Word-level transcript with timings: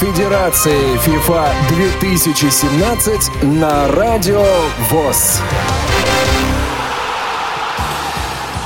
Конфедерации 0.00 0.96
FIFA 1.06 1.52
2017 1.68 3.44
на 3.44 3.86
Радио 3.92 4.44
ВОЗ. 4.90 5.40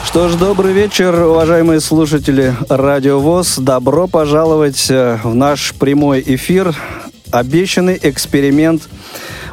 Что 0.06 0.28
ж, 0.28 0.36
добрый 0.36 0.72
вечер, 0.72 1.14
уважаемые 1.14 1.80
слушатели 1.80 2.54
Радио 2.70 3.20
ВОЗ. 3.20 3.58
Добро 3.58 4.06
пожаловать 4.06 4.86
э, 4.88 5.18
в 5.22 5.34
наш 5.34 5.74
прямой 5.74 6.24
эфир. 6.24 6.74
Обещанный 7.30 7.98
эксперимент, 8.02 8.88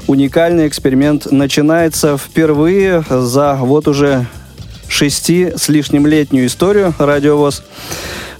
уникальный 0.08 0.70
эксперимент 0.70 1.30
начинается 1.30 2.18
впервые 2.18 3.04
за 3.10 3.56
вот 3.56 3.90
уже 3.90 4.28
шести 4.88 5.52
с 5.58 5.68
лишним 5.68 6.08
летнюю 6.08 6.46
историю 6.46 6.94
Радио 7.00 7.36
ВОЗ. 7.36 7.64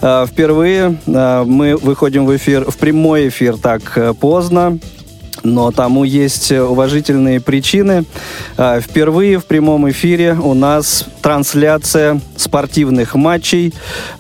Э, 0.02 0.26
впервые 0.28 0.98
э, 1.06 1.44
мы 1.46 1.76
выходим 1.78 2.26
в 2.26 2.36
эфир, 2.36 2.70
в 2.70 2.78
прямой 2.78 3.30
эфир 3.30 3.58
так 3.58 4.16
поздно 4.20 4.80
но 5.44 5.70
тому 5.70 6.06
есть 6.06 6.52
уважительные 6.52 7.40
причины. 7.40 8.06
Впервые 8.56 9.38
в 9.38 9.46
прямом 9.46 9.88
эфире 9.92 10.34
у 10.34 10.56
нас 10.56 11.06
трансляция 11.22 12.20
спортивных 12.36 13.14
матчей 13.14 13.72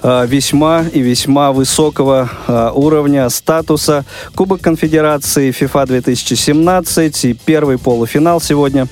весьма 0.03 0.84
и 0.94 1.00
весьма 1.00 1.52
высокого 1.52 2.30
уровня 2.76 3.28
статуса. 3.30 4.05
Кубок 4.36 4.62
конфедерации 4.62 5.50
FIFA 5.50 5.88
2017 5.88 7.26
и 7.26 7.34
первый 7.34 7.80
полуфинал 7.80 8.39
сегодня. 8.39 8.88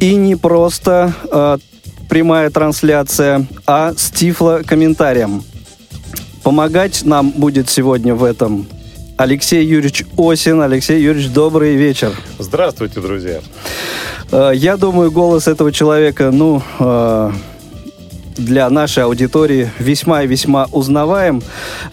И 0.00 0.16
не 0.16 0.34
просто 0.34 1.60
прямая 2.08 2.50
трансляция, 2.50 3.46
а 3.66 3.92
с 3.96 4.10
тифло-комментарием. 4.10 5.44
Помогать 6.48 7.04
нам 7.04 7.30
будет 7.32 7.68
сегодня 7.68 8.14
в 8.14 8.24
этом 8.24 8.66
Алексей 9.18 9.66
Юрьевич 9.66 10.06
Осин. 10.16 10.62
Алексей 10.62 10.98
Юрьевич, 10.98 11.30
добрый 11.30 11.76
вечер. 11.76 12.16
Здравствуйте, 12.38 13.02
друзья. 13.02 13.42
Э, 14.32 14.52
я 14.54 14.78
думаю, 14.78 15.12
голос 15.12 15.46
этого 15.46 15.72
человека, 15.72 16.30
ну, 16.30 16.62
э, 16.78 17.32
для 18.38 18.70
нашей 18.70 19.04
аудитории 19.04 19.70
весьма 19.78 20.22
и 20.22 20.26
весьма 20.26 20.64
узнаваем. 20.72 21.42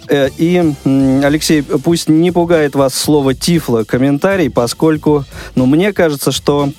Э, 0.07 0.29
и, 0.37 0.73
Алексей, 0.85 1.61
пусть 1.61 2.07
не 2.07 2.31
пугает 2.31 2.75
вас 2.75 2.95
слово 2.95 3.33
«тифло» 3.33 3.83
комментарий, 3.83 4.49
поскольку, 4.49 5.25
ну, 5.55 5.65
мне 5.65 5.91
кажется, 5.91 6.31
что 6.31 6.69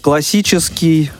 классический 0.00 1.10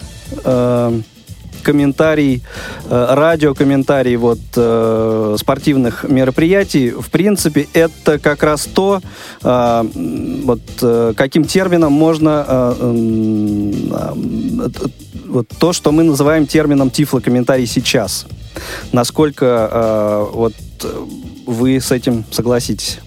комментарий, 1.62 2.42
э, 2.84 3.06
радиокомментарий 3.10 4.16
вот 4.16 4.40
э, 4.56 5.36
спортивных 5.38 6.04
мероприятий, 6.04 6.90
в 6.90 7.08
принципе, 7.10 7.68
это 7.72 8.18
как 8.18 8.42
раз 8.42 8.66
то, 8.66 9.00
э, 9.42 9.84
вот 10.44 10.60
каким 11.16 11.44
термином 11.44 11.92
можно 11.92 12.74
вот 15.28 15.48
то, 15.58 15.72
что 15.72 15.92
мы 15.92 16.02
называем 16.02 16.46
термином 16.46 16.90
тифлокомментарий 16.90 17.66
сейчас. 17.66 18.26
Насколько 18.92 20.28
вот 20.32 20.54
вы 21.46 21.80
с 21.80 21.90
этим 21.90 22.24
согласитесь? 22.30 22.98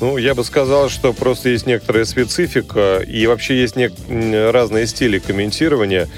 Ну, 0.00 0.16
я 0.16 0.34
бы 0.34 0.44
сказал, 0.44 0.88
что 0.88 1.12
просто 1.12 1.50
есть 1.50 1.66
некоторая 1.66 2.04
специфика, 2.04 2.98
и 2.98 3.26
вообще 3.26 3.60
есть 3.60 3.76
не... 3.76 4.50
разные 4.50 4.86
стили 4.86 5.18
комментирования, 5.18 6.08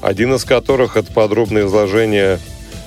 один 0.00 0.34
из 0.34 0.44
которых 0.44 0.96
это 0.96 1.12
подробное 1.12 1.66
изложение 1.66 2.38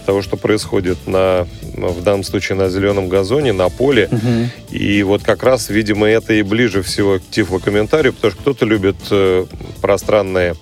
того, 0.05 0.21
что 0.21 0.37
происходит 0.37 1.07
на, 1.07 1.47
в 1.61 2.03
данном 2.03 2.23
случае 2.23 2.57
на 2.57 2.69
зеленом 2.69 3.09
газоне, 3.09 3.53
на 3.53 3.69
поле. 3.69 4.09
Угу. 4.11 4.77
И 4.77 5.03
вот 5.03 5.23
как 5.23 5.43
раз, 5.43 5.69
видимо, 5.69 6.07
это 6.07 6.33
и 6.33 6.41
ближе 6.41 6.81
всего 6.83 7.19
к 7.19 7.23
тифлокомментарию, 7.31 8.13
потому 8.13 8.31
что 8.31 8.41
кто-то 8.41 8.65
любит 8.65 8.97
э, 9.09 9.45
пространное 9.81 10.55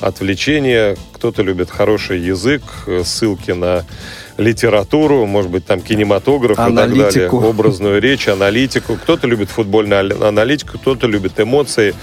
отвлечение, 0.00 0.96
кто-то 1.12 1.42
любит 1.42 1.70
хороший 1.70 2.20
язык, 2.20 2.62
э, 2.86 3.02
ссылки 3.04 3.50
на 3.50 3.84
литературу, 4.36 5.26
может 5.26 5.50
быть, 5.50 5.66
там 5.66 5.80
кинематограф 5.80 6.58
аналитику. 6.58 6.96
и 6.96 7.02
так 7.02 7.30
далее, 7.30 7.50
образную 7.50 8.00
речь, 8.00 8.28
аналитику. 8.28 8.96
Кто-то 8.96 9.26
любит 9.26 9.50
футбольную 9.50 10.26
аналитику, 10.26 10.78
кто-то 10.78 11.06
любит 11.06 11.38
эмоции. 11.38 11.94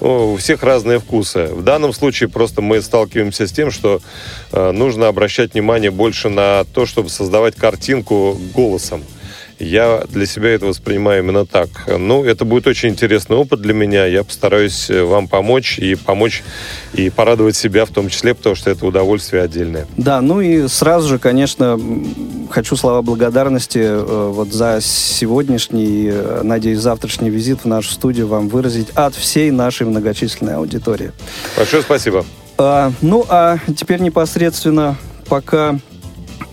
У 0.00 0.36
всех 0.36 0.62
разные 0.62 0.98
вкусы. 0.98 1.46
В 1.46 1.62
данном 1.62 1.92
случае 1.92 2.28
просто 2.28 2.62
мы 2.62 2.82
сталкиваемся 2.82 3.46
с 3.46 3.52
тем, 3.52 3.70
что 3.70 4.00
э, 4.52 4.70
нужно 4.72 5.08
обращать 5.08 5.54
внимание 5.54 5.90
больше 5.90 6.28
на 6.28 6.64
то, 6.74 6.86
чтобы 6.86 7.08
создавать 7.08 7.56
картинку 7.56 8.38
голосом. 8.54 9.02
Я 9.58 10.04
для 10.08 10.26
себя 10.26 10.50
это 10.50 10.66
воспринимаю 10.66 11.22
именно 11.22 11.44
так. 11.44 11.68
Ну, 11.86 12.24
это 12.24 12.44
будет 12.44 12.66
очень 12.66 12.90
интересный 12.90 13.36
опыт 13.36 13.60
для 13.60 13.74
меня. 13.74 14.06
Я 14.06 14.22
постараюсь 14.22 14.88
э, 14.88 15.02
вам 15.02 15.26
помочь 15.26 15.78
и 15.78 15.96
помочь 15.96 16.44
и 16.94 17.10
порадовать 17.10 17.56
себя 17.56 17.84
в 17.84 17.90
том 17.90 18.08
числе, 18.08 18.34
потому 18.34 18.54
что 18.54 18.70
это 18.70 18.86
удовольствие 18.86 19.42
отдельное. 19.42 19.86
Да, 19.96 20.20
ну 20.20 20.40
и 20.40 20.68
сразу 20.68 21.08
же, 21.08 21.18
конечно, 21.18 21.78
хочу 22.50 22.76
слова 22.76 23.02
благодарности 23.02 23.78
э, 23.78 24.30
вот 24.32 24.52
за 24.52 24.78
сегодняшний, 24.80 26.08
э, 26.12 26.40
надеюсь, 26.44 26.78
завтрашний 26.78 27.30
визит 27.30 27.60
в 27.60 27.64
нашу 27.64 27.90
студию 27.90 28.28
вам 28.28 28.48
выразить 28.48 28.90
от 28.94 29.14
всей 29.14 29.50
нашей 29.50 29.86
многочисленной 29.86 30.54
аудитории. 30.54 31.12
Большое 31.56 31.82
спасибо. 31.82 32.24
А, 32.58 32.92
ну, 33.02 33.24
а 33.28 33.58
теперь 33.76 34.00
непосредственно 34.00 34.96
пока 35.28 35.78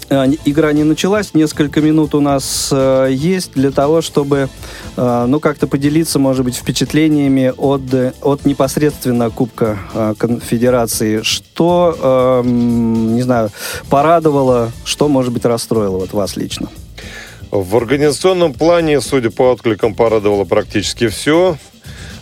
игра 0.10 0.74
не 0.74 0.84
началась, 0.84 1.34
несколько 1.34 1.82
минут 1.82 2.16
у 2.16 2.20
нас 2.20 2.70
э, 2.72 3.10
есть 3.12 3.54
для 3.54 3.72
того, 3.72 4.02
чтобы, 4.02 4.50
э, 4.98 5.26
ну, 5.28 5.40
как-то 5.40 5.68
поделиться, 5.68 6.20
может 6.20 6.46
быть, 6.46 6.56
впечатлениями 6.56 7.54
от, 7.56 7.82
от 8.22 8.46
непосредственно 8.46 9.30
Кубка 9.30 9.80
э, 9.94 10.14
Конфедерации. 10.18 11.22
Что, 11.22 12.42
э, 12.44 12.48
не 12.48 13.22
знаю, 13.22 13.50
порадовало, 13.90 14.72
что, 14.84 15.08
может 15.08 15.34
быть, 15.34 15.46
расстроило 15.46 15.98
вот 15.98 16.14
вас 16.14 16.36
лично? 16.36 16.70
В 17.52 17.78
организационном 17.78 18.54
плане, 18.54 19.02
судя 19.02 19.32
по 19.32 19.52
откликам, 19.52 19.96
порадовало 19.96 20.44
практически 20.44 21.08
все. 21.08 21.58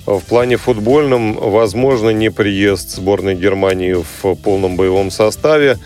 В 0.06 0.20
плане 0.20 0.58
футбольном, 0.58 1.36
возможно, 1.36 2.10
не 2.10 2.30
приезд 2.30 2.92
сборной 2.92 3.36
Германии 3.36 3.94
в 3.94 4.36
полном 4.36 4.76
боевом 4.76 5.12
составе 5.12 5.80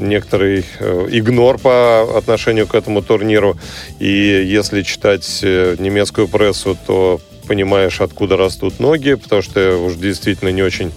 некоторый 0.00 0.64
э, 0.78 1.06
игнор 1.10 1.58
по 1.58 2.16
отношению 2.16 2.66
к 2.66 2.74
этому 2.74 3.02
турниру. 3.02 3.56
И 3.98 4.08
если 4.08 4.82
читать 4.82 5.40
э, 5.42 5.76
немецкую 5.78 6.28
прессу, 6.28 6.76
то 6.86 7.20
понимаешь, 7.46 8.00
откуда 8.00 8.36
растут 8.36 8.78
ноги, 8.80 9.14
потому 9.14 9.42
что 9.42 9.76
уж 9.76 9.94
действительно 9.94 10.50
не 10.50 10.62
очень, 10.62 10.92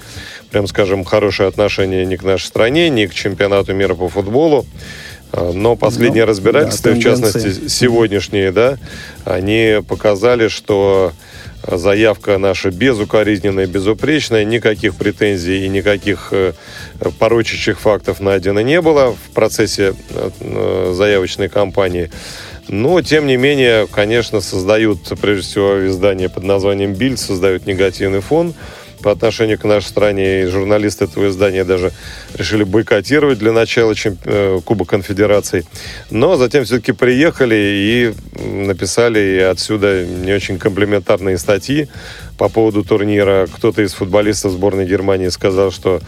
прям 0.51 0.67
скажем, 0.67 1.03
хорошее 1.03 1.49
отношение 1.49 2.05
ни 2.05 2.15
к 2.15 2.23
нашей 2.23 2.45
стране, 2.45 2.89
ни 2.89 3.05
к 3.05 3.13
чемпионату 3.13 3.73
мира 3.73 3.95
по 3.95 4.07
футболу. 4.07 4.65
Э, 5.31 5.51
но 5.53 5.75
последние 5.75 6.25
ну, 6.25 6.29
разбирательства, 6.29 6.91
да, 6.91 6.97
в 6.97 7.01
частности 7.01 7.67
сегодняшние, 7.67 8.51
да, 8.51 8.77
они 9.25 9.79
показали, 9.87 10.47
что 10.47 11.11
заявка 11.67 12.37
наша 12.37 12.71
безукоризненная, 12.71 13.67
безупречная, 13.67 14.43
никаких 14.43 14.95
претензий 14.95 15.65
и 15.65 15.69
никаких 15.69 16.33
порочащих 17.19 17.79
фактов 17.79 18.19
найдено 18.19 18.61
не 18.61 18.81
было 18.81 19.13
в 19.13 19.33
процессе 19.33 19.93
э, 20.09 20.93
заявочной 20.95 21.49
кампании. 21.49 22.09
Но, 22.67 23.01
тем 23.01 23.27
не 23.27 23.35
менее, 23.35 23.87
конечно, 23.87 24.39
создают, 24.39 25.11
прежде 25.21 25.43
всего, 25.43 25.87
издание 25.87 26.29
под 26.29 26.43
названием 26.43 26.93
«Бильд», 26.93 27.19
создают 27.19 27.65
негативный 27.65 28.21
фон 28.21 28.53
по 29.03 29.11
отношению 29.11 29.59
к 29.59 29.65
нашей 29.65 29.87
стране. 29.87 30.43
И 30.43 30.45
журналисты 30.45 31.05
этого 31.05 31.27
издания 31.27 31.65
даже 31.65 31.91
решили 32.33 32.63
бойкотировать 32.63 33.37
для 33.37 33.51
начала 33.51 33.93
чемп... 33.93 34.19
Э, 34.25 34.61
Куба 34.63 34.85
Конфедерации. 34.85 35.65
Но 36.09 36.37
затем 36.37 36.63
все-таки 36.63 36.93
приехали 36.93 37.55
и 37.55 38.13
написали 38.41 39.19
и 39.19 39.39
отсюда 39.39 40.05
не 40.05 40.31
очень 40.31 40.57
комплиментарные 40.57 41.37
статьи 41.37 41.89
по 42.37 42.49
поводу 42.49 42.83
турнира. 42.83 43.47
Кто-то 43.53 43.81
из 43.81 43.93
футболистов 43.93 44.51
сборной 44.51 44.85
Германии 44.85 45.29
сказал, 45.29 45.71
что 45.71 46.01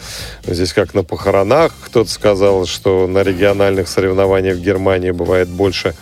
здесь 0.45 0.73
как 0.73 0.93
на 0.93 1.03
похоронах. 1.03 1.73
Кто-то 1.85 2.09
сказал, 2.09 2.65
что 2.65 3.07
на 3.07 3.23
региональных 3.23 3.87
соревнованиях 3.87 4.57
в 4.57 4.61
Германии 4.61 5.11
бывает 5.11 5.47
больше 5.47 5.95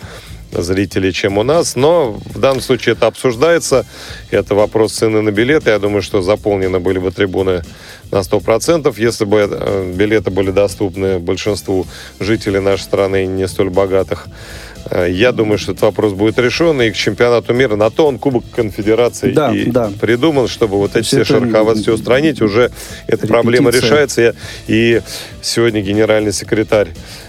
зрителей, 0.62 1.12
чем 1.12 1.38
у 1.38 1.42
нас. 1.42 1.76
Но 1.76 2.12
в 2.12 2.38
данном 2.38 2.60
случае 2.60 2.94
это 2.94 3.06
обсуждается. 3.06 3.86
Это 4.30 4.54
вопрос 4.54 4.92
цены 4.92 5.20
на 5.20 5.30
билеты. 5.30 5.70
Я 5.70 5.78
думаю, 5.78 6.02
что 6.02 6.22
заполнены 6.22 6.80
были 6.80 6.98
бы 6.98 7.10
трибуны 7.10 7.62
на 8.10 8.18
100%. 8.18 8.94
Если 8.96 9.24
бы 9.24 9.48
э, 9.50 9.92
билеты 9.94 10.30
были 10.30 10.50
доступны 10.50 11.18
большинству 11.18 11.86
жителей 12.20 12.60
нашей 12.60 12.82
страны, 12.82 13.26
не 13.26 13.48
столь 13.48 13.70
богатых, 13.70 14.26
я 15.08 15.32
думаю, 15.32 15.58
что 15.58 15.72
этот 15.72 15.82
вопрос 15.82 16.12
будет 16.12 16.38
решен, 16.38 16.80
и 16.82 16.90
к 16.90 16.96
чемпионату 16.96 17.52
мира 17.54 17.76
на 17.76 17.90
то 17.90 18.06
он 18.06 18.18
Кубок 18.18 18.44
Конфедерации 18.54 19.32
да, 19.32 19.54
и 19.54 19.70
да. 19.70 19.90
придуман, 20.00 20.48
чтобы 20.48 20.76
вот 20.76 20.96
эти 20.96 21.06
все 21.06 21.24
шероховатости 21.24 21.90
устранить. 21.90 22.42
Уже 22.42 22.70
эта 23.06 23.26
проблема 23.26 23.70
решается. 23.70 24.34
И 24.66 25.00
сегодня 25.42 25.80
генеральный 25.80 26.32
секретарь 26.32 26.88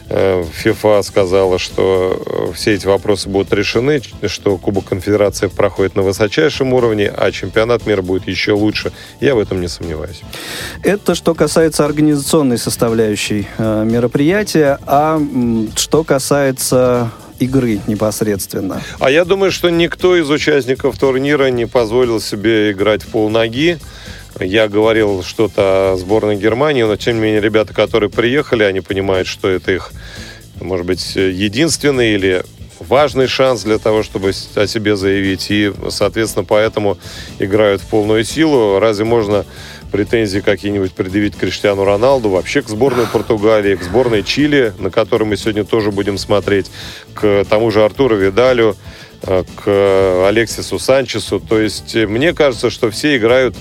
э, 0.10 0.44
ФИФА 0.54 1.02
сказала, 1.04 1.60
что 1.60 2.50
э, 2.50 2.54
все 2.54 2.74
эти 2.74 2.88
вопросы 2.88 3.30
будут 3.30 3.54
решены, 3.54 4.02
что 4.28 4.58
Кубок 4.58 4.86
Конфедерации 4.86 5.48
проходит 5.48 5.96
на 5.96 6.02
высочайшем 6.02 6.74
уровне, 6.74 7.12
а 7.16 7.32
чемпионат 7.32 7.86
мира 7.86 8.02
будет 8.02 8.28
еще 8.28 8.52
лучше. 8.52 8.92
Я 9.20 9.36
в 9.36 9.40
этом 9.40 9.62
не 9.62 9.68
сомневаюсь. 9.68 10.22
Это 10.84 11.16
что 11.16 11.34
касается 11.34 11.86
организационной 11.86 12.58
составляющей 12.58 13.48
мероприятия, 13.58 14.80
а 14.86 15.22
что 15.76 16.04
касается 16.04 17.12
игры 17.40 17.80
непосредственно. 17.88 18.82
А 19.00 19.10
я 19.10 19.26
думаю, 19.26 19.52
что 19.52 19.70
никто 19.70 20.16
из 20.16 20.30
участников 20.30 20.98
турнира 20.98 21.50
не 21.50 21.66
позволил 21.66 22.20
себе 22.22 22.72
играть 22.72 23.04
в 23.04 23.08
полноги. 23.08 23.78
Я 24.40 24.68
говорил 24.68 25.24
что-то 25.24 25.94
о 25.94 25.98
сборной 25.98 26.36
Германии, 26.36 26.84
но 26.84 26.96
тем 26.98 27.16
не 27.16 27.22
менее 27.22 27.42
ребята, 27.42 27.74
которые 27.74 28.10
приехали, 28.10 28.64
они 28.64 28.82
понимают, 28.82 29.28
что 29.28 29.48
это 29.48 29.72
их, 29.72 29.92
может 30.60 30.86
быть, 30.86 31.16
единственный 31.16 32.14
или 32.14 32.44
важный 32.80 33.28
шанс 33.28 33.64
для 33.64 33.78
того, 33.78 34.04
чтобы 34.04 34.34
о 34.56 34.68
себе 34.68 34.96
заявить. 34.96 35.48
И, 35.50 35.72
соответственно, 35.90 36.46
поэтому 36.46 36.98
играют 37.40 37.82
в 37.82 37.88
полную 37.88 38.24
силу. 38.24 38.80
Разве 38.80 39.06
можно 39.06 39.46
претензии 39.96 40.40
какие-нибудь 40.40 40.92
предъявить 40.92 41.38
Криштиану 41.38 41.86
Роналду, 41.86 42.28
вообще 42.28 42.62
к 42.62 42.68
сборной 42.68 43.08
Португалии, 43.08 43.78
к 43.78 43.84
сборной 43.84 44.24
Чили, 44.24 44.74
на 44.78 44.92
которой 44.92 45.24
мы 45.24 45.38
сегодня 45.38 45.64
тоже 45.64 45.90
будем 45.90 46.18
смотреть, 46.18 46.70
к 47.14 47.46
тому 47.50 47.72
же 47.72 47.82
Артуру 47.82 48.18
Видалю, 48.18 48.76
э, 49.22 49.46
к 49.56 50.28
Алексису 50.28 50.80
Санчесу. 50.80 51.40
То 51.40 51.62
есть 51.62 51.96
э, 51.96 52.08
мне 52.08 52.34
кажется, 52.34 52.70
что 52.70 52.90
все 52.90 53.16
играют 53.16 53.56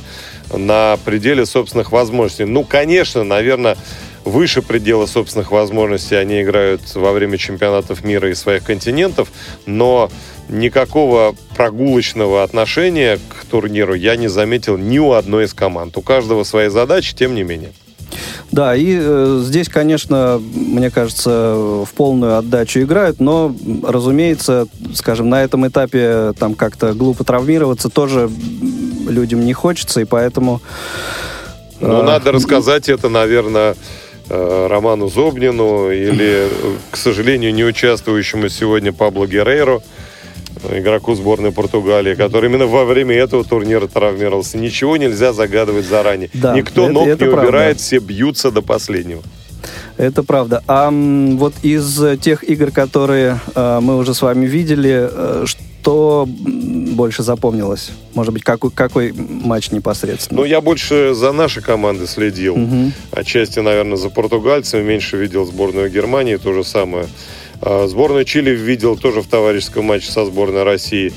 на 0.52 0.98
пределе 1.04 1.46
собственных 1.46 1.92
возможностей. 1.92 2.46
Ну, 2.46 2.64
конечно, 2.64 3.22
наверное, 3.22 3.76
выше 4.24 4.62
предела 4.62 5.06
собственных 5.06 5.50
возможностей 5.50 6.16
они 6.16 6.42
играют 6.42 6.82
во 6.94 7.12
время 7.12 7.38
чемпионатов 7.38 8.04
мира 8.04 8.30
и 8.30 8.34
своих 8.34 8.64
континентов, 8.64 9.28
но 9.66 10.10
никакого 10.48 11.34
прогулочного 11.56 12.42
отношения 12.42 13.18
к 13.28 13.44
турниру 13.46 13.94
я 13.94 14.16
не 14.16 14.28
заметил 14.28 14.76
ни 14.76 14.98
у 14.98 15.12
одной 15.12 15.44
из 15.44 15.54
команд. 15.54 15.96
У 15.96 16.02
каждого 16.02 16.44
свои 16.44 16.68
задачи, 16.68 17.14
тем 17.14 17.34
не 17.34 17.42
менее. 17.42 17.72
Да, 18.52 18.76
и 18.76 18.98
э, 19.00 19.40
здесь, 19.42 19.68
конечно, 19.68 20.40
мне 20.54 20.90
кажется, 20.90 21.54
в 21.56 21.88
полную 21.96 22.38
отдачу 22.38 22.80
играют, 22.80 23.18
но, 23.18 23.54
разумеется, 23.82 24.68
скажем, 24.94 25.28
на 25.28 25.42
этом 25.42 25.66
этапе 25.66 26.32
там 26.38 26.54
как-то 26.54 26.92
глупо 26.94 27.24
травмироваться 27.24 27.88
тоже 27.88 28.30
людям 29.08 29.44
не 29.44 29.52
хочется, 29.52 30.00
и 30.00 30.04
поэтому... 30.04 30.60
Ну, 31.80 32.00
э, 32.00 32.02
надо 32.02 32.30
рассказать 32.30 32.88
это, 32.88 33.08
наверное, 33.08 33.74
Роману 34.28 35.08
Зобнину 35.08 35.90
или, 35.90 36.48
к 36.90 36.96
сожалению, 36.96 37.52
не 37.54 37.64
участвующему 37.64 38.48
сегодня 38.48 38.92
Пабло 38.92 39.26
Геррейро, 39.26 39.82
игроку 40.70 41.14
сборной 41.14 41.52
Португалии, 41.52 42.14
который 42.14 42.48
именно 42.48 42.66
во 42.66 42.84
время 42.84 43.14
этого 43.16 43.44
турнира 43.44 43.86
травмировался. 43.86 44.56
Ничего 44.56 44.96
нельзя 44.96 45.32
загадывать 45.32 45.84
заранее. 45.86 46.30
Да, 46.32 46.54
Никто 46.54 46.84
это, 46.84 46.92
ног 46.92 47.08
это 47.08 47.24
не 47.24 47.30
правда. 47.30 47.48
убирает, 47.48 47.80
все 47.80 47.98
бьются 47.98 48.50
до 48.50 48.62
последнего. 48.62 49.22
Это 49.96 50.22
правда. 50.22 50.62
А 50.66 50.90
вот 50.90 51.54
из 51.62 52.02
тех 52.20 52.42
игр, 52.42 52.70
которые 52.70 53.40
э, 53.54 53.78
мы 53.80 53.96
уже 53.96 54.12
с 54.14 54.22
вами 54.22 54.46
видели, 54.46 55.08
э, 55.10 55.44
что 55.46 56.26
больше 56.26 57.22
запомнилось? 57.22 57.90
Может 58.14 58.32
быть, 58.32 58.42
какой, 58.42 58.70
какой 58.70 59.12
матч 59.12 59.70
непосредственно? 59.70 60.40
Ну, 60.40 60.46
я 60.46 60.60
больше 60.60 61.14
за 61.14 61.32
наши 61.32 61.60
команды 61.60 62.06
следил. 62.06 62.54
Угу. 62.54 62.92
Отчасти, 63.12 63.60
наверное, 63.60 63.96
за 63.96 64.08
португальцами. 64.08 64.82
Меньше 64.82 65.16
видел 65.16 65.44
сборную 65.44 65.90
Германии. 65.90 66.36
То 66.36 66.54
же 66.54 66.64
самое. 66.64 67.06
А, 67.60 67.86
сборную 67.86 68.24
Чили 68.24 68.50
видел 68.50 68.96
тоже 68.96 69.20
в 69.20 69.26
товарищеском 69.26 69.84
матче 69.84 70.10
со 70.10 70.24
сборной 70.24 70.62
России. 70.62 71.12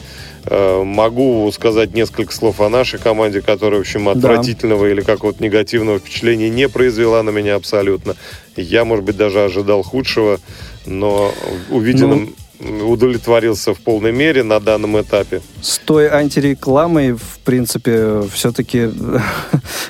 А, 0.46 0.84
могу 0.84 1.52
сказать 1.52 1.94
несколько 1.94 2.34
слов 2.34 2.62
о 2.62 2.70
нашей 2.70 3.00
команде, 3.00 3.42
которая, 3.42 3.80
в 3.80 3.82
общем, 3.82 4.10
отвратительного 4.10 4.86
да. 4.86 4.92
или 4.92 5.02
какого-то 5.02 5.44
негативного 5.44 6.00
впечатления 6.00 6.50
не 6.50 6.70
произвела 6.70 7.24
на 7.24 7.30
меня 7.30 7.56
абсолютно. 7.56 8.16
Я, 8.58 8.86
может 8.86 9.06
быть, 9.06 9.18
даже 9.18 9.44
ожидал 9.44 9.84
худшего, 9.84 10.40
но 10.86 11.32
увиденным... 11.70 12.26
Ну 12.26 12.34
удовлетворился 12.60 13.76
в 13.76 13.78
полной 13.78 14.12
мере 14.12 14.42
на 14.42 14.60
данном 14.60 15.00
этапе. 15.00 15.42
С 15.62 15.78
той 15.78 16.08
антирекламой, 16.08 17.12
в 17.12 17.40
принципе, 17.46 18.24
все-таки, 18.34 18.90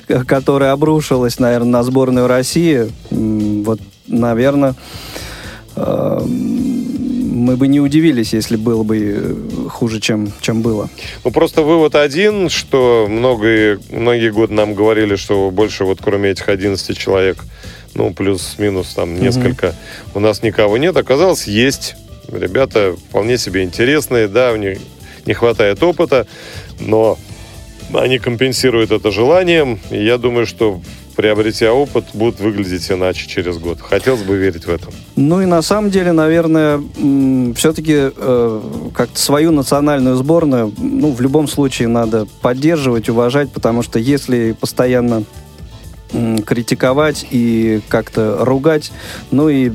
которая 0.28 0.74
обрушилась, 0.74 1.40
наверное, 1.40 1.72
на 1.72 1.84
сборную 1.84 2.28
России, 2.28 2.92
вот, 3.10 3.80
наверное, 4.08 4.76
мы 7.38 7.56
бы 7.56 7.68
не 7.68 7.80
удивились, 7.80 8.34
если 8.34 8.56
было 8.56 8.84
бы 8.84 8.98
э, 8.98 9.70
хуже, 9.70 10.00
чем, 10.00 10.32
чем 10.42 10.62
было. 10.62 10.90
Ну, 11.24 11.32
просто 11.32 11.62
вывод 11.62 11.96
один, 11.96 12.50
что 12.50 13.08
многие, 13.10 13.80
многие 13.92 14.32
годы 14.32 14.54
нам 14.54 14.74
говорили, 14.74 15.16
что 15.16 15.52
больше 15.52 15.86
вот 15.86 16.00
кроме 16.04 16.32
этих 16.32 16.50
11 16.50 16.98
человек, 16.98 17.38
ну, 17.96 18.14
плюс-минус 18.14 18.94
там 18.94 19.20
несколько, 19.20 19.68
mm-hmm. 19.68 20.12
у 20.16 20.20
нас 20.20 20.44
никого 20.44 20.78
нет. 20.78 20.96
Оказалось, 20.98 21.48
есть. 21.48 21.96
Ребята 22.32 22.96
вполне 23.10 23.38
себе 23.38 23.64
интересные, 23.64 24.28
да, 24.28 24.52
у 24.52 24.58
них 24.58 24.80
не 25.26 25.34
хватает 25.34 25.82
опыта, 25.82 26.28
но 26.80 27.18
они 27.94 28.20
компенсируют 28.20 28.92
это 28.92 29.12
желанием. 29.12 29.80
И 29.92 30.04
я 30.04 30.18
думаю, 30.18 30.46
что 30.46 30.82
приобретя 31.18 31.74
опыт, 31.74 32.06
будут 32.14 32.40
выглядеть 32.40 32.92
иначе 32.92 33.28
через 33.28 33.58
год. 33.58 33.82
Хотелось 33.82 34.22
бы 34.22 34.38
верить 34.38 34.66
в 34.66 34.70
это. 34.70 34.88
Ну 35.16 35.42
и 35.42 35.46
на 35.46 35.64
самом 35.64 35.90
деле, 35.90 36.12
наверное, 36.12 36.80
все-таки 37.56 38.12
э, 38.16 38.62
как-то 38.94 39.20
свою 39.20 39.52
национальную 39.52 40.16
сборную, 40.16 40.72
ну, 40.78 41.12
в 41.12 41.20
любом 41.20 41.48
случае 41.48 41.88
надо 41.88 42.28
поддерживать, 42.42 43.10
уважать, 43.10 43.52
потому 43.52 43.82
что 43.82 43.98
если 43.98 44.52
постоянно 44.52 45.24
критиковать 46.46 47.26
и 47.32 47.82
как-то 47.90 48.38
ругать, 48.46 48.92
ну 49.32 49.50
и 49.50 49.72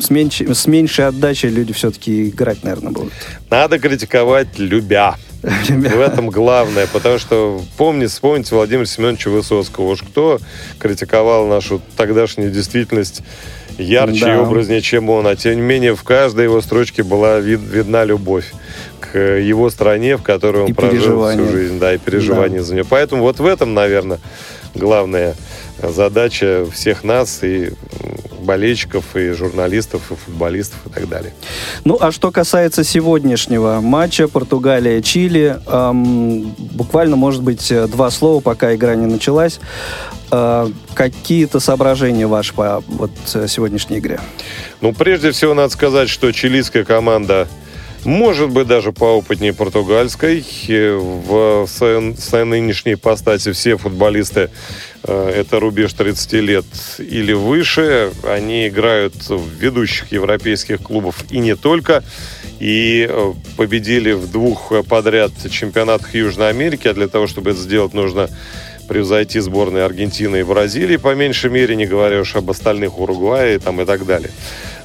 с, 0.00 0.10
меньш, 0.10 0.40
с 0.40 0.66
меньшей 0.66 1.06
отдачей 1.06 1.50
люди 1.50 1.72
все-таки 1.72 2.28
играть, 2.28 2.62
наверное, 2.62 2.92
будут. 2.92 3.12
Надо 3.50 3.78
критиковать 3.78 4.58
любя. 4.58 5.16
В 5.42 6.00
этом 6.00 6.30
главное, 6.30 6.88
потому 6.92 7.18
что 7.18 7.60
помните, 7.76 8.08
вспомните 8.08 8.54
Владимира 8.54 8.86
Семеновича 8.86 9.30
Высоцкого. 9.30 9.90
Уж 9.90 10.02
кто 10.02 10.40
критиковал 10.78 11.46
нашу 11.46 11.80
тогдашнюю 11.96 12.50
действительность 12.50 13.22
ярче 13.78 14.24
да. 14.24 14.34
и 14.34 14.38
образнее, 14.38 14.80
чем 14.80 15.10
он. 15.10 15.26
А 15.26 15.36
тем 15.36 15.56
не 15.56 15.62
менее, 15.62 15.94
в 15.94 16.02
каждой 16.02 16.44
его 16.44 16.60
строчке 16.60 17.02
была 17.02 17.38
вид, 17.38 17.60
видна 17.60 18.04
любовь 18.04 18.52
к 19.00 19.18
его 19.18 19.70
стране, 19.70 20.16
в 20.16 20.22
которой 20.22 20.64
он 20.64 20.70
и 20.70 20.72
прожил 20.72 21.28
всю 21.30 21.48
жизнь. 21.48 21.78
Да, 21.78 21.94
и 21.94 21.98
переживание 21.98 22.60
да. 22.60 22.64
за 22.64 22.74
нее. 22.74 22.84
Поэтому 22.88 23.22
вот 23.22 23.38
в 23.38 23.46
этом, 23.46 23.74
наверное, 23.74 24.18
главная 24.76 25.34
задача 25.82 26.66
всех 26.72 27.04
нас 27.04 27.42
и 27.42 27.70
болельщиков, 28.40 29.16
и 29.16 29.32
журналистов, 29.32 30.12
и 30.12 30.14
футболистов 30.14 30.78
и 30.86 30.90
так 30.90 31.08
далее. 31.08 31.32
Ну, 31.84 31.98
а 32.00 32.12
что 32.12 32.30
касается 32.30 32.84
сегодняшнего 32.84 33.80
матча 33.80 34.28
Португалия-Чили, 34.28 35.58
эм, 35.66 36.54
буквально, 36.58 37.16
может 37.16 37.42
быть, 37.42 37.72
два 37.90 38.10
слова, 38.10 38.40
пока 38.40 38.74
игра 38.74 38.94
не 38.94 39.06
началась. 39.06 39.58
Э, 40.30 40.68
какие-то 40.94 41.60
соображения 41.60 42.26
ваши 42.26 42.54
по 42.54 42.82
вот, 42.86 43.10
сегодняной 43.26 43.98
игре? 43.98 44.20
Ну, 44.80 44.92
прежде 44.92 45.30
всего, 45.32 45.54
надо 45.54 45.72
сказать, 45.72 46.08
что 46.08 46.32
чилийская 46.32 46.84
команда 46.84 47.48
может 48.04 48.50
быть, 48.50 48.66
даже 48.66 48.92
поопытнее 48.92 49.52
португальской. 49.52 50.44
В 50.68 51.66
своей 51.66 52.44
нынешней 52.44 52.96
постати 52.96 53.52
все 53.52 53.76
футболисты 53.76 54.50
э, 55.02 55.32
это 55.36 55.60
рубеж 55.60 55.92
30 55.92 56.32
лет 56.34 56.64
или 56.98 57.32
выше. 57.32 58.12
Они 58.22 58.68
играют 58.68 59.14
в 59.28 59.48
ведущих 59.58 60.12
европейских 60.12 60.82
клубов 60.82 61.24
и 61.30 61.38
не 61.38 61.56
только. 61.56 62.04
И 62.60 63.06
э, 63.08 63.32
победили 63.56 64.12
в 64.12 64.30
двух 64.30 64.72
подряд 64.88 65.32
чемпионатах 65.50 66.14
Южной 66.14 66.50
Америки. 66.50 66.88
А 66.88 66.94
для 66.94 67.08
того, 67.08 67.26
чтобы 67.26 67.50
это 67.50 67.60
сделать, 67.60 67.94
нужно 67.94 68.28
превзойти 68.86 69.40
сборные 69.40 69.84
Аргентины 69.84 70.40
и 70.40 70.42
Бразилии, 70.42 70.96
по 70.96 71.14
меньшей 71.14 71.50
мере, 71.50 71.76
не 71.76 71.86
говоря 71.86 72.20
уж 72.20 72.36
об 72.36 72.50
остальных 72.50 72.98
Уругвае 72.98 73.58
там, 73.58 73.80
и 73.80 73.84
так 73.84 74.06
далее. 74.06 74.30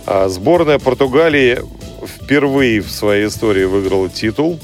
А 0.06 0.28
сборная 0.30 0.80
Португалии 0.80 1.60
впервые 2.06 2.82
в 2.82 2.92
своей 2.92 3.28
истории 3.28 3.66
выиграла 3.66 4.10
титул. 4.10 4.60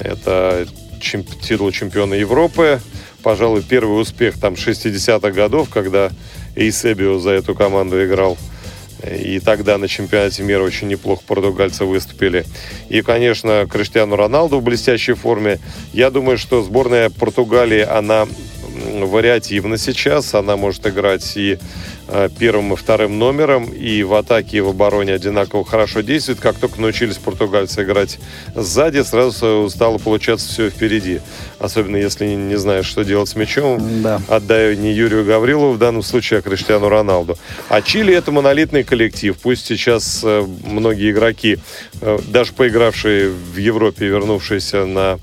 Это 0.00 0.66
чем, 1.00 1.24
титул 1.24 1.70
чемпиона 1.70 2.14
Европы. 2.14 2.80
пожалуй, 3.22 3.62
первый 3.62 4.00
успех 4.00 4.38
там 4.38 4.54
60-х 4.54 5.30
годов, 5.30 5.68
когда 5.70 6.10
Эйсебио 6.56 7.18
за 7.18 7.30
эту 7.30 7.54
команду 7.54 8.04
играл. 8.04 8.36
И 9.20 9.38
тогда 9.38 9.76
на 9.76 9.86
чемпионате 9.86 10.42
мира 10.42 10.62
очень 10.62 10.88
неплохо 10.88 11.22
португальцы 11.26 11.84
выступили. 11.84 12.44
И, 12.88 13.02
конечно, 13.02 13.66
Криштиану 13.70 14.16
Роналду 14.16 14.60
в 14.60 14.62
блестящей 14.62 15.12
форме. 15.12 15.58
Я 15.92 16.10
думаю, 16.10 16.38
что 16.38 16.62
сборная 16.62 17.10
Португалии, 17.10 17.82
она 17.82 18.26
вариативна 18.74 19.78
сейчас. 19.78 20.34
Она 20.34 20.56
может 20.56 20.86
играть 20.86 21.36
и 21.36 21.58
Э, 22.06 22.28
первым 22.38 22.74
и 22.74 22.76
вторым 22.76 23.18
номером, 23.18 23.64
и 23.64 24.02
в 24.02 24.12
атаке, 24.12 24.58
и 24.58 24.60
в 24.60 24.68
обороне 24.68 25.14
одинаково 25.14 25.64
хорошо 25.64 26.02
действует. 26.02 26.38
Как 26.38 26.56
только 26.56 26.78
научились 26.78 27.16
португальцы 27.16 27.82
играть 27.82 28.18
сзади, 28.54 29.02
сразу 29.02 29.70
стало 29.70 29.96
получаться 29.96 30.46
все 30.46 30.68
впереди. 30.68 31.20
Особенно 31.58 31.96
если 31.96 32.26
не, 32.26 32.56
знаешь, 32.56 32.84
что 32.84 33.04
делать 33.04 33.30
с 33.30 33.36
мячом. 33.36 34.02
Да. 34.02 34.20
Отдаю 34.28 34.76
не 34.76 34.92
Юрию 34.92 35.24
Гаврилову 35.24 35.72
в 35.72 35.78
данном 35.78 36.02
случае, 36.02 36.40
а 36.40 36.42
Криштиану 36.42 36.90
Роналду. 36.90 37.38
А 37.70 37.80
Чили 37.80 38.14
это 38.14 38.30
монолитный 38.30 38.84
коллектив. 38.84 39.34
Пусть 39.42 39.64
сейчас 39.64 40.20
э, 40.22 40.46
многие 40.66 41.10
игроки, 41.10 41.58
э, 42.02 42.18
даже 42.28 42.52
поигравшие 42.52 43.30
в 43.30 43.56
Европе, 43.56 44.06
вернувшиеся 44.06 44.84
на 44.84 45.18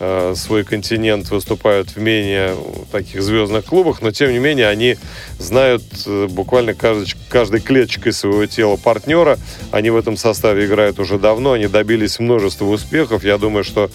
Э, 0.00 0.34
свой 0.36 0.64
континент 0.64 1.30
выступают 1.30 1.90
в 1.90 1.98
менее 1.98 2.56
таких 2.90 3.22
звездных 3.22 3.64
клубах, 3.64 4.02
но 4.02 4.10
тем 4.10 4.32
не 4.32 4.40
менее 4.40 4.66
они 4.68 4.96
знают 5.38 5.84
э, 6.06 6.26
буквально 6.28 6.74
каждый, 6.74 7.14
каждой 7.28 7.60
клеточкой 7.60 8.12
своего 8.12 8.44
тела 8.46 8.76
партнера. 8.76 9.38
Они 9.70 9.90
в 9.90 9.96
этом 9.96 10.16
составе 10.16 10.66
играют 10.66 10.98
уже 10.98 11.16
давно, 11.16 11.52
они 11.52 11.68
добились 11.68 12.18
множества 12.18 12.64
успехов. 12.64 13.22
Я 13.22 13.38
думаю, 13.38 13.62
что 13.62 13.88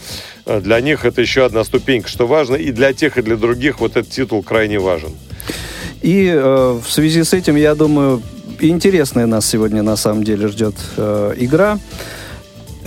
э, 0.46 0.62
для 0.62 0.79
них 0.79 1.03
это 1.03 1.20
еще 1.20 1.44
одна 1.44 1.65
ступенька, 1.65 2.08
что 2.08 2.27
важно. 2.27 2.56
И 2.56 2.72
для 2.72 2.94
тех, 2.94 3.18
и 3.18 3.22
для 3.22 3.36
других 3.36 3.82
вот 3.82 3.98
этот 3.98 4.10
титул 4.10 4.41
крайне 4.41 4.79
важен. 4.79 5.12
И 6.01 6.32
э, 6.34 6.79
в 6.82 6.89
связи 6.89 7.24
с 7.24 7.34
этим, 7.34 7.58
я 7.58 7.75
думаю, 7.75 8.24
интересная 8.62 9.25
нас 9.25 9.46
сегодня 9.46 9.84
на 9.84 9.98
самом 9.98 10.24
деле 10.24 10.48
ждет 10.48 10.75
э, 10.96 11.34
игра. 11.38 11.77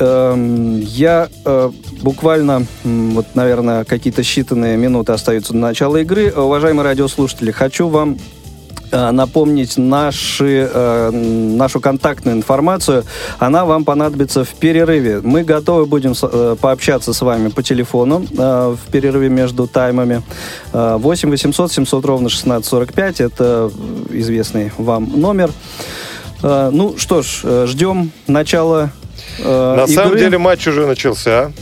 Эм, 0.02 0.80
я 0.80 1.28
э, 1.44 1.70
буквально, 2.02 2.66
вот, 2.82 3.26
наверное, 3.34 3.84
какие-то 3.84 4.22
считанные 4.22 4.76
минуты 4.76 5.12
остаются 5.12 5.52
до 5.52 5.60
начала 5.60 5.98
игры. 5.98 6.32
Уважаемые 6.32 6.82
радиослушатели, 6.84 7.52
хочу 7.52 7.86
вам 7.86 8.18
э, 8.90 9.10
напомнить 9.12 9.76
наши, 9.76 10.68
э, 10.74 11.10
нашу 11.12 11.80
контактную 11.80 12.36
информацию. 12.36 13.04
Она 13.38 13.64
вам 13.64 13.84
понадобится 13.84 14.42
в 14.42 14.48
перерыве. 14.54 15.20
Мы 15.22 15.44
готовы 15.44 15.86
будем 15.86 16.16
пообщаться 16.56 17.12
с 17.12 17.20
вами 17.20 17.50
по 17.50 17.62
телефону 17.62 18.26
в 18.36 18.78
перерыве 18.90 19.28
между 19.28 19.68
таймами. 19.68 20.22
8 20.72 21.30
800 21.30 21.70
700 21.70 22.04
ровно 22.04 22.26
1645. 22.26 23.20
Это 23.20 23.70
известный 24.10 24.72
вам 24.78 25.12
номер. 25.14 25.52
Ну 26.42 26.96
что 26.98 27.22
ж, 27.22 27.66
ждем 27.68 28.10
начала 28.26 28.90
э, 29.38 29.74
На 29.76 29.82
игры. 29.84 29.94
самом 29.94 30.16
деле 30.18 30.38
матч 30.38 30.66
уже 30.66 30.86
начался. 30.86 31.52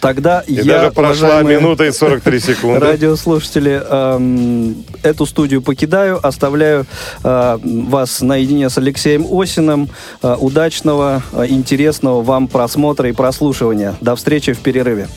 Тогда 0.00 0.40
и 0.46 0.54
я, 0.54 0.64
даже 0.64 0.90
прошла 0.90 1.42
минута 1.42 1.84
и 1.84 1.92
43 1.92 2.40
секунды. 2.40 2.80
Радиослушатели, 2.80 3.80
эм, 3.88 4.84
эту 5.04 5.24
студию 5.24 5.62
покидаю, 5.62 6.18
оставляю 6.20 6.84
э, 7.22 7.58
вас 7.62 8.20
наедине 8.20 8.70
с 8.70 8.76
Алексеем 8.78 9.24
Осиным. 9.30 9.88
Э, 10.22 10.34
удачного, 10.38 11.22
э, 11.32 11.46
интересного 11.48 12.22
вам 12.22 12.48
просмотра 12.48 13.08
и 13.08 13.12
прослушивания. 13.12 13.94
До 14.00 14.16
встречи 14.16 14.52
в 14.52 14.58
перерыве. 14.58 15.08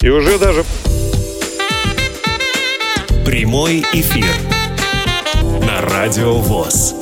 И 0.00 0.08
уже 0.08 0.38
даже... 0.38 0.64
Прямой 3.26 3.84
эфир 3.92 4.26
на 5.66 5.80
Радио 5.82 6.34
ВОЗ. 6.38 6.94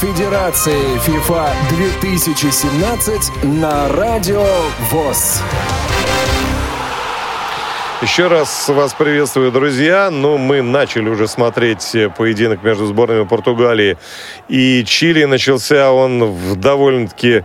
Конфедерации 0.00 0.96
FIFA 0.98 1.50
2017 1.70 3.42
на 3.42 3.88
Радио 3.88 4.44
ВОЗ. 4.92 5.42
Еще 8.00 8.28
раз 8.28 8.68
вас 8.68 8.94
приветствую, 8.94 9.50
друзья. 9.50 10.10
Ну, 10.12 10.38
мы 10.38 10.62
начали 10.62 11.08
уже 11.08 11.26
смотреть 11.26 11.96
поединок 12.16 12.62
между 12.62 12.86
сборными 12.86 13.24
Португалии 13.24 13.98
и 14.46 14.84
Чили. 14.84 15.24
Начался 15.24 15.90
он 15.90 16.26
в 16.26 16.54
довольно-таки 16.54 17.44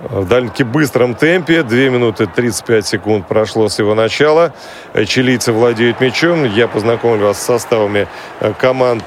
в 0.00 0.26
довольно-таки 0.26 0.64
быстром 0.64 1.14
темпе. 1.14 1.62
2 1.62 1.76
минуты 1.90 2.26
35 2.26 2.86
секунд 2.86 3.28
прошло 3.28 3.68
с 3.68 3.78
его 3.78 3.94
начала. 3.94 4.54
Чилийцы 5.06 5.52
владеют 5.52 6.00
мячом. 6.00 6.44
Я 6.44 6.68
познакомлю 6.68 7.26
вас 7.26 7.38
с 7.38 7.44
составами 7.44 8.08
команд 8.58 9.04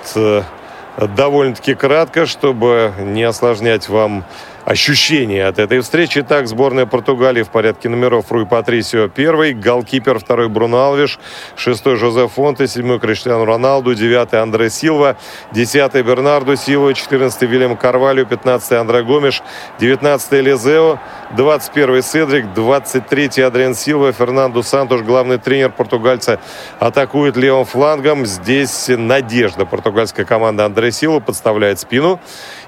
довольно-таки 0.98 1.76
кратко, 1.76 2.26
чтобы 2.26 2.94
не 3.00 3.24
осложнять 3.24 3.90
вам 3.90 4.24
ощущения 4.66 5.46
от 5.46 5.60
этой 5.60 5.80
встречи. 5.80 6.22
Так, 6.24 6.48
сборная 6.48 6.86
Португалии 6.86 7.44
в 7.44 7.50
порядке 7.50 7.88
номеров 7.88 8.32
Руй 8.32 8.46
Патрисио 8.46 9.08
первый, 9.08 9.54
голкипер 9.54 10.20
второй 10.20 10.50
Бруно 10.50 10.80
Алвиш, 10.80 11.20
шестой 11.56 11.96
Жозе 11.98 12.28
Фонте, 12.28 12.68
седьмой 12.68 13.00
Криштиану 13.00 13.46
Роналду, 13.46 13.94
девятый 13.94 14.42
Андре 14.42 14.70
Силва, 14.70 15.18
десятый 15.52 16.02
Бернарду 16.02 16.56
Силва, 16.56 16.94
четырнадцатый 16.94 17.48
Вильям 17.48 17.78
Карвалью, 17.78 18.26
пятнадцатый 18.26 18.80
Андре 18.80 19.04
Гомеш, 19.04 19.44
девятнадцатый 19.80 20.42
Лизео, 20.42 21.00
двадцать 21.38 21.72
первый 21.72 22.02
Седрик, 22.02 22.54
двадцать 22.54 23.08
третий 23.08 23.44
Адриан 23.44 23.76
Силва, 23.76 24.12
Фернандо 24.12 24.64
Сантуш, 24.64 25.02
главный 25.02 25.38
тренер 25.38 25.70
португальца, 25.70 26.40
атакует 26.80 27.38
левым 27.38 27.66
флангом. 27.66 28.26
Здесь 28.26 28.86
надежда 28.88 29.66
португальская 29.66 30.26
команда 30.26 30.66
Андре 30.66 30.92
Силва 30.92 31.20
подставляет 31.20 31.80
спину 31.80 32.20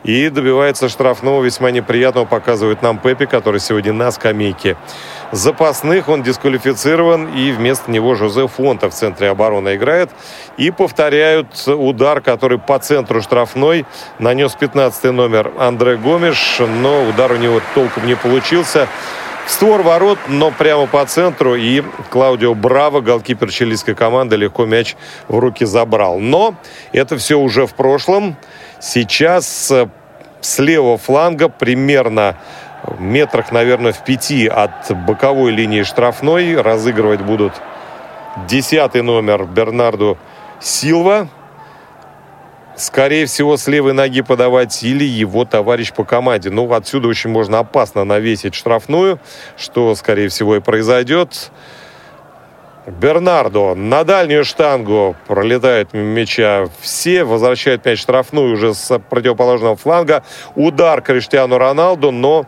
и 0.03 0.29
добивается 0.29 0.89
штрафного 0.89 1.43
весьма 1.43 1.71
неприятного, 1.71 2.25
показывает 2.25 2.81
нам 2.81 2.97
Пепи, 2.97 3.25
который 3.25 3.59
сегодня 3.59 3.93
на 3.93 4.11
скамейке 4.11 4.77
запасных. 5.31 6.09
Он 6.09 6.23
дисквалифицирован, 6.23 7.33
и 7.35 7.51
вместо 7.51 7.91
него 7.91 8.15
Жозе 8.15 8.47
Фонта 8.47 8.89
в 8.89 8.93
центре 8.93 9.29
обороны 9.29 9.75
играет. 9.75 10.09
И 10.57 10.71
повторяют 10.71 11.67
удар, 11.67 12.21
который 12.21 12.59
по 12.59 12.79
центру 12.79 13.21
штрафной 13.21 13.85
нанес 14.19 14.53
15 14.53 15.11
номер 15.11 15.51
Андре 15.57 15.97
Гомеш, 15.97 16.59
но 16.59 17.07
удар 17.07 17.31
у 17.31 17.37
него 17.37 17.61
толком 17.73 18.05
не 18.05 18.15
получился. 18.15 18.87
Створ 19.47 19.81
ворот, 19.81 20.19
но 20.27 20.51
прямо 20.51 20.87
по 20.87 21.05
центру. 21.05 21.55
И 21.55 21.81
Клаудио 22.09 22.53
Браво, 22.53 22.99
голкипер 22.99 23.49
чилийской 23.49 23.95
команды, 23.95 24.35
легко 24.35 24.65
мяч 24.65 24.97
в 25.29 25.39
руки 25.39 25.63
забрал. 25.63 26.19
Но 26.19 26.55
это 26.91 27.17
все 27.17 27.39
уже 27.39 27.65
в 27.65 27.73
прошлом. 27.73 28.35
Сейчас 28.79 29.71
э, 29.71 29.87
с 30.41 30.59
левого 30.59 30.97
фланга 30.97 31.49
примерно 31.49 32.37
метрах, 32.99 33.51
наверное, 33.51 33.91
в 33.91 34.03
пяти 34.03 34.47
от 34.47 34.91
боковой 35.05 35.51
линии 35.51 35.83
штрафной 35.83 36.61
разыгрывать 36.61 37.21
будут 37.21 37.53
десятый 38.47 39.01
номер 39.01 39.45
Бернарду 39.45 40.17
Силва. 40.59 41.27
Скорее 42.75 43.25
всего, 43.25 43.57
с 43.57 43.65
левой 43.67 43.93
ноги 43.93 44.21
подавать 44.21 44.83
или 44.83 45.03
его 45.03 45.45
товарищ 45.45 45.91
по 45.91 46.03
команде. 46.03 46.51
Ну, 46.51 46.71
отсюда 46.71 47.07
очень 47.07 47.31
можно 47.31 47.57
опасно 47.57 48.03
навесить 48.03 48.53
штрафную, 48.53 49.19
что, 49.57 49.95
скорее 49.95 50.29
всего, 50.29 50.57
и 50.57 50.59
произойдет. 50.59 51.51
Бернардо 52.87 53.75
на 53.75 54.05
дальнюю 54.05 54.45
штангу 54.45 55.17
пролетает 55.27 55.91
мяча 55.91 56.69
все, 56.79 57.25
возвращает 57.25 57.85
мяч 57.85 57.99
штрафную 57.99 58.53
уже 58.53 58.73
с 58.73 58.97
противоположного 58.97 59.75
фланга. 59.75 60.23
Удар 60.55 61.01
Криштиану 61.01 61.57
Роналду, 61.57 62.11
но 62.11 62.45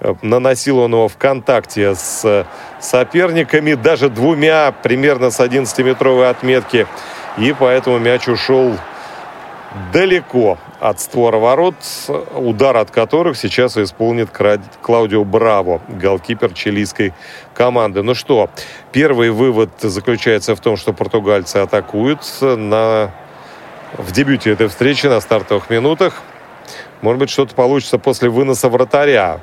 э, 0.00 0.14
наносил 0.22 0.78
он 0.78 0.92
его 0.92 1.08
в 1.08 1.18
контакте 1.18 1.94
с 1.94 2.46
соперниками, 2.80 3.74
даже 3.74 4.08
двумя, 4.08 4.72
примерно 4.82 5.30
с 5.30 5.38
11-метровой 5.40 6.30
отметки. 6.30 6.86
И 7.36 7.54
поэтому 7.58 7.98
мяч 7.98 8.28
ушел 8.28 8.72
далеко 9.92 10.58
от 10.80 11.00
створа 11.00 11.38
ворот, 11.38 11.74
удар 12.34 12.76
от 12.76 12.90
которых 12.90 13.36
сейчас 13.36 13.76
исполнит 13.76 14.30
Клаудио 14.82 15.24
Браво, 15.24 15.80
голкипер 15.88 16.52
чилийской 16.52 17.14
команды. 17.54 18.02
Ну 18.02 18.14
что, 18.14 18.50
первый 18.92 19.30
вывод 19.30 19.70
заключается 19.80 20.54
в 20.56 20.60
том, 20.60 20.76
что 20.76 20.92
португальцы 20.92 21.58
атакуют 21.58 22.20
на... 22.40 23.10
в 23.96 24.12
дебюте 24.12 24.50
этой 24.50 24.68
встречи 24.68 25.06
на 25.06 25.20
стартовых 25.20 25.70
минутах. 25.70 26.22
Может 27.00 27.18
быть, 27.18 27.30
что-то 27.30 27.54
получится 27.54 27.98
после 27.98 28.28
выноса 28.28 28.68
вратаря. 28.68 29.40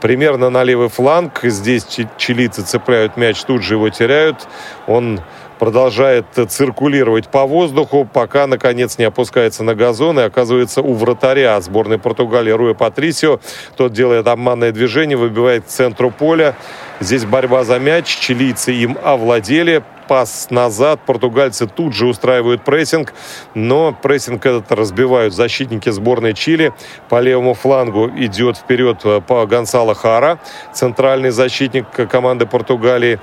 примерно 0.00 0.50
на 0.50 0.64
левый 0.64 0.88
фланг. 0.88 1.40
Здесь 1.42 1.86
чилийцы 2.16 2.62
цепляют 2.62 3.16
мяч, 3.16 3.42
тут 3.42 3.62
же 3.62 3.74
его 3.74 3.90
теряют. 3.90 4.48
Он 4.86 5.20
продолжает 5.60 6.24
циркулировать 6.48 7.28
по 7.28 7.44
воздуху, 7.44 8.08
пока, 8.10 8.46
наконец, 8.46 8.96
не 8.96 9.04
опускается 9.04 9.62
на 9.62 9.74
газон 9.74 10.18
и 10.18 10.22
оказывается 10.22 10.80
у 10.80 10.94
вратаря 10.94 11.60
сборной 11.60 11.98
Португалии 11.98 12.50
Руя 12.50 12.72
Патрисио. 12.72 13.40
Тот 13.76 13.92
делает 13.92 14.26
обманное 14.26 14.72
движение, 14.72 15.18
выбивает 15.18 15.64
к 15.64 15.68
центру 15.68 16.10
поля. 16.10 16.56
Здесь 16.98 17.26
борьба 17.26 17.64
за 17.64 17.78
мяч, 17.78 18.06
чилийцы 18.06 18.72
им 18.72 18.96
овладели, 19.04 19.84
пас 20.08 20.48
назад. 20.48 21.00
Португальцы 21.04 21.66
тут 21.66 21.94
же 21.94 22.06
устраивают 22.06 22.64
прессинг, 22.64 23.12
но 23.54 23.92
прессинг 23.92 24.46
этот 24.46 24.72
разбивают 24.72 25.34
защитники 25.34 25.90
сборной 25.90 26.32
Чили. 26.32 26.72
По 27.10 27.20
левому 27.20 27.52
флангу 27.52 28.10
идет 28.16 28.56
вперед 28.56 29.02
э, 29.04 29.20
по 29.20 29.46
Гонсало 29.46 29.94
Хара, 29.94 30.40
центральный 30.72 31.30
защитник 31.30 31.86
команды 32.10 32.46
Португалии. 32.46 33.20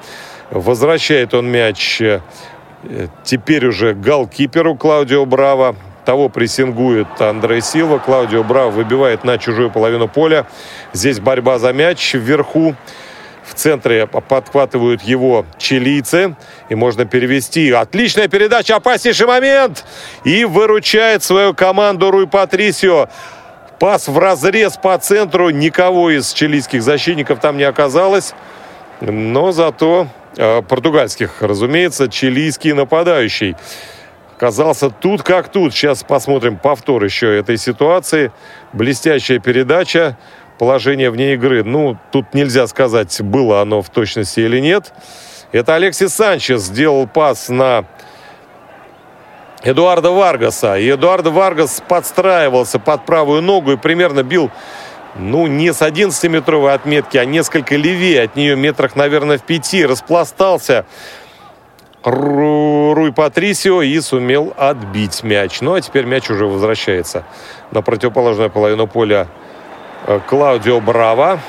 Возвращает 0.50 1.34
он 1.34 1.50
мяч 1.50 2.02
э, 2.02 2.22
теперь 3.24 3.66
уже 3.68 3.94
голкиперу 3.94 4.76
Клаудио 4.76 5.26
Браво. 5.26 5.76
Того 6.06 6.30
прессингует 6.30 7.20
Андрей 7.20 7.62
Силва. 7.62 8.00
Клаудио 8.00 8.44
Браво 8.44 8.72
выбивает 8.72 9.26
на 9.26 9.38
чужую 9.38 9.70
половину 9.70 10.08
поля. 10.08 10.48
Здесь 10.94 11.20
борьба 11.20 11.60
за 11.60 11.74
мяч 11.74 12.14
вверху. 12.14 12.76
В 13.44 13.54
центре 13.56 14.08
подхватывают 14.08 15.02
его 15.02 15.46
чилийцы. 15.58 16.36
И 16.70 16.76
можно 16.76 17.04
перевести. 17.04 17.72
Отличная 17.72 18.30
передача, 18.30 18.78
опаснейший 18.78 19.28
момент. 19.28 19.84
И 20.24 20.46
выручает 20.46 21.24
свою 21.24 21.54
команду 21.54 22.10
Руй 22.10 22.28
Патрисио. 22.28 23.10
Пас 23.78 24.08
в 24.08 24.18
разрез 24.18 24.78
по 24.78 24.98
центру. 24.98 25.50
Никого 25.50 26.10
из 26.10 26.32
чилийских 26.32 26.84
защитников 26.84 27.42
там 27.42 27.58
не 27.58 27.64
оказалось. 27.64 28.34
Но 29.02 29.52
зато 29.52 30.08
Э, 30.38 30.62
португальских, 30.62 31.42
разумеется, 31.42 32.08
чилийский 32.10 32.74
нападающий. 32.74 33.56
Казался 34.38 34.92
тут 34.92 35.24
как 35.24 35.50
тут. 35.50 35.74
Сейчас 35.74 36.04
посмотрим 36.04 36.58
повтор 36.58 37.04
еще 37.04 37.40
этой 37.40 37.58
ситуации. 37.58 38.32
Блестящая 38.72 39.40
передача, 39.40 40.16
положение 40.60 41.10
вне 41.10 41.34
игры. 41.34 41.64
Ну, 41.64 41.98
тут 42.12 42.36
нельзя 42.36 42.68
сказать, 42.68 43.20
было 43.20 43.62
оно 43.62 43.82
в 43.82 43.90
точности 43.90 44.42
или 44.42 44.60
нет. 44.60 44.94
Это 45.52 45.74
Алексис 45.74 46.14
Санчес 46.14 46.62
сделал 46.62 47.08
пас 47.08 47.50
на 47.50 47.86
Эдуарда 49.64 50.12
Варгаса. 50.12 50.78
И 50.78 50.88
Эдуард 50.88 51.26
Варгас 51.26 51.82
подстраивался 51.88 52.78
под 52.78 53.08
правую 53.08 53.42
ногу 53.42 53.72
и 53.72 53.78
примерно 53.78 54.22
бил 54.22 54.52
ну, 55.20 55.48
не 55.48 55.74
с 55.74 55.82
11-метровой 55.82 56.74
отметки, 56.74 57.18
а 57.18 57.26
несколько 57.26 57.76
левее 57.76 58.24
от 58.24 58.36
нее, 58.36 58.56
метрах, 58.56 58.96
наверное, 58.96 59.38
в 59.38 59.44
пяти, 59.44 59.86
распластался 59.86 60.86
Руй 62.04 63.12
Патрисио 63.12 63.82
и 63.82 64.00
сумел 64.00 64.54
отбить 64.56 65.24
мяч. 65.24 65.60
Ну, 65.60 65.74
а 65.74 65.82
теперь 65.82 66.06
мяч 66.06 66.30
уже 66.30 66.46
возвращается 66.46 67.26
на 67.72 67.82
противоположную 67.82 68.50
половину 68.50 68.88
поля 68.88 69.28
э, 70.06 70.20
Клаудио 70.26 70.80
Браво. 70.80 71.42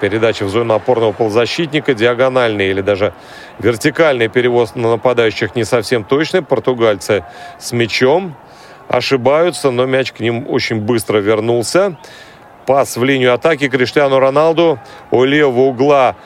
Передача 0.00 0.44
в 0.44 0.48
зону 0.48 0.72
опорного 0.74 1.12
полузащитника, 1.12 1.92
диагональный 1.92 2.70
или 2.70 2.80
даже 2.80 3.12
вертикальный 3.58 4.28
перевоз 4.28 4.74
на 4.74 4.90
нападающих 4.92 5.54
не 5.54 5.64
совсем 5.64 6.02
точный. 6.02 6.40
Португальцы 6.40 7.24
с 7.58 7.72
мячом 7.72 8.36
ошибаются, 8.88 9.70
но 9.70 9.84
мяч 9.84 10.12
к 10.12 10.20
ним 10.20 10.46
очень 10.48 10.80
быстро 10.80 11.18
вернулся. 11.18 11.98
Пас 12.68 12.98
в 12.98 13.02
линию 13.02 13.32
атаки 13.32 13.66
Криштиану 13.66 14.18
Роналду. 14.18 14.78
У 15.10 15.24
левого 15.24 15.68
угла 15.68 16.16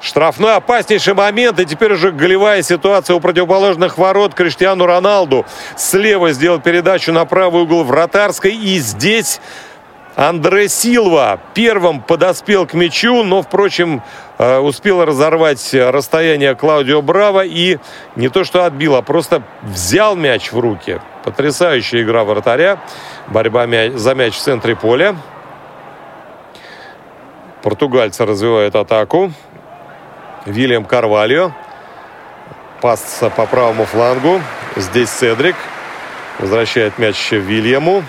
Штрафной 0.00 0.56
опаснейший 0.56 1.12
момент. 1.12 1.60
И 1.60 1.66
теперь 1.66 1.92
уже 1.92 2.10
голевая 2.10 2.62
ситуация 2.62 3.14
у 3.14 3.20
противоположных 3.20 3.98
ворот. 3.98 4.32
Криштиану 4.32 4.86
Роналду 4.86 5.44
слева 5.76 6.32
сделал 6.32 6.58
передачу 6.58 7.12
на 7.12 7.26
правый 7.26 7.64
угол 7.64 7.84
вратарской. 7.84 8.54
И 8.54 8.78
здесь 8.78 9.42
Андре 10.16 10.70
Силва 10.70 11.38
первым 11.52 12.00
подоспел 12.00 12.66
к 12.66 12.72
мячу, 12.72 13.22
но, 13.22 13.42
впрочем, 13.42 14.02
э, 14.38 14.56
успел 14.56 15.04
разорвать 15.04 15.74
расстояние 15.74 16.54
Клаудио 16.54 17.02
Браво 17.02 17.44
и 17.44 17.76
не 18.16 18.30
то 18.30 18.44
что 18.44 18.64
отбил, 18.64 18.96
а 18.96 19.02
просто 19.02 19.42
взял 19.60 20.16
мяч 20.16 20.50
в 20.50 20.58
руки. 20.58 20.98
Потрясающая 21.24 22.00
игра 22.00 22.24
вратаря. 22.24 22.80
Борьба 23.28 23.66
за 23.96 24.14
мяч 24.14 24.32
в 24.32 24.40
центре 24.40 24.74
поля. 24.74 25.14
Португальцы 27.62 28.24
развивают 28.24 28.74
атаку. 28.74 29.32
Вильям 30.46 30.86
Карвальо. 30.86 31.52
Пас 32.80 33.22
по 33.36 33.44
правому 33.44 33.84
флангу. 33.84 34.40
Здесь 34.76 35.10
Седрик. 35.10 35.56
Возвращает 36.38 36.98
мяч 36.98 37.32
Вильяму. 37.32 38.02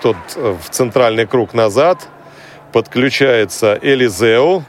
Тот 0.00 0.16
э, 0.36 0.56
в 0.62 0.70
центральный 0.70 1.26
круг 1.26 1.52
назад. 1.52 2.08
Подключается 2.72 3.78
Элизеу. 3.82 4.64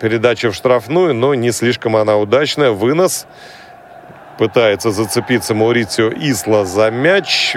Передача 0.00 0.50
в 0.50 0.54
штрафную, 0.54 1.14
но 1.14 1.34
не 1.34 1.52
слишком 1.52 1.96
она 1.96 2.16
удачная. 2.16 2.70
Вынос. 2.70 3.26
Пытается 4.38 4.90
зацепиться 4.90 5.54
Маурицио 5.54 6.08
Исла 6.08 6.64
за 6.64 6.90
мяч 6.90 7.54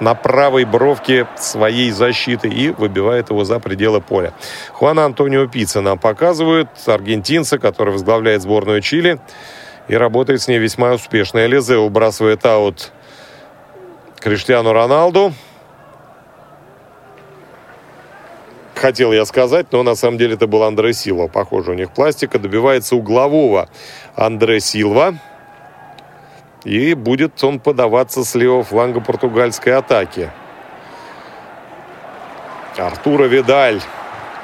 на 0.00 0.14
правой 0.14 0.64
бровке 0.64 1.26
своей 1.36 1.90
защиты 1.90 2.48
и 2.48 2.70
выбивает 2.70 3.30
его 3.30 3.44
за 3.44 3.60
пределы 3.60 4.00
поля. 4.00 4.32
Хуана 4.72 5.04
Антонио 5.04 5.46
Пицца 5.46 5.80
нам 5.80 5.98
показывают, 5.98 6.68
аргентинца, 6.86 7.58
который 7.58 7.92
возглавляет 7.92 8.42
сборную 8.42 8.80
Чили 8.80 9.18
и 9.88 9.96
работает 9.96 10.42
с 10.42 10.48
ней 10.48 10.58
весьма 10.58 10.92
успешно. 10.92 11.44
Элизе 11.46 11.76
убрасывает 11.76 12.44
аут 12.44 12.92
Криштиану 14.20 14.72
Роналду. 14.72 15.32
Хотел 18.74 19.12
я 19.12 19.24
сказать, 19.24 19.68
но 19.72 19.82
на 19.82 19.94
самом 19.94 20.18
деле 20.18 20.34
это 20.34 20.46
был 20.46 20.62
Андре 20.62 20.92
Силва. 20.92 21.28
Похоже, 21.28 21.70
у 21.70 21.74
них 21.74 21.92
пластика. 21.92 22.38
Добивается 22.38 22.94
углового 22.94 23.68
Андре 24.14 24.60
Силва. 24.60 25.14
И 26.66 26.94
будет 26.94 27.44
он 27.44 27.60
подаваться 27.60 28.24
с 28.24 28.34
левого 28.34 28.64
фланга 28.64 29.00
португальской 29.00 29.72
атаки. 29.72 30.32
Артура 32.76 33.26
Видаль 33.26 33.80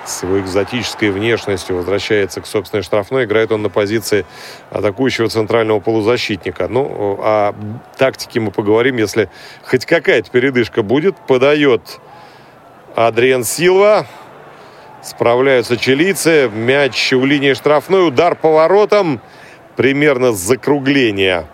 с 0.04 0.22
его 0.22 0.38
экзотической 0.38 1.11
внешностью 1.11 1.74
возвращается 1.74 2.40
к 2.40 2.46
собственной 2.46 2.85
штрафной. 2.85 3.24
Играет 3.24 3.50
он 3.50 3.62
на 3.62 3.70
позиции 3.70 4.24
атакующего 4.70 5.28
центрального 5.28 5.80
полузащитника. 5.80 6.68
Ну, 6.68 7.18
о 7.20 7.54
тактике 7.98 8.38
мы 8.38 8.52
поговорим, 8.52 8.98
если 8.98 9.28
хоть 9.64 9.85
какая-то 9.85 10.30
передышка 10.30 10.85
будет. 10.85 11.16
Подает 11.26 11.98
Адриан 12.94 13.42
Силва. 13.42 14.06
Справляются 15.02 15.76
чилийцы. 15.76 16.48
Мяч 16.48 17.12
у 17.14 17.24
линии 17.24 17.54
штрафной. 17.54 18.06
Удар 18.06 18.37
поворотом. 18.37 19.20
Примерно 19.74 20.30
с 20.30 20.37
закругления 20.37 21.48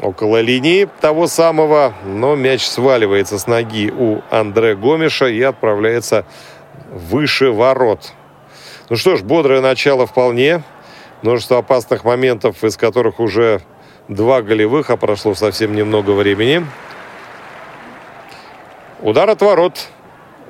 около 0.00 0.40
линии 0.40 0.88
того 1.00 1.26
самого, 1.26 1.94
но 2.04 2.34
мяч 2.34 2.64
сваливается 2.64 3.38
с 3.38 3.46
ноги 3.46 3.90
у 3.90 4.20
Андре 4.30 4.74
Гомеша 4.74 5.26
и 5.26 5.42
отправляется 5.42 6.24
выше 6.90 7.50
ворот. 7.50 8.12
Ну 8.88 8.96
что 8.96 9.16
ж, 9.16 9.22
бодрое 9.22 9.60
начало 9.60 10.06
вполне. 10.06 10.62
Множество 11.22 11.58
опасных 11.58 12.04
моментов, 12.04 12.64
из 12.64 12.76
которых 12.76 13.20
уже 13.20 13.60
два 14.08 14.42
голевых, 14.42 14.90
а 14.90 14.96
прошло 14.96 15.34
совсем 15.34 15.74
немного 15.74 16.10
времени. 16.10 16.66
Удар 19.00 19.30
от 19.30 19.40
ворот 19.40 19.88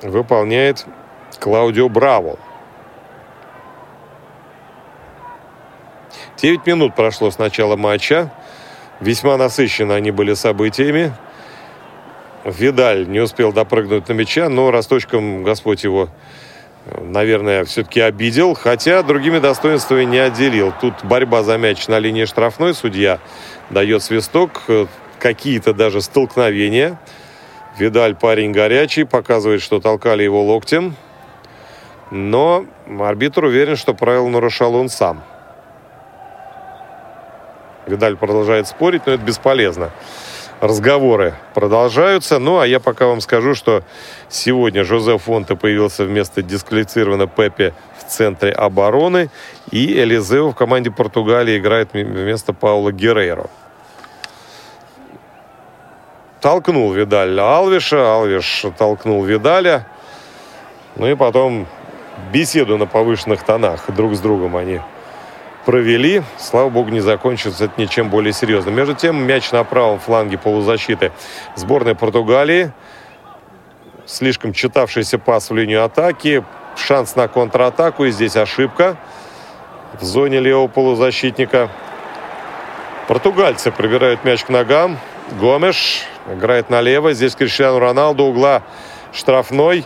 выполняет 0.01 0.85
Клаудио 1.39 1.89
Браво. 1.89 2.37
9 6.37 6.65
минут 6.67 6.95
прошло 6.95 7.31
с 7.31 7.37
начала 7.37 7.75
матча. 7.75 8.31
Весьма 9.03 9.35
насыщены 9.35 9.91
они 9.91 10.11
были 10.11 10.33
событиями. 10.33 11.11
Видаль 12.45 13.05
не 13.05 13.19
успел 13.19 13.51
допрыгнуть 13.51 14.07
на 14.07 14.13
мяча, 14.13 14.47
но 14.47 14.71
росточком 14.71 15.43
Господь 15.43 15.83
его, 15.83 16.07
наверное, 16.85 17.65
все-таки 17.65 17.99
обидел, 17.99 18.53
хотя 18.53 19.03
другими 19.03 19.39
достоинствами 19.39 20.05
не 20.05 20.19
отделил. 20.19 20.73
Тут 20.79 21.03
борьба 21.03 21.43
за 21.43 21.57
мяч 21.57 21.89
на 21.89 21.99
линии 21.99 22.23
штрафной, 22.23 22.73
судья 22.73 23.19
дает 23.71 24.03
свисток, 24.03 24.61
какие-то 25.19 25.73
даже 25.73 26.01
столкновения. 26.01 26.97
Видаль 27.77 28.15
парень 28.15 28.53
горячий, 28.53 29.03
показывает, 29.03 29.61
что 29.61 29.81
толкали 29.81 30.23
его 30.23 30.45
локтем. 30.45 30.95
Но 32.09 32.65
арбитр 33.01 33.43
уверен, 33.43 33.75
что 33.75 33.93
правило 33.93 34.29
нарушал 34.29 34.75
он 34.75 34.87
сам. 34.87 35.25
Видаль 37.85 38.15
продолжает 38.15 38.67
спорить, 38.67 39.05
но 39.05 39.13
это 39.13 39.23
бесполезно. 39.23 39.91
разговоры 40.61 41.33
продолжаются. 41.53 42.39
Ну, 42.39 42.59
а 42.59 42.65
я 42.67 42.79
пока 42.79 43.07
вам 43.07 43.19
скажу, 43.19 43.53
что 43.53 43.83
сегодня 44.29 44.85
Жозеф 44.85 45.23
Фонте 45.23 45.55
появился 45.55 46.05
вместо 46.05 46.41
дисквалифицированного 46.41 47.29
Пепе 47.29 47.73
в 47.99 48.09
центре 48.09 48.51
обороны. 48.51 49.29
И 49.71 49.93
Элизео 49.99 50.51
в 50.51 50.55
команде 50.55 50.89
Португалии 50.89 51.57
играет 51.57 51.89
вместо 51.93 52.53
Паула 52.53 52.93
Геррейро. 52.93 53.47
Толкнул 56.39 56.91
Видаль 56.93 57.39
Алвиша, 57.39 58.15
Алвиш 58.15 58.65
толкнул 58.77 59.23
Видаля. 59.23 59.87
Ну 60.95 61.07
и 61.07 61.15
потом 61.15 61.67
беседу 62.31 62.77
на 62.77 62.85
повышенных 62.85 63.43
тонах 63.43 63.89
друг 63.91 64.13
с 64.13 64.19
другом 64.19 64.55
они 64.55 64.79
провели. 65.65 66.21
Слава 66.37 66.69
богу, 66.69 66.89
не 66.89 66.99
закончится 66.99 67.65
это 67.65 67.73
ничем 67.77 68.09
более 68.09 68.33
серьезным. 68.33 68.75
Между 68.75 68.95
тем, 68.95 69.23
мяч 69.23 69.51
на 69.51 69.63
правом 69.63 69.99
фланге 69.99 70.37
полузащиты 70.37 71.11
сборной 71.55 71.95
Португалии. 71.95 72.71
Слишком 74.05 74.53
читавшийся 74.53 75.17
пас 75.17 75.49
в 75.49 75.55
линию 75.55 75.83
атаки. 75.83 76.43
Шанс 76.75 77.15
на 77.15 77.27
контратаку. 77.27 78.05
И 78.05 78.11
здесь 78.11 78.35
ошибка 78.35 78.97
в 79.99 80.03
зоне 80.03 80.39
левого 80.39 80.67
полузащитника. 80.67 81.69
Португальцы 83.07 83.71
пробирают 83.71 84.23
мяч 84.23 84.43
к 84.43 84.49
ногам. 84.49 84.97
Гомеш 85.39 86.03
играет 86.31 86.69
налево. 86.69 87.13
Здесь 87.13 87.35
Криштиану 87.35 87.79
Роналду. 87.79 88.25
Угла 88.25 88.63
штрафной. 89.13 89.85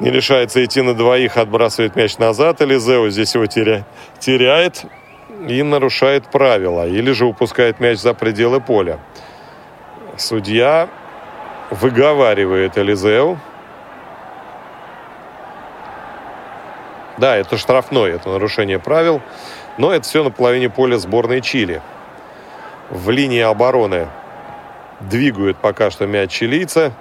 Не 0.00 0.10
решается 0.10 0.64
идти 0.64 0.82
на 0.82 0.94
двоих, 0.94 1.36
отбрасывает 1.36 1.94
мяч 1.94 2.18
назад. 2.18 2.60
Элизео 2.62 3.08
здесь 3.10 3.34
его 3.34 3.46
теря... 3.46 3.84
теряет 4.18 4.84
и 5.48 5.62
нарушает 5.62 6.26
правила, 6.26 6.86
или 6.86 7.12
же 7.12 7.26
упускает 7.26 7.80
мяч 7.80 7.98
за 7.98 8.14
пределы 8.14 8.60
поля. 8.60 8.98
Судья 10.16 10.88
выговаривает 11.70 12.76
Элизеу. 12.76 13.38
Да, 17.18 17.36
это 17.36 17.56
штрафной, 17.56 18.12
это 18.12 18.30
нарушение 18.30 18.78
правил, 18.78 19.20
но 19.78 19.92
это 19.92 20.04
все 20.04 20.22
на 20.24 20.30
половине 20.30 20.70
поля 20.70 20.98
сборной 20.98 21.40
Чили. 21.40 21.80
В 22.90 23.10
линии 23.10 23.40
обороны 23.40 24.08
двигают 25.00 25.56
пока 25.58 25.90
что 25.90 26.06
мяч 26.06 26.30
чилийца. 26.30 26.92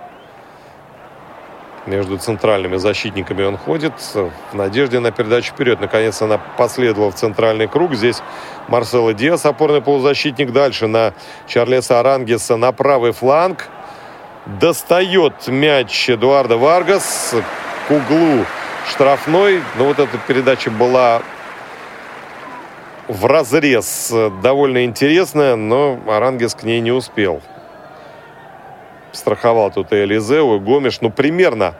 Между 1.88 2.20
центральными 2.20 2.76
защитниками 2.76 3.44
он 3.44 3.58
ходит 3.58 3.94
в 4.14 4.54
надежде 4.54 5.00
на 5.00 5.12
передачу 5.12 5.52
вперед. 5.52 5.82
Наконец 5.82 6.22
она 6.22 6.38
последовала 6.38 7.12
в 7.12 7.16
центральный 7.16 7.68
круг. 7.68 7.96
Здесь 7.96 8.22
Марсело 8.68 9.16
Диас, 9.16 9.46
опорный 9.48 9.82
полузащитник. 9.82 10.52
Дальше 10.52 10.86
на 10.86 11.14
Чарлеса 11.48 12.00
Арангеса 12.00 12.56
на 12.56 12.72
правый 12.72 13.14
фланг. 13.14 13.68
Достает 14.46 15.48
мяч 15.48 16.08
Эдуарда 16.08 16.58
Варгас 16.58 17.34
к 17.88 17.92
углу 17.92 18.46
штрафной. 18.88 19.62
Но 19.78 19.86
вот 19.86 19.98
эта 19.98 20.20
передача 20.28 20.70
была 20.70 21.24
в 23.08 23.26
разрез 23.26 24.14
довольно 24.44 24.86
интересная, 24.86 25.56
но 25.56 26.00
Арангес 26.08 26.54
к 26.54 26.62
ней 26.62 26.80
не 26.80 26.92
успел 26.92 27.42
страховал 29.12 29.72
тут 29.72 29.92
и 29.94 30.04
Элизеу, 30.04 30.56
и 30.56 30.60
Гомеш. 30.60 31.02
Ну, 31.02 31.10
примерно 31.10 31.76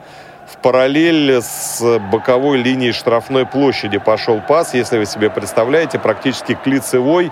в 0.48 0.58
параллель 0.58 1.40
с 1.40 2.00
боковой 2.10 2.58
линией 2.58 2.92
штрафной 2.92 3.46
площади 3.46 3.98
пошел 3.98 4.40
пас, 4.40 4.74
если 4.74 4.98
вы 4.98 5.06
себе 5.06 5.30
представляете, 5.30 5.98
практически 5.98 6.54
к 6.54 6.66
лицевой, 6.66 7.30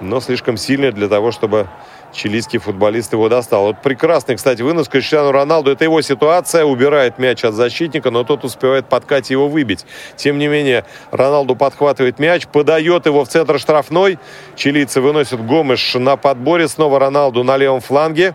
но 0.00 0.20
слишком 0.20 0.56
сильный 0.56 0.92
для 0.92 1.08
того, 1.08 1.30
чтобы 1.30 1.68
чилийский 2.12 2.58
футболист 2.58 3.12
его 3.12 3.28
достал. 3.28 3.64
Вот 3.64 3.82
прекрасный, 3.82 4.36
кстати, 4.36 4.62
вынос 4.62 4.88
Криштиану 4.88 5.30
Роналду. 5.30 5.70
Это 5.70 5.84
его 5.84 6.00
ситуация. 6.02 6.64
Убирает 6.64 7.18
мяч 7.18 7.44
от 7.44 7.54
защитника, 7.54 8.10
но 8.10 8.24
тот 8.24 8.44
успевает 8.44 8.86
подкать 8.86 9.30
его 9.30 9.48
выбить. 9.48 9.84
Тем 10.16 10.38
не 10.38 10.48
менее, 10.48 10.84
Роналду 11.10 11.56
подхватывает 11.56 12.18
мяч, 12.18 12.46
подает 12.46 13.06
его 13.06 13.24
в 13.24 13.28
центр 13.28 13.58
штрафной. 13.58 14.18
Чилийцы 14.56 15.00
выносят 15.00 15.44
Гомеш 15.44 15.94
на 15.94 16.16
подборе. 16.16 16.68
Снова 16.68 16.98
Роналду 16.98 17.44
на 17.44 17.56
левом 17.56 17.80
фланге. 17.80 18.34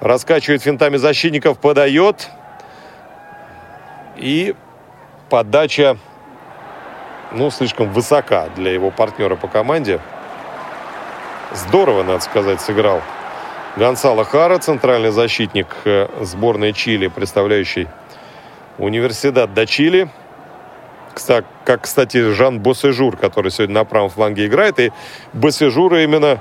Раскачивает 0.00 0.62
финтами 0.62 0.96
защитников, 0.96 1.58
подает. 1.58 2.28
И 4.16 4.54
подача, 5.28 5.96
ну, 7.32 7.50
слишком 7.50 7.92
высока 7.92 8.48
для 8.56 8.72
его 8.72 8.90
партнера 8.90 9.36
по 9.36 9.48
команде. 9.48 10.00
Здорово, 11.52 12.02
надо 12.02 12.20
сказать, 12.20 12.60
сыграл 12.60 13.00
Гонсало 13.76 14.24
Хара, 14.24 14.58
центральный 14.58 15.10
защитник 15.10 15.66
э, 15.84 16.08
сборной 16.22 16.72
Чили, 16.72 17.08
представляющий 17.08 17.88
университет 18.78 19.52
до 19.52 19.66
Чили. 19.66 20.08
Как, 21.64 21.82
кстати, 21.82 22.30
Жан 22.32 22.60
Босежур, 22.60 23.18
который 23.18 23.50
сегодня 23.50 23.74
на 23.74 23.84
правом 23.84 24.08
фланге 24.08 24.46
играет. 24.46 24.80
И 24.80 24.92
Босежура 25.34 26.02
именно 26.02 26.40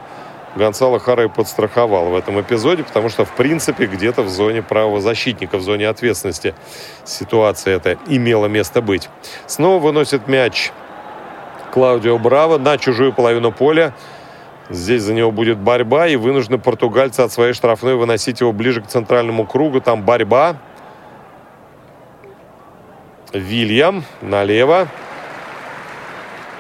Гонсало 0.56 1.00
Харой 1.00 1.30
подстраховал 1.30 2.06
в 2.06 2.16
этом 2.16 2.40
эпизоде, 2.40 2.84
потому 2.84 3.10
что, 3.10 3.26
в 3.26 3.32
принципе, 3.32 3.88
где-то 3.88 4.22
в 4.24 4.30
зоне 4.30 4.62
правого 4.62 5.02
защитника, 5.02 5.58
в 5.58 5.62
зоне 5.62 5.90
ответственности 5.90 6.56
ситуация 7.04 7.76
эта 7.76 7.98
имела 8.08 8.46
место 8.46 8.82
быть. 8.82 9.10
Снова 9.48 9.82
выносит 9.82 10.30
мяч 10.30 10.72
Клаудио 11.74 12.18
Браво 12.18 12.58
на 12.58 12.78
чужую 12.78 13.12
половину 13.12 13.52
поля. 13.52 13.94
Здесь 14.70 15.02
за 15.02 15.14
него 15.14 15.32
будет 15.32 15.58
борьба, 15.58 16.08
и 16.08 16.16
вынуждены 16.16 16.58
португальцы 16.58 17.20
от 17.20 17.34
своей 17.34 17.52
штрафной 17.52 17.96
выносить 17.96 18.40
его 18.40 18.54
ближе 18.54 18.82
к 18.82 18.88
центральному 18.88 19.46
кругу. 19.46 19.82
Там 19.82 20.04
борьба. 20.04 20.56
Вильям 23.34 24.06
налево. 24.22 24.88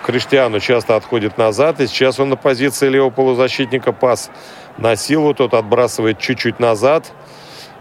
Криштиану 0.05 0.59
часто 0.59 0.95
отходит 0.97 1.39
назад, 1.39 1.79
и 1.81 1.87
сейчас 1.87 2.19
он 2.19 2.29
на 2.29 2.35
позиции 2.35 2.87
левого 2.89 3.09
полузащитника 3.09 3.91
пас 3.91 4.29
на 4.77 4.95
силу, 4.95 5.33
тот 5.33 5.55
отбрасывает 5.55 6.19
чуть-чуть 6.19 6.59
назад, 6.59 7.11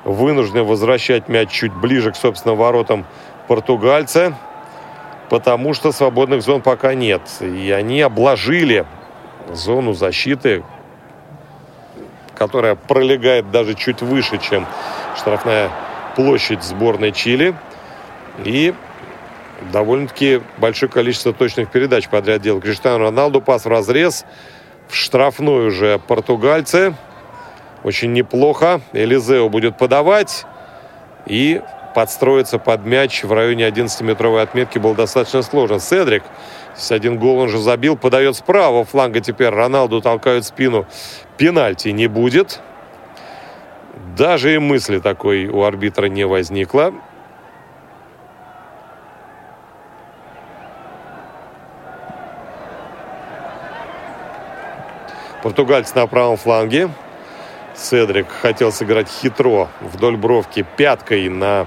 вынуждены 0.05 0.65
возвращать 0.65 1.29
мяч 1.29 1.51
чуть 1.51 1.75
ближе 1.75 2.13
к 2.13 2.17
собственным 2.17 2.57
воротам 2.57 3.05
португальцы, 3.47 4.35
потому 5.29 5.75
что 5.75 5.93
свободных 5.93 6.41
зон 6.41 6.63
пока 6.63 6.95
нет. 6.95 7.21
И 7.43 7.71
они 7.71 8.01
обложили 8.01 8.87
зону 9.53 9.93
защиты, 9.93 10.65
которая 12.35 12.75
пролегает 12.75 13.51
даже 13.51 13.75
чуть 13.75 14.01
выше, 14.01 14.39
чем 14.39 14.67
штрафная 15.15 15.69
площадь 16.17 16.63
сборной 16.63 17.13
Чили. 17.13 17.55
И 18.45 18.73
довольно-таки 19.73 20.41
большое 20.59 20.91
количество 20.91 21.33
точных 21.33 21.71
передач 21.71 22.09
подряд 22.09 22.43
делал 22.43 22.61
Криштиану 22.61 22.99
Роналду. 22.99 23.41
Пас 23.41 23.65
в 23.65 23.69
разрез. 23.69 24.25
В 24.89 24.95
штрафной 24.95 25.69
уже 25.69 25.99
португальцы. 25.99 26.95
Очень 27.83 28.13
неплохо. 28.13 28.81
Элизео 28.93 29.49
будет 29.49 29.77
подавать. 29.79 30.45
И 31.27 31.63
подстроиться 31.95 32.59
под 32.59 32.85
мяч 32.85 33.25
в 33.25 33.33
районе 33.33 33.69
11-метровой 33.69 34.43
отметки 34.43 34.79
было 34.79 34.95
достаточно 34.95 35.43
сложно. 35.43 35.79
Седрик, 35.79 36.23
здесь 36.77 36.91
один 36.91 37.19
гол 37.19 37.39
он 37.39 37.49
же 37.49 37.59
забил, 37.59 37.97
подает 37.97 38.37
справа 38.37 38.85
фланга 38.85 39.21
теперь. 39.21 39.51
Роналду 39.51 40.01
толкают 40.01 40.45
спину. 40.45 40.87
Пенальти 41.39 41.89
не 41.89 42.09
будет. 42.09 42.61
Даже 44.17 44.55
и 44.55 44.59
мысли 44.59 44.99
такой 44.99 45.47
у 45.47 45.63
арбитра 45.63 46.07
не 46.07 46.25
возникло. 46.25 46.93
Португальцы 55.45 55.95
на 55.95 56.07
правом 56.07 56.39
фланге. 56.39 56.89
Седрик 57.77 58.29
хотел 58.31 58.73
сыграть 58.73 59.11
хитро 59.11 59.69
вдоль 59.83 60.17
бровки 60.17 60.65
пяткой 60.79 61.29
на 61.29 61.67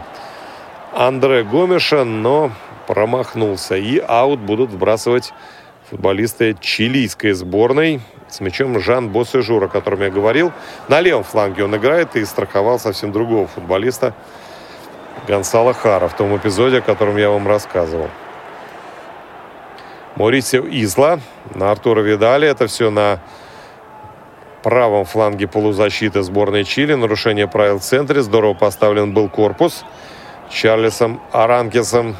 Андре 0.94 1.44
Гомеша, 1.44 2.04
но 2.04 2.50
промахнулся. 2.88 3.76
И 3.76 4.00
аут 4.00 4.40
будут 4.40 4.72
сбрасывать 4.72 5.32
футболисты 5.92 6.58
чилийской 6.60 7.34
сборной 7.34 8.02
с 8.28 8.40
мячом 8.40 8.80
Жан 8.80 9.10
Босежур, 9.10 9.66
о 9.66 9.68
котором 9.68 10.02
я 10.02 10.10
говорил. 10.10 10.52
На 10.88 11.00
левом 11.00 11.24
фланге 11.24 11.64
он 11.64 11.76
играет 11.76 12.16
и 12.16 12.26
страховал 12.26 12.80
совсем 12.80 13.12
другого 13.12 13.46
футболиста 13.46 14.16
Гонсало 15.28 15.76
Хара 15.76 16.08
в 16.08 16.18
том 16.18 16.36
эпизоде, 16.36 16.80
о 16.80 16.82
котором 16.82 17.16
я 17.18 17.30
вам 17.30 17.48
рассказывал. 17.48 18.10
Морисио 20.16 20.66
Изла 20.66 21.20
на 21.54 21.70
Артура 21.70 22.02
Видали. 22.02 22.48
Это 22.48 22.66
все 22.66 22.90
на 22.90 23.20
правом 24.68 25.06
фланге 25.06 25.48
полузащиты 25.48 26.24
сборной 26.24 26.66
Чили. 26.66 26.94
Нарушение 26.94 27.48
правил 27.48 27.80
в 27.80 27.84
центре. 27.84 28.22
Здорово 28.22 28.54
поставлен 28.54 29.14
был 29.14 29.30
корпус. 29.30 29.86
Чарльзом 30.50 31.22
Аранкесом. 31.32 32.18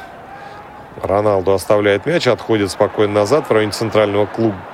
Роналду 1.02 1.52
оставляет 1.52 2.06
мяч, 2.06 2.26
отходит 2.26 2.70
спокойно 2.70 3.12
назад 3.12 3.50
в 3.50 3.52
районе 3.52 3.72
центрального 3.72 4.26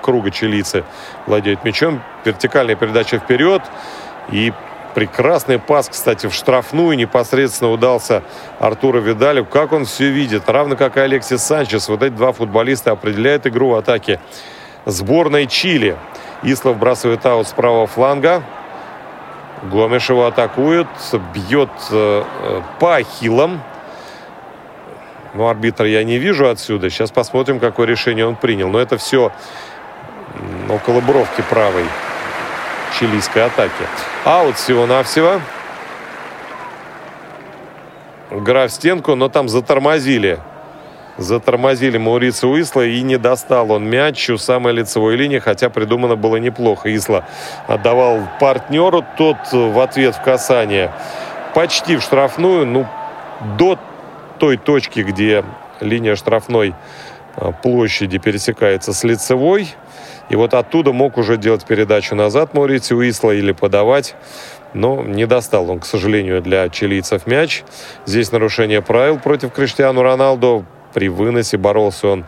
круга 0.02 0.30
чилийцы. 0.30 0.84
Владеет 1.26 1.64
мячом. 1.64 2.00
Вертикальная 2.24 2.76
передача 2.76 3.18
вперед. 3.18 3.62
И 4.30 4.52
Прекрасный 4.94 5.58
пас, 5.58 5.88
кстати, 5.88 6.28
в 6.28 6.32
штрафную 6.32 6.96
непосредственно 6.96 7.72
удался 7.72 8.22
Артуру 8.60 9.00
Видалю. 9.00 9.44
Как 9.44 9.72
он 9.72 9.86
все 9.86 10.08
видит, 10.10 10.48
равно 10.48 10.76
как 10.76 10.96
и 10.96 11.00
Алексис 11.00 11.42
Санчес. 11.42 11.88
Вот 11.88 12.04
эти 12.04 12.12
два 12.12 12.30
футболиста 12.30 12.92
определяют 12.92 13.44
игру 13.48 13.70
в 13.70 13.74
атаке 13.74 14.20
сборной 14.86 15.48
Чили. 15.48 15.96
Ислов 16.44 16.76
бросает 16.78 17.24
аут 17.24 17.48
с 17.48 17.52
правого 17.52 17.86
фланга. 17.86 18.42
Гомеш 19.62 20.10
его 20.10 20.26
атакует, 20.26 20.86
бьет 21.32 21.70
э, 21.90 22.22
э, 22.42 22.62
по 22.78 22.96
ахиллам. 22.96 23.62
Но 25.32 25.48
арбитра 25.48 25.88
я 25.88 26.04
не 26.04 26.18
вижу 26.18 26.48
отсюда. 26.48 26.90
Сейчас 26.90 27.10
посмотрим, 27.10 27.58
какое 27.58 27.86
решение 27.86 28.26
он 28.26 28.36
принял. 28.36 28.68
Но 28.68 28.78
это 28.78 28.98
все 28.98 29.32
около 30.68 31.00
бровки 31.00 31.42
правой 31.48 31.86
чилийской 32.98 33.46
атаки. 33.46 33.72
Аут 34.24 34.56
всего-навсего. 34.56 35.40
Игра 38.30 38.66
в 38.66 38.70
стенку, 38.70 39.14
но 39.14 39.28
там 39.28 39.48
затормозили. 39.48 40.40
Затормозили 41.16 41.96
Маурица 41.96 42.48
Исла 42.60 42.84
и 42.84 43.00
не 43.02 43.18
достал 43.18 43.70
он 43.70 43.88
мяч 43.88 44.28
у 44.30 44.38
самой 44.38 44.72
лицевой 44.72 45.16
линии, 45.16 45.38
хотя 45.38 45.70
придумано 45.70 46.16
было 46.16 46.36
неплохо. 46.36 46.94
Исла 46.94 47.24
отдавал 47.68 48.20
партнеру, 48.40 49.04
тот 49.16 49.36
в 49.52 49.78
ответ 49.78 50.16
в 50.16 50.22
касание 50.22 50.90
почти 51.54 51.96
в 51.96 52.02
штрафную, 52.02 52.66
ну, 52.66 52.86
до 53.56 53.78
той 54.38 54.56
точки, 54.56 55.00
где 55.00 55.44
линия 55.80 56.16
штрафной 56.16 56.74
а, 57.36 57.52
площади 57.52 58.18
пересекается 58.18 58.92
с 58.92 59.04
лицевой. 59.04 59.68
И 60.28 60.36
вот 60.36 60.54
оттуда 60.54 60.92
мог 60.92 61.16
уже 61.16 61.36
делать 61.36 61.64
передачу 61.64 62.14
назад 62.14 62.54
Маурицию 62.54 63.08
Исла 63.08 63.32
или 63.32 63.52
подавать. 63.52 64.14
Но 64.72 65.02
не 65.02 65.26
достал 65.26 65.70
он, 65.70 65.78
к 65.78 65.86
сожалению, 65.86 66.42
для 66.42 66.68
чилийцев 66.68 67.26
мяч. 67.26 67.62
Здесь 68.06 68.32
нарушение 68.32 68.82
правил 68.82 69.18
против 69.18 69.52
Криштиану 69.52 70.02
Роналду. 70.02 70.64
При 70.94 71.08
выносе 71.08 71.58
боролся 71.58 72.06
он 72.06 72.24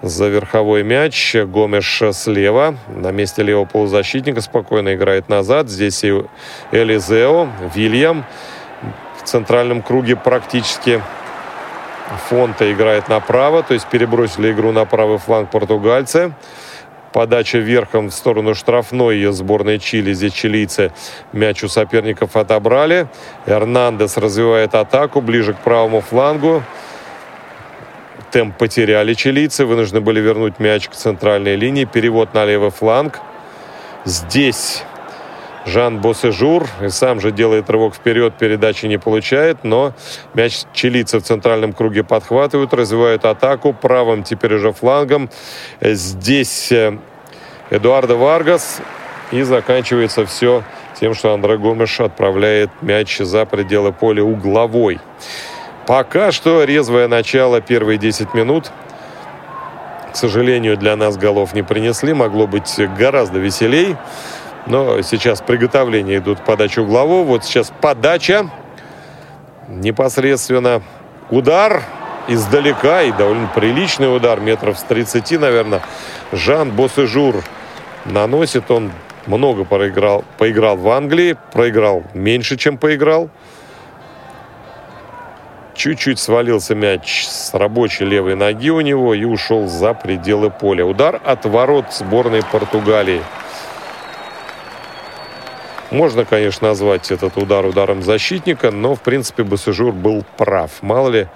за 0.00 0.28
верховой 0.28 0.84
мяч. 0.84 1.34
Гомеш 1.34 2.02
слева. 2.12 2.76
На 2.86 3.10
месте 3.10 3.42
левого 3.42 3.64
полузащитника 3.64 4.40
спокойно 4.40 4.94
играет 4.94 5.28
назад. 5.28 5.68
Здесь 5.68 6.04
и 6.04 6.22
Элизео, 6.70 7.48
Вильям. 7.74 8.24
В 9.20 9.24
центральном 9.24 9.82
круге 9.82 10.14
практически 10.14 11.02
Фонта 12.28 12.72
играет 12.72 13.08
направо. 13.08 13.64
То 13.64 13.74
есть 13.74 13.88
перебросили 13.88 14.52
игру 14.52 14.70
на 14.70 14.84
правый 14.84 15.18
фланг 15.18 15.50
португальцы. 15.50 16.34
Подача 17.12 17.58
верхом 17.58 18.10
в 18.10 18.14
сторону 18.14 18.54
штрафной 18.54 19.24
сборной 19.32 19.80
Чили. 19.80 20.12
Здесь 20.12 20.32
чилийцы 20.32 20.92
мяч 21.32 21.64
у 21.64 21.68
соперников 21.68 22.36
отобрали. 22.36 23.08
Эрнандес 23.46 24.16
развивает 24.16 24.74
атаку 24.74 25.20
ближе 25.20 25.54
к 25.54 25.58
правому 25.58 26.00
флангу. 26.00 26.62
Темп 28.34 28.58
потеряли 28.58 29.14
чилийцы. 29.14 29.64
Вынуждены 29.64 30.00
были 30.00 30.18
вернуть 30.18 30.58
мяч 30.58 30.88
к 30.88 30.94
центральной 30.94 31.54
линии. 31.54 31.84
Перевод 31.84 32.34
на 32.34 32.44
левый 32.44 32.70
фланг. 32.70 33.20
Здесь 34.04 34.82
Жан 35.66 36.00
Босежур. 36.00 36.66
И 36.82 36.88
сам 36.88 37.20
же 37.20 37.30
делает 37.30 37.70
рывок 37.70 37.94
вперед, 37.94 38.34
передачи 38.36 38.86
не 38.86 38.98
получает, 38.98 39.62
но 39.62 39.92
мяч 40.34 40.64
чилийцы 40.72 41.20
в 41.20 41.22
центральном 41.22 41.72
круге 41.72 42.02
подхватывают, 42.02 42.74
развивают 42.74 43.24
атаку 43.24 43.72
правым 43.72 44.24
теперь 44.24 44.54
уже 44.54 44.72
флангом. 44.72 45.30
Здесь 45.80 46.72
э, 46.72 46.98
Эдуардо 47.70 48.16
Варгас. 48.16 48.80
И 49.30 49.42
заканчивается 49.42 50.26
все 50.26 50.64
тем, 50.98 51.14
что 51.14 51.32
Андре 51.32 51.56
Гомеш 51.56 52.00
отправляет 52.00 52.70
мяч 52.82 53.18
за 53.18 53.46
пределы 53.46 53.92
поля 53.92 54.24
угловой. 54.24 54.98
Пока 55.86 56.32
что 56.32 56.64
резвое 56.64 57.08
начало 57.08 57.60
первые 57.60 57.98
10 57.98 58.32
минут. 58.32 58.70
К 60.12 60.16
сожалению, 60.16 60.76
для 60.76 60.96
нас 60.96 61.16
голов 61.16 61.52
не 61.54 61.62
принесли. 61.62 62.14
Могло 62.14 62.46
быть 62.46 62.74
гораздо 62.96 63.38
веселей. 63.38 63.96
Но 64.66 65.02
сейчас 65.02 65.42
приготовления 65.42 66.18
идут 66.18 66.40
к 66.40 66.44
подаче 66.44 66.80
углового. 66.80 67.24
Вот 67.24 67.44
сейчас 67.44 67.70
подача. 67.80 68.48
Непосредственно 69.68 70.82
удар 71.28 71.82
издалека. 72.28 73.02
И 73.02 73.12
довольно 73.12 73.50
приличный 73.54 74.14
удар. 74.14 74.40
Метров 74.40 74.78
с 74.78 74.82
30, 74.84 75.38
наверное. 75.38 75.82
Жан 76.32 76.70
Босежур 76.70 77.42
наносит. 78.06 78.70
Он 78.70 78.90
много 79.26 79.64
проиграл, 79.64 80.24
поиграл 80.38 80.76
в 80.76 80.88
Англии, 80.88 81.36
проиграл 81.52 82.04
меньше, 82.14 82.56
чем 82.56 82.78
поиграл. 82.78 83.30
Чуть-чуть 85.74 86.20
свалился 86.20 86.74
мяч 86.74 87.26
с 87.26 87.52
рабочей 87.52 88.04
левой 88.04 88.36
ноги 88.36 88.70
у 88.70 88.80
него 88.80 89.12
и 89.12 89.24
ушел 89.24 89.66
за 89.66 89.92
пределы 89.92 90.50
поля. 90.50 90.86
Удар 90.86 91.20
от 91.24 91.44
ворот 91.46 91.86
сборной 91.92 92.42
Португалии. 92.42 93.22
Можно, 95.90 96.24
конечно, 96.24 96.68
назвать 96.68 97.10
этот 97.10 97.36
удар 97.36 97.66
ударом 97.66 98.02
защитника, 98.02 98.70
но, 98.70 98.94
в 98.94 99.00
принципе, 99.00 99.42
Басыжур 99.42 99.92
был 99.92 100.24
прав. 100.36 100.70
Мало 100.80 101.08
ли, 101.08 101.28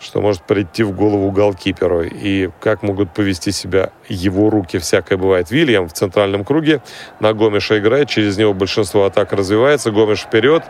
что 0.00 0.20
может 0.20 0.42
прийти 0.42 0.82
в 0.82 0.92
голову 0.92 1.30
голкиперу. 1.30 2.02
И 2.04 2.50
как 2.60 2.82
могут 2.82 3.12
повести 3.12 3.50
себя 3.50 3.90
его 4.08 4.50
руки, 4.50 4.78
всякое 4.78 5.16
бывает. 5.16 5.50
Вильям 5.50 5.88
в 5.88 5.92
центральном 5.92 6.44
круге 6.44 6.82
на 7.20 7.32
Гомеша 7.32 7.78
играет, 7.78 8.08
через 8.08 8.36
него 8.36 8.54
большинство 8.54 9.04
атак 9.04 9.32
развивается. 9.32 9.90
Гомеш 9.90 10.20
вперед. 10.20 10.62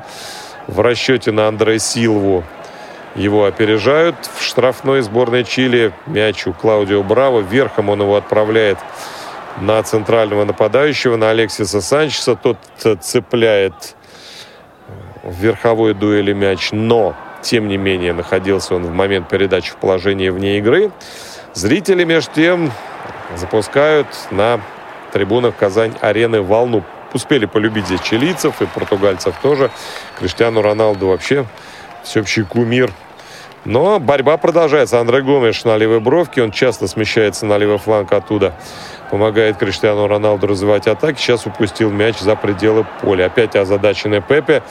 В 0.67 0.81
расчете 0.81 1.31
на 1.31 1.49
Андре 1.49 1.79
Силву 1.79 2.45
его 3.15 3.45
опережают. 3.45 4.17
В 4.39 4.43
штрафной 4.43 5.03
сборной 5.03 5.45
Чили 5.45 5.93
мяч 6.07 6.47
у 6.47 6.53
Клаудио 6.53 7.03
Браво. 7.03 7.41
Верхом 7.41 7.89
он 7.89 8.03
его 8.03 8.17
отправляет 8.17 8.79
на 9.61 9.83
центрального 9.83 10.45
нападающего, 10.45 11.17
на 11.17 11.31
Алексиса 11.31 11.81
Санчеса. 11.81 12.37
Тот 12.37 12.59
цепляет 13.01 13.97
в 15.23 15.41
верховой 15.41 15.95
дуэли 15.95 16.33
мяч, 16.33 16.71
но 16.73 17.15
тем 17.41 17.69
не 17.69 17.77
менее, 17.77 18.13
находился 18.13 18.75
он 18.75 18.85
в 18.85 18.93
момент 18.93 19.29
передачи 19.29 19.71
в 19.71 19.77
положении 19.77 20.31
вне 20.31 20.59
игры. 20.59 20.91
Зрители, 21.53 22.05
между 22.05 22.33
тем, 22.33 22.73
запускают 23.37 24.07
на 24.31 24.61
трибунах 25.13 25.55
Казань-арены 25.57 26.43
волну. 26.43 26.83
Успели 27.13 27.47
полюбить 27.47 27.87
здесь 27.87 28.01
чилийцев 28.01 28.61
и 28.61 28.67
португальцев 28.67 29.37
тоже. 29.41 29.71
Криштиану 30.19 30.63
Роналду 30.63 31.09
вообще 31.09 31.47
всеобщий 32.05 32.45
кумир. 32.45 32.93
Но 33.65 33.99
борьба 33.99 34.37
продолжается. 34.37 35.01
Андре 35.01 35.23
Гомеш 35.23 35.65
на 35.65 35.77
левой 35.77 36.01
бровке. 36.01 36.43
Он 36.43 36.51
часто 36.53 36.87
смещается 36.87 37.47
на 37.47 37.57
левый 37.57 37.79
фланг 37.79 38.13
оттуда. 38.13 38.55
Помогает 39.11 39.57
Криштиану 39.57 40.07
Роналду 40.07 40.47
развивать 40.47 40.87
атаки. 40.87 41.19
Сейчас 41.19 41.47
упустил 41.47 41.91
мяч 41.91 42.19
за 42.19 42.37
пределы 42.37 42.87
поля. 43.01 43.27
Опять 43.27 43.57
озадаченный 43.57 44.21
Пепе. 44.21 44.63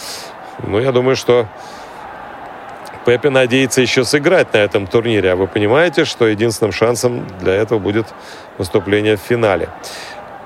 Ну, 0.61 0.79
я 0.79 0.91
думаю, 0.91 1.15
что 1.15 1.47
Пепе 3.05 3.29
надеется 3.29 3.81
еще 3.81 4.03
сыграть 4.03 4.53
на 4.53 4.57
этом 4.57 4.85
турнире. 4.85 5.31
А 5.31 5.35
вы 5.35 5.47
понимаете, 5.47 6.05
что 6.05 6.27
единственным 6.27 6.71
шансом 6.71 7.25
для 7.39 7.53
этого 7.53 7.79
будет 7.79 8.13
выступление 8.59 9.17
в 9.17 9.21
финале. 9.21 9.69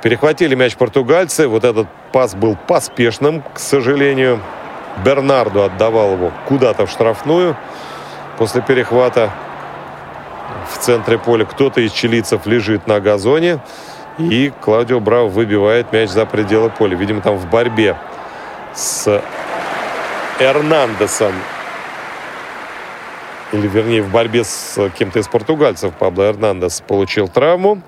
Перехватили 0.01 0.55
мяч 0.55 0.77
португальцы. 0.77 1.47
Вот 1.49 1.65
этот 1.65 1.87
пас 2.13 2.33
был 2.33 2.55
поспешным, 2.55 3.43
к 3.53 3.59
сожалению. 3.59 4.39
Бернарду 5.03 5.63
отдавал 5.63 6.13
его 6.13 6.31
куда-то 6.47 6.85
в 6.85 6.89
штрафную 6.89 7.55
после 8.37 8.61
перехвата. 8.61 9.31
В 10.71 10.77
центре 10.77 11.17
поля 11.17 11.45
кто-то 11.45 11.81
из 11.81 11.91
чилийцев 11.91 12.45
лежит 12.45 12.87
на 12.87 12.99
газоне. 12.99 13.59
И 14.17 14.51
Клаудио 14.61 14.99
Браво 14.99 15.27
выбивает 15.27 15.93
мяч 15.93 16.09
за 16.09 16.25
пределы 16.25 16.69
поля. 16.69 16.95
Видимо, 16.95 17.21
там 17.21 17.37
в 17.37 17.47
борьбе 17.49 17.97
с 18.73 19.21
Эрнандесом 20.39 21.33
или 23.53 23.67
вернее 23.67 24.01
в 24.01 24.11
борьбе 24.11 24.43
с 24.43 24.89
кем-то 24.97 25.19
из 25.19 25.27
португальцев 25.27 25.93
Пабло 25.93 26.23
Эрнандес 26.23 26.81
получил 26.81 27.27
травму. 27.27 27.81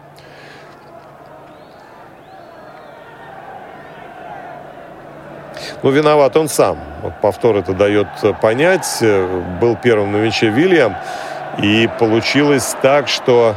Ну, 5.81 5.91
виноват 5.91 6.35
он 6.35 6.49
сам. 6.49 6.77
Вот 7.01 7.13
повтор 7.21 7.55
это 7.57 7.73
дает 7.73 8.07
понять. 8.41 9.01
Был 9.61 9.77
первым 9.81 10.11
на 10.11 10.17
мяче 10.17 10.49
Вильям. 10.49 10.95
И 11.61 11.89
получилось 11.99 12.75
так, 12.81 13.07
что 13.07 13.55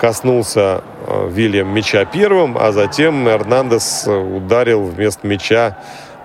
коснулся 0.00 0.82
э, 1.06 1.28
Вильям 1.30 1.68
мяча 1.68 2.04
первым, 2.04 2.58
а 2.58 2.72
затем 2.72 3.28
Эрнандес 3.28 4.06
ударил 4.06 4.82
вместо 4.82 5.26
мяча 5.26 5.78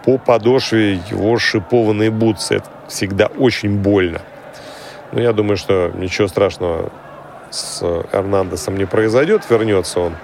по 0.03 0.17
подошве 0.17 0.95
его 0.95 1.37
шипованной 1.37 2.09
бутсы. 2.09 2.55
Это 2.55 2.69
всегда 2.87 3.27
очень 3.27 3.77
больно. 3.77 4.21
Но 5.11 5.21
я 5.21 5.31
думаю, 5.31 5.57
что 5.57 5.91
ничего 5.93 6.27
страшного 6.27 6.91
с 7.51 7.83
Эрнандесом 8.11 8.77
не 8.77 8.85
произойдет. 8.85 9.43
Вернется 9.49 9.99
он 9.99 10.15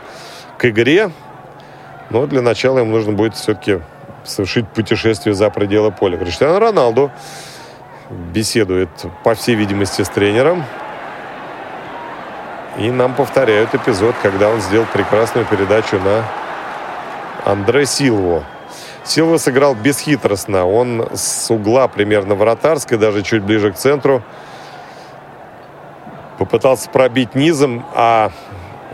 к 0.58 0.66
игре. 0.66 1.12
Но 2.10 2.26
для 2.26 2.42
начала 2.42 2.80
ему 2.80 2.92
нужно 2.92 3.14
будет 3.14 3.36
все-таки 3.36 3.80
совершить 4.24 4.68
путешествие 4.68 5.36
за 5.36 5.50
пределы 5.50 5.92
поля. 5.92 6.18
Криштиану 6.18 6.60
Роналду 6.60 7.12
беседует, 8.10 8.90
по 9.24 9.34
всей 9.36 9.56
видимости, 9.56 10.02
с 10.02 10.10
тренером. 10.10 10.64
И 12.78 12.90
нам 12.90 13.14
повторяют 13.14 13.76
эпизод, 13.76 14.16
когда 14.22 14.50
он 14.50 14.60
сделал 14.62 14.88
прекрасную 14.92 15.46
передачу 15.46 16.00
на 16.00 16.26
Андре 17.46 17.86
Силву. 17.86 18.44
Силва 19.04 19.38
сыграл 19.38 19.76
бесхитростно. 19.76 20.66
Он 20.66 21.08
с 21.14 21.52
угла 21.52 21.88
примерно 21.88 22.36
вратарской, 22.36 22.98
даже 22.98 23.22
чуть 23.22 23.44
ближе 23.44 23.72
к 23.72 23.76
центру, 23.76 24.24
попытался 26.38 26.90
пробить 26.90 27.36
низом, 27.36 27.86
а 27.94 28.32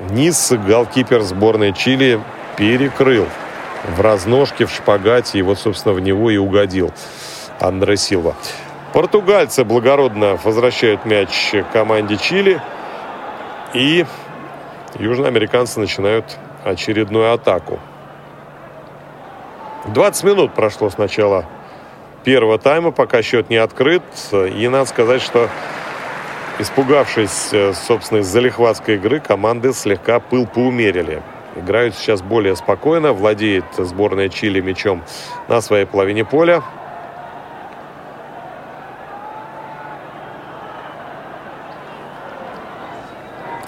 низ 0.09 0.51
голкипер 0.51 1.21
сборной 1.21 1.73
Чили 1.73 2.19
перекрыл 2.57 3.27
в 3.83 4.01
разножке, 4.01 4.65
в 4.65 4.71
шпагате, 4.71 5.39
и 5.39 5.41
вот, 5.41 5.59
собственно, 5.59 5.93
в 5.93 5.99
него 5.99 6.29
и 6.29 6.37
угодил 6.37 6.93
Андре 7.59 7.97
Силва. 7.97 8.35
Португальцы 8.93 9.63
благородно 9.63 10.39
возвращают 10.43 11.05
мяч 11.05 11.53
команде 11.71 12.17
Чили, 12.17 12.61
и 13.73 14.05
южноамериканцы 14.97 15.79
начинают 15.79 16.37
очередную 16.63 17.33
атаку. 17.33 17.79
20 19.85 20.23
минут 20.23 20.53
прошло 20.53 20.89
с 20.89 20.97
начала 20.97 21.45
первого 22.23 22.57
тайма, 22.57 22.91
пока 22.91 23.21
счет 23.21 23.49
не 23.49 23.57
открыт. 23.57 24.03
И 24.31 24.67
надо 24.67 24.85
сказать, 24.85 25.21
что 25.21 25.49
испугавшись, 26.59 27.49
э, 27.53 27.73
собственно, 27.73 28.19
из-за 28.19 28.39
лихватской 28.39 28.95
игры, 28.95 29.19
команды 29.19 29.73
слегка 29.73 30.19
пыл 30.19 30.45
поумерили. 30.45 31.21
Играют 31.55 31.95
сейчас 31.95 32.21
более 32.21 32.55
спокойно, 32.55 33.11
владеет 33.11 33.65
сборная 33.77 34.29
Чили 34.29 34.61
мячом 34.61 35.03
на 35.47 35.61
своей 35.61 35.85
половине 35.85 36.23
поля. 36.23 36.61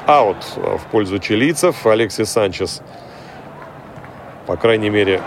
Аут 0.06 0.38
в 0.56 0.82
пользу 0.91 1.20
чилийцев. 1.20 1.86
Алексис 1.86 2.30
Санчес, 2.30 2.82
по 4.46 4.58
крайней 4.58 4.89
мере, 4.89 5.22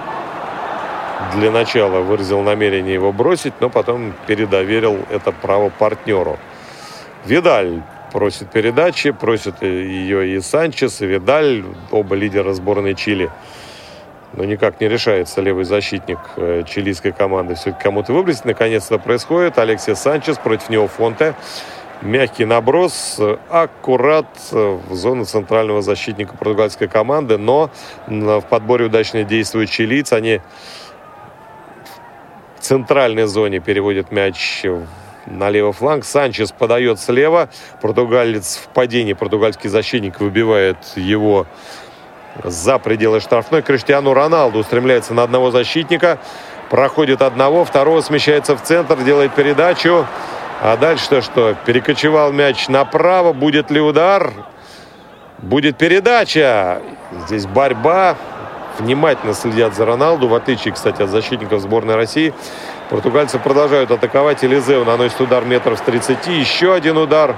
для 1.34 1.50
начала 1.50 2.00
выразил 2.00 2.42
намерение 2.42 2.94
его 2.94 3.12
бросить, 3.12 3.54
но 3.60 3.70
потом 3.70 4.12
передоверил 4.26 4.98
это 5.10 5.32
право 5.32 5.70
партнеру. 5.70 6.38
Видаль 7.24 7.82
просит 8.14 8.48
передачи, 8.48 9.10
просит 9.10 9.60
ее 9.60 10.36
и 10.36 10.40
Санчес, 10.40 11.02
и 11.02 11.06
Видаль, 11.06 11.64
оба 11.90 12.14
лидера 12.14 12.52
сборной 12.52 12.94
Чили. 12.94 13.28
Но 14.34 14.44
никак 14.44 14.80
не 14.80 14.88
решается 14.88 15.40
левый 15.40 15.64
защитник 15.64 16.20
э, 16.36 16.62
чилийской 16.64 17.10
команды 17.10 17.56
все-таки 17.56 17.82
кому-то 17.82 18.12
выбросить. 18.12 18.44
Наконец-то 18.44 19.00
происходит. 19.00 19.58
Алексей 19.58 19.96
Санчес 19.96 20.38
против 20.38 20.70
него 20.70 20.86
Фонте. 20.86 21.34
Мягкий 22.02 22.44
наброс, 22.44 23.20
аккурат 23.50 24.26
в 24.52 24.94
зону 24.94 25.24
центрального 25.24 25.82
защитника 25.82 26.36
португальской 26.36 26.86
команды. 26.86 27.36
Но 27.36 27.70
в 28.06 28.42
подборе 28.42 28.86
удачно 28.86 29.24
действуют 29.24 29.70
чилийцы. 29.70 30.12
Они 30.12 30.40
в 32.58 32.60
центральной 32.60 33.26
зоне 33.26 33.58
переводят 33.58 34.12
мяч 34.12 34.64
на 35.26 35.50
левый 35.50 35.72
фланг. 35.72 36.04
Санчес 36.04 36.52
подает 36.52 37.00
слева. 37.00 37.48
Португалец 37.80 38.56
в 38.56 38.68
падении. 38.68 39.12
Португальский 39.12 39.68
защитник 39.68 40.20
выбивает 40.20 40.78
его 40.96 41.46
за 42.42 42.78
пределы 42.78 43.20
штрафной. 43.20 43.62
Криштиану 43.62 44.14
Роналду 44.14 44.58
устремляется 44.58 45.14
на 45.14 45.22
одного 45.22 45.50
защитника. 45.50 46.18
Проходит 46.70 47.22
одного, 47.22 47.64
второго 47.64 48.00
смещается 48.00 48.56
в 48.56 48.62
центр, 48.62 48.96
делает 49.02 49.34
передачу. 49.34 50.06
А 50.60 50.76
дальше-то 50.76 51.20
что? 51.20 51.54
Перекочевал 51.66 52.32
мяч 52.32 52.68
направо. 52.68 53.32
Будет 53.32 53.70
ли 53.70 53.80
удар? 53.80 54.32
Будет 55.38 55.76
передача. 55.76 56.80
Здесь 57.26 57.46
борьба. 57.46 58.16
Внимательно 58.78 59.34
следят 59.34 59.76
за 59.76 59.84
Роналду, 59.84 60.26
в 60.26 60.34
отличие, 60.34 60.74
кстати, 60.74 61.00
от 61.02 61.10
защитников 61.10 61.60
сборной 61.60 61.94
России. 61.94 62.34
Португальцы 62.90 63.38
продолжают 63.38 63.90
атаковать. 63.90 64.44
Элизеу 64.44 64.84
наносит 64.84 65.20
удар 65.20 65.44
метров 65.44 65.78
с 65.78 65.82
30. 65.82 66.26
Еще 66.26 66.74
один 66.74 66.98
удар. 66.98 67.34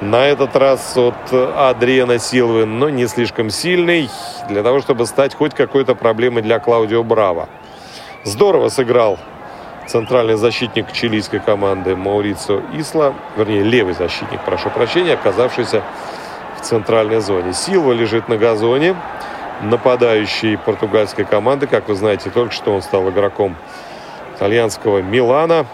На 0.00 0.26
этот 0.26 0.56
раз 0.56 0.96
от 0.96 1.32
Адриана 1.32 2.18
Силвы, 2.18 2.64
но 2.64 2.88
не 2.88 3.06
слишком 3.08 3.50
сильный, 3.50 4.08
для 4.48 4.62
того, 4.62 4.80
чтобы 4.80 5.06
стать 5.06 5.34
хоть 5.34 5.54
какой-то 5.54 5.94
проблемой 5.94 6.42
для 6.42 6.60
Клаудио 6.60 7.02
Браво. 7.02 7.48
Здорово 8.24 8.68
сыграл 8.68 9.18
центральный 9.88 10.36
защитник 10.36 10.92
чилийской 10.92 11.40
команды 11.40 11.96
Маурицо 11.96 12.62
Исла, 12.74 13.14
вернее, 13.36 13.62
левый 13.62 13.94
защитник, 13.94 14.40
прошу 14.44 14.70
прощения, 14.70 15.14
оказавшийся 15.14 15.82
в 16.58 16.60
центральной 16.62 17.20
зоне. 17.20 17.52
Силва 17.52 17.92
лежит 17.92 18.28
на 18.28 18.36
газоне, 18.36 18.94
нападающий 19.62 20.56
португальской 20.58 21.24
команды, 21.24 21.66
как 21.66 21.88
вы 21.88 21.96
знаете, 21.96 22.30
только 22.30 22.52
что 22.54 22.72
он 22.72 22.82
стал 22.82 23.08
игроком 23.10 23.56
итальянского 24.38 25.02
Милана. 25.02 25.66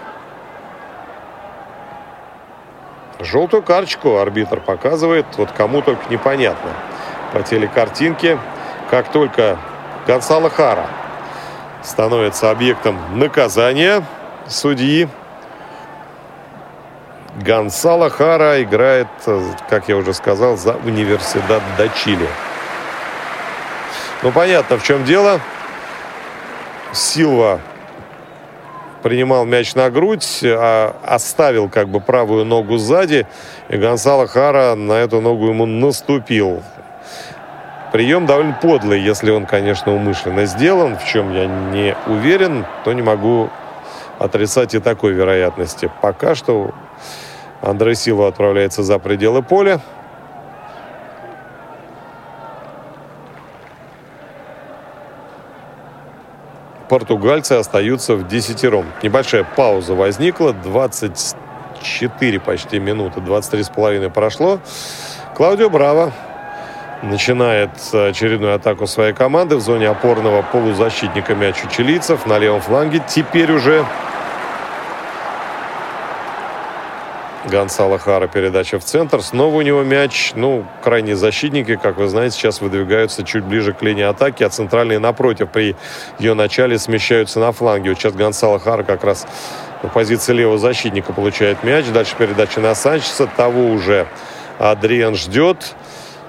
Желтую 3.21 3.63
карточку 3.63 4.17
арбитр 4.17 4.61
показывает, 4.61 5.27
вот 5.37 5.51
кому 5.53 5.83
только 5.83 6.11
непонятно 6.11 6.71
по 7.33 7.43
телекартинке. 7.43 8.39
Как 8.91 9.11
только 9.13 9.59
Гонсало 10.07 10.49
Хара 10.49 10.87
становится 11.83 12.51
объектом 12.51 12.99
наказания 13.19 14.03
судьи, 14.49 15.09
Гонсало 17.37 18.09
Хара 18.09 18.63
играет, 18.63 19.09
как 19.69 19.89
я 19.89 19.97
уже 19.97 20.15
сказал, 20.15 20.57
за 20.57 20.75
университет 20.85 21.63
до 21.77 21.89
Чили. 21.91 22.29
Ну, 24.23 24.33
понятно, 24.33 24.79
в 24.79 24.83
чем 24.83 25.05
дело. 25.05 25.41
Силва 26.93 27.61
принимал 29.05 29.45
мяч 29.45 29.75
на 29.75 29.91
грудь, 29.91 30.41
а 30.43 30.97
оставил 31.05 31.69
как 31.69 31.89
бы 31.89 32.01
правую 32.01 32.47
ногу 32.47 32.79
сзади, 32.79 33.27
и 33.69 33.77
Гонсало 33.77 34.27
Хара 34.27 34.75
на 34.77 34.95
эту 34.95 35.21
ногу 35.21 35.49
ему 35.49 35.67
наступил. 35.67 36.63
Прием 37.93 38.25
довольно 38.25 38.59
подлый, 38.63 39.03
если 39.03 39.31
он, 39.31 39.45
конечно, 39.45 39.95
умышленно 39.95 40.47
сделан, 40.47 40.97
в 40.97 41.05
чем 41.05 41.35
я 41.35 41.45
не 41.45 41.95
уверен, 42.07 42.65
то 42.85 42.95
не 42.95 43.03
могу 43.03 43.51
отрицать 44.19 44.75
и 44.75 44.79
такой 44.79 45.13
вероятности. 45.13 45.91
Пока 46.01 46.35
что 46.35 46.73
Андрей 47.61 47.97
Силва 47.97 48.29
отправляется 48.29 48.83
за 48.83 48.99
пределы 48.99 49.43
поля. 49.43 49.81
Португальцы 56.95 57.55
остаются 57.55 58.15
в 58.15 58.29
десятером. 58.29 58.87
Небольшая 59.03 59.43
пауза 59.43 59.95
возникла, 59.95 60.53
24 60.53 62.39
почти 62.39 62.79
минуты, 62.79 63.21
23 63.21 63.65
с 63.65 63.69
половиной 63.69 64.11
прошло. 64.11 64.61
Клаудио 65.35 65.69
Браво 65.71 66.13
начинает 67.03 67.71
очередную 67.93 68.55
атаку 68.55 68.87
своей 68.87 69.13
команды 69.13 69.57
в 69.57 69.61
зоне 69.61 69.89
опорного 69.89 70.43
полузащитника 70.43 71.35
мяч 71.35 71.57
у 71.65 71.69
чилийцев 71.69 72.27
на 72.27 72.39
левом 72.39 72.61
фланге. 72.61 73.03
Теперь 73.09 73.51
уже 73.51 73.85
Гонсало 77.51 77.99
Хара 77.99 78.27
передача 78.27 78.79
в 78.79 78.85
центр. 78.85 79.23
Снова 79.23 79.57
у 79.57 79.63
него 79.63 79.83
мяч. 79.83 80.33
Ну, 80.35 80.65
крайние 80.83 81.15
защитники, 81.15 81.77
как 81.77 81.99
вы 81.99 82.09
знаете, 82.09 82.37
сейчас 82.37 82.61
выдвигаются 82.61 83.23
чуть 83.23 83.45
ближе 83.45 83.75
к 83.75 83.83
линии 83.83 84.05
атаки, 84.05 84.43
а 84.43 84.49
центральные 84.49 84.99
напротив 84.99 85.51
при 85.51 85.77
ее 86.19 86.35
начале 86.35 86.79
смещаются 86.79 87.41
на 87.41 87.53
фланге. 87.53 87.91
Вот 87.91 87.99
сейчас 87.99 88.15
Гонсало 88.15 88.59
Хара 88.59 88.83
как 88.83 89.05
раз 89.05 89.27
на 89.83 89.91
позиции 89.91 90.33
левого 90.33 90.59
защитника 90.59 91.13
получает 91.13 91.63
мяч. 91.63 91.87
Дальше 91.87 92.17
передача 92.17 92.61
на 92.61 92.75
Санчеса. 92.75 93.29
Того 93.37 93.69
уже 93.69 94.07
Адриан 94.59 95.15
ждет. 95.15 95.75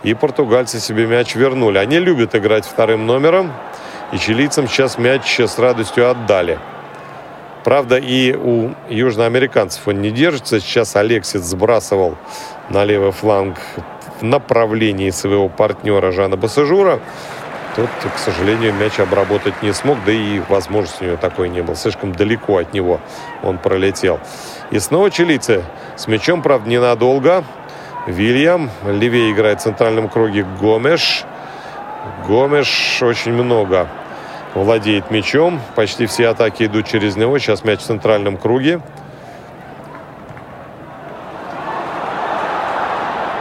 И 0.04 0.14
португальцы 0.14 0.80
себе 0.80 1.08
мяч 1.08 1.34
вернули. 1.36 1.78
Они 1.78 1.98
любят 2.00 2.36
играть 2.36 2.66
вторым 2.66 3.08
номером. 3.08 3.54
И 4.12 4.18
чилийцам 4.18 4.68
сейчас 4.68 4.98
мяч 4.98 5.40
с 5.40 5.58
радостью 5.58 6.10
отдали. 6.10 6.60
Правда, 7.66 7.98
и 7.98 8.36
у 8.36 8.76
южноамериканцев 8.90 9.88
он 9.88 10.00
не 10.00 10.12
держится. 10.12 10.60
Сейчас 10.60 10.96
Алексис 10.96 11.42
сбрасывал 11.42 12.16
на 12.70 12.86
левый 12.86 13.12
фланг 13.12 13.58
в 14.20 14.24
направлении 14.24 15.10
своего 15.10 15.50
партнера 15.50 16.12
Жана 16.12 16.38
Басажура. 16.38 17.00
Тот, 17.76 17.90
к 18.16 18.20
сожалению, 18.20 18.72
мяч 18.76 19.00
обработать 19.00 19.64
не 19.64 19.74
смог, 19.74 19.98
да 20.06 20.12
и 20.12 20.42
возможности 20.48 21.06
у 21.06 21.08
него 21.08 21.18
такой 21.18 21.50
не 21.50 21.64
было. 21.64 21.76
Слишком 21.76 22.14
далеко 22.14 22.60
от 22.60 22.72
него 22.72 23.02
он 23.42 23.58
пролетел. 23.58 24.20
И 24.70 24.78
снова 24.78 25.10
чилийцы 25.10 25.64
с 25.98 26.08
мячом, 26.08 26.44
правда, 26.44 26.70
ненадолго. 26.70 27.44
Вильям. 28.06 28.70
Левее 28.86 29.32
играет 29.32 29.62
в 29.62 29.64
центральном 29.64 30.08
круге 30.08 30.46
Гомеш. 30.62 31.24
Гомеш 32.28 33.02
очень 33.02 33.34
много 33.34 33.88
владеет 34.56 35.12
мячом. 35.12 35.62
Почти 35.76 36.06
все 36.06 36.30
атаки 36.30 36.64
идут 36.64 36.88
через 36.88 37.16
него. 37.16 37.38
Сейчас 37.38 37.64
мяч 37.64 37.82
в 37.82 37.84
центральном 37.84 38.38
круге. 38.38 38.82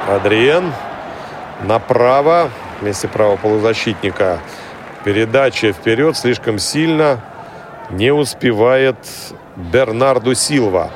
Адриен 0.08 0.72
направо 1.62 2.50
вместе 2.80 3.08
правого 3.08 3.36
полузащитника. 3.36 4.40
Передача 5.04 5.72
вперед 5.72 6.16
слишком 6.16 6.58
сильно 6.58 7.20
не 7.90 8.10
успевает 8.10 8.96
Бернарду 9.56 10.34
Силва. 10.34 10.90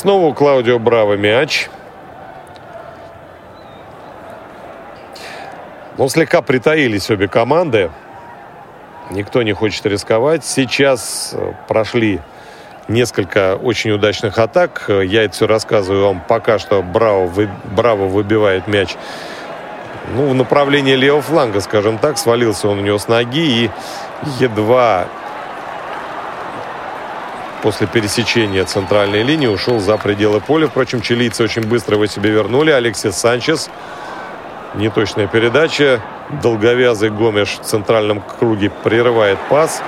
Снова 0.00 0.28
у 0.28 0.32
Клаудио 0.32 0.78
Браво 0.78 1.18
мяч. 1.18 1.68
Но 5.98 6.08
слегка 6.08 6.40
притаились 6.40 7.10
обе 7.10 7.28
команды. 7.28 7.90
Никто 9.10 9.42
не 9.42 9.52
хочет 9.52 9.84
рисковать. 9.84 10.42
Сейчас 10.42 11.34
э, 11.34 11.52
прошли 11.68 12.20
несколько 12.88 13.56
очень 13.56 13.90
удачных 13.90 14.38
атак. 14.38 14.86
Я 14.88 15.24
это 15.24 15.34
все 15.34 15.46
рассказываю 15.46 16.06
вам 16.06 16.24
пока 16.26 16.58
что. 16.58 16.80
Браво, 16.80 17.26
вы, 17.26 17.50
Браво 17.64 18.06
выбивает 18.06 18.68
мяч 18.68 18.96
ну, 20.14 20.30
в 20.30 20.34
направлении 20.34 20.94
левого 20.94 21.20
фланга, 21.20 21.60
скажем 21.60 21.98
так. 21.98 22.16
Свалился 22.16 22.68
он 22.68 22.78
у 22.78 22.82
него 22.82 22.96
с 22.96 23.06
ноги 23.06 23.64
и 23.64 23.70
едва 24.38 25.08
после 27.62 27.86
пересечения 27.86 28.64
центральной 28.64 29.22
линии 29.22 29.46
ушел 29.46 29.78
за 29.80 29.96
пределы 29.96 30.40
поля. 30.40 30.66
Впрочем, 30.66 31.00
чилийцы 31.00 31.44
очень 31.44 31.62
быстро 31.62 31.94
его 31.94 32.06
себе 32.06 32.30
вернули. 32.30 32.70
Алексис 32.70 33.16
Санчес. 33.16 33.70
Неточная 34.74 35.26
передача. 35.26 36.00
Долговязый 36.42 37.10
Гомеш 37.10 37.58
в 37.60 37.64
центральном 37.64 38.20
круге 38.20 38.70
прерывает 38.70 39.38
пас. 39.48 39.82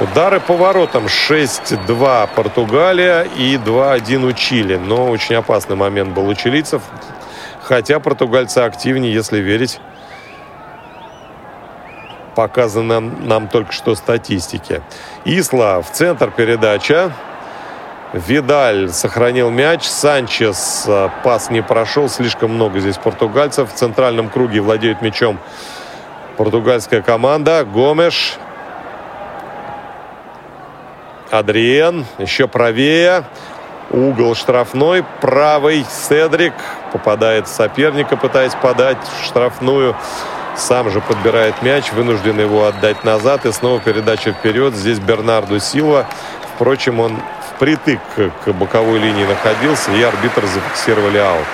Удары 0.00 0.40
по 0.40 0.56
воротам 0.56 1.06
6-2 1.06 2.28
Португалия 2.34 3.22
и 3.22 3.56
2-1 3.56 4.26
у 4.26 4.32
Чили. 4.32 4.76
Но 4.76 5.08
очень 5.08 5.36
опасный 5.36 5.76
момент 5.76 6.12
был 6.14 6.28
у 6.28 6.34
чилийцев. 6.34 6.82
Хотя 7.62 8.00
португальцы 8.00 8.58
активнее, 8.58 9.14
если 9.14 9.38
верить 9.38 9.80
показано 12.34 13.00
нам 13.00 13.48
только 13.48 13.72
что 13.72 13.94
статистике. 13.94 14.82
Исла 15.24 15.82
в 15.82 15.90
центр 15.90 16.30
передача. 16.30 17.12
Видаль 18.12 18.90
сохранил 18.90 19.50
мяч. 19.50 19.84
Санчес 19.84 20.84
э, 20.86 21.08
пас 21.24 21.50
не 21.50 21.62
прошел. 21.62 22.08
Слишком 22.08 22.52
много 22.54 22.78
здесь 22.80 22.98
португальцев. 22.98 23.72
В 23.72 23.74
центральном 23.74 24.28
круге 24.28 24.60
владеет 24.60 25.00
мячом 25.00 25.38
португальская 26.36 27.00
команда. 27.00 27.64
Гомеш. 27.64 28.36
Адриен. 31.30 32.04
Еще 32.18 32.48
правее. 32.48 33.24
Угол 33.90 34.34
штрафной. 34.34 35.04
Правый 35.22 35.86
Седрик. 35.88 36.54
Попадает 36.92 37.48
в 37.48 37.50
соперника, 37.50 38.18
пытаясь 38.18 38.54
подать 38.54 38.98
в 38.98 39.24
штрафную. 39.24 39.96
Сам 40.56 40.90
же 40.90 41.00
подбирает 41.00 41.62
мяч, 41.62 41.92
вынужден 41.92 42.38
его 42.40 42.66
отдать 42.66 43.04
назад. 43.04 43.46
И 43.46 43.52
снова 43.52 43.80
передача 43.80 44.32
вперед. 44.32 44.74
Здесь 44.74 44.98
Бернарду 44.98 45.58
Силва. 45.58 46.06
Впрочем, 46.54 47.00
он 47.00 47.18
впритык 47.54 48.00
к 48.16 48.52
боковой 48.52 48.98
линии 48.98 49.24
находился, 49.24 49.92
и 49.92 50.02
арбитр 50.02 50.44
зафиксировали 50.46 51.18
аут. 51.18 51.46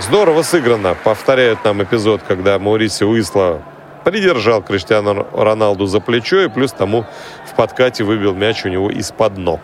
Здорово 0.00 0.42
сыграно. 0.42 0.94
Повторяют 1.02 1.64
нам 1.64 1.82
эпизод, 1.82 2.22
когда 2.26 2.58
Маурисио 2.58 3.18
Исла 3.18 3.62
придержал 4.04 4.62
Криштиану 4.62 5.26
Роналду 5.32 5.86
за 5.86 6.00
плечо 6.00 6.42
и 6.42 6.48
плюс 6.48 6.72
тому 6.72 7.06
в 7.50 7.54
подкате 7.54 8.04
выбил 8.04 8.34
мяч 8.34 8.64
у 8.64 8.68
него 8.68 8.90
из-под 8.90 9.38
ног. 9.38 9.60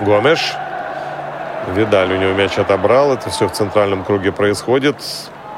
Гомеш 0.00 0.54
Видаль 1.68 2.12
у 2.12 2.16
него 2.16 2.32
мяч 2.32 2.58
отобрал. 2.58 3.12
Это 3.12 3.30
все 3.30 3.46
в 3.46 3.52
центральном 3.52 4.04
круге 4.04 4.32
происходит. 4.32 4.96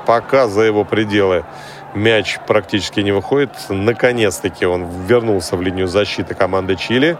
Пока 0.04 0.48
за 0.48 0.62
его 0.62 0.84
пределы 0.84 1.44
мяч 1.94 2.38
практически 2.46 3.00
не 3.00 3.12
выходит. 3.12 3.50
Наконец-таки 3.68 4.66
он 4.66 4.88
вернулся 5.06 5.56
в 5.56 5.62
линию 5.62 5.86
защиты 5.86 6.34
команды 6.34 6.76
Чили. 6.76 7.16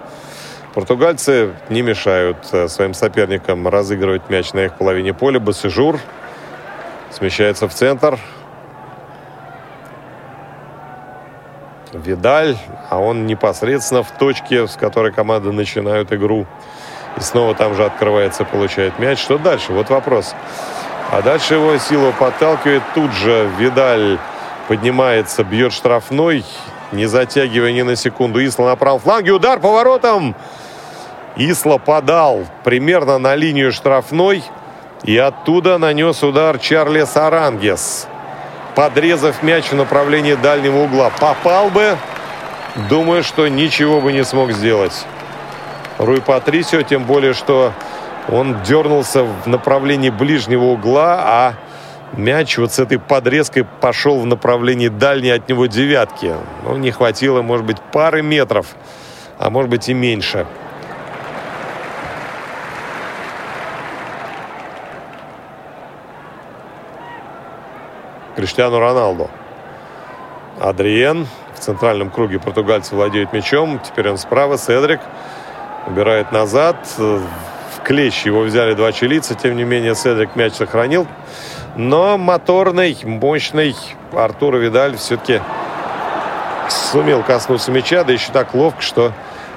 Португальцы 0.75 1.53
не 1.69 1.83
мешают 1.83 2.39
э, 2.53 2.67
своим 2.67 2.95
соперникам 2.95 3.69
разыгрывать 3.69 4.31
мяч 4.31 4.55
на 4.55 4.61
их 4.61 4.79
половине 4.79 5.13
поля. 5.13 5.39
Басижур 5.39 6.01
смещается 7.11 7.69
в 7.69 7.75
центр. 7.75 8.19
Видаль, 11.93 12.57
а 12.89 12.99
он 12.99 13.27
непосредственно 13.27 14.03
в 14.03 14.11
точке, 14.13 14.67
с 14.67 14.77
которой 14.77 15.13
команды 15.13 15.53
начинают 15.53 16.11
игру. 16.13 16.47
И 17.17 17.21
снова 17.21 17.55
там 17.55 17.75
же 17.75 17.85
открывается, 17.85 18.45
получает 18.45 18.99
мяч. 18.99 19.19
Что 19.19 19.39
дальше? 19.39 19.73
Вот 19.73 19.91
вопрос. 19.91 20.35
А 21.11 21.21
дальше 21.21 21.55
его 21.55 21.77
силу 21.79 22.13
подталкивает. 22.19 22.83
Тут 22.95 23.13
же 23.13 23.51
Видаль 23.59 24.19
поднимается, 24.69 25.45
бьет 25.45 25.73
штрафной, 25.73 26.45
не 26.91 27.07
затягивая 27.07 27.73
ни 27.73 27.83
на 27.83 27.97
секунду. 27.97 28.45
Исла 28.45 28.69
на 28.69 28.77
правом 28.77 29.01
фланге. 29.01 29.33
Удар 29.33 29.61
поворотом. 29.61 30.35
Исла 31.37 31.79
подал 31.79 32.47
примерно 32.65 33.19
на 33.19 33.35
линию 33.35 33.73
штрафной. 33.73 34.43
И 35.03 35.19
оттуда 35.19 35.79
нанес 35.79 36.23
удар 36.23 36.59
Чарли 36.59 37.05
Сарангес. 37.05 38.07
Подрезав 38.75 39.43
мяч 39.43 39.67
в 39.71 39.75
направлении 39.75 40.35
дальнего 40.35 40.85
угла. 40.85 41.11
Попал 41.19 41.69
бы, 41.69 41.97
думаю, 42.89 43.23
что 43.23 43.49
ничего 43.49 44.01
бы 44.01 44.13
не 44.13 44.25
смог 44.25 44.53
сделать. 44.53 45.05
Руй 45.99 46.21
Патрисио, 46.21 46.83
тем 46.83 47.05
более, 47.05 47.35
что 47.35 47.73
он 48.29 48.63
дернулся 48.63 49.25
в 49.25 49.47
направлении 49.47 50.11
ближнего 50.11 50.65
угла, 50.65 51.21
а 51.23 51.55
мяч 52.13 52.59
вот 52.59 52.73
с 52.73 52.79
этой 52.79 52.99
подрезкой 52.99 53.65
пошел 53.65 54.19
в 54.19 54.27
направлении 54.27 54.89
дальней 54.89 55.31
от 55.31 55.49
него 55.49 55.67
девятки. 55.67 56.35
Ну, 56.65 56.77
не 56.77 56.91
хватило, 56.91 57.43
может 57.43 57.67
быть, 57.67 57.81
пары 57.93 58.23
метров, 58.23 58.67
а 59.39 59.51
может 59.51 59.71
быть 59.71 59.89
и 59.89 59.95
меньше. 59.95 60.47
Криштиану 68.37 68.79
Роналду. 68.79 69.31
Адриен 70.61 71.27
в 71.55 71.59
центральном 71.59 72.11
круге 72.11 72.39
португальцы 72.39 72.95
владеют 72.95 73.33
мячом. 73.33 73.79
Теперь 73.81 74.11
он 74.11 74.19
справа. 74.19 74.59
Седрик 74.59 75.01
убирает 75.87 76.33
назад. 76.33 76.77
В 76.97 77.83
клещ 77.85 78.25
его 78.27 78.41
взяли 78.43 78.75
два 78.75 78.93
чилийца. 78.93 79.35
Тем 79.35 79.57
не 79.57 79.65
менее, 79.65 79.95
Седрик 79.95 80.37
мяч 80.37 80.55
сохранил. 80.55 81.07
Но 81.77 82.19
моторный, 82.19 82.97
мощный 83.05 83.75
Артур 84.13 84.57
Видаль 84.57 84.97
все-таки 84.97 85.41
сумел 86.69 87.23
коснуться 87.23 87.71
мяча. 87.71 88.05
Да 88.05 88.13
еще 88.13 88.31
так 88.33 88.55
ловко, 88.55 88.83
что 88.83 89.13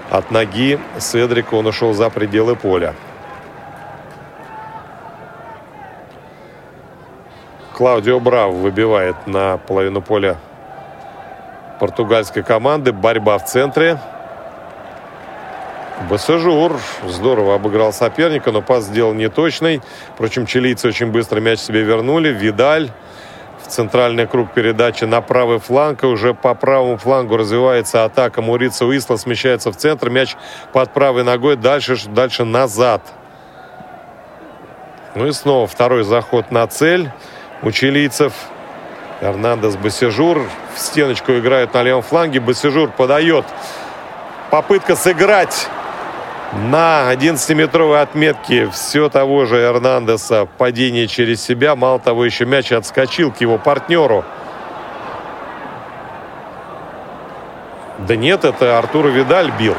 от 0.10 0.32
ноги 0.32 0.80
Седрика 1.00 1.56
он 1.56 1.68
ушел 1.68 1.94
за 1.94 2.10
пределы 2.10 2.56
поля. 2.56 2.94
Клаудио 7.74 8.22
Браво 8.22 8.54
выбивает 8.54 9.28
на 9.28 9.58
половину 9.58 10.02
поля 10.02 10.38
португальской 11.80 12.42
команды. 12.42 12.94
Борьба 12.94 13.38
в 13.38 13.46
центре. 13.46 14.00
Босежур 16.02 16.78
здорово 17.06 17.56
обыграл 17.56 17.94
соперника, 17.94 18.52
но 18.52 18.62
пас 18.62 18.84
сделал 18.86 19.14
неточный. 19.14 19.82
Впрочем, 20.14 20.46
чилийцы 20.46 20.90
очень 20.90 21.08
быстро 21.08 21.40
мяч 21.40 21.60
себе 21.60 21.84
вернули. 21.84 22.30
Видаль 22.30 22.92
в 23.64 23.68
центральный 23.68 24.28
круг 24.28 24.52
передачи 24.54 25.06
на 25.06 25.22
правый 25.22 25.60
фланг. 25.60 26.04
И 26.04 26.08
уже 26.08 26.34
по 26.34 26.54
правому 26.54 26.98
флангу 26.98 27.38
развивается 27.38 28.04
атака. 28.04 28.42
Маурисио 28.42 28.86
Исла 28.86 29.16
смещается 29.16 29.72
в 29.72 29.78
центр. 29.78 30.10
Мяч 30.10 30.36
под 30.74 30.92
правой 30.92 31.24
ногой. 31.24 31.56
Дальше, 31.56 31.98
дальше 32.08 32.44
назад. 32.44 33.02
Ну 35.16 35.28
и 35.28 35.32
снова 35.32 35.66
второй 35.66 36.04
заход 36.04 36.52
на 36.52 36.68
цель 36.68 37.10
у 37.62 37.72
чилийцев. 37.72 38.34
Эрнандес 39.22 39.78
Босежур 39.78 40.46
в 40.76 40.80
стеночку 40.80 41.32
играет 41.32 41.74
на 41.74 41.84
левом 41.84 42.04
фланге. 42.04 42.42
Босежур 42.42 42.90
подает. 42.90 43.46
Попытка 44.52 44.98
сыграть 44.98 45.70
на 46.56 47.14
11-метровой 47.14 48.02
отметке 48.02 48.70
все 48.70 49.10
того 49.10 49.46
же 49.46 49.58
Эрнандеса 49.58 50.48
падение 50.58 51.08
через 51.08 51.42
себя. 51.42 51.76
Мало 51.76 52.00
того, 52.00 52.26
еще 52.26 52.46
мяч 52.46 52.72
отскочил 52.72 53.32
к 53.32 53.42
его 53.42 53.58
партнеру. 53.58 54.24
Да 58.00 58.16
нет, 58.16 58.46
это 58.46 58.78
Артуро 58.78 59.08
Видаль 59.08 59.52
бил. 59.58 59.76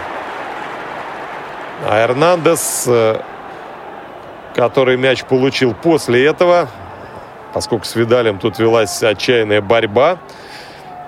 А 1.86 2.02
Эрнандес, 2.02 2.84
э, 2.86 3.20
который 4.54 4.96
мяч 4.96 5.24
получил 5.24 5.74
после 5.74 6.26
этого, 6.26 6.68
поскольку 7.52 7.84
с 7.84 7.94
Видалем 7.94 8.38
тут 8.38 8.58
велась 8.58 9.02
отчаянная 9.02 9.60
борьба, 9.60 10.18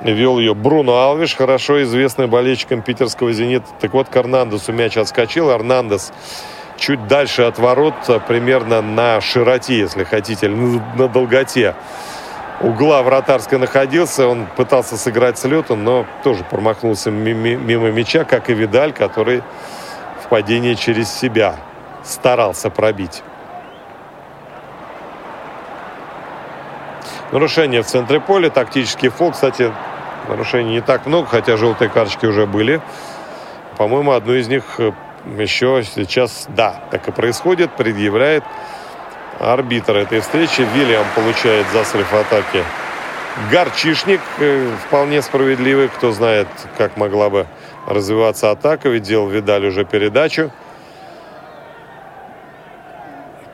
вел 0.02 0.38
ее 0.38 0.54
Бруно 0.54 0.98
Алвиш, 0.98 1.34
хорошо 1.34 1.82
известный 1.82 2.26
болельщикам 2.26 2.82
питерского 2.82 3.32
«Зенита». 3.32 3.66
Так 3.80 3.92
вот, 3.92 4.08
к 4.08 4.16
Эрнандесу 4.16 4.72
мяч 4.72 4.96
отскочил. 4.96 5.50
Эрнандес 5.50 6.12
чуть 6.76 7.06
дальше 7.08 7.42
от 7.42 7.58
ворот, 7.58 7.94
примерно 8.26 8.80
на 8.80 9.20
широте, 9.20 9.78
если 9.78 10.04
хотите, 10.04 10.48
на 10.48 11.08
долготе 11.08 11.74
угла 12.60 13.02
вратарской 13.02 13.58
находился. 13.58 14.26
Он 14.26 14.46
пытался 14.56 14.96
сыграть 14.96 15.38
с 15.38 15.44
летом, 15.44 15.84
но 15.84 16.06
тоже 16.22 16.44
промахнулся 16.44 17.10
мимо 17.10 17.90
мяча, 17.90 18.24
как 18.24 18.50
и 18.50 18.54
Видаль, 18.54 18.92
который 18.92 19.42
в 20.24 20.28
падении 20.28 20.74
через 20.74 21.12
себя 21.12 21.56
старался 22.04 22.70
пробить. 22.70 23.22
Нарушение 27.32 27.82
в 27.82 27.86
центре 27.86 28.20
поля, 28.20 28.48
тактический 28.48 29.10
фол. 29.10 29.32
Кстати, 29.32 29.72
нарушений 30.28 30.74
не 30.74 30.80
так 30.80 31.06
много, 31.06 31.26
хотя 31.26 31.56
желтые 31.56 31.90
карточки 31.90 32.24
уже 32.26 32.46
были. 32.46 32.80
По-моему, 33.76 34.12
одну 34.12 34.34
из 34.34 34.48
них 34.48 34.64
э, 34.78 34.92
еще 35.38 35.82
сейчас, 35.84 36.46
да, 36.48 36.82
так 36.90 37.06
и 37.08 37.12
происходит, 37.12 37.70
предъявляет 37.76 38.44
арбитр 39.38 39.96
этой 39.96 40.20
встречи. 40.20 40.66
Вильям 40.74 41.04
получает 41.14 41.66
за 41.72 41.84
срыв 41.84 42.12
атаки 42.14 42.64
горчишник, 43.50 44.20
э, 44.38 44.70
вполне 44.86 45.22
справедливый. 45.22 45.88
Кто 45.88 46.12
знает, 46.12 46.48
как 46.76 46.96
могла 46.96 47.30
бы 47.30 47.46
развиваться 47.86 48.50
атака, 48.50 48.88
ведь 48.88 49.02
делал 49.02 49.28
Видаль 49.28 49.66
уже 49.66 49.84
передачу. 49.84 50.50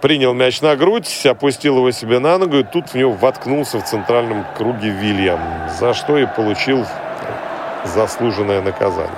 Принял 0.04 0.34
мяч 0.34 0.60
на 0.60 0.76
грудь, 0.76 1.24
опустил 1.24 1.78
его 1.78 1.90
себе 1.90 2.18
на 2.18 2.36
ногу, 2.36 2.58
и 2.58 2.62
тут 2.62 2.90
в 2.90 2.94
него 2.94 3.12
воткнулся 3.12 3.78
в 3.78 3.86
центральном 3.86 4.44
круге 4.54 4.90
Вильям, 4.90 5.40
за 5.78 5.94
что 5.94 6.18
и 6.18 6.26
получил 6.26 6.84
заслуженное 7.86 8.60
наказание. 8.60 9.16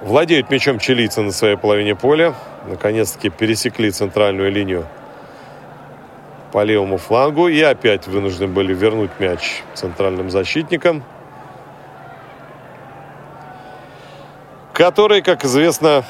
Владеют 0.00 0.50
мячом 0.50 0.80
чилийцы 0.80 1.22
на 1.22 1.30
своей 1.30 1.56
половине 1.56 1.94
поля. 1.94 2.34
Наконец-таки 2.66 3.30
пересекли 3.30 3.92
центральную 3.92 4.50
линию 4.50 4.84
по 6.50 6.64
левому 6.64 6.96
флангу. 6.96 7.46
И 7.46 7.60
опять 7.60 8.08
вынуждены 8.08 8.48
были 8.48 8.74
вернуть 8.74 9.12
мяч 9.20 9.62
центральным 9.74 10.28
защитникам. 10.28 11.04
Которые, 14.74 15.22
как 15.22 15.44
известно, 15.44 16.04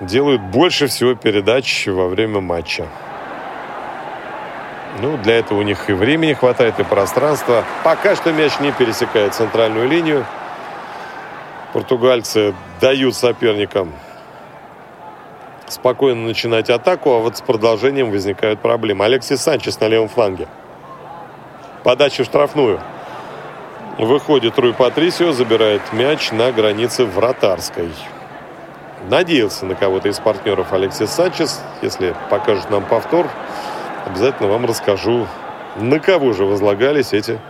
делают 0.00 0.40
больше 0.40 0.86
всего 0.86 1.14
передач 1.14 1.86
во 1.86 2.08
время 2.08 2.40
матча. 2.40 2.86
Ну, 5.02 5.18
для 5.18 5.34
этого 5.36 5.58
у 5.58 5.62
них 5.62 5.90
и 5.90 5.92
времени 5.92 6.32
хватает, 6.32 6.80
и 6.80 6.82
пространства. 6.82 7.62
Пока 7.84 8.16
что 8.16 8.32
мяч 8.32 8.58
не 8.60 8.72
пересекает 8.72 9.34
центральную 9.34 9.86
линию. 9.86 10.24
Португальцы 11.74 12.54
дают 12.80 13.14
соперникам 13.14 13.92
спокойно 15.68 16.22
начинать 16.22 16.70
атаку, 16.70 17.12
а 17.12 17.18
вот 17.18 17.36
с 17.36 17.42
продолжением 17.42 18.10
возникают 18.10 18.60
проблемы. 18.60 19.04
Алексей 19.04 19.36
Санчес 19.36 19.78
на 19.78 19.88
левом 19.88 20.08
фланге. 20.08 20.48
Подача 21.82 22.22
в 22.22 22.26
штрафную. 22.26 22.80
Выходит 23.98 24.58
Руй 24.58 24.74
Патрисио, 24.74 25.32
забирает 25.32 25.80
мяч 25.94 26.30
на 26.30 26.52
границе 26.52 27.06
вратарской. 27.06 27.90
Надеялся 29.08 29.64
на 29.64 29.74
кого-то 29.74 30.08
из 30.08 30.18
партнеров 30.18 30.74
Алексей 30.74 31.06
Санчес. 31.06 31.62
Если 31.80 32.14
покажут 32.28 32.68
нам 32.68 32.84
повтор, 32.84 33.26
обязательно 34.04 34.50
вам 34.50 34.66
расскажу, 34.66 35.26
на 35.76 35.98
кого 35.98 36.34
же 36.34 36.44
возлагались 36.44 37.14
эти, 37.14 37.40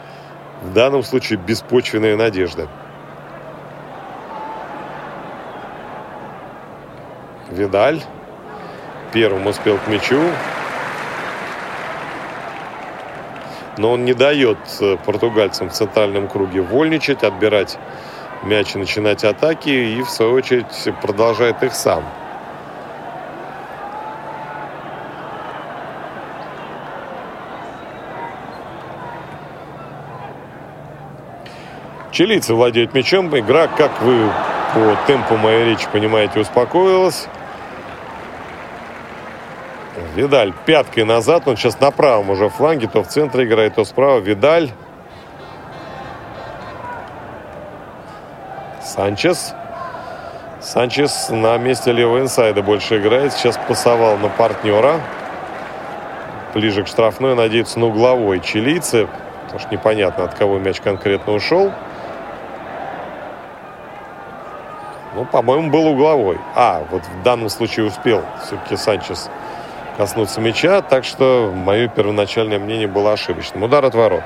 в 0.63 0.73
данном 0.73 1.03
случае, 1.03 1.41
беспочвенные 1.41 2.15
надежды. 2.15 2.69
Видаль. 7.51 8.01
Первым 9.13 9.49
успел 9.49 9.79
к 9.79 9.89
мячу. 9.89 10.21
Но 13.79 13.93
он 13.93 14.05
не 14.05 14.15
дает 14.15 14.59
э, 14.81 14.97
португальцам 15.05 15.69
в 15.69 15.73
центральном 15.73 16.29
круге 16.29 16.63
вольничать, 16.63 17.23
отбирать 17.23 17.79
мяч 18.43 18.75
и 18.75 18.79
начинать 18.79 19.25
атаки. 19.25 19.69
И, 19.69 20.03
в 20.03 20.09
свою 20.09 20.33
очередь, 20.33 20.89
продолжает 21.03 21.63
их 21.63 21.75
сам. 21.75 22.05
Чилийцы 32.17 32.55
владеют 32.55 32.95
мячом. 32.95 33.39
Игра, 33.39 33.67
как 33.67 34.01
вы 34.01 34.31
по 34.73 34.97
темпу 35.07 35.37
моей 35.37 35.67
речи 35.67 35.87
понимаете, 35.93 36.41
успокоилась. 36.41 37.29
Видаль 40.17 40.55
пяткой 40.65 41.05
назад. 41.05 41.47
Он 41.47 41.59
сейчас 41.59 41.79
на 41.79 41.91
правом 41.91 42.31
уже 42.31 42.49
фланге. 42.49 42.89
То 42.89 43.03
в 43.03 43.07
центре 43.07 43.45
играет, 43.45 43.75
то 43.75 43.85
справа. 43.85 44.19
Видаль. 44.19 44.71
Санчес. 48.83 49.55
Санчес 50.63 51.29
на 51.29 51.59
месте 51.59 51.93
левого 51.93 52.21
инсайда 52.21 52.63
больше 52.63 52.97
играет. 52.97 53.35
Сейчас 53.35 53.59
пасовал 53.69 54.17
на 54.17 54.31
партнера. 54.31 55.03
Ближе 56.55 56.85
к 56.85 56.89
штрафной. 56.89 57.35
Надеется 57.35 57.79
на 57.79 57.85
угловой 57.89 58.41
чилийцы. 58.41 59.09
Потому 59.43 59.61
что 59.61 59.69
непонятно, 59.71 60.25
от 60.25 60.35
кого 60.35 60.59
мяч 60.59 60.81
конкретно 60.81 61.35
ушел. 61.35 61.71
Ну, 65.15 65.27
по-моему, 65.27 65.71
был 65.71 65.87
угловой. 65.89 66.39
А, 66.55 66.83
вот 66.91 67.03
в 67.03 67.23
данном 67.23 67.51
случае 67.51 67.85
успел 67.85 68.25
все-таки 68.43 68.77
Санчес 68.77 69.29
коснуться 69.97 70.41
мяча, 70.41 70.83
так 70.83 71.05
что 71.05 71.53
мое 71.55 71.89
первоначальное 71.89 72.59
мнение 72.59 72.87
было 72.87 73.13
ошибочным. 73.13 73.63
Удар 73.63 73.85
от 73.85 73.95
ворот. 73.95 74.25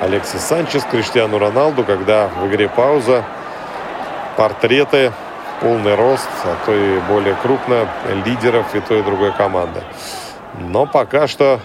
Алексис 0.00 0.42
Санчес, 0.42 0.84
Криштиану 0.84 1.38
Роналду, 1.38 1.82
когда 1.82 2.28
в 2.28 2.46
игре 2.46 2.68
пауза, 2.68 3.24
портреты, 4.36 5.12
полный 5.60 5.96
рост, 5.96 6.28
а 6.44 6.56
то 6.64 6.72
и 6.72 7.00
более 7.00 7.34
крупно, 7.34 7.88
лидеров 8.24 8.74
и 8.74 8.80
той, 8.80 9.00
и 9.00 9.02
другой 9.02 9.32
команды. 9.32 9.82
Но 10.60 10.86
пока 10.86 11.26
что 11.26 11.60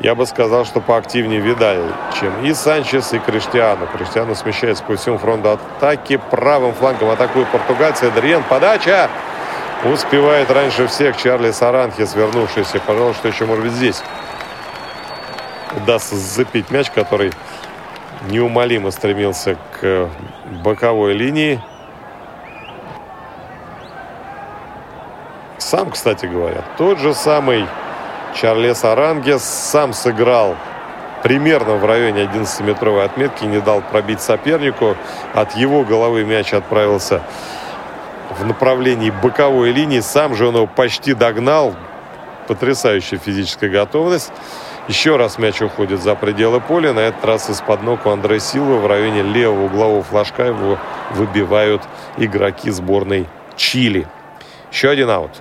я 0.00 0.14
бы 0.14 0.26
сказал, 0.26 0.64
что 0.64 0.80
поактивнее 0.80 1.40
Видаль, 1.40 1.82
чем 2.18 2.44
и 2.44 2.52
Санчес, 2.54 3.12
и 3.12 3.18
Криштиану. 3.18 3.86
Криштиану 3.86 4.34
смещается 4.34 4.84
по 4.84 4.96
всему 4.96 5.18
фронту 5.18 5.50
атаки. 5.52 6.20
Правым 6.30 6.74
флангом 6.74 7.10
атакует 7.10 7.48
португальцы. 7.48 8.04
Адриен, 8.04 8.42
подача! 8.48 9.10
Успевает 9.84 10.50
раньше 10.50 10.86
всех 10.86 11.16
Чарли 11.16 11.50
Саранхис, 11.50 12.14
вернувшийся. 12.14 12.80
Пожалуйста, 12.86 13.18
что 13.18 13.28
еще 13.28 13.44
может 13.44 13.64
быть 13.64 13.74
здесь. 13.74 14.02
Удастся 15.76 16.16
запить 16.16 16.70
мяч, 16.70 16.90
который 16.90 17.32
неумолимо 18.28 18.90
стремился 18.90 19.56
к 19.78 20.08
боковой 20.64 21.12
линии. 21.12 21.60
Сам, 25.58 25.90
кстати 25.90 26.26
говоря, 26.26 26.62
тот 26.78 26.98
же 26.98 27.12
самый 27.12 27.66
Чарлес 28.34 28.84
Арангес 28.84 29.42
сам 29.42 29.92
сыграл 29.92 30.56
примерно 31.22 31.74
в 31.74 31.84
районе 31.84 32.22
11-метровой 32.24 33.04
отметки, 33.04 33.44
не 33.44 33.60
дал 33.60 33.82
пробить 33.82 34.20
сопернику. 34.20 34.96
От 35.34 35.56
его 35.56 35.84
головы 35.84 36.24
мяч 36.24 36.54
отправился 36.54 37.22
в 38.38 38.44
направлении 38.44 39.10
боковой 39.10 39.72
линии. 39.72 40.00
Сам 40.00 40.34
же 40.34 40.46
он 40.46 40.56
его 40.56 40.66
почти 40.66 41.14
догнал. 41.14 41.74
Потрясающая 42.48 43.18
физическая 43.18 43.70
готовность. 43.70 44.32
Еще 44.88 45.16
раз 45.16 45.38
мяч 45.38 45.60
уходит 45.62 46.00
за 46.00 46.14
пределы 46.14 46.60
поля. 46.60 46.92
На 46.92 47.00
этот 47.00 47.24
раз 47.24 47.50
из-под 47.50 47.82
ног 47.82 48.06
у 48.06 48.10
Андре 48.10 48.38
Силва 48.38 48.76
в 48.76 48.86
районе 48.86 49.22
левого 49.22 49.64
углового 49.64 50.04
флажка 50.04 50.44
его 50.44 50.78
выбивают 51.10 51.82
игроки 52.16 52.70
сборной 52.70 53.26
Чили. 53.56 54.06
Еще 54.70 54.88
один 54.88 55.10
аут. 55.10 55.32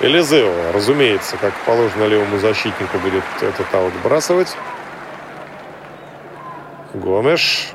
Элизео, 0.00 0.72
разумеется, 0.72 1.36
как 1.36 1.54
положено 1.64 2.04
левому 2.04 2.38
защитнику, 2.38 2.98
будет 2.98 3.22
этот 3.40 3.72
аут 3.72 3.92
бросать. 4.02 4.56
Гомеш. 6.94 7.72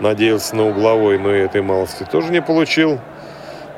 Надеялся 0.00 0.56
на 0.56 0.66
угловой, 0.66 1.18
но 1.18 1.34
и 1.34 1.40
этой 1.40 1.62
малости 1.62 2.04
тоже 2.04 2.32
не 2.32 2.42
получил. 2.42 2.98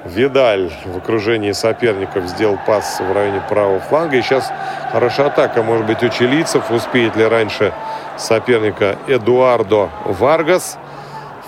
Видаль 0.04 0.70
в 0.84 0.98
окружении 0.98 1.52
соперников 1.52 2.26
сделал 2.26 2.58
пас 2.66 3.00
в 3.00 3.12
районе 3.12 3.42
правого 3.48 3.80
фланга. 3.80 4.16
И 4.16 4.22
сейчас 4.22 4.52
хорошая 4.92 5.28
атака, 5.28 5.62
может 5.62 5.86
быть, 5.86 6.02
у 6.02 6.08
чилийцев. 6.08 6.70
Успеет 6.70 7.16
ли 7.16 7.24
раньше 7.24 7.72
соперника 8.16 8.96
Эдуардо 9.06 9.90
Варгас. 10.04 10.78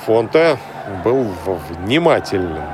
Фонте 0.04 0.58
был 1.04 1.32
внимательным. 1.68 2.64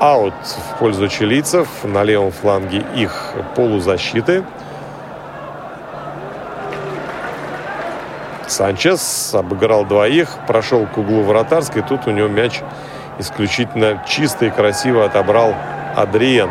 Аут 0.00 0.34
в 0.44 0.78
пользу 0.78 1.08
чилийцев. 1.08 1.68
На 1.84 2.02
левом 2.02 2.32
фланге 2.32 2.84
их 2.94 3.32
полузащиты. 3.54 4.44
Санчес 8.50 9.34
обыграл 9.34 9.84
двоих, 9.84 10.28
прошел 10.46 10.86
к 10.86 10.98
углу 10.98 11.22
вратарской. 11.22 11.82
Тут 11.82 12.06
у 12.06 12.10
него 12.10 12.28
мяч 12.28 12.60
исключительно 13.18 14.02
чисто 14.08 14.46
и 14.46 14.50
красиво 14.50 15.04
отобрал 15.04 15.54
Адриен. 15.96 16.50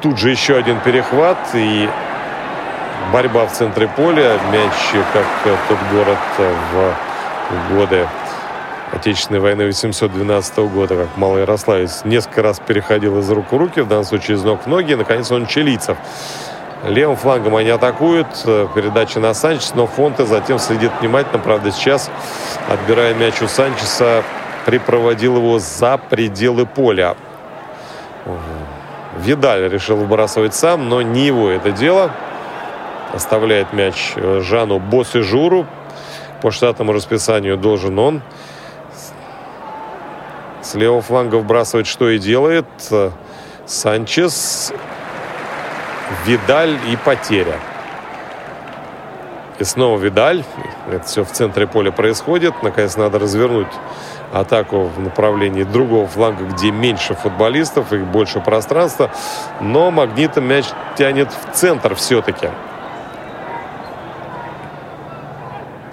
Тут 0.00 0.18
же 0.18 0.30
еще 0.30 0.56
один 0.56 0.80
перехват 0.80 1.38
и 1.54 1.88
борьба 3.12 3.46
в 3.46 3.52
центре 3.52 3.88
поля. 3.88 4.38
Мяч, 4.50 4.72
как 5.12 5.26
тот 5.68 5.78
город 5.92 6.18
в 6.72 7.74
годы 7.74 8.06
Отечественной 8.92 9.40
войны 9.40 9.64
812 9.64 10.58
года, 10.70 10.96
как 10.96 11.16
Малый 11.16 11.42
Ярославец, 11.42 12.02
несколько 12.04 12.42
раз 12.42 12.60
переходил 12.60 13.18
из 13.20 13.30
рук 13.30 13.50
в 13.50 13.56
руки, 13.56 13.80
в 13.80 13.88
данном 13.88 14.04
случае 14.04 14.36
из 14.36 14.42
ног 14.44 14.64
в 14.64 14.66
ноги. 14.66 14.92
И, 14.92 14.96
наконец, 14.96 15.32
он 15.32 15.46
чилийцев. 15.46 15.96
Левым 16.84 17.16
флангом 17.16 17.54
они 17.56 17.70
атакуют. 17.70 18.26
Передача 18.74 19.20
на 19.20 19.34
Санчес, 19.34 19.74
но 19.74 19.86
Фонте 19.86 20.26
затем 20.26 20.58
следит 20.58 20.90
внимательно. 21.00 21.38
Правда, 21.38 21.70
сейчас, 21.70 22.10
отбирая 22.68 23.14
мяч 23.14 23.40
у 23.40 23.46
Санчеса, 23.46 24.24
припроводил 24.66 25.36
его 25.36 25.58
за 25.58 25.98
пределы 25.98 26.66
поля. 26.66 27.16
Видаль 29.18 29.68
решил 29.68 29.96
выбрасывать 29.96 30.54
сам, 30.54 30.88
но 30.88 31.02
не 31.02 31.26
его 31.26 31.50
это 31.50 31.70
дело. 31.70 32.10
Оставляет 33.12 33.72
мяч 33.72 34.14
Жану 34.16 34.78
Босижуру. 34.78 35.66
По 36.40 36.50
штатному 36.50 36.92
расписанию 36.92 37.56
должен 37.56 37.98
он 37.98 38.22
с 40.62 40.74
левого 40.74 41.02
фланга 41.02 41.36
вбрасывать, 41.36 41.86
что 41.86 42.08
и 42.08 42.18
делает. 42.18 42.66
Санчес, 43.66 44.72
Видаль 46.26 46.78
и 46.88 46.96
потеря. 46.96 47.58
И 49.58 49.64
снова 49.64 49.98
Видаль. 49.98 50.44
Это 50.90 51.04
все 51.04 51.24
в 51.24 51.32
центре 51.32 51.66
поля 51.66 51.90
происходит. 51.90 52.62
Наконец 52.62 52.96
надо 52.96 53.18
развернуть 53.18 53.72
атаку 54.32 54.84
в 54.84 55.00
направлении 55.00 55.62
другого 55.62 56.06
фланга, 56.06 56.44
где 56.44 56.70
меньше 56.70 57.14
футболистов 57.14 57.92
и 57.92 57.98
больше 57.98 58.40
пространства. 58.40 59.10
Но 59.60 59.90
магнитом 59.90 60.46
мяч 60.46 60.66
тянет 60.96 61.28
в 61.32 61.54
центр 61.54 61.94
все-таки. 61.94 62.48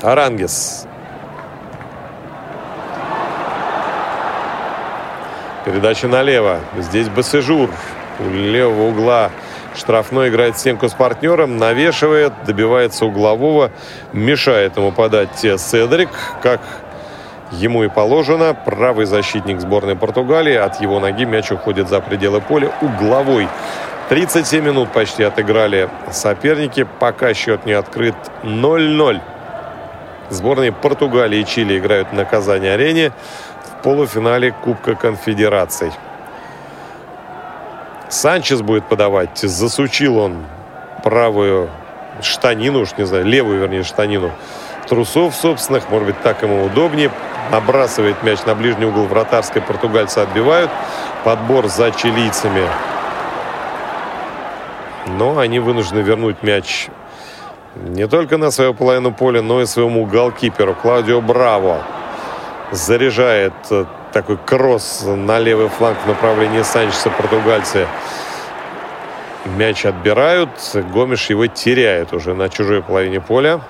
Арангес. 0.01 0.88
Передача 5.65 6.07
налево. 6.07 6.59
Здесь 6.78 7.09
Басежур. 7.09 7.70
У 8.20 8.24
левого 8.24 8.89
угла 8.89 9.30
штрафной 9.80 10.30
играет 10.30 10.57
стенку 10.57 10.89
с 10.89 10.93
партнером, 10.93 11.57
навешивает, 11.57 12.34
добивается 12.45 13.05
углового, 13.05 13.71
мешает 14.13 14.77
ему 14.77 14.91
подать 14.91 15.30
Седрик, 15.39 16.09
как 16.43 16.61
ему 17.51 17.84
и 17.84 17.88
положено. 17.88 18.53
Правый 18.53 19.05
защитник 19.05 19.59
сборной 19.59 19.95
Португалии. 19.95 20.55
От 20.55 20.82
его 20.82 20.99
ноги 20.99 21.25
мяч 21.25 21.51
уходит 21.51 21.89
за 21.89 21.99
пределы 22.01 22.41
поля. 22.41 22.71
Угловой. 22.82 23.47
37 24.09 24.63
минут 24.63 24.91
почти 24.91 25.23
отыграли 25.23 25.89
соперники. 26.11 26.88
Пока 26.99 27.34
счет 27.34 27.65
не 27.65 27.73
открыт 27.73 28.15
0-0. 28.43 29.21
Сборные 30.30 30.71
Португалии 30.71 31.39
и 31.39 31.45
Чили 31.45 31.80
играют 31.80 32.13
на 32.13 32.25
Казани-арене 32.25 33.11
в 33.63 33.84
полуфинале 33.84 34.51
Кубка 34.51 34.93
Конфедераций. 34.93 35.91
Санчес 38.10 38.62
будет 38.62 38.86
подавать. 38.86 39.38
Засучил 39.38 40.18
он 40.18 40.45
правую 41.03 41.70
штанину, 42.22 42.82
уж 42.82 42.97
не 42.97 43.05
знаю, 43.05 43.26
левую, 43.26 43.60
вернее, 43.60 43.84
штанину 43.84 44.32
трусов 44.88 45.36
собственных. 45.36 45.89
Может 45.89 46.07
быть, 46.07 46.22
так 46.22 46.41
ему 46.41 46.66
удобнее. 46.66 47.12
Набрасывает 47.51 48.22
мяч 48.24 48.43
на 48.45 48.55
ближний 48.55 48.86
угол 48.86 49.05
вратарской. 49.05 49.62
Португальцы 49.62 50.20
отбивают. 50.20 50.72
Подбор 51.24 51.68
за 51.68 51.91
чилийцами. 51.91 52.68
Но 55.07 55.38
они 55.39 55.60
вынуждены 55.60 55.99
вернуть 55.99 56.43
мяч 56.43 56.89
не 57.76 58.07
только 58.07 58.38
на 58.38 58.51
свою 58.51 58.74
половину 58.74 59.12
поля, 59.12 59.41
но 59.41 59.62
и 59.62 59.66
своему 59.66 60.05
голкиперу 60.05 60.76
Клаудио 60.76 61.22
Браво. 61.22 61.84
Заряжает 62.72 63.53
э, 63.72 63.86
такой 64.22 64.36
кросс 64.36 65.05
на 65.05 65.39
левый 65.39 65.70
фланг 65.70 65.97
в 66.03 66.07
направлении 66.07 66.61
Санчеса 66.61 67.09
португальцы. 67.09 67.88
Мяч 69.45 69.86
отбирают. 69.86 70.49
Гомеш 70.91 71.30
его 71.30 71.47
теряет 71.47 72.11
уже 72.11 72.34
на 72.34 72.49
чужой 72.49 72.84
половине 72.84 73.22
поля. 73.22 73.61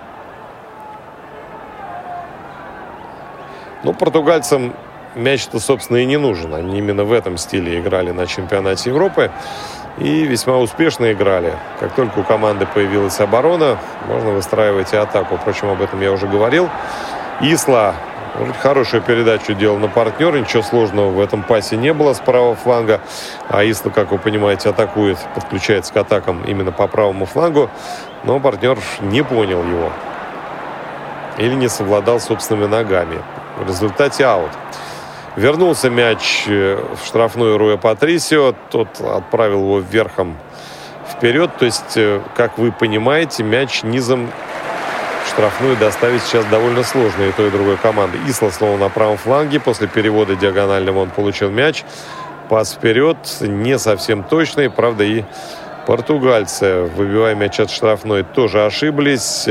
Ну, 3.83 3.93
португальцам 3.93 4.73
мяч-то, 5.13 5.59
собственно, 5.59 5.97
и 5.97 6.05
не 6.05 6.17
нужен. 6.17 6.55
Они 6.55 6.79
именно 6.79 7.03
в 7.03 7.13
этом 7.13 7.37
стиле 7.37 7.79
играли 7.79 8.09
на 8.09 8.25
чемпионате 8.25 8.89
Европы. 8.89 9.29
И 9.99 10.23
весьма 10.23 10.57
успешно 10.57 11.11
играли. 11.11 11.53
Как 11.79 11.93
только 11.93 12.17
у 12.17 12.23
команды 12.23 12.65
появилась 12.65 13.19
оборона, 13.19 13.77
можно 14.07 14.31
выстраивать 14.31 14.93
и 14.93 14.97
атаку. 14.97 15.37
Впрочем, 15.37 15.69
об 15.69 15.83
этом 15.83 16.01
я 16.01 16.11
уже 16.11 16.25
говорил. 16.25 16.71
Исла 17.39 17.93
хорошую 18.59 19.01
передачу 19.01 19.53
делал 19.53 19.77
на 19.77 19.87
партнера. 19.87 20.37
Ничего 20.37 20.63
сложного 20.63 21.09
в 21.09 21.19
этом 21.19 21.43
пасе 21.43 21.77
не 21.77 21.93
было 21.93 22.13
с 22.13 22.19
правого 22.19 22.55
фланга. 22.55 23.01
А 23.49 23.63
Исла, 23.63 23.89
как 23.89 24.11
вы 24.11 24.17
понимаете, 24.17 24.69
атакует, 24.69 25.17
подключается 25.35 25.93
к 25.93 25.97
атакам 25.97 26.43
именно 26.43 26.71
по 26.71 26.87
правому 26.87 27.25
флангу. 27.25 27.69
Но 28.23 28.39
партнер 28.39 28.77
не 29.01 29.23
понял 29.23 29.63
его. 29.63 29.91
Или 31.37 31.53
не 31.53 31.69
совладал 31.69 32.19
собственными 32.19 32.67
ногами. 32.67 33.21
В 33.57 33.67
результате 33.67 34.25
аут. 34.25 34.51
Вернулся 35.35 35.89
мяч 35.89 36.45
э, 36.47 36.83
в 37.01 37.05
штрафную 37.05 37.57
Руя 37.57 37.77
Патрисио. 37.77 38.53
Тот 38.69 38.99
отправил 38.99 39.59
его 39.59 39.79
вверхом 39.79 40.37
вперед. 41.09 41.51
То 41.57 41.65
есть, 41.65 41.95
э, 41.95 42.21
как 42.35 42.57
вы 42.57 42.71
понимаете, 42.71 43.43
мяч 43.43 43.83
низом 43.83 44.31
штрафную 45.39 45.77
доставить 45.77 46.21
сейчас 46.23 46.43
довольно 46.47 46.83
сложно 46.83 47.23
и 47.23 47.31
той, 47.31 47.47
и 47.47 47.49
другой 47.49 47.77
команды. 47.77 48.17
Исла 48.27 48.49
снова 48.49 48.75
на 48.75 48.89
правом 48.89 49.15
фланге. 49.15 49.61
После 49.61 49.87
перевода 49.87 50.35
диагонального 50.35 50.99
он 50.99 51.11
получил 51.11 51.49
мяч. 51.49 51.85
Пас 52.49 52.73
вперед. 52.73 53.15
Не 53.39 53.79
совсем 53.79 54.23
точный. 54.23 54.69
Правда, 54.69 55.05
и 55.05 55.23
португальцы, 55.87 56.81
выбивая 56.93 57.35
мяч 57.35 57.57
от 57.61 57.71
штрафной, 57.71 58.23
тоже 58.23 58.65
ошиблись. 58.65 59.47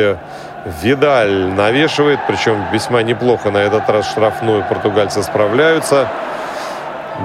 Видаль 0.83 1.55
навешивает, 1.55 2.19
причем 2.27 2.67
весьма 2.71 3.03
неплохо 3.03 3.51
на 3.51 3.57
этот 3.57 3.89
раз 3.89 4.11
штрафную 4.11 4.67
португальцы 4.69 5.23
справляются. 5.23 6.11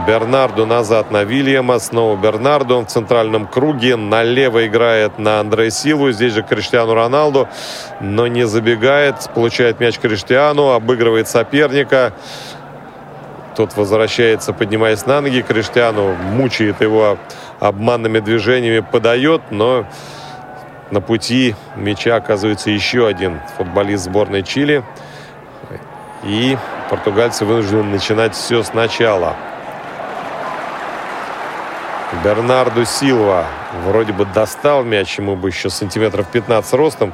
Бернарду 0.07 0.65
назад 0.65 1.11
на 1.11 1.23
Вильяма. 1.23 1.77
Снова 1.79 2.19
Бернарду 2.19 2.81
в 2.81 2.87
центральном 2.87 3.45
круге. 3.45 3.95
Налево 3.95 4.65
играет 4.65 5.19
на 5.19 5.39
Андре 5.39 5.69
Силу. 5.69 6.11
Здесь 6.11 6.33
же 6.33 6.41
Криштиану 6.41 6.95
Роналду. 6.95 7.47
Но 8.01 8.25
не 8.27 8.47
забегает. 8.47 9.29
Получает 9.35 9.79
мяч 9.79 9.99
Криштиану. 9.99 10.71
Обыгрывает 10.71 11.27
соперника. 11.27 12.13
Тот 13.55 13.77
возвращается, 13.77 14.51
поднимаясь 14.51 15.05
на 15.05 15.21
ноги. 15.21 15.41
Криштиану 15.41 16.15
мучает 16.15 16.81
его 16.81 17.19
обманными 17.59 18.19
движениями. 18.19 18.79
Подает, 18.79 19.41
но 19.51 19.85
на 20.89 21.01
пути 21.01 21.55
мяча 21.75 22.15
оказывается 22.15 22.71
еще 22.71 23.07
один 23.07 23.39
футболист 23.57 24.05
сборной 24.05 24.41
Чили. 24.41 24.83
И 26.23 26.57
португальцы 26.89 27.45
вынуждены 27.45 27.83
начинать 27.83 28.33
все 28.33 28.63
сначала. 28.63 29.35
Бернарду 32.21 32.85
Силва 32.85 33.45
вроде 33.85 34.13
бы 34.13 34.25
достал 34.25 34.83
мяч, 34.83 35.17
ему 35.17 35.35
бы 35.35 35.49
еще 35.49 35.69
сантиметров 35.69 36.27
15 36.31 36.73
ростом. 36.73 37.13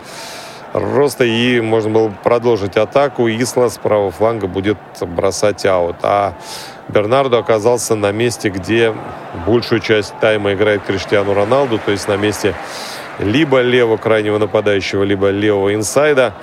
Роста 0.74 1.24
и 1.24 1.62
можно 1.62 1.90
было 1.90 2.10
продолжить 2.10 2.78
атаку. 2.78 3.28
Исла 3.28 3.70
с 3.70 3.78
правого 3.78 4.12
фланга 4.12 4.48
будет 4.48 4.78
бросать 5.02 5.66
аут. 5.66 5.96
А 6.04 6.34
Бернарду 6.90 7.38
оказался 7.38 7.96
на 7.96 8.12
месте, 8.12 8.50
где 8.50 8.94
большую 9.48 9.80
часть 9.80 10.14
тайма 10.20 10.54
играет 10.54 10.84
Криштиану 10.84 11.34
Роналду, 11.34 11.80
то 11.80 11.92
есть 11.92 12.08
на 12.08 12.18
месте 12.18 12.54
либо 13.18 13.62
левого 13.62 13.98
крайнего 13.98 14.38
нападающего, 14.38 15.04
либо 15.04 15.30
левого 15.30 15.74
инсайда. 15.74 16.34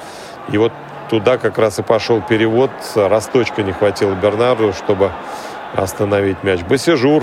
И 0.51 0.59
вот 0.59 0.73
туда 1.09 1.39
как 1.39 1.59
раз 1.59 1.79
и 1.79 1.83
пошел 1.83 2.21
перевод. 2.21 2.71
Росточка 2.97 3.63
не 3.63 3.73
хватило 3.73 4.15
Бернарду, 4.15 4.73
чтобы 4.73 5.13
остановить 5.75 6.43
мяч. 6.43 6.63
Басижур 6.63 7.23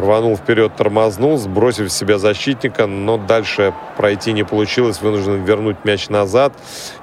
рванул 0.00 0.36
вперед, 0.36 0.74
тормознул, 0.76 1.36
сбросив 1.38 1.90
себя 1.92 2.18
защитника, 2.18 2.86
но 2.86 3.16
дальше 3.16 3.74
пройти 3.96 4.32
не 4.32 4.44
получилось, 4.44 5.00
вынужден 5.00 5.44
вернуть 5.44 5.84
мяч 5.84 6.08
назад, 6.08 6.52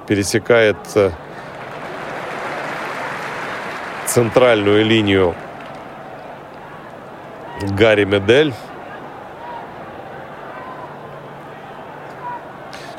пересекает 0.06 0.76
э, 0.94 1.10
центральную 4.06 4.84
линию 4.84 5.34
Гарри 7.62 8.04
Медель. 8.04 8.54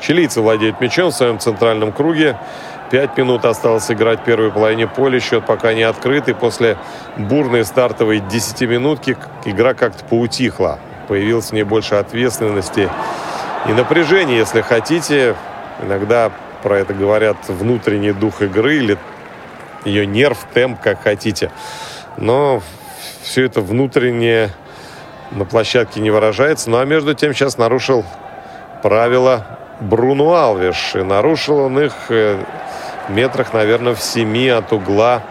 Чилийцы 0.00 0.40
владеют 0.40 0.80
мячом 0.80 1.10
в 1.10 1.14
своем 1.14 1.38
центральном 1.38 1.92
круге. 1.92 2.38
Пять 2.90 3.18
минут 3.18 3.44
осталось 3.44 3.90
играть 3.90 4.20
в 4.20 4.24
первой 4.24 4.50
половине 4.50 4.86
поля. 4.86 5.20
Счет 5.20 5.44
пока 5.44 5.74
не 5.74 5.82
открытый. 5.82 6.34
После 6.34 6.78
бурной 7.18 7.66
стартовой 7.66 8.20
десятиминутки 8.20 9.16
игра 9.44 9.74
как-то 9.74 10.04
поутихла. 10.06 10.78
Появилось 11.06 11.50
в 11.50 11.52
ней 11.52 11.64
больше 11.64 11.96
ответственности 11.96 12.88
и 13.66 13.72
напряжения, 13.72 14.38
если 14.38 14.62
хотите. 14.62 15.34
Иногда 15.82 16.32
про 16.62 16.78
это 16.78 16.94
говорят 16.94 17.36
внутренний 17.48 18.12
дух 18.12 18.40
игры 18.40 18.76
или 18.76 18.98
ее 19.84 20.06
нерв, 20.06 20.38
темп, 20.54 20.80
как 20.80 21.02
хотите. 21.02 21.50
Но 22.16 22.62
все 23.22 23.44
это 23.44 23.60
внутреннее 23.60 24.50
на 25.30 25.44
площадке 25.44 26.00
не 26.00 26.10
выражается. 26.10 26.70
Ну 26.70 26.78
а 26.78 26.86
между 26.86 27.12
тем 27.12 27.34
сейчас 27.34 27.58
нарушил 27.58 28.06
правила 28.82 29.58
Бруно 29.80 30.34
Алвиш. 30.34 30.94
И 30.94 31.02
нарушил 31.02 31.58
он 31.58 31.78
их 31.78 31.92
э, 32.08 32.42
метрах, 33.08 33.52
наверное, 33.52 33.94
в 33.94 34.00
семи 34.00 34.48
от 34.48 34.72
угла 34.72 35.22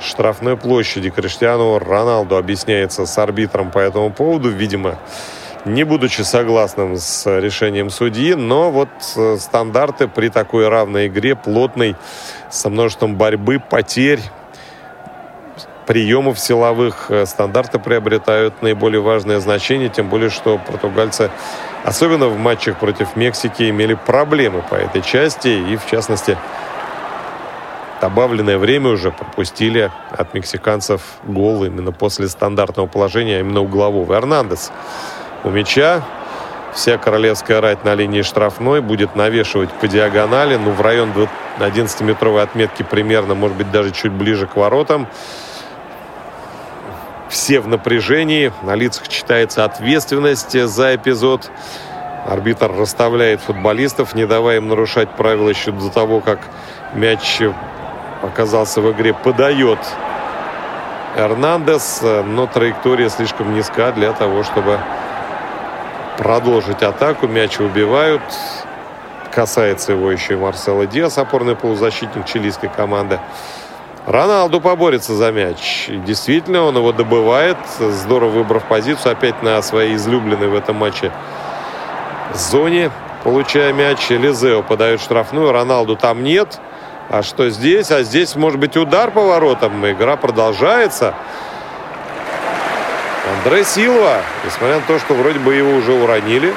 штрафной 0.00 0.56
площади. 0.56 1.10
Криштиану 1.10 1.78
Роналду 1.78 2.36
объясняется 2.36 3.06
с 3.06 3.18
арбитром 3.18 3.70
по 3.70 3.78
этому 3.78 4.10
поводу, 4.10 4.48
видимо, 4.50 4.98
не 5.64 5.84
будучи 5.84 6.22
согласным 6.22 6.96
с 6.96 7.26
решением 7.40 7.90
судьи, 7.90 8.34
но 8.34 8.70
вот 8.70 8.88
э, 9.16 9.36
стандарты 9.38 10.08
при 10.08 10.28
такой 10.28 10.68
равной 10.68 11.08
игре, 11.08 11.34
плотной, 11.34 11.96
со 12.50 12.70
множеством 12.70 13.16
борьбы, 13.16 13.60
потерь, 13.60 14.20
приемов 15.86 16.38
силовых, 16.38 17.06
э, 17.10 17.26
стандарты 17.26 17.78
приобретают 17.78 18.62
наиболее 18.62 19.00
важное 19.00 19.40
значение, 19.40 19.88
тем 19.88 20.08
более, 20.08 20.30
что 20.30 20.58
португальцы, 20.58 21.30
особенно 21.84 22.28
в 22.28 22.38
матчах 22.38 22.78
против 22.78 23.16
Мексики, 23.16 23.68
имели 23.68 23.94
проблемы 23.94 24.62
по 24.68 24.74
этой 24.74 25.02
части, 25.02 25.48
и 25.48 25.76
в 25.76 25.86
частности, 25.86 26.36
добавленное 28.00 28.58
время 28.58 28.90
уже 28.90 29.10
пропустили 29.10 29.90
от 30.10 30.34
мексиканцев 30.34 31.02
гол 31.24 31.64
именно 31.64 31.92
после 31.92 32.28
стандартного 32.28 32.86
положения, 32.86 33.38
а 33.38 33.40
именно 33.40 33.60
углового. 33.60 34.14
Эрнандес 34.14 34.70
у 35.44 35.50
мяча. 35.50 36.02
Вся 36.74 36.98
королевская 36.98 37.60
рать 37.60 37.84
на 37.84 37.94
линии 37.94 38.22
штрафной 38.22 38.80
будет 38.80 39.16
навешивать 39.16 39.70
по 39.70 39.88
диагонали. 39.88 40.56
Ну, 40.56 40.70
в 40.70 40.80
район 40.80 41.12
11-метровой 41.58 42.42
отметки 42.42 42.82
примерно, 42.82 43.34
может 43.34 43.56
быть, 43.56 43.70
даже 43.70 43.90
чуть 43.90 44.12
ближе 44.12 44.46
к 44.46 44.54
воротам. 44.54 45.08
Все 47.28 47.60
в 47.60 47.68
напряжении. 47.68 48.52
На 48.62 48.74
лицах 48.74 49.08
читается 49.08 49.64
ответственность 49.64 50.52
за 50.66 50.94
эпизод. 50.94 51.50
Арбитр 52.26 52.70
расставляет 52.70 53.40
футболистов, 53.40 54.14
не 54.14 54.26
давая 54.26 54.58
им 54.58 54.68
нарушать 54.68 55.08
правила 55.16 55.48
еще 55.48 55.72
до 55.72 55.88
того, 55.88 56.20
как 56.20 56.40
мяч 56.94 57.40
оказался 58.22 58.80
в 58.80 58.90
игре. 58.92 59.14
Подает 59.14 59.78
Эрнандес, 61.16 62.02
но 62.02 62.46
траектория 62.46 63.08
слишком 63.08 63.54
низка 63.54 63.92
для 63.92 64.12
того, 64.12 64.42
чтобы 64.44 64.78
продолжить 66.16 66.82
атаку. 66.82 67.26
Мяч 67.26 67.60
убивают. 67.60 68.22
Касается 69.32 69.92
его 69.92 70.10
еще 70.10 70.34
и 70.34 70.36
Марсела 70.36 70.86
Диас, 70.86 71.18
опорный 71.18 71.54
полузащитник 71.54 72.26
чилийской 72.26 72.68
команды. 72.68 73.20
Роналду 74.06 74.60
поборется 74.60 75.14
за 75.14 75.30
мяч. 75.32 75.88
И 75.88 75.96
действительно, 75.98 76.62
он 76.62 76.76
его 76.76 76.92
добывает, 76.92 77.58
здорово 77.78 78.30
выбрав 78.30 78.64
позицию, 78.64 79.12
опять 79.12 79.42
на 79.42 79.60
своей 79.60 79.96
излюбленной 79.96 80.48
в 80.48 80.54
этом 80.54 80.76
матче 80.76 81.12
зоне, 82.34 82.90
получая 83.22 83.72
мяч. 83.72 84.08
Лизео 84.08 84.62
подает 84.62 85.00
штрафную, 85.00 85.52
Роналду 85.52 85.94
там 85.94 86.24
нет. 86.24 86.58
А 87.10 87.22
что 87.22 87.48
здесь? 87.48 87.90
А 87.90 88.02
здесь 88.02 88.36
может 88.36 88.60
быть 88.60 88.76
удар 88.76 89.10
по 89.10 89.22
воротам. 89.22 89.90
Игра 89.90 90.16
продолжается. 90.16 91.14
Андре 93.38 93.64
Силва, 93.64 94.18
несмотря 94.44 94.76
на 94.76 94.82
то, 94.82 94.98
что 94.98 95.14
вроде 95.14 95.38
бы 95.38 95.54
его 95.54 95.74
уже 95.76 95.92
уронили, 95.92 96.54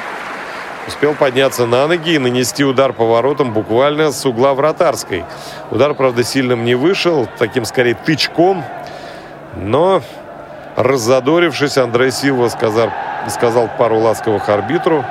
успел 0.86 1.14
подняться 1.14 1.66
на 1.66 1.86
ноги 1.86 2.14
и 2.14 2.18
нанести 2.18 2.64
удар 2.64 2.92
по 2.92 3.06
воротам 3.06 3.52
буквально 3.52 4.12
с 4.12 4.26
угла 4.26 4.52
вратарской. 4.52 5.24
Удар, 5.70 5.94
правда, 5.94 6.22
сильным 6.22 6.64
не 6.64 6.74
вышел, 6.74 7.28
таким 7.38 7.64
скорее 7.64 7.94
тычком. 7.94 8.62
Но, 9.56 10.02
раззадорившись, 10.76 11.78
Андре 11.78 12.10
Силва 12.10 12.48
сказал, 12.48 12.90
сказал 13.28 13.70
пару 13.78 13.98
ласковых 13.98 14.48
арбитру. 14.50 15.04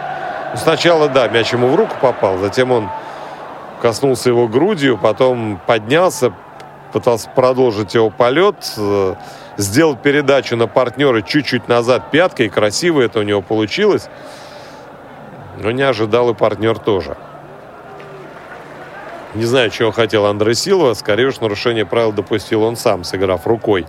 Сначала, 0.55 1.09
да, 1.09 1.27
мяч 1.29 1.51
ему 1.53 1.69
в 1.69 1.75
руку 1.75 1.95
попал, 1.99 2.37
затем 2.37 2.71
он 2.71 2.89
коснулся 3.81 4.29
его 4.29 4.47
грудью, 4.47 4.97
потом 4.97 5.59
поднялся, 5.65 6.33
пытался 6.93 7.29
продолжить 7.29 7.95
его 7.95 8.09
полет, 8.09 8.73
э, 8.77 9.15
сделал 9.57 9.95
передачу 9.95 10.55
на 10.55 10.67
партнера 10.67 11.21
чуть-чуть 11.21 11.67
назад 11.67 12.11
пяткой, 12.11 12.49
красиво 12.49 13.01
это 13.01 13.19
у 13.19 13.23
него 13.23 13.41
получилось. 13.41 14.07
Но 15.57 15.71
не 15.71 15.83
ожидал 15.83 16.29
и 16.29 16.33
партнер 16.33 16.77
тоже. 16.77 17.17
Не 19.33 19.45
знаю, 19.45 19.69
чего 19.69 19.91
хотел 19.91 20.25
Андре 20.25 20.55
Силва. 20.55 20.93
Скорее 20.93 21.27
уж 21.27 21.39
нарушение 21.39 21.85
правил 21.85 22.11
допустил 22.11 22.63
он 22.63 22.75
сам, 22.75 23.03
сыграв 23.03 23.47
рукой. 23.47 23.85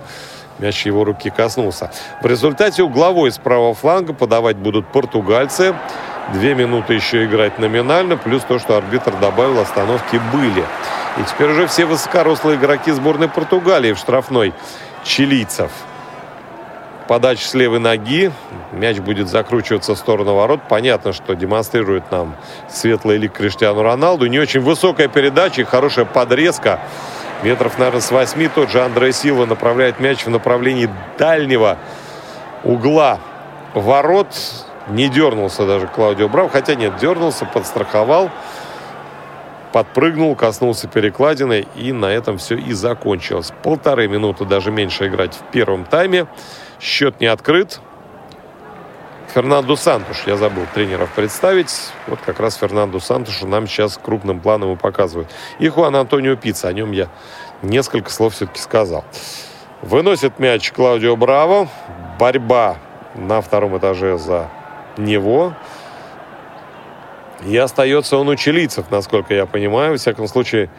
Мяч 0.59 0.87
его 0.87 1.05
руки 1.05 1.31
коснулся. 1.31 1.91
В 2.23 2.27
результате 2.27 2.83
угловой 2.83 3.33
с 3.33 3.39
правого 3.39 3.75
фланга 3.75 4.13
подавать 4.13 4.57
будут 4.57 4.87
португальцы. 4.93 5.75
Две 6.33 6.55
минуты 6.55 6.95
еще 6.95 7.25
играть 7.25 7.59
номинально, 7.59 8.17
плюс 8.17 8.43
то, 8.43 8.59
что 8.59 8.77
арбитр 8.77 9.13
добавил, 9.21 9.59
остановки 9.59 10.21
были. 10.33 10.65
И 11.19 11.25
теперь 11.29 11.51
уже 11.51 11.67
все 11.67 11.85
высокорослые 11.85 12.57
игроки 12.57 12.91
сборной 12.93 13.29
Португалии 13.29 13.93
в 13.93 13.99
штрафной 13.99 14.55
чилийцев. 15.05 15.71
Подача 17.09 17.47
с 17.47 17.53
левой 17.53 17.81
ноги. 17.81 18.31
Мяч 18.71 18.99
будет 18.99 19.29
закручиваться 19.29 19.95
в 19.95 19.99
сторону 19.99 20.35
ворот. 20.35 20.61
Понятно, 20.69 21.13
что 21.13 21.35
демонстрирует 21.35 22.11
нам 22.11 22.37
светлый 22.71 23.19
лик 23.19 23.33
Криштиану 23.33 23.83
Роналду. 23.83 24.27
Не 24.27 24.39
очень 24.39 24.61
высокая 24.61 25.09
передача 25.09 25.61
и 25.61 25.65
хорошая 25.65 26.05
подрезка. 26.07 26.81
Метров, 27.43 27.77
наверное, 27.77 28.01
с 28.01 28.11
восьми 28.11 28.49
тот 28.49 28.71
же 28.71 28.81
Андре 28.81 29.13
Силва 29.13 29.47
направляет 29.47 29.99
мяч 30.01 30.25
в 30.25 30.31
направлении 30.31 30.89
дальнего 31.19 31.77
угла 32.63 33.19
ворот. 33.75 34.29
Не 34.89 35.09
дернулся 35.09 35.67
даже 35.67 35.87
Клаудио 35.87 36.29
Брав. 36.29 36.53
Хотя 36.53 36.75
нет, 36.75 36.97
дернулся, 36.97 37.45
подстраховал 37.47 38.31
подпрыгнул, 39.73 40.37
коснулся 40.37 40.87
перекладины, 40.87 41.67
и 41.75 41.93
на 41.93 42.07
этом 42.07 42.39
все 42.39 42.57
и 42.57 42.73
закончилось. 42.73 43.53
Полторы 43.63 44.07
минуты, 44.07 44.45
даже 44.45 44.71
меньше 44.71 45.09
играть 45.09 45.35
в 45.35 45.51
первом 45.51 45.85
тайме. 45.85 46.27
Счет 46.79 47.21
не 47.21 47.27
открыт. 47.27 47.81
Фернандо 49.35 49.77
Сантуш, 49.77 50.25
я 50.27 50.37
забыл 50.37 50.65
тренеров 50.75 51.11
представить. 51.15 51.73
Вот 52.07 52.21
как 52.25 52.39
раз 52.39 52.57
Фернандо 52.57 53.01
Сантушу 53.01 53.47
нам 53.47 53.67
сейчас 53.67 53.99
крупным 54.01 54.41
планом 54.41 54.75
и 54.75 54.77
показывают. 54.77 55.31
И 55.59 55.69
Хуан 55.69 55.97
Антонио 55.97 56.37
Пицца, 56.37 56.69
о 56.69 56.73
нем 56.75 56.93
я 56.93 57.09
несколько 57.63 58.11
слов 58.11 58.35
все-таки 58.35 58.61
сказал. 58.61 59.05
Выносит 59.81 60.39
мяч 60.39 60.71
Клаудио 60.71 61.17
Браво. 61.17 61.69
Борьба 62.19 62.77
на 63.15 63.41
втором 63.41 63.79
этаже 63.79 64.19
за 64.19 64.51
него. 64.97 65.55
И 67.45 67.57
остается 67.57 68.17
он 68.17 68.29
у 68.29 68.37
чилийцев, 68.37 68.91
насколько 68.91 69.35
я 69.35 69.47
понимаю. 69.47 69.95
В 69.95 70.01
всяком 70.01 70.29
случае, 70.29 70.71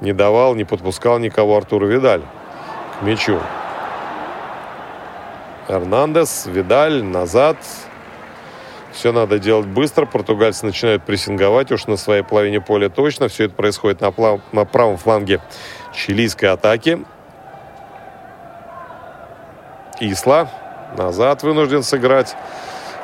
не 0.00 0.12
давал, 0.12 0.54
не 0.54 0.64
подпускал 0.64 1.18
никого 1.18 1.56
Артуру 1.56 1.86
Видаль 1.86 2.22
к 2.98 3.02
мячу. 3.02 3.40
Эрнандес, 5.68 6.46
Видаль, 6.46 7.02
назад. 7.02 7.56
Все 8.92 9.10
надо 9.10 9.38
делать 9.38 9.66
быстро. 9.66 10.06
Португальцы 10.06 10.66
начинают 10.66 11.04
прессинговать 11.04 11.72
уж 11.72 11.86
на 11.86 11.96
своей 11.96 12.22
половине 12.22 12.60
поля 12.60 12.88
точно. 12.88 13.28
Все 13.28 13.44
это 13.44 13.54
происходит 13.54 14.00
на, 14.00 14.10
плав... 14.10 14.40
на 14.52 14.64
правом 14.64 14.98
фланге 14.98 15.40
чилийской 15.94 16.50
атаки. 16.50 17.04
Исла 20.00 20.50
назад 20.96 21.42
вынужден 21.42 21.82
сыграть. 21.82 22.36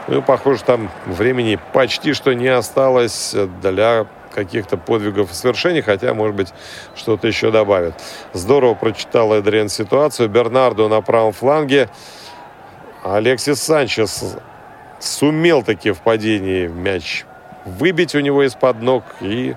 Ну, 0.08 0.22
похоже, 0.22 0.64
там 0.64 0.90
времени 1.04 1.58
почти 1.72 2.14
что 2.14 2.32
не 2.32 2.48
осталось 2.48 3.34
для 3.60 4.06
каких-то 4.34 4.76
подвигов 4.76 5.30
и 5.30 5.34
свершений, 5.34 5.82
хотя, 5.82 6.14
может 6.14 6.34
быть, 6.34 6.48
что-то 6.94 7.26
еще 7.26 7.50
добавит. 7.50 7.94
Здорово 8.32 8.74
прочитал 8.74 9.34
Эдриан 9.34 9.68
ситуацию. 9.68 10.28
Бернардо 10.28 10.88
на 10.88 11.02
правом 11.02 11.32
фланге. 11.32 11.88
Алексис 13.04 13.62
Санчес 13.62 14.36
сумел 14.98 15.62
таки 15.62 15.90
в 15.90 16.00
падении 16.00 16.66
мяч 16.66 17.24
выбить 17.64 18.14
у 18.14 18.20
него 18.20 18.42
из-под 18.44 18.80
ног. 18.80 19.04
И 19.20 19.54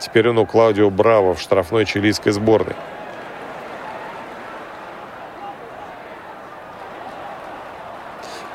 теперь 0.00 0.28
он 0.28 0.38
у 0.38 0.46
Клаудио 0.46 0.90
Браво 0.90 1.34
в 1.34 1.40
штрафной 1.40 1.86
чилийской 1.86 2.32
сборной. 2.32 2.76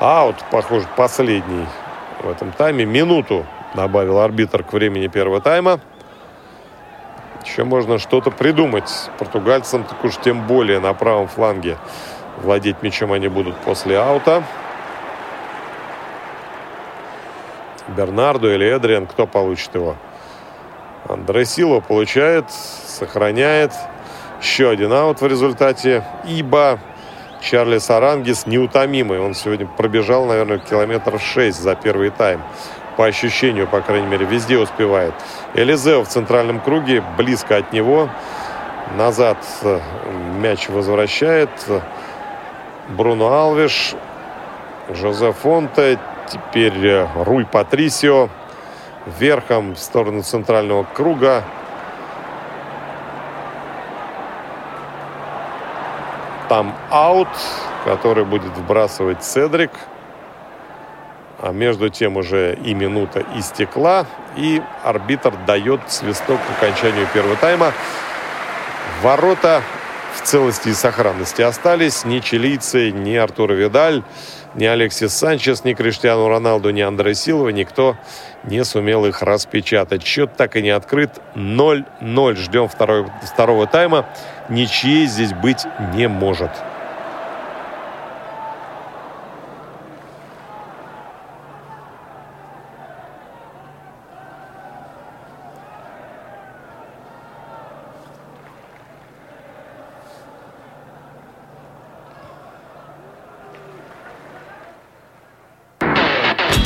Аут, 0.00 0.36
похоже, 0.50 0.86
последний 0.96 1.66
в 2.22 2.30
этом 2.30 2.52
тайме. 2.52 2.86
Минуту 2.86 3.44
добавил 3.74 4.18
арбитр 4.18 4.64
к 4.64 4.72
времени 4.72 5.08
первого 5.08 5.42
тайма. 5.42 5.78
Еще 7.44 7.64
можно 7.64 7.98
что-то 7.98 8.30
придумать. 8.30 9.10
Португальцам 9.18 9.84
так 9.84 10.02
уж 10.02 10.16
тем 10.16 10.46
более 10.46 10.80
на 10.80 10.94
правом 10.94 11.28
фланге 11.28 11.76
владеть 12.38 12.82
мячом 12.82 13.12
они 13.12 13.28
будут 13.28 13.56
после 13.56 13.98
аута. 13.98 14.42
Бернарду 17.88 18.50
или 18.50 18.66
Эдриан, 18.66 19.06
кто 19.06 19.26
получит 19.26 19.74
его? 19.74 19.96
Андре 21.06 21.44
Сило 21.44 21.80
получает, 21.80 22.50
сохраняет. 22.50 23.74
Еще 24.40 24.70
один 24.70 24.94
аут 24.94 25.20
в 25.20 25.26
результате. 25.26 26.04
Ибо 26.24 26.78
Чарли 27.40 27.78
Сарангис 27.78 28.46
неутомимый. 28.46 29.18
Он 29.18 29.34
сегодня 29.34 29.66
пробежал, 29.66 30.26
наверное, 30.26 30.58
километров 30.58 31.22
6 31.22 31.60
за 31.60 31.74
первый 31.74 32.10
тайм. 32.10 32.42
По 32.96 33.06
ощущению, 33.06 33.66
по 33.66 33.80
крайней 33.80 34.06
мере, 34.06 34.26
везде 34.26 34.58
успевает. 34.58 35.14
Элизео 35.54 36.04
в 36.04 36.08
центральном 36.08 36.60
круге, 36.60 37.02
близко 37.16 37.56
от 37.56 37.72
него. 37.72 38.10
Назад 38.96 39.38
э, 39.62 39.80
мяч 40.38 40.68
возвращает. 40.68 41.50
Бруно 42.88 43.32
Алвиш, 43.32 43.94
Жозе 44.88 45.32
Фонте, 45.32 45.98
теперь 46.28 46.86
э, 46.86 47.08
Руй 47.14 47.46
Патрисио. 47.46 48.28
Верхом 49.18 49.74
в 49.74 49.78
сторону 49.78 50.22
центрального 50.22 50.84
круга. 50.84 51.44
Там 56.50 56.74
аут, 56.90 57.28
который 57.84 58.24
будет 58.24 58.56
вбрасывать 58.56 59.24
Седрик. 59.24 59.70
А 61.38 61.52
между 61.52 61.90
тем 61.90 62.16
уже 62.16 62.58
и 62.64 62.74
минута 62.74 63.24
истекла. 63.36 64.04
И 64.36 64.60
арбитр 64.82 65.32
дает 65.46 65.80
свисток 65.86 66.40
к 66.40 66.60
окончанию 66.60 67.06
первого 67.14 67.36
тайма. 67.36 67.72
Ворота 69.00 69.62
в 70.16 70.22
целости 70.22 70.70
и 70.70 70.74
сохранности 70.74 71.40
остались. 71.40 72.04
Ни 72.04 72.18
чилийцы, 72.18 72.90
ни 72.90 73.14
Артур 73.14 73.52
Видаль, 73.52 74.02
ни 74.56 74.64
Алексис 74.64 75.14
Санчес, 75.14 75.62
ни 75.62 75.74
Криштиану 75.74 76.26
Роналду, 76.26 76.70
ни 76.70 76.80
Андре 76.80 77.14
Силова 77.14 77.50
никто 77.50 77.96
не 78.42 78.64
сумел 78.64 79.06
их 79.06 79.22
распечатать. 79.22 80.02
Счет 80.02 80.36
так 80.36 80.56
и 80.56 80.62
не 80.62 80.70
открыт. 80.70 81.20
0-0. 81.36 82.34
Ждем 82.34 82.68
второй, 82.68 83.06
второго 83.22 83.68
тайма. 83.68 84.06
Ничьей 84.50 85.06
здесь 85.06 85.32
быть 85.32 85.64
не 85.94 86.08
может. 86.08 86.50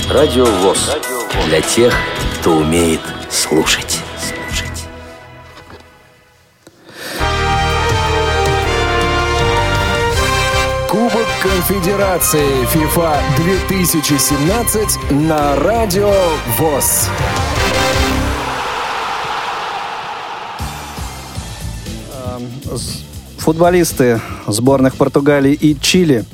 Радио 0.08 0.46
ВОЗ. 0.46 0.96
Для 1.48 1.60
тех, 1.60 1.94
кто 2.40 2.52
умеет 2.52 3.00
слушать. 3.28 4.00
Конфедерации 11.44 12.64
FIFA 12.72 13.20
2017 13.36 15.10
на 15.10 15.54
Радио 15.56 16.10
ВОЗ. 16.58 17.10
Футболисты 23.36 24.22
сборных 24.46 24.96
Португалии 24.96 25.52
и 25.52 25.78
Чили 25.78 26.24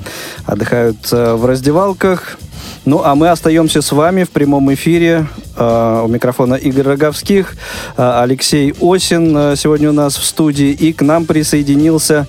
отдыхают 0.45 1.11
э, 1.11 1.33
в 1.33 1.45
раздевалках. 1.45 2.37
Ну, 2.83 3.01
а 3.03 3.13
мы 3.13 3.29
остаемся 3.29 3.81
с 3.81 3.91
вами 3.91 4.23
в 4.23 4.31
прямом 4.31 4.73
эфире. 4.73 5.27
Э, 5.55 6.01
у 6.03 6.07
микрофона 6.07 6.55
Игорь 6.55 6.87
Роговских, 6.87 7.55
э, 7.95 8.21
Алексей 8.23 8.73
Осин 8.81 9.37
э, 9.37 9.55
сегодня 9.55 9.89
у 9.89 9.93
нас 9.93 10.17
в 10.17 10.25
студии. 10.25 10.71
И 10.71 10.91
к 10.91 11.03
нам 11.03 11.25
присоединился 11.25 12.27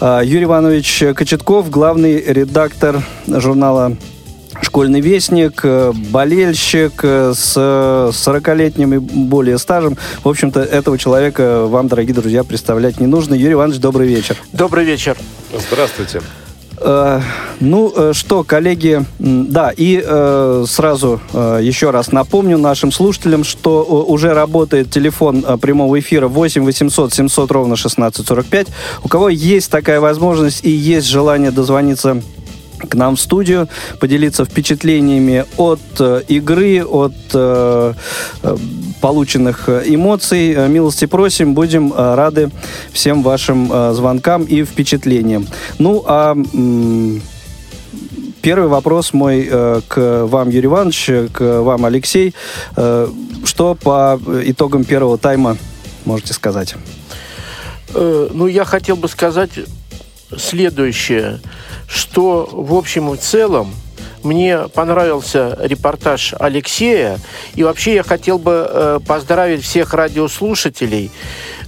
э, 0.00 0.22
Юрий 0.24 0.44
Иванович 0.44 1.04
Кочетков, 1.14 1.70
главный 1.70 2.20
редактор 2.20 3.02
журнала 3.28 3.96
школьный 4.62 5.00
вестник, 5.00 5.60
э, 5.62 5.92
болельщик 6.10 7.00
э, 7.04 7.32
с 7.32 7.56
40-летним 7.56 8.94
и 8.94 8.98
более 8.98 9.58
стажем. 9.58 9.96
В 10.24 10.28
общем-то, 10.28 10.60
этого 10.60 10.98
человека 10.98 11.66
вам, 11.66 11.86
дорогие 11.86 12.14
друзья, 12.14 12.42
представлять 12.42 12.98
не 12.98 13.06
нужно. 13.06 13.34
Юрий 13.34 13.52
Иванович, 13.52 13.78
добрый 13.78 14.08
вечер. 14.08 14.36
Добрый 14.52 14.84
вечер. 14.84 15.16
Здравствуйте. 15.70 16.20
Э, 16.78 17.20
ну 17.60 17.92
э, 17.94 18.12
что, 18.14 18.42
коллеги, 18.42 19.04
да, 19.18 19.72
и 19.76 20.02
э, 20.04 20.64
сразу 20.68 21.20
еще 21.32 21.90
раз 21.90 22.12
напомню 22.12 22.58
нашим 22.58 22.92
слушателям, 22.92 23.44
что 23.44 23.82
уже 23.84 24.34
работает 24.34 24.90
телефон 24.90 25.42
прямого 25.60 25.98
эфира 25.98 26.28
8 26.28 26.64
800 26.64 27.12
700 27.14 27.50
ровно 27.50 27.74
1645. 27.74 28.68
У 29.02 29.08
кого 29.08 29.28
есть 29.28 29.70
такая 29.70 30.00
возможность 30.00 30.64
и 30.64 30.70
есть 30.70 31.06
желание 31.06 31.50
дозвониться 31.50 32.22
к 32.86 32.94
нам 32.94 33.16
в 33.16 33.20
студию, 33.20 33.68
поделиться 34.00 34.44
впечатлениями 34.44 35.44
от 35.56 35.80
э, 35.98 36.22
игры, 36.28 36.84
от 36.84 37.14
э, 37.32 37.94
э, 38.42 38.56
полученных 39.00 39.68
эмоций. 39.68 40.68
Милости 40.68 41.06
просим, 41.06 41.54
будем 41.54 41.92
рады 41.96 42.50
всем 42.92 43.22
вашим 43.22 43.94
звонкам 43.94 44.44
и 44.44 44.64
впечатлениям. 44.64 45.46
Ну, 45.78 46.02
а 46.06 46.36
первый 48.40 48.68
вопрос 48.68 49.12
мой 49.12 49.50
к 49.88 50.26
вам, 50.26 50.48
Юрий 50.48 50.66
Иванович, 50.66 51.10
к 51.32 51.62
вам, 51.62 51.84
Алексей. 51.84 52.34
Что 52.74 53.74
по 53.74 54.18
итогам 54.44 54.84
первого 54.84 55.18
тайма 55.18 55.56
можете 56.04 56.32
сказать? 56.32 56.74
Ну, 57.92 58.46
я 58.46 58.64
хотел 58.64 58.96
бы 58.96 59.08
сказать 59.08 59.50
следующее, 60.36 61.40
что 61.94 62.48
в 62.50 62.74
общем 62.74 63.12
и 63.14 63.16
целом 63.16 63.72
мне 64.22 64.68
понравился 64.68 65.56
репортаж 65.60 66.34
Алексея, 66.38 67.18
и 67.54 67.62
вообще 67.62 67.94
я 67.94 68.02
хотел 68.02 68.38
бы 68.38 68.66
э, 68.68 69.00
поздравить 69.06 69.62
всех 69.62 69.92
радиослушателей 69.92 71.10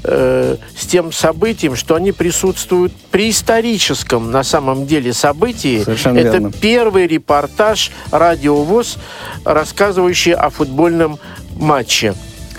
э, 0.03 0.57
с 0.77 0.87
тем 0.87 1.13
событием, 1.13 1.77
что 1.77 1.95
они 1.95 2.13
присутствуют 2.13 2.93
при 3.11 3.31
историческом 3.31 4.31
на 4.31 4.43
самом 4.43 4.87
деле 4.87 5.13
событии. 5.13 5.83
Совершенно 5.85 6.19
Это 6.19 6.33
верно. 6.33 6.53
первый 6.53 7.07
репортаж 7.07 7.93
радиовоз, 8.11 8.97
рассказывающий 9.45 10.33
о 10.33 10.49
футбольном 10.51 11.19
матче. 11.57 12.15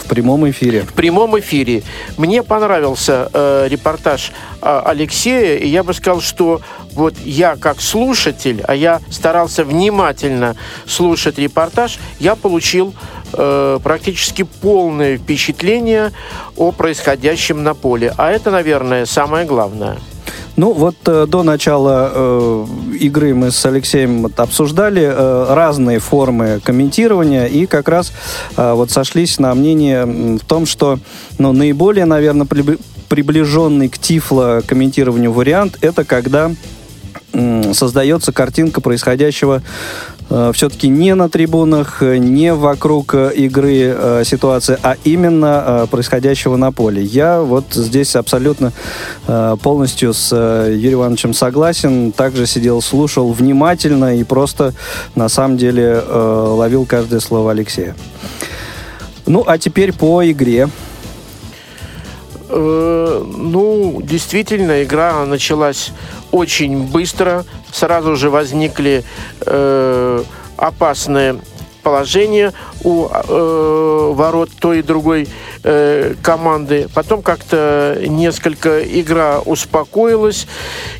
Прямом 0.08 0.50
эфире. 0.50 0.82
в 0.82 0.94
прямом 0.94 1.40
эфире. 1.40 1.84
Мне 2.18 2.44
понравился 2.44 3.30
э, 3.34 3.68
репортаж 3.70 4.32
э, 4.62 4.82
Алексея, 4.86 5.58
и 5.58 5.68
я 5.68 5.84
бы 5.84 5.94
сказал, 5.94 6.22
что 6.22 6.62
вот 6.94 7.16
я 7.24 7.56
как 7.56 7.82
слушатель, 7.82 8.64
а 8.68 8.74
я 8.74 9.02
старался 9.10 9.64
внимательно 9.64 10.56
слушать 10.86 11.38
репортаж, 11.38 12.00
я 12.20 12.36
получил 12.36 12.94
э, 13.34 13.80
практически 13.84 14.44
полное 14.44 15.18
впечатление 15.18 16.12
о 16.56 16.72
происходящем 16.72 17.64
на 17.64 17.74
поле. 17.74 18.14
А 18.18 18.32
это, 18.32 18.52
наверное, 18.52 19.06
самое 19.06 19.46
главное. 19.46 19.98
Ну 20.58 20.74
вот 20.74 20.96
э, 21.06 21.28
до 21.28 21.44
начала 21.44 22.12
э, 22.12 22.66
игры 23.00 23.36
мы 23.36 23.52
с 23.52 23.64
Алексеем 23.64 24.24
вот 24.24 24.40
обсуждали 24.40 25.04
э, 25.04 25.46
разные 25.54 26.00
формы 26.00 26.60
комментирования 26.64 27.46
и 27.46 27.68
как 27.68 27.88
раз 27.88 28.12
э, 28.58 28.74
вот 28.74 28.90
сошлись 28.90 29.38
на 29.38 29.54
мнении 29.54 29.94
м, 29.94 30.40
в 30.40 30.46
том, 30.46 30.66
что 30.66 30.98
ну, 31.38 31.54
наиболее, 31.54 32.06
наверное, 32.06 32.48
прибли- 32.48 32.80
приближенный 33.08 33.88
к 33.88 34.00
тифло 34.00 34.64
комментированию 34.66 35.32
вариант 35.32 35.78
это 35.82 36.04
когда 36.04 36.52
создается 37.74 38.32
картинка 38.32 38.82
происходящего 38.82 39.62
все-таки 40.30 40.88
не 40.90 41.16
на 41.16 41.30
трибунах, 41.30 42.02
не 42.02 42.54
вокруг 42.54 43.14
игры 43.14 43.96
э, 43.96 44.24
ситуации, 44.26 44.78
а 44.84 44.96
именно 45.04 45.64
э, 45.66 45.88
происходящего 45.90 46.58
на 46.58 46.72
поле. 46.72 47.02
Я 47.02 47.42
вот 47.42 47.66
здесь 47.74 48.16
абсолютно 48.16 48.74
э, 49.28 49.56
полностью 49.62 50.14
с 50.14 50.30
э, 50.34 50.74
Юрием 50.76 51.00
Ивановичем 51.00 51.34
согласен. 51.34 52.12
Также 52.12 52.46
сидел, 52.46 52.82
слушал 52.82 53.32
внимательно 53.32 54.18
и 54.18 54.24
просто 54.24 54.74
на 55.16 55.30
самом 55.30 55.58
деле 55.58 56.04
э, 56.06 56.46
ловил 56.50 56.86
каждое 56.86 57.20
слово 57.20 57.52
Алексея. 57.52 57.96
Ну, 59.26 59.44
а 59.46 59.58
теперь 59.58 59.94
по 59.94 60.30
игре. 60.30 60.70
Э, 62.50 63.24
ну, 63.26 64.02
действительно, 64.02 64.84
игра 64.84 65.26
началась 65.26 65.92
очень 66.32 66.84
быстро. 66.84 67.46
Сразу 67.72 68.16
же 68.16 68.30
возникли 68.30 69.04
э, 69.46 70.24
опасные 70.56 71.40
положения 71.84 72.54
у 72.84 73.08
э, 73.08 74.12
ворот 74.14 74.50
той 74.60 74.80
и 74.80 74.82
другой 74.82 75.28
э, 75.68 76.16
команды. 76.22 76.88
Потом 76.94 77.22
как-то 77.22 77.98
несколько 78.08 78.82
игра 78.82 79.40
успокоилась. 79.40 80.48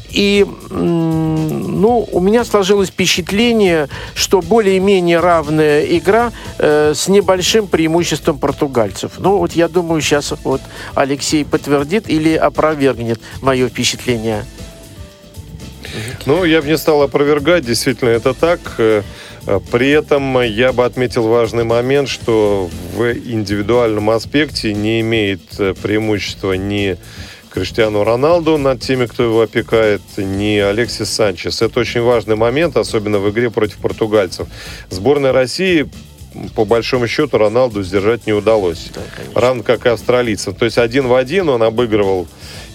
И 0.10 0.46
ну, 0.70 2.08
у 2.12 2.20
меня 2.20 2.44
сложилось 2.44 2.90
впечатление, 2.90 3.88
что 4.14 4.42
более-менее 4.42 5.20
равная 5.20 5.82
игра 5.86 6.32
э, 6.58 6.94
с 6.96 7.08
небольшим 7.08 7.68
преимуществом 7.68 8.40
португальцев. 8.40 9.14
Ну, 9.20 9.38
вот 9.38 9.54
я 9.54 9.68
думаю, 9.68 10.02
сейчас 10.02 10.34
вот 10.44 10.62
Алексей 10.96 11.46
подтвердит 11.46 12.10
или 12.10 12.36
опровергнет 12.36 13.20
мое 13.42 13.70
впечатление. 13.70 14.46
Ну, 16.26 16.44
я 16.44 16.62
бы 16.62 16.68
не 16.68 16.78
стал 16.78 17.02
опровергать, 17.02 17.66
действительно, 17.66 18.10
это 18.10 18.34
так. 18.34 18.60
Э, 19.48 19.60
при 19.72 19.90
этом 19.90 20.42
я 20.42 20.74
бы 20.74 20.86
отметил 20.86 21.28
важный 21.28 21.64
момент, 21.64 22.10
что 22.10 22.70
в 22.94 23.12
индивидуальном 23.14 24.10
аспекте 24.10 24.74
не 24.74 25.00
имеет 25.02 25.60
э, 25.60 25.74
преимущества 25.82 26.54
ни 26.54 26.98
Криштиану 27.50 28.04
Роналду 28.04 28.58
над 28.58 28.82
теми, 28.82 29.08
кто 29.08 29.24
его 29.24 29.42
опекает, 29.42 30.02
ни 30.18 30.58
Алексис 30.58 31.10
Санчес. 31.10 31.62
Это 31.62 31.80
очень 31.80 32.02
важный 32.02 32.36
момент, 32.36 32.78
особенно 32.78 33.18
в 33.20 33.30
игре 33.32 33.50
против 33.50 33.78
португальцев. 33.78 34.48
Сборная 34.90 35.32
России 35.32 35.90
по 36.56 36.66
большому 36.66 37.08
счету 37.08 37.38
Роналду 37.38 37.84
сдержать 37.84 38.28
не 38.28 38.34
удалось. 38.34 38.90
Да, 38.94 39.02
Равно 39.40 39.64
как 39.64 39.86
и 39.86 39.90
австралийцам. 39.90 40.56
То 40.56 40.66
есть 40.66 40.78
один 40.78 41.08
в 41.08 41.16
один 41.16 41.50
он 41.50 41.64
обыгрывал 41.64 42.28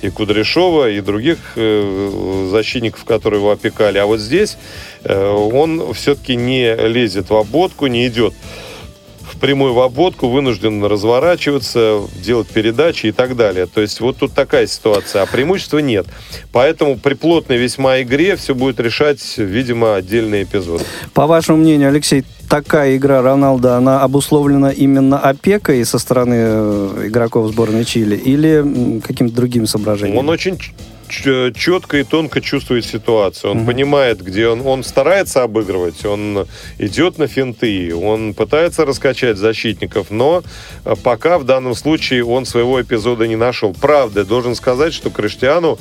и 0.02 0.10
Кудряшова, 0.10 0.90
и 0.90 1.00
других 1.00 1.38
э, 1.56 2.48
защитников, 2.50 3.04
которые 3.04 3.40
его 3.40 3.52
опекали. 3.52 3.98
А 3.98 4.06
вот 4.06 4.20
здесь 4.20 4.56
э, 5.04 5.30
он 5.30 5.94
все-таки 5.94 6.36
не 6.36 6.74
лезет 6.74 7.30
в 7.30 7.36
обводку, 7.36 7.86
не 7.86 8.06
идет 8.08 8.34
прямую 9.42 9.74
в 9.74 9.80
обводку, 9.80 10.28
вынужден 10.28 10.84
разворачиваться, 10.84 12.02
делать 12.24 12.46
передачи 12.46 13.06
и 13.06 13.12
так 13.12 13.34
далее. 13.34 13.66
То 13.66 13.80
есть 13.80 14.00
вот 14.00 14.16
тут 14.16 14.32
такая 14.32 14.68
ситуация, 14.68 15.22
а 15.22 15.26
преимущества 15.26 15.78
нет. 15.78 16.06
Поэтому 16.52 16.96
при 16.96 17.14
плотной 17.14 17.56
весьма 17.56 18.02
игре 18.02 18.36
все 18.36 18.54
будет 18.54 18.78
решать, 18.78 19.20
видимо, 19.38 19.96
отдельный 19.96 20.44
эпизод. 20.44 20.86
По 21.12 21.26
вашему 21.26 21.58
мнению, 21.58 21.88
Алексей, 21.88 22.24
такая 22.48 22.96
игра 22.96 23.20
Роналда, 23.20 23.76
она 23.76 24.02
обусловлена 24.02 24.70
именно 24.70 25.18
опекой 25.18 25.84
со 25.84 25.98
стороны 25.98 26.34
э, 26.36 27.06
игроков 27.06 27.50
сборной 27.50 27.84
Чили 27.84 28.14
или 28.14 29.00
каким-то 29.00 29.34
другим 29.34 29.66
соображением? 29.66 30.18
Он 30.18 30.28
очень 30.28 30.56
четко 31.12 31.98
и 31.98 32.04
тонко 32.04 32.40
чувствует 32.40 32.84
ситуацию. 32.84 33.52
Он 33.52 33.58
mm-hmm. 33.58 33.66
понимает, 33.66 34.22
где 34.22 34.48
он, 34.48 34.66
он 34.66 34.82
старается 34.82 35.42
обыгрывать, 35.42 36.04
он 36.04 36.46
идет 36.78 37.18
на 37.18 37.26
финты, 37.26 37.94
он 37.94 38.34
пытается 38.34 38.84
раскачать 38.84 39.36
защитников, 39.36 40.10
но 40.10 40.42
э, 40.84 40.94
пока 41.02 41.38
в 41.38 41.44
данном 41.44 41.74
случае 41.74 42.24
он 42.24 42.46
своего 42.46 42.80
эпизода 42.80 43.26
не 43.28 43.36
нашел. 43.36 43.74
Правда, 43.78 44.24
должен 44.24 44.54
сказать, 44.54 44.94
что 44.94 45.10
Криштиану 45.10 45.78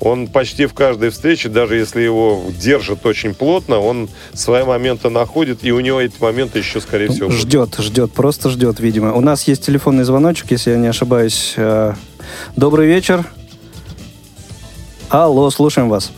он 0.00 0.26
почти 0.26 0.66
в 0.66 0.74
каждой 0.74 1.10
встрече, 1.10 1.48
даже 1.48 1.76
если 1.76 2.02
его 2.02 2.42
держат 2.60 3.06
очень 3.06 3.34
плотно, 3.34 3.78
он 3.78 4.08
свои 4.34 4.64
моменты 4.64 5.08
находит, 5.08 5.60
и 5.62 5.72
у 5.72 5.80
него 5.80 6.00
эти 6.00 6.14
моменты 6.20 6.58
еще, 6.58 6.80
скорее 6.80 7.08
всего, 7.08 7.30
Ждет, 7.30 7.70
будут. 7.70 7.84
ждет, 7.84 8.12
просто 8.12 8.50
ждет, 8.50 8.80
видимо. 8.80 9.14
У 9.14 9.20
нас 9.20 9.48
есть 9.48 9.64
телефонный 9.64 10.04
звоночек, 10.04 10.50
если 10.50 10.72
я 10.72 10.76
не 10.76 10.88
ошибаюсь. 10.88 11.54
Э, 11.56 11.94
добрый 12.56 12.86
вечер. 12.86 13.24
Алло, 15.10 15.50
слушаем 15.50 15.88
вас. 15.88 16.12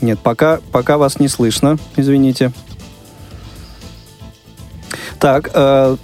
Нет, 0.00 0.18
пока, 0.18 0.60
пока 0.72 0.98
вас 0.98 1.20
не 1.20 1.28
слышно, 1.28 1.78
извините. 1.96 2.52
Так, 5.18 5.50
э, 5.54 5.96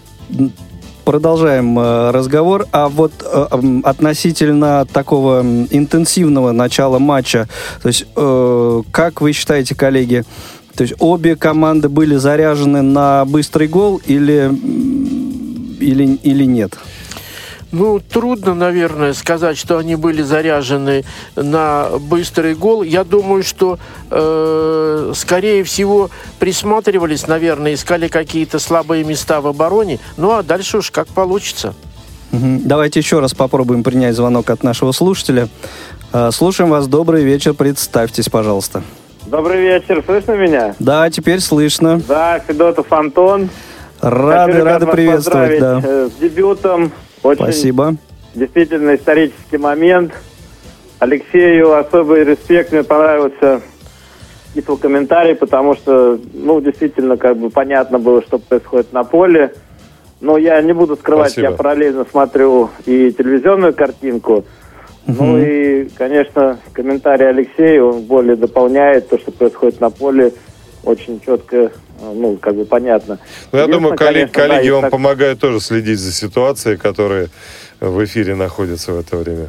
продолжаем 1.05 1.79
э, 1.79 2.11
разговор. 2.11 2.66
А 2.71 2.89
вот 2.89 3.12
э, 3.23 3.81
относительно 3.83 4.87
такого 4.93 5.41
интенсивного 5.41 6.53
начала 6.53 6.99
матча, 6.99 7.49
то 7.83 7.89
есть, 7.89 8.07
э, 8.14 8.83
как 8.91 9.21
вы 9.21 9.33
считаете, 9.33 9.75
коллеги, 9.75 10.25
то 10.77 10.83
есть 10.83 10.95
обе 10.99 11.35
команды 11.35 11.89
были 11.89 12.16
заряжены 12.16 12.83
на 12.83 13.25
быстрый 13.25 13.69
гол 13.69 14.03
или, 14.07 14.53
или, 15.81 16.14
или 16.23 16.45
нет? 16.45 16.79
Ну, 17.71 18.01
трудно, 18.01 18.55
наверное, 18.55 19.12
сказать, 19.12 19.59
что 19.59 19.77
они 19.77 19.95
были 19.97 20.23
заряжены 20.23 21.05
на 21.37 21.89
быстрый 22.01 22.55
гол. 22.55 22.83
Я 22.83 23.05
думаю, 23.05 23.43
что, 23.43 23.79
э, 24.11 25.12
скорее 25.14 25.64
всего, 25.64 26.11
присматривались, 26.39 27.27
наверное, 27.27 27.75
искали 27.75 28.09
какие-то 28.09 28.59
слабые 28.59 29.05
места 29.05 29.43
в 29.43 29.47
обороне. 29.47 29.99
Ну, 30.16 30.33
а 30.33 30.43
дальше 30.43 30.79
уж 30.79 30.91
как 30.91 31.09
получится. 31.09 31.75
Давайте 32.31 33.01
еще 33.01 33.21
раз 33.21 33.35
попробуем 33.35 33.83
принять 33.83 34.14
звонок 34.14 34.51
от 34.51 34.62
нашего 34.62 34.93
слушателя. 34.93 35.49
Э, 36.12 36.31
слушаем 36.33 36.71
вас. 36.71 36.87
Добрый 36.87 37.25
вечер. 37.25 37.53
Представьтесь, 37.53 38.29
пожалуйста. 38.29 38.83
Добрый 39.27 39.61
вечер. 39.61 40.03
Слышно 40.07 40.33
меня? 40.33 40.75
Да, 40.79 41.11
теперь 41.11 41.41
слышно. 41.41 42.01
Да, 42.09 42.39
Федотов 42.47 42.91
Антон. 42.93 43.51
Рады, 44.01 44.53
Хочу, 44.53 44.64
рады 44.64 44.87
приветствовать. 44.87 45.61
Да. 45.61 45.81
Э, 45.85 46.09
с 46.09 46.21
дебютом 46.21 46.93
очень 47.23 47.43
Спасибо. 47.43 47.97
Действительно 48.35 48.95
исторический 48.95 49.59
момент. 49.59 50.12
Алексею 50.99 51.77
особый 51.77 52.25
респект. 52.25 52.73
Мне 52.73 52.83
понравился 52.83 53.62
его 54.55 54.77
комментарий, 54.77 55.35
потому 55.35 55.75
что, 55.75 56.19
ну, 56.33 56.61
действительно, 56.61 57.16
как 57.16 57.37
бы 57.37 57.51
понятно 57.51 57.99
было, 57.99 58.23
что 58.23 58.39
происходит 58.39 58.93
на 58.93 59.05
поле. 59.05 59.55
Но 60.21 60.37
я 60.37 60.61
не 60.62 60.73
буду 60.73 60.97
скрывать, 60.97 61.33
Спасибо. 61.33 61.51
я 61.51 61.57
параллельно 61.57 62.05
смотрю 62.11 62.71
и 62.87 63.12
телевизионную 63.12 63.73
картинку. 63.73 64.45
Угу. 65.07 65.25
Ну 65.25 65.39
и, 65.39 65.89
конечно, 65.97 66.59
комментарий 66.73 67.29
Алексея, 67.29 67.83
он 67.83 68.03
более 68.03 68.37
дополняет 68.37 69.09
то, 69.09 69.19
что 69.19 69.31
происходит 69.31 69.81
на 69.81 69.91
поле 69.91 70.33
очень 70.85 71.21
четко 71.21 71.71
ну, 72.01 72.36
как 72.36 72.55
бы 72.55 72.64
понятно. 72.64 73.18
Ну, 73.53 73.59
я 73.59 73.66
думаю, 73.66 73.96
коллеги, 73.96 74.30
конечно, 74.30 74.55
коллеги 74.55 74.68
да, 74.68 74.74
вам 74.74 74.82
так... 74.82 74.90
помогают 74.90 75.40
тоже 75.40 75.61
следить 75.61 75.99
за 75.99 76.12
ситуацией, 76.12 76.76
которая 76.76 77.28
в 77.80 78.05
эфире 78.05 78.34
находится 78.34 78.92
в 78.92 79.01
это 79.01 79.16
время. 79.16 79.49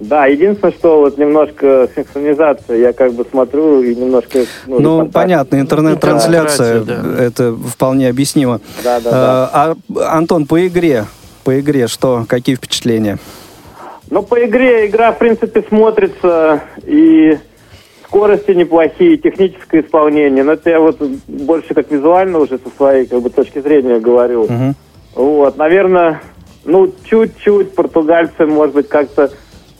Да, 0.00 0.24
единственное, 0.24 0.72
что 0.72 1.00
вот 1.00 1.18
немножко 1.18 1.88
синхронизация, 1.94 2.78
я 2.78 2.92
как 2.94 3.12
бы 3.12 3.26
смотрю 3.30 3.82
и 3.82 3.94
немножко... 3.94 4.46
Ну, 4.66 4.80
ну 4.80 5.08
понятно, 5.10 5.60
интернет-трансляция, 5.60 6.80
да. 6.80 7.02
это 7.18 7.54
вполне 7.54 8.08
объяснимо. 8.08 8.62
Да, 8.82 9.00
да, 9.00 9.10
а, 9.12 9.74
да. 9.88 10.02
А, 10.06 10.16
Антон, 10.16 10.46
по 10.46 10.66
игре, 10.66 11.04
по 11.44 11.60
игре 11.60 11.86
что, 11.86 12.24
какие 12.26 12.56
впечатления? 12.56 13.18
Ну, 14.08 14.22
по 14.22 14.42
игре, 14.42 14.86
игра, 14.86 15.12
в 15.12 15.18
принципе, 15.18 15.62
смотрится 15.68 16.62
и 16.84 17.38
скорости 18.10 18.50
неплохие, 18.50 19.16
техническое 19.16 19.82
исполнение. 19.82 20.42
Но 20.42 20.52
это 20.52 20.68
я 20.68 20.80
вот 20.80 21.00
больше 21.28 21.74
как 21.74 21.90
визуально 21.90 22.40
уже 22.40 22.58
со 22.58 22.68
своей 22.76 23.06
как 23.06 23.22
бы, 23.22 23.30
точки 23.30 23.60
зрения 23.60 24.00
говорю. 24.00 24.46
Uh-huh. 24.46 24.74
Вот, 25.14 25.56
наверное, 25.56 26.20
ну, 26.64 26.92
чуть-чуть 27.04 27.74
португальцы, 27.74 28.46
может 28.46 28.74
быть, 28.74 28.88
как-то 28.88 29.30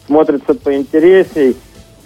смотрятся 0.07 0.55
поинтересней. 0.55 1.57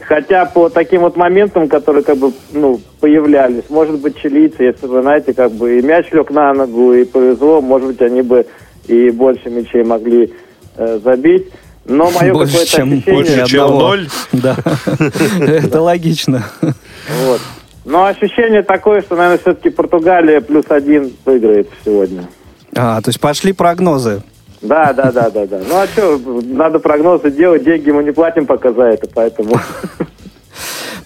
Хотя 0.01 0.47
по 0.47 0.70
таким 0.70 1.03
вот 1.03 1.16
моментам, 1.16 1.68
которые 1.68 2.03
как 2.03 2.16
бы, 2.16 2.33
ну, 2.53 2.81
появлялись, 3.01 3.64
может 3.68 4.01
быть, 4.01 4.16
чилийцы, 4.16 4.64
если 4.64 4.87
бы, 4.87 5.03
знаете, 5.03 5.35
как 5.35 5.53
бы 5.53 5.79
и 5.79 5.83
мяч 5.83 6.11
лег 6.11 6.31
на 6.31 6.53
ногу, 6.55 6.95
и 6.95 7.05
повезло, 7.05 7.61
может 7.61 7.89
быть, 7.89 8.03
они 8.03 8.22
бы 8.22 8.47
и 8.87 9.11
больше 9.11 9.51
мячей 9.51 9.85
могли 9.85 10.33
э, 10.77 10.99
забить. 11.03 11.49
Но 11.87 12.11
мое 12.11 12.32
больше, 12.32 12.66
чем, 12.66 12.93
ощущение... 12.93 13.14
Больше, 13.14 13.47
чем 13.47 13.68
ноль? 13.68 14.09
Да, 14.32 14.57
это 15.41 15.80
логично. 15.80 16.45
Вот. 16.62 17.41
Но 17.85 18.07
ощущение 18.07 18.62
такое, 18.62 19.03
что, 19.03 19.16
наверное, 19.16 19.39
все-таки 19.39 19.68
Португалия 19.68 20.41
плюс 20.41 20.64
один 20.70 21.12
выиграет 21.24 21.68
сегодня. 21.85 22.26
А, 22.74 23.01
то 23.03 23.11
есть 23.11 23.20
пошли 23.20 23.53
прогнозы. 23.53 24.22
Да, 24.62 24.95
да, 24.95 25.12
да, 25.12 25.28
да, 25.28 25.47
да. 25.47 25.61
Ну 25.68 25.76
а 25.76 25.87
что, 25.87 26.18
надо 26.45 26.78
прогнозы 26.78 27.30
делать, 27.30 27.64
деньги 27.64 27.91
мы 27.91 28.03
не 28.03 28.12
платим 28.12 28.47
пока 28.47 28.72
за 28.72 28.85
это, 28.85 29.07
поэтому... 29.12 29.61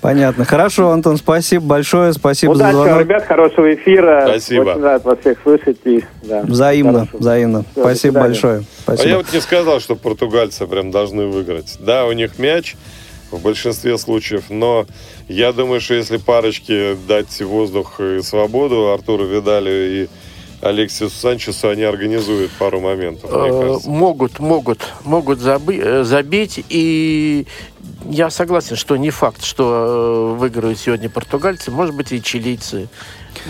Понятно. 0.00 0.44
Хорошо, 0.44 0.90
Антон, 0.90 1.16
спасибо 1.16 1.64
большое, 1.66 2.12
спасибо 2.12 2.52
Удачи 2.52 2.70
за 2.72 2.76
вам, 2.78 2.86
звонок. 2.86 3.02
ребят, 3.04 3.26
хорошего 3.26 3.74
эфира. 3.74 4.24
Спасибо. 4.28 4.70
Очень 4.70 4.82
рад 4.82 5.04
вас 5.04 5.18
всех 5.20 5.38
слышать. 5.42 5.78
И, 5.84 6.04
да, 6.22 6.42
Взаимно, 6.42 6.92
хорошего. 7.00 7.18
взаимно. 7.18 7.58
До 7.74 7.80
Спасибо 7.80 7.96
свидания. 8.12 8.26
большое. 8.28 8.58
А 8.58 8.82
Спасибо. 8.82 9.08
я 9.08 9.16
вот 9.16 9.32
не 9.32 9.40
сказал, 9.40 9.80
что 9.80 9.96
португальцы 9.96 10.66
прям 10.66 10.90
должны 10.92 11.26
выиграть. 11.26 11.76
Да, 11.80 12.06
у 12.06 12.12
них 12.12 12.38
мяч 12.38 12.76
в 13.32 13.42
большинстве 13.42 13.98
случаев, 13.98 14.44
но 14.50 14.86
я 15.28 15.52
думаю, 15.52 15.80
что 15.80 15.94
если 15.94 16.16
парочке 16.16 16.96
дать 17.08 17.40
воздух 17.42 18.00
и 18.00 18.22
свободу 18.22 18.92
Артуру 18.92 19.26
Видалю 19.26 19.70
и 19.72 20.06
Алексису 20.60 21.10
Санчесу, 21.10 21.68
они 21.68 21.82
организуют 21.82 22.50
пару 22.52 22.80
моментов, 22.80 23.30
мне 23.30 23.48
Э, 23.48 23.60
кажется. 23.62 23.90
Могут, 23.90 24.38
могут, 24.38 24.80
могут 25.04 25.40
э, 25.44 26.02
забить. 26.04 26.64
И 26.68 27.46
я 28.08 28.30
согласен, 28.30 28.76
что 28.76 28.96
не 28.96 29.10
факт, 29.10 29.44
что 29.44 30.34
э, 30.34 30.38
выиграют 30.38 30.78
сегодня 30.78 31.08
португальцы. 31.10 31.70
Может 31.70 31.94
быть, 31.94 32.12
и 32.12 32.22
чилийцы 32.22 32.88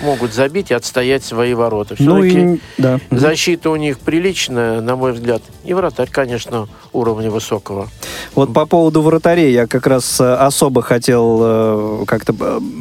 могут 0.03 0.35
забить 0.35 0.71
и 0.71 0.75
отстоять 0.75 1.25
свои 1.25 1.55
ворота. 1.55 1.95
Ну 1.99 2.21
Все-таки 2.21 2.55
и 2.57 2.61
да. 2.77 3.01
Защита 3.11 3.71
у 3.71 3.77
них 3.77 3.99
приличная, 3.99 4.81
на 4.81 4.97
мой 4.97 5.13
взгляд. 5.13 5.43
И 5.65 5.73
вратарь, 5.75 6.11
конечно, 6.11 6.69
уровня 6.93 7.31
высокого. 7.31 7.89
Вот 8.35 8.53
по 8.53 8.67
поводу 8.67 9.03
вратарей 9.03 9.53
я 9.53 9.67
как 9.67 9.87
раз 9.87 10.21
э, 10.21 10.35
особо 10.35 10.83
хотел 10.83 11.39
э, 11.41 12.05
как-то 12.07 12.35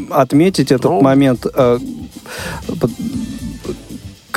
отметить 0.10 0.72
этот 0.72 0.92
Ну. 0.92 1.02
момент. 1.02 1.46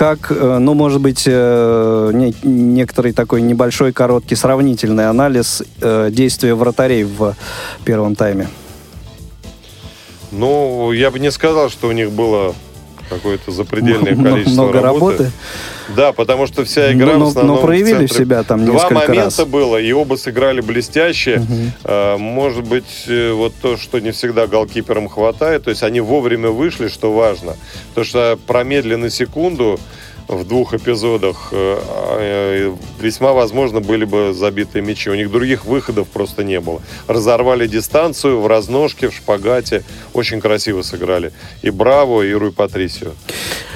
Как, 0.00 0.32
э, 0.32 0.58
ну, 0.58 0.72
может 0.72 1.02
быть, 1.02 1.24
э, 1.26 2.10
не- 2.14 2.34
некоторый 2.42 3.12
такой 3.12 3.42
небольшой, 3.42 3.92
короткий, 3.92 4.34
сравнительный 4.34 5.10
анализ 5.10 5.62
э, 5.82 6.08
действия 6.10 6.54
вратарей 6.54 7.04
в 7.04 7.36
первом 7.84 8.14
тайме. 8.14 8.48
Ну, 10.32 10.92
я 10.92 11.10
бы 11.10 11.18
не 11.18 11.30
сказал, 11.30 11.68
что 11.68 11.88
у 11.88 11.92
них 11.92 12.12
было 12.12 12.54
какое-то 13.10 13.50
запредельное 13.50 14.14
количество 14.16 14.62
Много 14.62 14.80
работы. 14.80 15.24
работы. 15.24 15.30
Да, 15.96 16.12
потому 16.12 16.46
что 16.46 16.64
вся 16.64 16.92
игра 16.92 17.06
Но- 17.08 17.12
в 17.14 17.18
но- 17.18 17.26
основном 17.28 17.56
но 17.56 17.62
в 17.62 17.66
проявили 17.66 18.06
центре. 18.06 18.18
себя 18.24 18.42
там 18.44 18.64
Два 18.64 18.88
момента 18.90 19.14
раз. 19.24 19.40
было, 19.44 19.76
и 19.76 19.92
оба 19.92 20.14
сыграли 20.14 20.60
блестяще. 20.60 21.42
А, 21.84 22.16
Может 22.16 22.64
быть, 22.64 23.04
э, 23.08 23.32
вот 23.32 23.52
то, 23.60 23.76
что 23.76 23.98
не 23.98 24.12
всегда 24.12 24.46
голкиперам 24.46 25.08
хватает, 25.08 25.64
то 25.64 25.70
есть 25.70 25.82
они 25.82 26.00
вовремя 26.00 26.48
вышли, 26.50 26.88
что 26.88 27.12
важно. 27.12 27.56
То, 27.94 28.04
что 28.04 28.38
промедлили 28.46 28.94
на 28.94 29.10
секунду 29.10 29.78
в 30.30 30.46
двух 30.46 30.74
эпизодах, 30.74 31.48
э, 31.50 31.78
э, 32.18 32.72
весьма 33.00 33.32
возможно 33.32 33.80
были 33.80 34.04
бы 34.04 34.32
забитые 34.32 34.82
мячи. 34.82 35.10
У 35.10 35.14
них 35.14 35.30
других 35.30 35.64
выходов 35.64 36.06
просто 36.08 36.44
не 36.44 36.60
было. 36.60 36.80
Разорвали 37.08 37.66
дистанцию 37.66 38.40
в 38.40 38.46
разножке, 38.46 39.08
в 39.08 39.14
шпагате. 39.14 39.82
Очень 40.12 40.40
красиво 40.40 40.82
сыграли. 40.82 41.32
И 41.62 41.70
Браво, 41.70 42.22
и 42.22 42.32
Руй 42.32 42.52
Патрисио. 42.52 43.10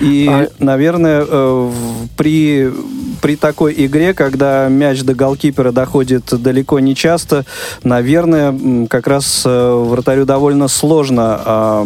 И, 0.01 0.29
А- 0.31 0.49
наверное, 0.61 1.27
э, 1.29 1.71
при, 2.17 2.73
при 3.21 3.37
такой 3.37 3.75
игре, 3.77 4.15
когда 4.15 4.69
мяч 4.69 5.03
до 5.03 5.15
голкипера 5.15 5.73
доходит 5.73 6.25
далеко 6.31 6.79
не 6.79 6.95
часто, 6.95 7.45
наверное, 7.83 8.87
как 8.89 9.09
раз 9.09 9.43
вратарю 9.45 10.25
довольно 10.25 10.69
сложно 10.69 11.85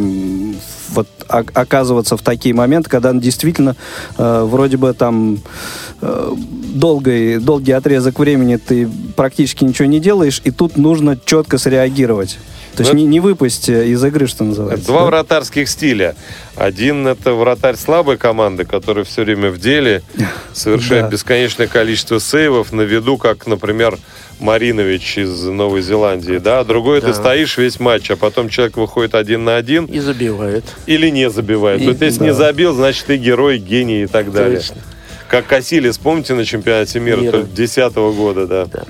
оказываться 1.29 2.17
в 2.17 2.23
такие 2.23 2.55
моменты, 2.55 2.91
когда 2.91 3.13
действительно 3.13 3.77
э, 4.17 4.43
вроде 4.45 4.77
бы 4.77 4.93
там 4.93 5.39
э, 6.01 6.33
долгий, 6.75 7.39
долгий 7.39 7.73
отрезок 7.73 8.19
времени 8.19 8.57
ты 8.57 8.89
практически 9.17 9.65
ничего 9.65 9.87
не 9.87 10.01
делаешь, 10.01 10.41
и 10.45 10.51
тут 10.51 10.77
нужно 10.77 11.19
четко 11.25 11.59
среагировать. 11.59 12.39
То 12.79 12.83
есть 12.85 12.93
Ну, 12.93 12.99
не, 13.01 13.07
не 13.07 13.19
выпасть 13.21 13.69
э, 13.69 13.89
из 13.89 14.05
игры, 14.05 14.27
что 14.29 14.45
называется. 14.45 14.87
Два 14.87 15.01
да? 15.01 15.07
вратарских 15.07 15.69
стиля. 15.69 16.15
Один 16.55 17.07
это 17.09 17.35
вратарь 17.35 17.77
слабой 17.77 18.17
команды, 18.17 18.65
который 18.65 19.05
все 19.05 19.25
время 19.25 19.51
в 19.51 19.59
деле, 19.59 20.03
совершает 20.53 21.07
Да. 21.07 21.11
бесконечное 21.11 21.67
количество 21.67 22.21
сейвов 22.21 22.73
на 22.73 22.83
виду, 22.83 23.17
как, 23.19 23.47
например, 23.49 23.99
Маринович 24.39 25.19
из 25.19 25.43
Новой 25.43 25.83
Зеландии. 25.83 26.39
Да? 26.39 26.63
Другой 26.63 27.01
Да. 27.01 27.09
ты 27.09 27.15
стоишь 27.15 27.59
весь 27.59 27.81
матч, 27.81 28.11
а 28.13 28.17
потом 28.17 28.49
человек 28.49 28.77
выходит 28.77 29.15
один 29.17 29.43
на 29.45 29.57
один 29.57 29.87
И 29.87 29.99
забивает. 29.99 30.65
или 30.87 31.09
не 31.11 31.29
забивает. 31.31 31.81
И- 31.83 31.87
вот 31.87 32.01
если 32.01 32.21
да. 32.21 32.25
не 32.27 32.33
забил, 32.35 32.75
значит 32.75 33.07
ты 33.07 33.17
герой, 33.17 33.59
гений 33.59 34.05
и 34.05 34.07
так 34.07 34.31
далее. 34.33 34.59
Точно. 34.61 34.77
Как 35.29 35.47
Касилис, 35.47 35.99
помните, 35.99 36.35
на 36.35 36.45
чемпионате 36.45 37.01
мира 37.01 37.21
Мира. 37.21 37.39
2010 37.39 38.13
года, 38.13 38.47
да. 38.47 38.67
Э, 38.73 38.83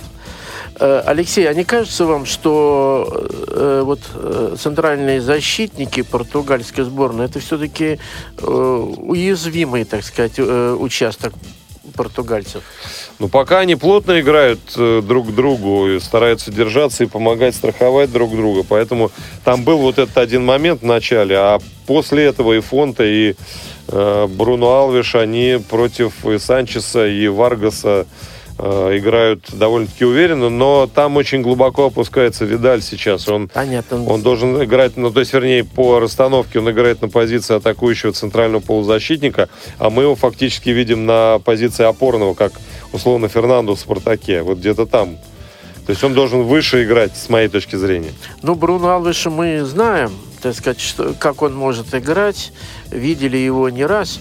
Алексей, 0.80 1.48
а 1.48 1.54
не 1.54 1.64
кажется 1.64 2.04
вам, 2.04 2.24
что 2.26 3.28
э, 3.48 3.82
вот 3.84 4.00
э, 4.14 4.56
центральные 4.60 5.20
защитники 5.20 6.02
португальской 6.02 6.84
сборной 6.84 7.26
это 7.26 7.40
все-таки 7.40 7.98
уязвимый, 8.40 9.84
так 9.84 10.04
сказать, 10.04 10.34
э, 10.38 10.76
участок 10.78 11.32
португальцев? 11.98 12.62
Ну, 13.18 13.28
пока 13.28 13.60
они 13.60 13.74
плотно 13.74 14.20
играют 14.20 14.60
э, 14.76 15.02
друг 15.02 15.28
к 15.28 15.34
другу 15.34 15.88
и 15.88 16.00
стараются 16.00 16.52
держаться 16.52 17.04
и 17.04 17.06
помогать 17.06 17.54
страховать 17.54 18.12
друг 18.12 18.30
друга. 18.30 18.64
Поэтому 18.68 19.10
там 19.44 19.64
был 19.64 19.78
вот 19.78 19.98
этот 19.98 20.16
один 20.18 20.44
момент 20.44 20.82
в 20.82 20.86
начале, 20.86 21.36
а 21.36 21.58
после 21.86 22.26
этого 22.26 22.52
и 22.54 22.60
Фонта, 22.60 23.04
и 23.04 23.34
э, 23.88 24.26
Бруно 24.28 24.70
Алвиш, 24.70 25.16
они 25.16 25.60
против 25.68 26.24
и 26.24 26.38
Санчеса, 26.38 27.06
и 27.06 27.26
Варгаса 27.26 28.06
э, 28.06 28.38
играют 28.59 29.44
довольно-таки 29.52 30.04
уверенно, 30.04 30.48
но 30.50 30.88
там 30.92 31.16
очень 31.16 31.42
глубоко 31.42 31.86
опускается 31.86 32.44
Видаль 32.44 32.82
сейчас. 32.82 33.28
Он 33.28 33.48
Понятно. 33.48 34.04
он 34.04 34.22
должен 34.22 34.62
играть, 34.62 34.96
ну, 34.96 35.11
то 35.11 35.20
есть, 35.20 35.32
вернее, 35.32 35.64
по 35.64 36.00
расстановке 36.00 36.59
он 36.59 36.70
играет 36.70 37.00
на 37.00 37.09
позиции 37.09 37.54
атакующего 37.54 38.12
центрального 38.12 38.61
полузащитника, 38.61 39.48
а 39.78 39.90
мы 39.90 40.02
его 40.02 40.16
фактически 40.16 40.70
видим 40.70 41.06
на 41.06 41.38
позиции 41.38 41.84
опорного, 41.84 42.34
как, 42.34 42.52
условно, 42.92 43.28
Фернандо 43.28 43.74
в 43.74 43.80
«Спартаке». 43.80 44.42
Вот 44.42 44.59
где-то 44.59 44.86
там. 44.86 45.18
То 45.86 45.92
есть 45.92 46.04
он 46.04 46.12
должен 46.12 46.42
выше 46.42 46.84
играть, 46.84 47.16
с 47.16 47.28
моей 47.28 47.48
точки 47.48 47.76
зрения. 47.76 48.12
Ну, 48.42 48.54
Бруно 48.54 48.90
Алвеша 48.90 49.30
мы 49.30 49.64
знаем, 49.64 50.12
так 50.42 50.54
сказать, 50.54 50.80
что, 50.80 51.14
как 51.18 51.42
он 51.42 51.54
может 51.54 51.94
играть. 51.94 52.52
Видели 52.90 53.36
его 53.36 53.68
не 53.70 53.86
раз 53.86 54.20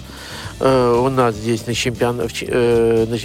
э, 0.59 1.01
у 1.05 1.09
нас 1.09 1.35
здесь 1.35 1.67
на 1.67 1.73
чемпион... 1.73 2.27
в, 2.27 2.31
э, 2.41 3.05
на 3.07 3.17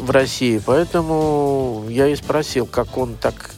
в 0.00 0.10
России. 0.10 0.60
Поэтому 0.64 1.84
я 1.88 2.08
и 2.08 2.16
спросил, 2.16 2.66
как 2.66 2.96
он 2.96 3.14
так 3.20 3.50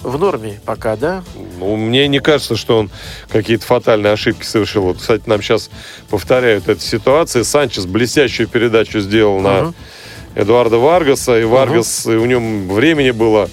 в 0.00 0.18
норме 0.18 0.60
пока, 0.64 0.96
да? 0.96 1.24
Ну, 1.58 1.76
мне 1.76 2.06
не 2.06 2.20
кажется, 2.20 2.56
что 2.56 2.78
он 2.78 2.90
какие-то 3.28 3.64
фатальные 3.66 4.12
ошибки 4.12 4.44
совершил. 4.44 4.82
Вот, 4.82 4.98
кстати, 4.98 5.22
нам 5.26 5.42
сейчас 5.42 5.70
повторяют 6.08 6.68
эту 6.68 6.80
ситуацию. 6.80 7.44
Санчес 7.44 7.86
блестящую 7.86 8.48
передачу 8.48 9.00
сделал 9.00 9.40
на 9.40 9.62
Мгм. 9.62 9.74
Эдуарда 10.36 10.76
Варгаса, 10.76 11.40
и 11.40 11.44
Варгас, 11.44 12.06
и 12.06 12.10
у 12.10 12.26
него 12.26 12.74
времени 12.74 13.10
было 13.10 13.48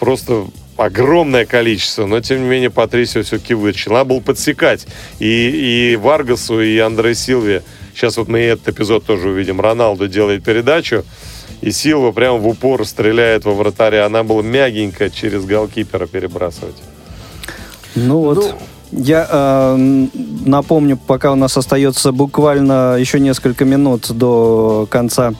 просто 0.00 0.46
огромное 0.76 1.46
количество, 1.46 2.06
но 2.06 2.20
тем 2.20 2.42
не 2.42 2.48
менее 2.48 2.70
Патрисио 2.70 3.22
все-таки 3.22 3.54
вытащил. 3.54 3.92
Надо 3.92 4.06
было 4.06 4.20
подсекать 4.20 4.86
и, 5.18 5.92
и 5.92 5.96
Варгасу, 5.96 6.60
и 6.60 6.76
Андре 6.78 7.14
Силве. 7.14 7.62
Сейчас 7.98 8.16
вот 8.16 8.28
мы 8.28 8.38
и 8.42 8.44
этот 8.44 8.68
эпизод 8.68 9.04
тоже 9.04 9.28
увидим. 9.28 9.60
Роналду 9.60 10.06
делает 10.06 10.44
передачу, 10.44 11.04
и 11.60 11.72
Силва 11.72 12.12
прямо 12.12 12.38
в 12.38 12.46
упор 12.46 12.86
стреляет 12.86 13.44
во 13.44 13.54
вратаря. 13.54 14.06
Она 14.06 14.22
была 14.22 14.40
мягенько 14.40 15.10
через 15.10 15.44
голкипера 15.44 16.06
перебрасывать. 16.06 16.76
Ну 17.96 18.20
вот. 18.20 18.36
Ну, 18.36 18.52
Я 18.92 19.26
э, 19.28 20.06
напомню, 20.46 20.96
пока 20.96 21.32
у 21.32 21.34
нас 21.34 21.56
остается 21.56 22.12
буквально 22.12 22.98
еще 23.00 23.18
несколько 23.18 23.64
минут 23.64 24.12
до 24.12 24.86
конца 24.88 25.32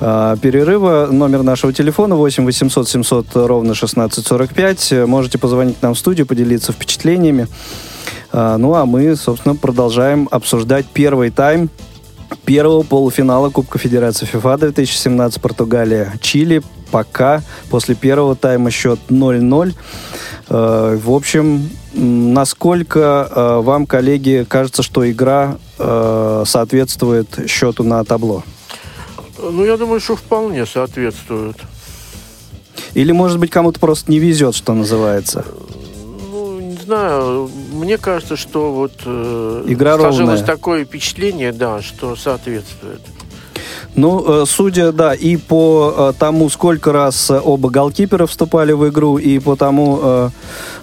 э, 0.00 0.36
перерыва. 0.42 1.06
Номер 1.12 1.44
нашего 1.44 1.72
телефона 1.72 2.16
8 2.16 2.44
800 2.44 2.88
700 2.88 3.26
ровно 3.36 3.74
1645. 3.74 4.92
Э, 4.92 5.06
Можете 5.06 5.38
позвонить 5.38 5.80
нам 5.82 5.94
в 5.94 5.98
студию, 6.00 6.26
поделиться 6.26 6.72
впечатлениями. 6.72 7.46
Э, 8.36 8.56
ну 8.58 8.74
а 8.74 8.84
мы, 8.84 9.16
собственно, 9.16 9.56
продолжаем 9.56 10.28
обсуждать 10.30 10.86
первый 10.92 11.30
тайм 11.30 11.70
первого 12.44 12.82
полуфинала 12.82 13.50
Кубка 13.50 13.78
Федерации 13.78 14.26
ФИФА 14.26 14.58
2017 14.58 15.40
Португалия 15.40 16.12
Чили. 16.20 16.62
Пока 16.92 17.42
после 17.70 17.96
первого 17.96 18.36
тайма 18.36 18.70
счет 18.70 19.00
0-0. 19.08 19.74
Э, 20.50 20.98
В 21.02 21.10
общем, 21.10 21.68
насколько 21.94 23.28
э, 23.34 23.60
вам, 23.62 23.86
коллеги, 23.86 24.46
кажется, 24.48 24.82
что 24.82 25.10
игра 25.10 25.56
соответствует 25.78 27.50
счету 27.50 27.82
на 27.84 28.02
табло? 28.02 28.42
Ну, 29.38 29.62
я 29.62 29.76
думаю, 29.76 30.00
что 30.00 30.16
вполне 30.16 30.64
соответствует. 30.64 31.56
Или, 32.94 33.12
может 33.12 33.38
быть, 33.38 33.50
кому-то 33.50 33.78
просто 33.78 34.10
не 34.10 34.18
везет, 34.18 34.54
что 34.54 34.72
называется? 34.72 35.44
Знаю, 36.86 37.50
мне 37.72 37.98
кажется, 37.98 38.36
что 38.36 38.72
вот 38.72 38.92
э, 39.04 39.64
Игра 39.66 39.96
сложилось 39.96 40.40
ровная. 40.40 40.46
такое 40.46 40.84
впечатление, 40.84 41.52
да, 41.52 41.82
что 41.82 42.14
соответствует. 42.14 43.00
Ну, 43.96 44.42
э, 44.42 44.46
судя, 44.46 44.92
да, 44.92 45.12
и 45.12 45.36
по 45.36 45.94
э, 45.96 46.12
тому, 46.16 46.48
сколько 46.48 46.92
раз 46.92 47.28
э, 47.30 47.40
оба 47.42 47.70
голкипера 47.70 48.26
вступали 48.26 48.72
в 48.72 48.88
игру, 48.88 49.18
и 49.18 49.40
по 49.40 49.56
тому, 49.56 50.30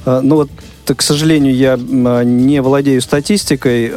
ну 0.05 0.35
вот 0.35 0.49
к 0.85 1.01
сожалению, 1.01 1.55
я 1.55 1.77
не 1.77 2.61
владею 2.61 3.01
статистикой, 3.01 3.89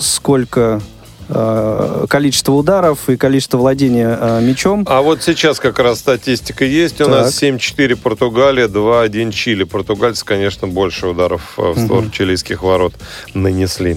сколько 0.00 0.80
количество 1.28 2.52
ударов 2.52 3.08
и 3.08 3.16
количество 3.16 3.58
владения 3.58 4.18
э, 4.20 4.40
мячом. 4.42 4.84
А 4.88 5.00
вот 5.00 5.22
сейчас 5.22 5.58
как 5.58 5.78
раз 5.78 6.00
статистика 6.00 6.64
есть. 6.64 7.00
У 7.00 7.04
так. 7.04 7.08
нас 7.08 7.42
7-4 7.42 7.96
Португалия, 7.96 8.66
2-1 8.66 9.32
Чили. 9.32 9.64
Португальцы, 9.64 10.24
конечно, 10.24 10.68
больше 10.68 11.06
ударов 11.08 11.54
в 11.56 11.72
сторону 11.72 12.06
угу. 12.06 12.10
чилийских 12.10 12.62
ворот 12.62 12.94
нанесли. 13.32 13.96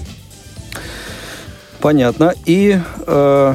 Понятно. 1.80 2.34
И 2.44 2.78
э, 3.06 3.54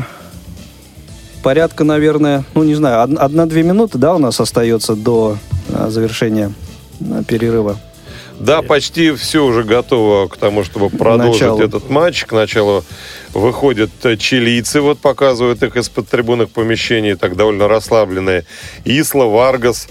порядка, 1.44 1.84
наверное, 1.84 2.44
ну 2.56 2.64
не 2.64 2.76
знаю, 2.76 3.04
одна-две 3.20 3.64
минуты, 3.64 3.98
да, 3.98 4.16
у 4.16 4.20
нас 4.20 4.40
остается 4.40 4.96
до 4.96 5.38
э, 5.70 5.90
завершения 5.90 6.54
э, 7.02 7.24
перерыва. 7.28 7.78
Да, 8.40 8.62
почти 8.62 9.14
все 9.14 9.44
уже 9.44 9.64
готово 9.64 10.28
к 10.28 10.38
тому, 10.38 10.64
чтобы 10.64 10.90
продолжить 10.90 11.42
началу. 11.42 11.62
этот 11.62 11.90
матч. 11.90 12.26
К 12.26 12.32
началу 12.34 12.84
выходят 13.34 13.92
чилийцы, 14.20 14.82
вот 14.82 15.00
показывают 15.00 15.64
их 15.64 15.76
из-под 15.78 16.08
трибунных 16.10 16.50
помещений, 16.50 17.16
так 17.16 17.36
довольно 17.36 17.68
расслабленные. 17.68 18.46
Исла, 18.86 19.26
Варгас, 19.26 19.88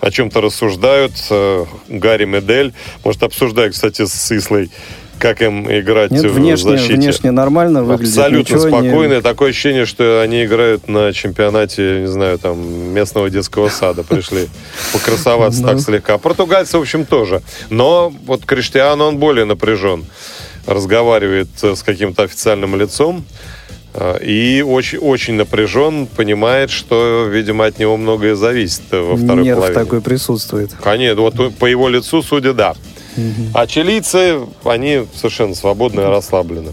о 0.00 0.10
чем-то 0.10 0.40
рассуждают. 0.40 1.12
Э, 1.30 1.64
Гарри 1.88 2.24
Медель, 2.24 2.72
может, 3.04 3.22
обсуждают, 3.22 3.74
кстати, 3.74 4.04
с 4.06 4.32
Ислой 4.32 4.70
как 5.18 5.42
им 5.42 5.70
играть 5.70 6.10
Нет, 6.10 6.24
внешне, 6.24 6.74
в 6.74 6.78
защите. 6.78 6.94
Внешне 6.94 7.30
нормально 7.30 7.82
выглядит. 7.82 8.16
Абсолютно 8.16 8.58
спокойно. 8.58 9.14
Не... 9.14 9.20
Такое 9.20 9.50
ощущение, 9.50 9.86
что 9.86 10.20
они 10.22 10.44
играют 10.44 10.88
на 10.88 11.12
чемпионате, 11.12 12.00
не 12.00 12.06
знаю, 12.06 12.38
там, 12.38 12.58
местного 12.92 13.30
детского 13.30 13.68
сада. 13.68 14.02
Пришли 14.02 14.48
покрасоваться 14.92 15.62
так 15.62 15.80
слегка. 15.80 16.18
Португальцы, 16.18 16.78
в 16.78 16.80
общем, 16.80 17.04
тоже. 17.06 17.42
Но 17.70 18.12
вот 18.26 18.44
Криштиану, 18.44 19.04
он 19.04 19.18
более 19.18 19.44
напряжен. 19.44 20.04
Разговаривает 20.66 21.48
с 21.62 21.82
каким-то 21.82 22.22
официальным 22.22 22.76
лицом. 22.76 23.24
А, 23.96 24.16
и 24.16 24.60
очень, 24.62 24.98
очень 24.98 25.34
напряжен, 25.34 26.06
понимает, 26.06 26.70
что, 26.70 27.26
видимо, 27.30 27.66
от 27.66 27.78
него 27.78 27.96
многое 27.96 28.34
зависит 28.34 28.82
во 28.90 29.16
второй 29.16 29.44
Нерв 29.44 29.58
половине. 29.58 29.84
такой 29.84 30.00
присутствует. 30.00 30.72
Конечно, 30.82 31.20
вот 31.22 31.54
по 31.54 31.66
его 31.66 31.88
лицу, 31.88 32.22
судя, 32.22 32.52
да. 32.54 32.74
А 33.52 33.66
чилийцы, 33.66 34.40
они 34.64 35.06
совершенно 35.14 35.54
свободны 35.54 36.00
и 36.00 36.04
расслаблены. 36.04 36.72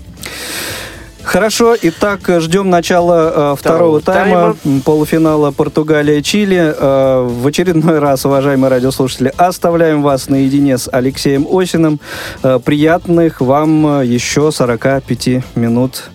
Хорошо, 1.23 1.75
итак, 1.81 2.21
ждем 2.39 2.69
начала 2.69 3.53
э, 3.53 3.55
второго, 3.57 3.99
второго 3.99 4.01
тайма, 4.01 4.55
тайма 4.63 4.81
полуфинала 4.81 5.51
Португалия-Чили. 5.51 6.75
Э, 6.77 7.27
в 7.27 7.45
очередной 7.47 7.99
раз, 7.99 8.25
уважаемые 8.25 8.69
радиослушатели, 8.69 9.31
оставляем 9.37 10.01
вас 10.01 10.29
наедине 10.29 10.77
с 10.77 10.89
Алексеем 10.91 11.47
Осиным. 11.49 11.99
Э, 12.43 12.59
приятных 12.63 13.39
вам 13.39 14.01
э, 14.01 14.05
еще 14.05 14.51
45 14.51 15.55
минут 15.55 16.09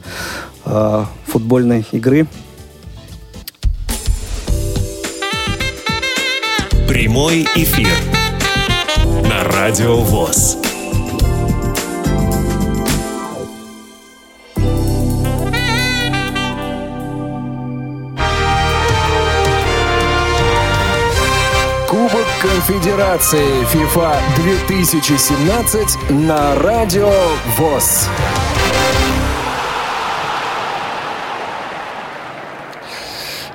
э, 0.65 1.05
футбольной 1.27 1.87
игры. 1.93 2.27
Прямой 6.89 7.47
эфир 7.55 8.16
на 9.23 9.45
Радио 9.45 9.97
ВОЗ. 9.97 10.59
Кубок 21.89 22.27
Конфедерации 22.41 23.65
ФИФА 23.67 24.17
2017 24.37 26.11
на 26.11 26.55
Радио 26.57 27.11
ВОЗ. 27.59 28.09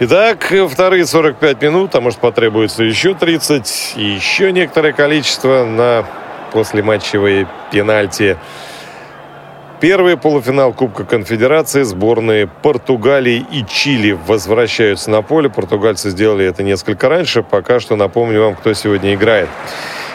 Итак, 0.04 0.52
вторые 0.72 1.06
45 1.06 1.62
минут, 1.62 1.94
а 1.94 2.02
может 2.02 2.18
потребуется 2.18 2.84
еще 2.84 3.14
30, 3.14 3.94
и 3.98 4.04
еще 4.04 4.52
некоторое 4.52 4.94
количество 4.94 5.64
на 5.64 6.06
послематчевые 6.52 7.48
пенальти. 7.72 8.36
Первый 9.80 10.18
полуфинал 10.18 10.74
Кубка 10.74 11.04
Конфедерации 11.04 11.84
сборные 11.84 12.48
Португалии 12.48 13.46
и 13.52 13.64
Чили 13.64 14.18
возвращаются 14.26 15.12
на 15.12 15.22
поле. 15.22 15.52
Португальцы 15.52 16.10
сделали 16.10 16.48
это 16.48 16.64
несколько 16.64 17.08
раньше. 17.08 17.44
Пока 17.44 17.80
что 17.80 17.96
напомню 17.96 18.42
вам, 18.42 18.56
кто 18.56 18.74
сегодня 18.74 19.14
играет. 19.14 19.50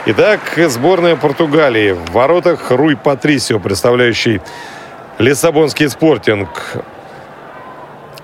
Итак, 0.06 0.40
сборная 0.56 1.14
Португалии. 1.14 1.92
В 1.92 2.10
воротах 2.10 2.72
Руй 2.72 2.96
Патрисио, 2.96 3.60
представляющий 3.60 4.40
Лиссабонский 5.20 5.88
спортинг. 5.88 6.48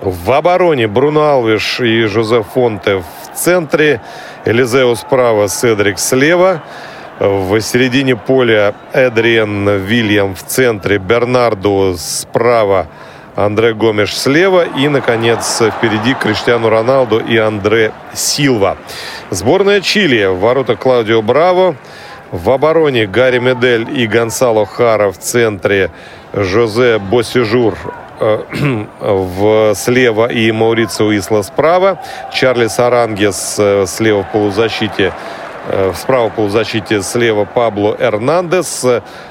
В 0.03 0.33
обороне 0.33 0.85
Бруно 0.87 1.29
Алвиш 1.29 1.79
и 1.79 2.03
Жозеф 2.07 2.47
Фонте 2.47 2.97
в 2.97 3.37
центре. 3.37 4.01
Элизео 4.43 4.95
справа, 4.95 5.47
Седрик 5.47 5.97
слева. 5.97 6.61
В 7.21 7.61
середине 7.61 8.17
поля 8.17 8.75
Эдриен 8.91 9.77
Вильям 9.77 10.35
в 10.35 10.43
центре. 10.43 10.97
Бернарду 10.97 11.95
справа. 11.97 12.87
Андре 13.37 13.73
Гомеш 13.73 14.13
слева. 14.13 14.65
И, 14.65 14.89
наконец, 14.89 15.61
впереди 15.77 16.15
Криштиану 16.15 16.67
Роналду 16.67 17.19
и 17.19 17.37
Андре 17.37 17.93
Силва. 18.13 18.75
Сборная 19.29 19.79
Чили. 19.79 20.25
Ворота 20.25 20.75
Клаудио 20.75 21.21
Браво. 21.21 21.77
В 22.29 22.49
обороне 22.49 23.07
Гарри 23.07 23.39
Медель 23.39 23.87
и 23.97 24.05
Гонсало 24.05 24.65
Хара 24.65 25.13
в 25.13 25.17
центре. 25.17 25.91
Жозе 26.33 26.97
Босижур 26.97 27.77
в, 28.99 29.73
слева 29.75 30.27
и 30.31 30.51
Маурицио 30.51 31.15
Исла 31.17 31.41
справа. 31.41 31.99
Чарли 32.31 32.67
Сарангес 32.67 33.55
э, 33.57 33.85
слева 33.87 34.23
в 34.23 34.31
полузащите 34.31 35.13
э, 35.67 35.93
Справа 35.95 36.29
полузащите 36.29 37.01
слева 37.01 37.45
Пабло 37.45 37.95
Эрнандес. 37.99 38.85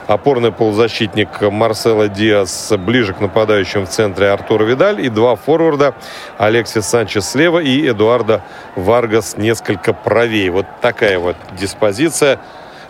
Опорный 0.06 0.52
полузащитник 0.52 1.40
Марсело 1.42 2.08
Диас 2.08 2.72
ближе 2.76 3.14
к 3.14 3.20
нападающим 3.20 3.86
в 3.86 3.88
центре 3.88 4.30
Артур 4.30 4.64
Видаль. 4.64 5.00
И 5.00 5.08
два 5.08 5.36
форварда 5.36 5.94
Алексис 6.38 6.86
Санчес 6.86 7.28
слева 7.28 7.60
и 7.60 7.88
Эдуардо 7.88 8.42
Варгас 8.74 9.36
несколько 9.36 9.92
правее. 9.92 10.50
Вот 10.50 10.66
такая 10.80 11.18
вот 11.18 11.36
диспозиция. 11.52 12.40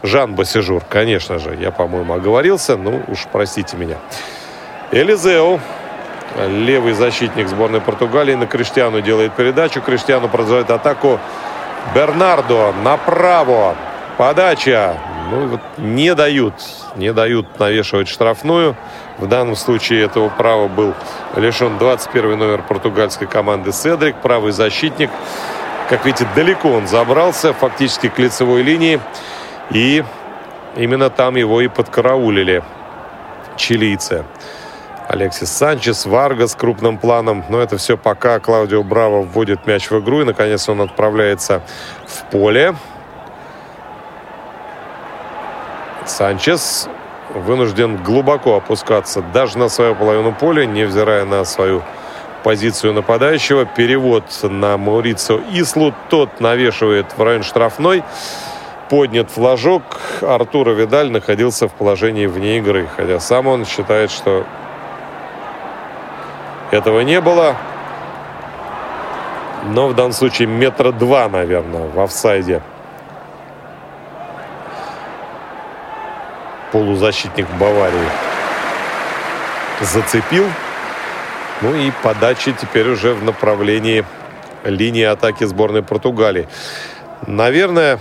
Жан 0.02 0.34
Босежур, 0.34 0.82
конечно 0.88 1.38
же, 1.38 1.54
я, 1.54 1.70
по-моему, 1.70 2.14
оговорился. 2.14 2.76
Ну, 2.76 3.02
уж 3.06 3.26
простите 3.30 3.76
меня. 3.76 3.98
Элизеу 4.90 5.60
левый 6.48 6.92
защитник 6.92 7.48
сборной 7.48 7.80
Португалии 7.80 8.34
на 8.34 8.46
Криштиану 8.46 9.00
делает 9.00 9.32
передачу. 9.34 9.80
Криштиану 9.80 10.28
продолжает 10.28 10.70
атаку. 10.70 11.20
Бернардо 11.94 12.72
направо. 12.82 13.74
Подача. 14.16 14.98
Ну, 15.30 15.46
вот 15.46 15.60
не 15.78 16.14
дают. 16.14 16.54
Не 16.96 17.12
дают 17.12 17.58
навешивать 17.58 18.08
штрафную. 18.08 18.76
В 19.18 19.26
данном 19.26 19.56
случае 19.56 20.04
этого 20.04 20.28
права 20.28 20.68
был 20.68 20.94
лишен 21.36 21.78
21 21.78 22.38
номер 22.38 22.62
португальской 22.62 23.26
команды 23.26 23.72
Седрик. 23.72 24.16
Правый 24.16 24.52
защитник. 24.52 25.10
Как 25.88 26.04
видите, 26.04 26.26
далеко 26.34 26.70
он 26.70 26.86
забрался. 26.86 27.52
Фактически 27.52 28.08
к 28.08 28.18
лицевой 28.18 28.62
линии. 28.62 29.00
И 29.70 30.04
именно 30.76 31.10
там 31.10 31.36
его 31.36 31.60
и 31.60 31.68
подкараулили 31.68 32.62
чилийцы. 33.56 34.24
Алексис 35.08 35.50
Санчес, 35.50 36.06
Варга 36.06 36.46
с 36.46 36.54
крупным 36.54 36.98
планом. 36.98 37.44
Но 37.48 37.60
это 37.60 37.76
все 37.76 37.96
пока 37.96 38.38
Клаудио 38.38 38.82
Браво 38.82 39.22
вводит 39.22 39.66
мяч 39.66 39.90
в 39.90 40.00
игру. 40.00 40.22
И, 40.22 40.24
наконец, 40.24 40.68
он 40.68 40.80
отправляется 40.80 41.62
в 42.06 42.30
поле. 42.30 42.74
Санчес 46.06 46.88
вынужден 47.34 47.96
глубоко 47.96 48.56
опускаться 48.56 49.22
даже 49.22 49.58
на 49.58 49.68
свою 49.68 49.94
половину 49.94 50.32
поля, 50.32 50.64
невзирая 50.66 51.24
на 51.24 51.44
свою 51.44 51.82
позицию 52.42 52.92
нападающего. 52.92 53.64
Перевод 53.64 54.24
на 54.42 54.76
Маурицо 54.76 55.40
Ислу. 55.52 55.94
Тот 56.10 56.40
навешивает 56.40 57.06
в 57.16 57.22
район 57.22 57.42
штрафной. 57.42 58.02
Поднят 58.88 59.30
флажок. 59.30 59.82
Артура 60.20 60.72
Видаль 60.72 61.10
находился 61.10 61.68
в 61.68 61.72
положении 61.72 62.26
вне 62.26 62.58
игры. 62.58 62.88
Хотя 62.96 63.20
сам 63.20 63.46
он 63.46 63.64
считает, 63.64 64.10
что 64.10 64.44
этого 66.72 67.00
не 67.00 67.20
было. 67.20 67.54
Но 69.64 69.88
в 69.88 69.94
данном 69.94 70.12
случае 70.12 70.48
метра 70.48 70.90
два, 70.90 71.28
наверное, 71.28 71.88
в 71.88 72.00
офсайде. 72.00 72.62
Полузащитник 76.72 77.46
Баварии 77.60 78.08
зацепил. 79.80 80.46
Ну 81.60 81.74
и 81.74 81.92
подача 82.02 82.52
теперь 82.52 82.88
уже 82.88 83.14
в 83.14 83.22
направлении 83.22 84.04
линии 84.64 85.04
атаки 85.04 85.44
сборной 85.44 85.82
Португалии. 85.82 86.48
Наверное, 87.26 88.00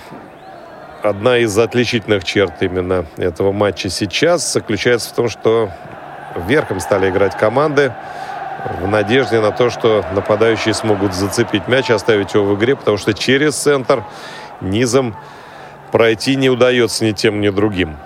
одна 1.04 1.38
из 1.38 1.56
отличительных 1.58 2.24
черт 2.24 2.54
именно 2.62 3.06
этого 3.18 3.52
матча 3.52 3.90
сейчас 3.90 4.52
заключается 4.52 5.10
в 5.10 5.14
том, 5.14 5.30
что 5.30 5.70
верхом 6.48 6.80
стали 6.80 7.10
играть 7.10 7.38
команды 7.38 7.94
в 8.70 8.88
надежде 8.88 9.40
на 9.40 9.52
то, 9.52 9.70
что 9.70 10.06
нападающие 10.14 10.74
смогут 10.74 11.14
зацепить 11.14 11.68
мяч, 11.68 11.90
оставить 11.90 12.34
его 12.34 12.46
в 12.46 12.58
игре, 12.58 12.76
потому 12.76 12.98
что 12.98 13.14
через 13.14 13.56
центр 13.56 14.04
низом 14.60 15.16
пройти 15.92 16.36
не 16.36 16.50
удается 16.50 17.06
ни 17.06 17.12
тем, 17.12 17.42
ни 17.42 17.50
другим. 17.50 17.98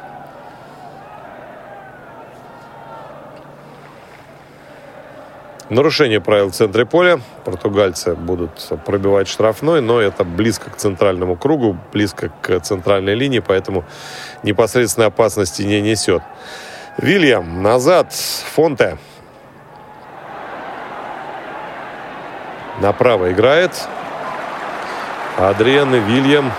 Нарушение 5.69 6.21
правил 6.21 6.51
в 6.51 6.53
центре 6.53 6.85
поля. 6.85 7.19
Португальцы 7.43 8.15
будут 8.15 8.51
пробивать 8.85 9.27
штрафной, 9.27 9.81
но 9.81 9.99
это 9.99 10.23
близко 10.23 10.69
к 10.69 10.75
центральному 10.77 11.35
кругу, 11.35 11.75
близко 11.91 12.31
к 12.41 12.59
центральной 12.59 13.15
линии, 13.15 13.39
поэтому 13.39 13.83
непосредственной 14.43 15.07
опасности 15.07 15.63
не 15.63 15.81
несет. 15.81 16.21
Вильям 16.97 17.63
назад. 17.63 18.13
Фонте. 18.53 18.99
Направо 22.79 23.31
играет. 23.31 23.87
Адриан 25.37 25.93
и 25.95 25.99
Вильям 25.99 26.51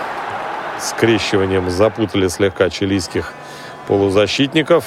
скрещиванием 0.79 1.69
запутали 1.69 2.27
слегка 2.27 2.69
чилийских 2.69 3.33
полузащитников. 3.87 4.85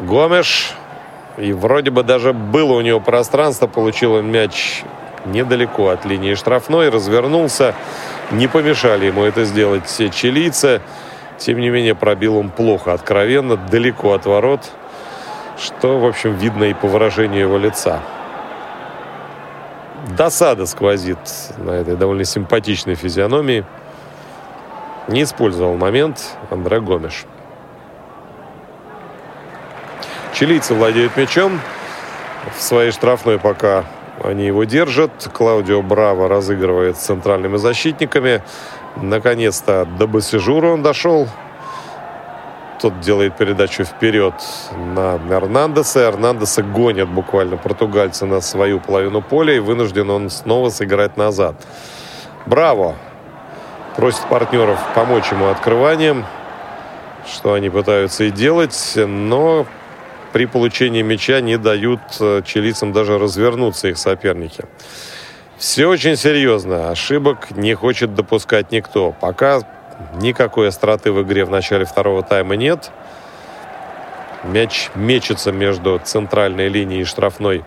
Гомеш 0.00 0.74
и 1.36 1.52
вроде 1.52 1.90
бы 1.90 2.02
даже 2.02 2.32
было 2.32 2.74
у 2.74 2.80
него 2.80 3.00
пространство, 3.00 3.66
получил 3.66 4.14
он 4.14 4.30
мяч 4.30 4.82
недалеко 5.24 5.88
от 5.88 6.04
линии 6.04 6.34
штрафной, 6.34 6.90
развернулся. 6.90 7.74
Не 8.30 8.46
помешали 8.46 9.06
ему 9.06 9.24
это 9.24 9.44
сделать 9.44 9.86
все 9.86 10.10
чилийцы. 10.10 10.80
Тем 11.38 11.58
не 11.58 11.70
менее, 11.70 11.94
пробил 11.94 12.36
он 12.36 12.50
плохо, 12.50 12.92
откровенно, 12.92 13.56
далеко 13.56 14.12
от 14.12 14.24
ворот, 14.24 14.60
что, 15.58 15.98
в 15.98 16.06
общем, 16.06 16.34
видно 16.36 16.64
и 16.64 16.74
по 16.74 16.86
выражению 16.86 17.40
его 17.40 17.58
лица. 17.58 18.00
Досада 20.16 20.66
сквозит 20.66 21.18
на 21.56 21.70
этой 21.70 21.96
довольно 21.96 22.24
симпатичной 22.24 22.94
физиономии. 22.94 23.64
Не 25.08 25.22
использовал 25.22 25.76
момент 25.76 26.36
Андре 26.50 26.80
Гомеш. 26.80 27.24
Чилийцы 30.34 30.74
владеют 30.74 31.16
мячом. 31.16 31.60
В 32.56 32.60
своей 32.60 32.90
штрафной 32.90 33.38
пока 33.38 33.84
они 34.22 34.46
его 34.46 34.64
держат. 34.64 35.28
Клаудио 35.32 35.82
Браво 35.82 36.28
разыгрывает 36.28 36.96
с 36.96 37.00
центральными 37.00 37.56
защитниками. 37.56 38.42
Наконец-то 38.96 39.86
до 39.98 40.06
Басижура 40.06 40.68
он 40.68 40.82
дошел. 40.82 41.28
Тот 42.84 43.00
делает 43.00 43.34
передачу 43.38 43.84
вперед 43.84 44.34
на 44.94 45.18
Эрнандеса. 45.30 46.00
Эрнандеса 46.00 46.62
гонят 46.62 47.08
буквально 47.08 47.56
португальцы 47.56 48.26
на 48.26 48.42
свою 48.42 48.78
половину 48.78 49.22
поля. 49.22 49.54
И 49.54 49.58
вынужден 49.58 50.10
он 50.10 50.28
снова 50.28 50.68
сыграть 50.68 51.16
назад. 51.16 51.54
Браво! 52.44 52.94
Просит 53.96 54.26
партнеров 54.28 54.78
помочь 54.94 55.32
ему 55.32 55.46
открыванием. 55.46 56.26
Что 57.26 57.54
они 57.54 57.70
пытаются 57.70 58.24
и 58.24 58.30
делать. 58.30 58.92
Но 58.96 59.64
при 60.34 60.44
получении 60.44 61.00
мяча 61.00 61.40
не 61.40 61.56
дают 61.56 62.00
э, 62.20 62.42
чилийцам 62.44 62.92
даже 62.92 63.18
развернуться 63.18 63.88
их 63.88 63.96
соперники. 63.96 64.66
Все 65.56 65.86
очень 65.86 66.16
серьезно. 66.16 66.90
Ошибок 66.90 67.50
не 67.52 67.72
хочет 67.72 68.14
допускать 68.14 68.72
никто. 68.72 69.14
Пока 69.18 69.62
никакой 70.14 70.68
остроты 70.68 71.12
в 71.12 71.22
игре 71.22 71.44
в 71.44 71.50
начале 71.50 71.84
второго 71.84 72.22
тайма 72.22 72.56
нет. 72.56 72.90
Мяч 74.44 74.90
мечется 74.94 75.52
между 75.52 75.98
центральной 76.04 76.68
линией 76.68 77.00
и 77.00 77.04
штрафной 77.04 77.64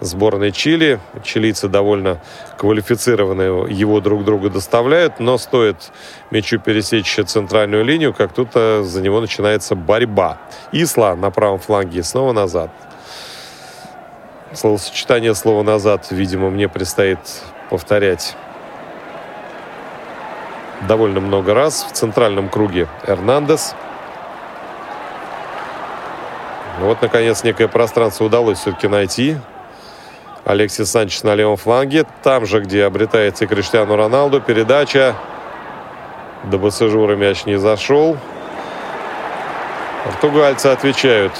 сборной 0.00 0.52
Чили. 0.52 1.00
Чилийцы 1.24 1.68
довольно 1.68 2.20
квалифицированные 2.58 3.66
его 3.70 4.00
друг 4.00 4.24
другу 4.24 4.50
доставляют, 4.50 5.20
но 5.20 5.38
стоит 5.38 5.90
мячу 6.30 6.58
пересечь 6.58 7.18
центральную 7.26 7.82
линию, 7.82 8.12
как 8.12 8.34
тут 8.34 8.52
за 8.52 9.00
него 9.00 9.20
начинается 9.22 9.74
борьба. 9.74 10.36
Исла 10.70 11.14
на 11.14 11.30
правом 11.30 11.60
фланге 11.60 12.02
снова 12.02 12.32
назад. 12.32 12.70
Словосочетание 14.52 15.34
слова 15.34 15.62
«назад», 15.62 16.08
видимо, 16.10 16.50
мне 16.50 16.68
предстоит 16.68 17.18
повторять 17.68 18.34
довольно 20.86 21.20
много 21.20 21.54
раз. 21.54 21.84
В 21.84 21.92
центральном 21.92 22.48
круге 22.48 22.88
Эрнандес– 23.06 23.74
вот, 26.80 27.02
наконец, 27.02 27.42
некое 27.42 27.66
пространство 27.66 28.24
удалось 28.24 28.58
все-таки 28.58 28.86
найти. 28.86 29.36
Алексис 30.44 30.90
Санчес 30.90 31.24
на 31.24 31.34
левом 31.34 31.56
фланге. 31.56 32.06
Там 32.22 32.46
же, 32.46 32.60
где 32.60 32.84
обретается 32.84 33.44
и 33.44 33.48
Криштиану 33.48 33.96
Роналду. 33.96 34.40
Передача. 34.40 35.16
До 36.44 36.56
Басажура 36.56 37.16
мяч 37.16 37.46
не 37.46 37.58
зашел. 37.58 38.16
Португальцы 40.04 40.68
отвечают. 40.68 41.32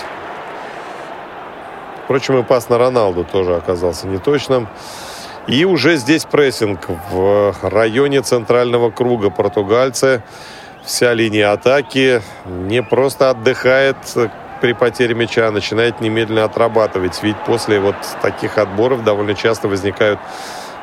Впрочем, 2.04 2.38
и 2.38 2.42
пас 2.42 2.68
на 2.68 2.76
Роналду 2.76 3.22
тоже 3.22 3.54
оказался 3.54 4.08
неточным. 4.08 4.66
И 5.48 5.64
уже 5.64 5.96
здесь 5.96 6.26
прессинг 6.26 6.88
в 7.10 7.54
районе 7.62 8.20
центрального 8.20 8.90
круга. 8.90 9.30
Португальцы, 9.30 10.22
вся 10.84 11.14
линия 11.14 11.52
атаки 11.52 12.20
не 12.44 12.82
просто 12.82 13.30
отдыхает, 13.30 13.96
при 14.60 14.74
потере 14.74 15.14
мяча 15.14 15.50
начинает 15.50 16.02
немедленно 16.02 16.44
отрабатывать. 16.44 17.22
Ведь 17.22 17.36
после 17.46 17.80
вот 17.80 17.96
таких 18.20 18.58
отборов 18.58 19.04
довольно 19.04 19.34
часто 19.34 19.68
возникают 19.68 20.20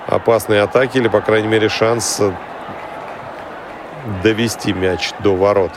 опасные 0.08 0.64
атаки 0.64 0.98
или, 0.98 1.10
по 1.10 1.22
крайней 1.22 1.48
мере, 1.48 1.70
шанс 1.70 2.20
довести 4.24 4.74
мяч 4.74 5.12
до 5.20 5.36
ворот. 5.36 5.72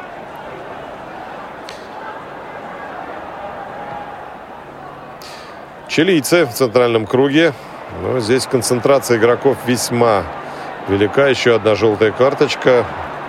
Чилийцы 5.88 6.46
в 6.46 6.54
центральном 6.54 7.06
круге. 7.06 7.52
Но 8.00 8.20
здесь 8.20 8.46
концентрация 8.46 9.18
игроков 9.18 9.56
весьма 9.66 10.22
велика. 10.88 11.26
Еще 11.26 11.56
одна 11.56 11.74
желтая 11.74 12.12
карточка. 12.12 12.84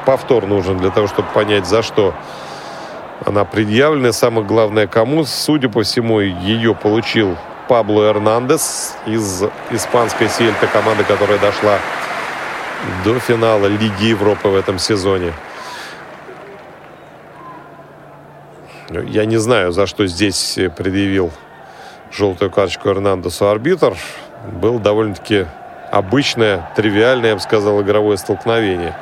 Повтор 0.05 0.45
нужен 0.45 0.77
для 0.77 0.91
того, 0.91 1.07
чтобы 1.07 1.27
понять, 1.33 1.65
за 1.65 1.81
что 1.81 2.13
она 3.25 3.45
предъявлена. 3.45 4.11
Самое 4.11 4.45
главное, 4.45 4.87
кому, 4.87 5.25
судя 5.25 5.69
по 5.69 5.83
всему, 5.83 6.19
ее 6.19 6.75
получил 6.75 7.35
Пабло 7.67 8.09
Эрнандес 8.09 8.95
из 9.05 9.43
испанской 9.71 10.29
Сельта, 10.29 10.67
команды, 10.67 11.03
которая 11.03 11.37
дошла 11.39 11.77
до 13.03 13.19
финала 13.19 13.65
Лиги 13.65 14.05
Европы 14.05 14.47
в 14.47 14.55
этом 14.55 14.79
сезоне. 14.79 15.33
Я 18.89 19.25
не 19.25 19.37
знаю, 19.37 19.71
за 19.71 19.85
что 19.85 20.07
здесь 20.07 20.57
предъявил 20.75 21.31
желтую 22.11 22.49
карточку 22.49 22.89
Эрнандесу 22.89 23.47
арбитр. 23.47 23.95
Был 24.45 24.79
довольно-таки 24.79 25.45
обычное, 25.91 26.69
тривиальное, 26.75 27.29
я 27.29 27.35
бы 27.35 27.41
сказал, 27.41 27.81
игровое 27.81 28.17
столкновение 28.17 28.95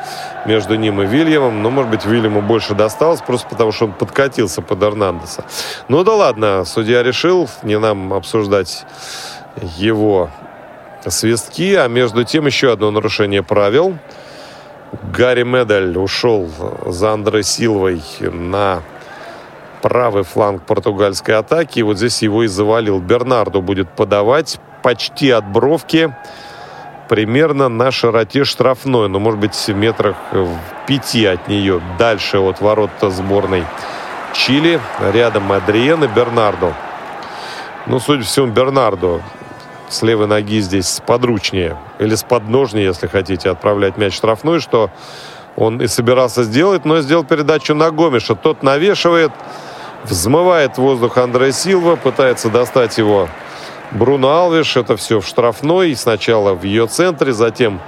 между 0.45 0.76
ним 0.76 1.01
и 1.01 1.05
Вильямом. 1.05 1.61
Но, 1.61 1.69
может 1.69 1.91
быть, 1.91 2.05
Вильяму 2.05 2.41
больше 2.41 2.73
досталось, 2.73 3.22
просто 3.22 3.47
потому 3.49 3.72
что 3.72 3.85
он 3.85 3.93
подкатился 3.93 4.61
под 4.61 4.81
Эрнандеса. 4.81 5.43
Ну 5.88 6.03
да 6.03 6.14
ладно, 6.15 6.64
судья 6.65 7.03
решил 7.03 7.49
не 7.64 7.77
нам 7.77 8.14
обсуждать 8.14 8.85
его 9.77 10.30
свистки, 11.05 11.76
а 11.76 11.88
между 11.88 12.23
тем 12.23 12.45
еще 12.45 12.72
одно 12.72 12.91
нарушение 12.91 13.43
правил. 13.43 13.97
Гарри 15.14 15.43
Медаль 15.43 15.97
ушел 15.97 16.49
за 16.85 17.11
Андре 17.11 17.43
Силвой 17.43 18.01
на 18.22 18.81
правый 19.81 20.23
фланг 20.23 20.64
португальской 20.64 21.35
атаки. 21.35 21.80
И 21.80 21.84
вот 21.84 21.97
здесь 21.97 22.22
его 22.22 22.43
и 22.43 22.47
завалил. 22.47 22.99
Бернарду 22.99 23.61
будет 23.61 23.89
подавать 23.89 24.59
почти 24.88 25.31
от 25.31 25.45
бровки 25.45 26.15
примерно 27.09 27.68
на 27.68 27.91
широте 27.91 28.45
штрафной, 28.45 29.09
ну, 29.09 29.19
может 29.19 29.38
быть, 29.38 29.53
в 29.53 29.76
метрах 29.76 30.15
в 30.31 30.47
пяти 30.88 31.26
от 31.26 31.49
нее, 31.49 31.81
дальше 31.99 32.39
от 32.39 32.61
ворот 32.61 32.91
сборной 33.01 33.65
Чили. 34.34 34.80
Рядом 35.11 35.51
Адриен 35.51 36.05
и 36.05 36.07
Бернардо. 36.07 36.73
Ну, 37.85 37.99
судя 37.99 38.19
по 38.19 38.26
всему, 38.27 38.47
Бернардо 38.47 39.22
с 39.89 40.03
левой 40.03 40.27
ноги 40.27 40.61
здесь 40.61 41.01
подручнее 41.05 41.76
или 41.99 42.15
с 42.15 42.23
подножнее, 42.23 42.85
если 42.85 43.07
хотите, 43.07 43.49
отправлять 43.49 43.97
мяч 43.97 44.15
штрафной, 44.15 44.61
что 44.61 44.89
он 45.57 45.81
и 45.81 45.88
собирался 45.88 46.45
сделать, 46.45 46.85
но 46.85 47.01
сделал 47.01 47.26
передачу 47.26 47.76
на 47.76 47.91
Гомеша. 47.91 48.35
Тот 48.35 48.64
навешивает, 48.64 49.34
взмывает 50.05 50.77
воздух 50.77 51.18
Андре 51.18 51.51
Силва, 51.51 51.97
пытается 51.97 52.49
достать 52.49 52.97
его 52.97 53.27
Бруно 53.91 54.30
Алвиш. 54.30 54.77
Это 54.77 54.97
все 54.97 55.19
в 55.22 55.26
штрафной. 55.26 55.95
Сначала 55.95 56.53
в 56.53 56.64
ее 56.64 56.88
центре, 56.88 57.31
затем 57.31 57.80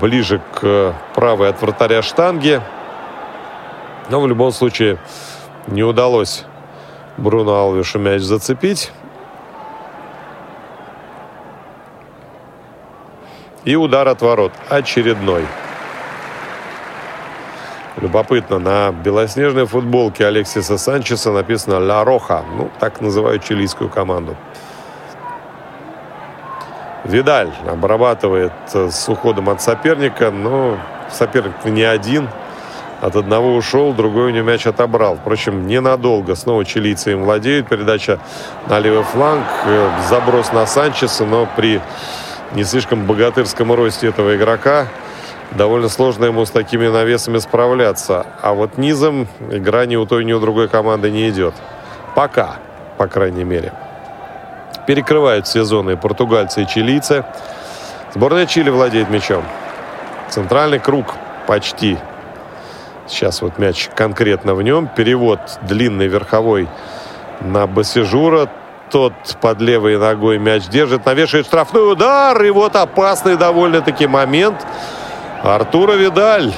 ближе 0.00 0.40
к 0.54 0.94
правой 1.14 1.48
от 1.48 1.60
вратаря 1.60 2.02
штанги. 2.02 2.60
Но 4.10 4.20
в 4.20 4.26
любом 4.26 4.52
случае 4.52 4.98
не 5.66 5.82
удалось 5.82 6.44
Бруно 7.16 7.54
Алвишу 7.54 7.98
мяч 7.98 8.22
зацепить. 8.22 8.92
И 13.64 13.76
удар 13.76 14.08
от 14.08 14.20
ворот. 14.22 14.52
Очередной. 14.68 15.46
Любопытно, 17.96 18.58
на 18.58 18.90
белоснежной 18.90 19.66
футболке 19.66 20.26
Алексиса 20.26 20.78
Санчеса 20.78 21.30
написано 21.30 21.78
«Ла 21.78 22.02
Роха». 22.04 22.42
Ну, 22.56 22.70
так 22.80 23.00
называют 23.00 23.44
чилийскую 23.44 23.88
команду. 23.88 24.36
Видаль 27.04 27.50
обрабатывает 27.68 28.52
э, 28.74 28.90
с 28.90 29.08
уходом 29.08 29.48
от 29.48 29.60
соперника, 29.60 30.30
но 30.30 30.78
соперник 31.10 31.64
не 31.64 31.82
один. 31.82 32.28
От 33.00 33.16
одного 33.16 33.56
ушел, 33.56 33.92
другой 33.92 34.26
у 34.26 34.30
него 34.30 34.46
мяч 34.46 34.64
отобрал. 34.66 35.16
Впрочем, 35.16 35.66
ненадолго. 35.66 36.36
Снова 36.36 36.64
чилийцы 36.64 37.12
им 37.12 37.24
владеют. 37.24 37.68
Передача 37.68 38.20
на 38.68 38.78
левый 38.78 39.02
фланг. 39.02 39.44
Э, 39.64 39.90
заброс 40.08 40.52
на 40.52 40.66
Санчеса, 40.66 41.24
но 41.24 41.48
при 41.56 41.80
не 42.54 42.64
слишком 42.64 43.06
богатырском 43.06 43.72
росте 43.72 44.08
этого 44.08 44.36
игрока 44.36 44.86
довольно 45.56 45.88
сложно 45.88 46.26
ему 46.26 46.44
с 46.44 46.50
такими 46.50 46.86
навесами 46.86 47.38
справляться. 47.38 48.26
А 48.40 48.52
вот 48.52 48.78
низом 48.78 49.26
игра 49.50 49.86
ни 49.86 49.96
у 49.96 50.06
той, 50.06 50.24
ни 50.24 50.32
у 50.32 50.40
другой 50.40 50.68
команды 50.68 51.10
не 51.10 51.28
идет. 51.28 51.54
Пока, 52.14 52.56
по 52.98 53.06
крайней 53.06 53.44
мере. 53.44 53.72
Перекрывают 54.86 55.46
все 55.46 55.64
зоны 55.64 55.96
португальцы 55.96 56.62
и 56.62 56.66
чилийцы. 56.66 57.24
Сборная 58.14 58.46
Чили 58.46 58.70
владеет 58.70 59.10
мячом. 59.10 59.44
Центральный 60.28 60.78
круг 60.78 61.14
почти. 61.46 61.98
Сейчас 63.06 63.42
вот 63.42 63.58
мяч 63.58 63.88
конкретно 63.94 64.54
в 64.54 64.62
нем. 64.62 64.88
Перевод 64.88 65.40
длинный 65.62 66.08
верховой 66.08 66.68
на 67.40 67.66
Басижура. 67.66 68.48
Тот 68.90 69.14
под 69.40 69.60
левой 69.60 69.98
ногой 69.98 70.38
мяч 70.38 70.66
держит, 70.66 71.06
навешивает 71.06 71.46
штрафной 71.46 71.92
удар. 71.92 72.42
И 72.42 72.50
вот 72.50 72.76
опасный 72.76 73.36
довольно-таки 73.36 74.06
момент. 74.06 74.66
Артура 75.42 75.92
Видаль. 75.92 76.52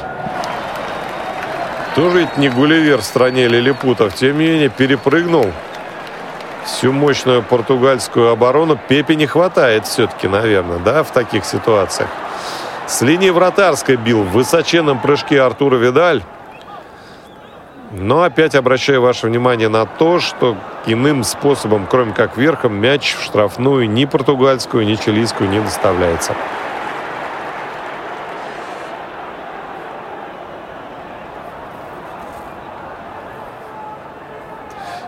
Тоже 1.94 2.20
ведь 2.20 2.36
не 2.38 2.48
Гулливер 2.48 2.98
в 2.98 3.05
стране 3.05 3.46
лилипутов. 3.46 4.14
Тем 4.14 4.38
не 4.38 4.46
менее, 4.46 4.68
перепрыгнул 4.68 5.46
всю 6.65 6.93
мощную 6.93 7.43
португальскую 7.43 8.31
оборону. 8.31 8.78
Пепе 8.89 9.15
не 9.15 9.27
хватает 9.27 9.86
все-таки, 9.86 10.28
наверное, 10.28 10.78
да, 10.78 11.03
в 11.03 11.11
таких 11.11 11.45
ситуациях. 11.45 12.09
С 12.86 13.01
линии 13.03 13.31
вратарской 13.31 13.97
бил 13.97 14.23
в 14.23 14.32
высоченном 14.32 15.01
прыжке 15.01 15.41
Артура 15.41 15.77
Видаль. 15.77 16.23
Но 17.93 18.23
опять 18.23 18.55
обращаю 18.55 19.01
ваше 19.01 19.28
внимание 19.28 19.69
на 19.69 19.86
то, 19.86 20.19
что 20.19 20.57
иным 20.85 21.23
способом, 21.23 21.86
кроме 21.89 22.12
как 22.12 22.36
верхом, 22.36 22.74
мяч 22.74 23.15
в 23.15 23.23
штрафную 23.23 23.89
ни 23.89 24.05
португальскую, 24.05 24.85
ни 24.85 24.97
чилийскую 24.97 25.49
не 25.49 25.61
доставляется. 25.61 26.35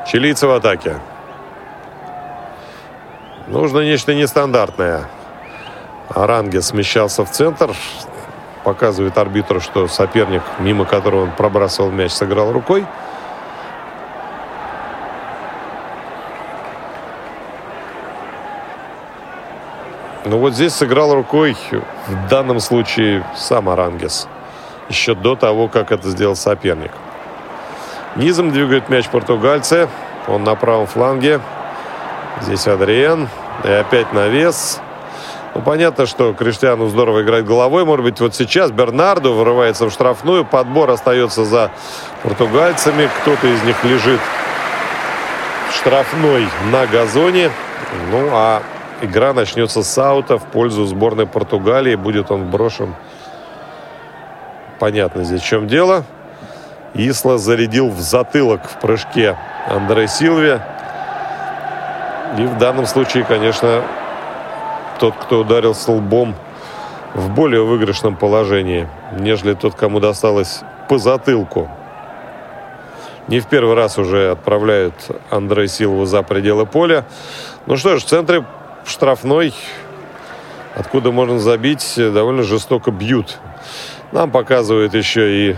Чилийцы 0.06 0.46
в 0.46 0.52
атаке. 0.52 1.00
Нужно 3.46 3.80
нечто 3.80 4.12
нестандартное. 4.12 5.08
Аранге 6.08 6.62
смещался 6.62 7.24
в 7.24 7.30
центр. 7.30 7.72
Показывает 8.64 9.16
арбитру, 9.18 9.60
что 9.60 9.86
соперник, 9.86 10.42
мимо 10.58 10.84
которого 10.84 11.22
он 11.22 11.30
пробрасывал 11.30 11.92
мяч, 11.92 12.10
сыграл 12.10 12.52
рукой. 12.52 12.84
Ну 20.24 20.38
вот 20.38 20.54
здесь 20.54 20.74
сыграл 20.74 21.14
рукой 21.14 21.56
в 22.08 22.28
данном 22.28 22.58
случае 22.58 23.24
сам 23.36 23.68
Арангес. 23.68 24.26
Еще 24.88 25.14
до 25.14 25.36
того, 25.36 25.68
как 25.68 25.92
это 25.92 26.10
сделал 26.10 26.34
соперник. 26.34 26.90
Низом 28.16 28.50
двигают 28.50 28.88
мяч 28.88 29.08
португальцы. 29.08 29.88
Он 30.26 30.42
на 30.42 30.56
правом 30.56 30.86
фланге. 30.86 31.40
Здесь 32.42 32.66
Адриен. 32.66 33.28
И 33.64 33.68
опять 33.68 34.12
навес. 34.12 34.80
Ну, 35.54 35.62
понятно, 35.62 36.04
что 36.04 36.34
Криштиану 36.34 36.88
здорово 36.88 37.22
играть 37.22 37.46
головой. 37.46 37.86
Может 37.86 38.04
быть, 38.04 38.20
вот 38.20 38.34
сейчас 38.34 38.70
Бернарду 38.70 39.32
вырывается 39.32 39.86
в 39.86 39.90
штрафную. 39.90 40.44
Подбор 40.44 40.90
остается 40.90 41.46
за 41.46 41.70
португальцами. 42.22 43.08
Кто-то 43.22 43.46
из 43.46 43.62
них 43.62 43.82
лежит 43.84 44.20
в 45.70 45.74
штрафной 45.76 46.46
на 46.70 46.86
газоне. 46.86 47.50
Ну, 48.10 48.28
а 48.32 48.62
игра 49.00 49.32
начнется 49.32 49.82
с 49.82 49.96
аута 49.98 50.36
в 50.36 50.44
пользу 50.44 50.84
сборной 50.84 51.26
Португалии. 51.26 51.94
Будет 51.94 52.30
он 52.30 52.50
брошен. 52.50 52.94
Понятно 54.78 55.24
здесь 55.24 55.40
в 55.40 55.46
чем 55.46 55.68
дело. 55.68 56.04
Исла 56.92 57.38
зарядил 57.38 57.88
в 57.88 57.98
затылок 58.00 58.68
в 58.68 58.80
прыжке 58.80 59.38
Андре 59.68 60.06
Силве. 60.06 60.60
И 62.38 62.42
в 62.42 62.58
данном 62.58 62.86
случае, 62.86 63.24
конечно, 63.24 63.82
тот, 64.98 65.14
кто 65.16 65.40
ударился 65.40 65.92
лбом 65.92 66.34
в 67.14 67.30
более 67.30 67.64
выигрышном 67.64 68.16
положении, 68.16 68.88
нежели 69.12 69.54
тот, 69.54 69.74
кому 69.74 70.00
досталось 70.00 70.60
по 70.88 70.98
затылку. 70.98 71.70
Не 73.28 73.40
в 73.40 73.46
первый 73.46 73.74
раз 73.74 73.98
уже 73.98 74.30
отправляют 74.30 74.94
Андре 75.30 75.66
Силву 75.66 76.04
за 76.04 76.22
пределы 76.22 76.66
поля. 76.66 77.04
Ну 77.66 77.76
что 77.76 77.96
ж, 77.96 78.02
в 78.02 78.06
центре 78.06 78.44
штрафной, 78.84 79.54
откуда 80.74 81.10
можно 81.10 81.38
забить, 81.38 81.94
довольно 81.96 82.42
жестоко 82.42 82.90
бьют. 82.90 83.38
Нам 84.12 84.30
показывают 84.30 84.94
еще 84.94 85.50
и 85.50 85.56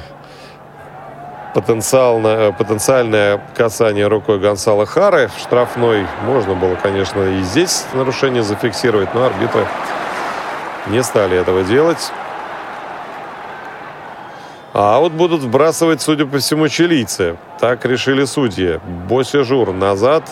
потенциальное, 1.61 2.53
потенциальное 2.53 3.41
касание 3.57 4.07
рукой 4.07 4.39
Гонсала 4.39 4.87
Хары 4.87 5.29
в 5.29 5.41
штрафной. 5.41 6.07
Можно 6.25 6.55
было, 6.55 6.77
конечно, 6.77 7.21
и 7.21 7.43
здесь 7.43 7.85
нарушение 7.95 8.45
зафиксировать, 8.45 9.13
но 9.13 9.25
арбитры 9.25 9.67
не 10.87 11.03
стали 11.03 11.37
этого 11.37 11.65
делать. 11.65 12.13
А 14.73 15.01
вот 15.01 15.11
будут 15.13 15.43
сбрасывать, 15.43 16.01
судя 16.01 16.27
по 16.27 16.39
всему, 16.39 16.69
чилийцы. 16.69 17.37
Так 17.59 17.85
решили 17.85 18.25
судьи. 18.25 18.79
Босижур 19.09 19.73
назад. 19.73 20.23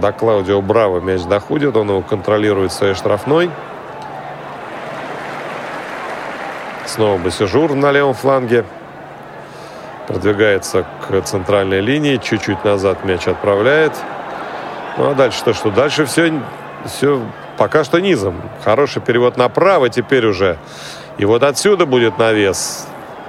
До 0.00 0.10
Клаудио 0.10 0.60
Браво 0.60 0.98
мяч 0.98 1.22
доходит. 1.22 1.76
Он 1.76 1.88
его 1.90 2.02
контролирует 2.02 2.72
своей 2.72 2.94
штрафной. 2.94 3.50
Снова 6.86 7.18
Босижур 7.18 7.74
на 7.74 7.92
левом 7.92 8.14
фланге. 8.14 8.64
Продвигается 10.06 10.84
к 11.08 11.22
центральной 11.22 11.80
линии. 11.80 12.16
Чуть-чуть 12.16 12.64
назад 12.64 13.04
мяч 13.04 13.28
отправляет. 13.28 13.92
Ну 14.98 15.10
а 15.10 15.14
дальше 15.14 15.38
что? 15.38 15.54
Что 15.54 15.70
дальше 15.70 16.04
все, 16.04 16.40
все 16.86 17.20
пока 17.56 17.84
что 17.84 18.00
низом. 18.00 18.42
Хороший 18.64 19.00
перевод 19.00 19.36
направо 19.36 19.88
теперь 19.88 20.26
уже. 20.26 20.58
И 21.18 21.24
вот 21.24 21.42
отсюда 21.42 21.86
будет 21.86 22.18
навес. 22.18 22.86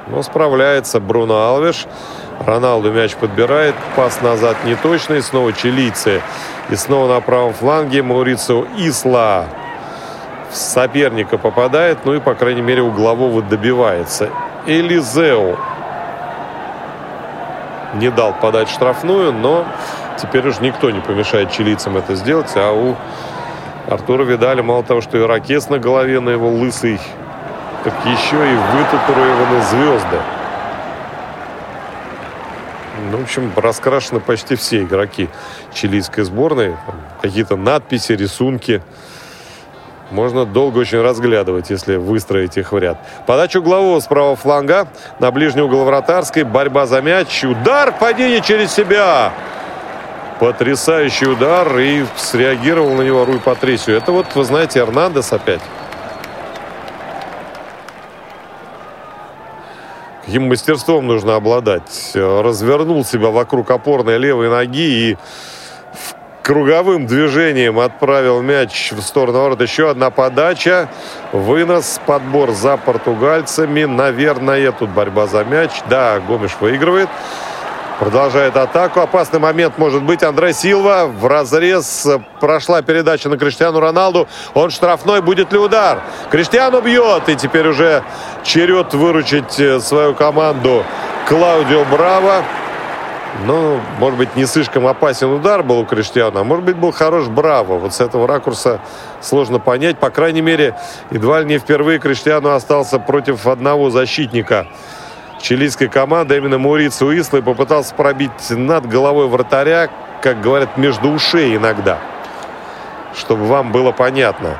Но 0.08 0.22
справляется 0.24 1.00
Бруно 1.00 1.48
Алвеш. 1.48 1.86
Роналду 2.46 2.92
мяч 2.92 3.16
подбирает. 3.16 3.76
Пас 3.96 4.22
назад 4.22 4.58
неточный. 4.66 5.22
Снова 5.22 5.54
чилийцы. 5.54 6.22
И 6.70 6.76
снова 6.76 7.14
на 7.14 7.22
правом 7.22 7.54
фланге 7.54 8.02
Маурицио 8.02 8.66
Исла 8.78 9.46
в 10.52 10.56
соперника 10.56 11.38
попадает. 11.38 12.00
Ну 12.06 12.16
и, 12.16 12.20
по 12.20 12.34
крайней 12.36 12.62
мере, 12.62 12.82
углового 12.82 13.42
добивается. 13.42 14.30
Элизео 14.66 15.58
не 17.94 18.10
дал 18.10 18.34
подать 18.34 18.70
штрафную, 18.70 19.32
но 19.32 19.66
теперь 20.22 20.48
уже 20.48 20.62
никто 20.62 20.92
не 20.92 21.00
помешает 21.00 21.52
чилийцам 21.52 21.98
это 21.98 22.16
сделать. 22.16 22.52
А 22.56 22.72
у 22.72 22.96
Артура 23.92 24.24
Видаля 24.24 24.64
мало 24.64 24.84
того, 24.84 25.02
что 25.02 25.18
и 25.18 25.22
ракет 25.22 25.70
на 25.70 25.78
голове 25.80 26.20
на 26.20 26.30
его 26.30 26.50
лысый, 26.50 27.00
так 27.84 27.94
еще 28.06 28.36
и 28.36 28.56
вытатуированы 28.56 29.62
звезды. 29.64 30.18
Ну, 33.12 33.18
в 33.18 33.24
общем, 33.24 33.52
раскрашены 33.56 34.20
почти 34.20 34.56
все 34.56 34.84
игроки 34.84 35.30
чилийской 35.74 36.24
сборной. 36.24 36.76
Какие-то 37.22 37.58
надписи, 37.58 38.14
рисунки 38.14 38.82
можно 40.14 40.46
долго 40.46 40.80
очень 40.80 41.02
разглядывать, 41.02 41.72
если 41.72 41.96
выстроить 41.96 42.56
их 42.58 42.72
в 42.72 42.78
ряд. 42.78 42.98
Подача 43.26 43.58
углового 43.58 44.00
с 44.00 44.06
правого 44.06 44.36
фланга 44.36 44.88
на 45.20 45.32
ближний 45.32 45.64
угол 45.64 45.84
вратарской. 45.84 46.44
Борьба 46.44 46.86
за 46.86 47.02
мяч. 47.02 47.44
Удар, 47.44 47.94
падение 48.00 48.42
через 48.42 48.72
себя. 48.72 49.34
Потрясающий 50.40 51.26
удар. 51.26 51.78
И 51.80 52.06
среагировал 52.16 52.92
на 52.94 53.02
него 53.02 53.26
Руй 53.26 53.40
Патрисию. 53.40 53.98
Это 53.98 54.12
вот, 54.12 54.28
вы 54.36 54.44
знаете, 54.44 54.80
Эрнандес 54.80 55.34
опять. 55.34 55.62
Каким 60.26 60.48
мастерством 60.48 61.08
нужно 61.08 61.36
обладать. 61.36 62.12
Развернул 62.14 63.04
себя 63.04 63.30
вокруг 63.30 63.72
опорной 63.72 64.20
левой 64.20 64.50
ноги 64.50 65.10
и 65.10 65.18
круговым 66.44 67.08
движением 67.08 67.80
отправил 67.80 68.42
мяч 68.42 68.92
в 68.92 69.02
сторону 69.02 69.42
ворот. 69.42 69.62
Еще 69.62 69.90
одна 69.90 70.12
подача. 70.12 70.90
Вынос, 71.32 72.00
подбор 72.06 72.52
за 72.52 72.78
португальцами. 72.78 73.86
Наверное, 73.86 74.72
тут 74.72 74.90
борьба 74.90 75.26
за 75.26 75.44
мяч. 75.46 75.72
Да, 75.90 76.20
Гомеш 76.20 76.52
выигрывает. 76.60 77.10
Продолжает 78.00 78.58
атаку. 78.58 79.00
Опасный 79.00 79.40
момент 79.40 79.78
может 79.78 80.04
быть. 80.04 80.22
Андрей 80.24 80.54
Силва 80.54 81.06
в 81.08 81.26
разрез. 81.26 82.06
Прошла 82.42 82.82
передача 82.82 83.30
на 83.30 83.38
Криштиану 83.38 83.80
Роналду. 83.80 84.28
Он 84.54 84.70
штрафной. 84.70 85.22
Будет 85.22 85.54
ли 85.54 85.60
удар? 85.60 86.02
Криштиану 86.30 86.82
бьет. 86.82 87.30
И 87.30 87.36
теперь 87.36 87.68
уже 87.68 88.04
черед 88.44 88.94
выручить 88.94 89.60
э, 89.60 89.80
свою 89.80 90.14
команду 90.14 90.84
Клаудио 91.30 91.86
Браво. 91.86 92.44
Ну, 93.42 93.80
может 94.00 94.18
быть, 94.18 94.36
не 94.36 94.46
слишком 94.46 94.86
опасен 94.86 95.30
удар 95.32 95.64
был 95.64 95.80
у 95.80 95.86
Криштиана, 95.86 96.42
а 96.42 96.44
может 96.44 96.66
быть, 96.66 96.76
был 96.78 96.92
хорош 96.92 97.28
Браво. 97.28 97.80
Вот 97.80 97.94
с 97.94 98.00
этого 98.00 98.28
ракурса 98.28 98.80
сложно 99.22 99.60
понять. 99.60 99.98
По 99.98 100.12
крайней 100.12 100.42
мере, 100.42 100.76
едва 101.10 101.40
ли 101.40 101.46
не 101.46 101.58
впервые 101.58 102.00
Криштиану 102.00 102.52
остался 102.52 103.00
против 103.00 103.48
одного 103.48 103.90
защитника 103.90 104.68
чилийской 105.42 105.90
команды, 105.90 106.38
именно 106.38 106.58
Маурицио 106.58 107.12
Исла, 107.14 107.38
и 107.38 107.42
попытался 107.42 107.94
пробить 107.96 108.32
над 108.50 108.88
головой 108.88 109.28
вратаря, 109.28 109.90
как 110.22 110.40
говорят, 110.40 110.78
между 110.78 111.10
ушей 111.10 111.58
иногда. 111.58 112.00
Чтобы 113.16 113.46
вам 113.46 113.72
было 113.72 113.92
понятно. 113.92 114.58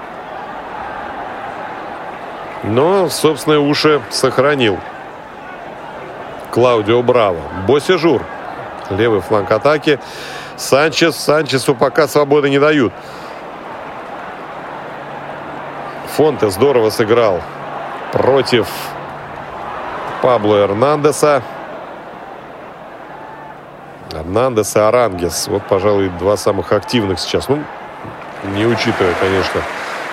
Но 2.64 3.10
собственные 3.10 3.60
уши 3.60 4.02
сохранил. 4.10 4.80
Клаудио 6.52 7.02
Браво. 7.02 7.42
Босижур. 7.68 8.22
Левый 8.90 9.22
фланг 9.22 9.52
атаки. 9.52 10.00
Санчес. 10.58 11.16
Санчесу 11.16 11.76
пока 11.76 12.08
свободы 12.08 12.50
не 12.50 12.60
дают. 12.60 12.94
Фонте 16.16 16.50
здорово 16.50 16.90
сыграл 16.92 17.42
против 18.12 18.68
Пабло 20.22 20.64
Эрнандеса. 20.64 21.42
Эрнандес 24.12 24.76
и 24.76 24.80
Арангес. 24.80 25.48
Вот, 25.48 25.64
пожалуй, 25.64 26.10
два 26.10 26.38
самых 26.38 26.72
активных 26.72 27.20
сейчас. 27.20 27.50
Ну, 27.50 27.64
не 28.54 28.66
учитывая, 28.66 29.14
конечно, 29.20 29.62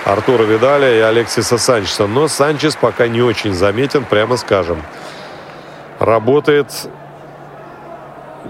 Артура 0.06 0.44
Видаля 0.44 0.96
и 0.96 1.00
Алексиса 1.00 1.58
Санчеса. 1.58 2.06
Но 2.06 2.28
Санчес 2.28 2.76
пока 2.76 3.06
не 3.06 3.20
очень 3.20 3.52
заметен, 3.52 4.04
прямо 4.04 4.36
скажем. 4.36 4.82
Работает 5.98 6.88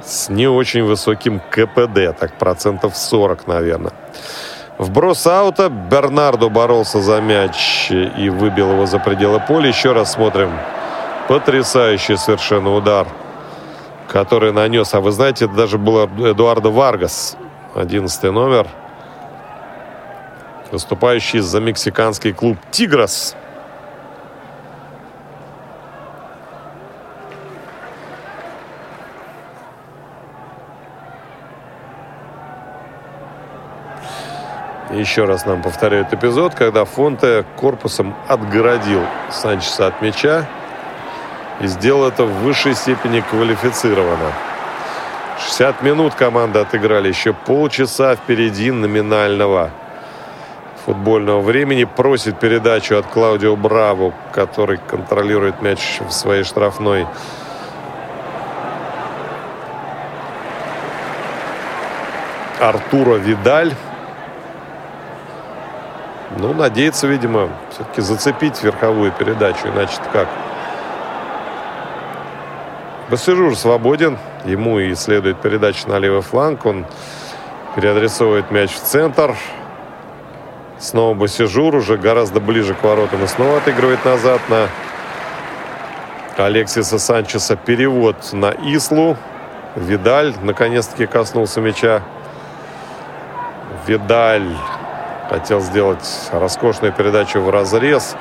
с 0.05 0.29
не 0.29 0.47
очень 0.47 0.85
высоким 0.85 1.41
КПД, 1.51 2.19
так 2.19 2.35
процентов 2.39 2.97
40, 2.97 3.47
наверное. 3.47 3.93
Вброс 4.79 5.27
аута. 5.27 5.69
Бернардо 5.69 6.49
боролся 6.49 7.01
за 7.01 7.21
мяч 7.21 7.91
и 7.91 8.31
выбил 8.31 8.73
его 8.73 8.87
за 8.87 8.99
пределы 8.99 9.39
поля. 9.47 9.69
Еще 9.69 9.93
раз 9.93 10.13
смотрим. 10.13 10.51
Потрясающий 11.29 12.17
совершенно 12.17 12.75
удар, 12.75 13.07
который 14.09 14.53
нанес. 14.53 14.93
А 14.95 15.01
вы 15.01 15.11
знаете, 15.11 15.45
это 15.45 15.55
даже 15.55 15.77
был 15.77 16.07
Эдуардо 16.07 16.71
Варгас, 16.71 17.37
11 17.75 18.23
номер, 18.33 18.67
выступающий 20.73 21.41
за 21.41 21.61
мексиканский 21.61 22.33
клуб 22.33 22.57
«Тигрос». 22.71 23.37
Еще 34.93 35.25
раз 35.25 35.47
нам 35.47 35.63
повторяют 35.63 36.13
эпизод, 36.13 36.57
когда 36.57 36.85
Фонте 36.85 37.45
корпусом 37.57 38.13
отгородил 38.27 39.03
Санчеса 39.31 39.87
от 39.87 40.03
мяча 40.03 40.47
и 41.61 41.69
сделал 41.69 42.09
это 42.09 42.25
в 42.25 42.43
высшей 42.43 42.75
степени 42.75 43.21
квалифицированно. 43.21 44.33
60 45.39 45.83
минут 45.83 46.15
команды 46.15 46.59
отыграли, 46.59 47.07
еще 47.07 47.33
полчаса 47.33 48.17
впереди 48.17 48.73
номинального 48.73 49.71
футбольного 50.85 51.41
времени. 51.41 51.85
Просит 51.85 52.41
передачу 52.41 52.97
от 52.97 53.07
Клаудио 53.07 53.55
Браво, 53.55 54.13
который 54.33 54.79
контролирует 54.79 55.63
мяч 55.63 56.01
в 56.01 56.11
своей 56.11 56.43
штрафной. 56.43 57.07
Артуро 62.59 63.15
Видаль. 63.15 63.73
Ну, 66.39 66.55
надеется, 66.55 67.09
видимо, 67.09 67.49
все-таки 67.71 68.01
зацепить 68.01 68.63
верховую 68.63 69.11
передачу. 69.11 69.67
Иначе 69.67 69.97
как? 70.13 70.29
Босежур 73.11 73.57
свободен. 73.57 74.17
Ему 74.45 74.79
и 74.79 74.95
следует 74.95 75.41
передача 75.41 75.89
на 75.89 75.99
левый 75.99 76.23
фланг. 76.23 76.65
Он 76.65 76.87
переадресовывает 77.75 78.53
мяч 78.53 78.73
в 78.73 78.81
центр. 78.81 79.35
Снова 80.79 81.15
Босежур 81.15 81.75
уже 81.75 81.99
гораздо 81.99 82.41
ближе 82.41 82.75
к 82.75 82.83
воротам 82.85 83.25
и 83.25 83.27
снова 83.27 83.59
отыгрывает 83.59 84.05
назад 84.05 84.41
на 84.49 84.69
Алексиса 86.37 87.01
Санчеса. 87.01 87.57
Перевод 87.57 88.17
на 88.33 88.51
Ислу. 88.51 89.17
Видаль 89.75 90.35
наконец-таки 90.43 91.07
коснулся 91.07 91.61
мяча. 91.61 92.03
Видаль 93.87 94.57
Хотел 95.31 95.61
сделать 95.61 96.29
роскошную 96.33 96.93
передачу 96.93 97.41
в 97.41 97.51
разрез. 97.51 98.17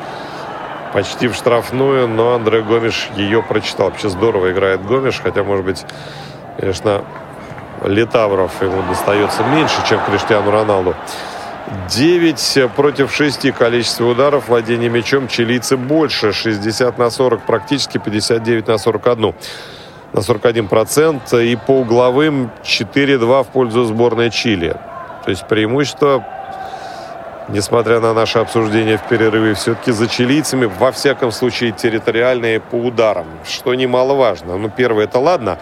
Почти 0.94 1.28
в 1.28 1.34
штрафную, 1.34 2.08
но 2.08 2.36
Андрей 2.36 2.62
Гомеш 2.62 3.10
ее 3.16 3.42
прочитал. 3.42 3.88
Вообще 3.90 4.10
здорово 4.10 4.52
играет 4.52 4.86
Гомеш, 4.86 5.20
хотя, 5.20 5.44
может 5.44 5.66
быть, 5.66 5.86
конечно, 6.60 7.04
Литавров 7.84 8.62
ему 8.62 8.84
достается 8.88 9.44
меньше, 9.44 9.78
чем 9.88 10.00
Криштиану 10.06 10.52
Роналду. 10.52 10.96
9 11.90 12.72
против 12.76 13.12
6 13.12 13.52
количество 13.54 14.06
ударов, 14.06 14.48
владение 14.48 14.90
мячом 14.90 15.28
чилийцы 15.28 15.78
больше, 15.78 16.32
60 16.32 16.96
на 17.00 17.10
40, 17.10 17.42
практически 17.42 17.98
59 17.98 18.68
на 18.68 18.78
41. 18.78 19.34
На 20.14 20.22
41 20.22 20.68
процент. 20.68 21.34
И 21.34 21.56
по 21.56 21.80
угловым 21.80 22.52
4-2 22.64 23.44
в 23.44 23.48
пользу 23.48 23.84
сборной 23.86 24.30
Чили. 24.30 24.76
То 25.26 25.32
есть 25.32 25.48
преимущество 25.48 26.24
несмотря 27.52 28.00
на 28.00 28.14
наше 28.14 28.40
обсуждение 28.40 28.98
в 28.98 29.04
перерыве, 29.04 29.54
все-таки 29.54 29.92
за 29.92 30.08
чилийцами, 30.08 30.66
во 30.66 30.92
всяком 30.92 31.32
случае, 31.32 31.72
территориальные 31.72 32.60
по 32.60 32.76
ударам, 32.76 33.28
что 33.48 33.74
немаловажно. 33.74 34.58
Ну, 34.58 34.70
первое, 34.70 35.06
это 35.06 35.20
ладно, 35.20 35.60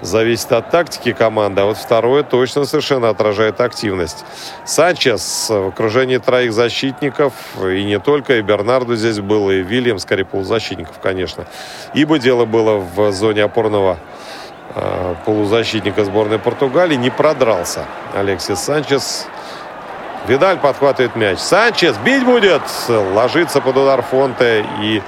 зависит 0.00 0.52
от 0.52 0.70
тактики 0.70 1.12
команды, 1.12 1.60
а 1.60 1.64
вот 1.66 1.76
второе 1.76 2.22
точно 2.22 2.64
совершенно 2.64 3.08
отражает 3.08 3.60
активность. 3.60 4.24
Санчес 4.64 5.48
в 5.50 5.68
окружении 5.68 6.18
троих 6.18 6.52
защитников, 6.52 7.32
и 7.62 7.84
не 7.84 7.98
только, 7.98 8.38
и 8.38 8.42
Бернарду 8.42 8.96
здесь 8.96 9.20
был, 9.20 9.50
и 9.50 9.62
Вильям, 9.62 9.98
скорее, 9.98 10.24
полузащитников, 10.24 10.98
конечно. 11.00 11.46
Ибо 11.94 12.18
дело 12.18 12.44
было 12.44 12.76
в 12.78 13.12
зоне 13.12 13.44
опорного 13.44 13.98
э, 14.74 15.14
полузащитника 15.24 16.04
сборной 16.04 16.38
Португалии, 16.38 16.96
не 16.96 17.10
продрался 17.10 17.86
Алексис 18.14 18.58
Санчес. 18.60 19.26
Видаль 20.26 20.58
подхватывает 20.58 21.16
мяч. 21.16 21.38
Санчес 21.38 21.96
бить 21.98 22.24
будет. 22.24 22.62
Ложится 22.88 23.60
под 23.60 23.76
удар 23.76 24.02
Фонте 24.02 24.64
и 24.80 25.02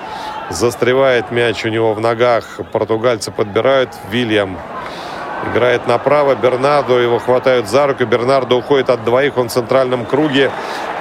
застревает 0.50 1.30
мяч 1.30 1.64
у 1.64 1.68
него 1.68 1.94
в 1.94 2.00
ногах. 2.00 2.60
Португальцы 2.72 3.30
подбирают. 3.30 3.90
Вильям 4.10 4.58
играет 5.50 5.86
направо. 5.86 6.34
Бернардо 6.34 6.98
его 6.98 7.18
хватают 7.18 7.68
за 7.68 7.86
руку. 7.86 8.04
Бернардо 8.04 8.56
уходит 8.56 8.90
от 8.90 9.04
двоих. 9.04 9.36
Он 9.36 9.48
в 9.48 9.52
центральном 9.52 10.06
круге. 10.06 10.50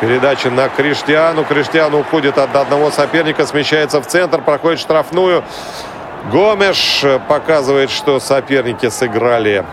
Передача 0.01 0.49
на 0.49 0.67
Криштиану. 0.69 1.45
Криштиану 1.45 2.01
уходит 2.01 2.37
от 2.37 2.55
одного 2.55 2.91
соперника. 2.91 3.45
Смещается 3.45 4.01
в 4.01 4.07
центр. 4.07 4.41
Проходит 4.41 4.79
штрафную. 4.79 5.43
Гомеш 6.31 7.03
показывает, 7.27 7.89
что 7.89 8.19
соперники 8.19 8.89
сыграли 8.89 9.65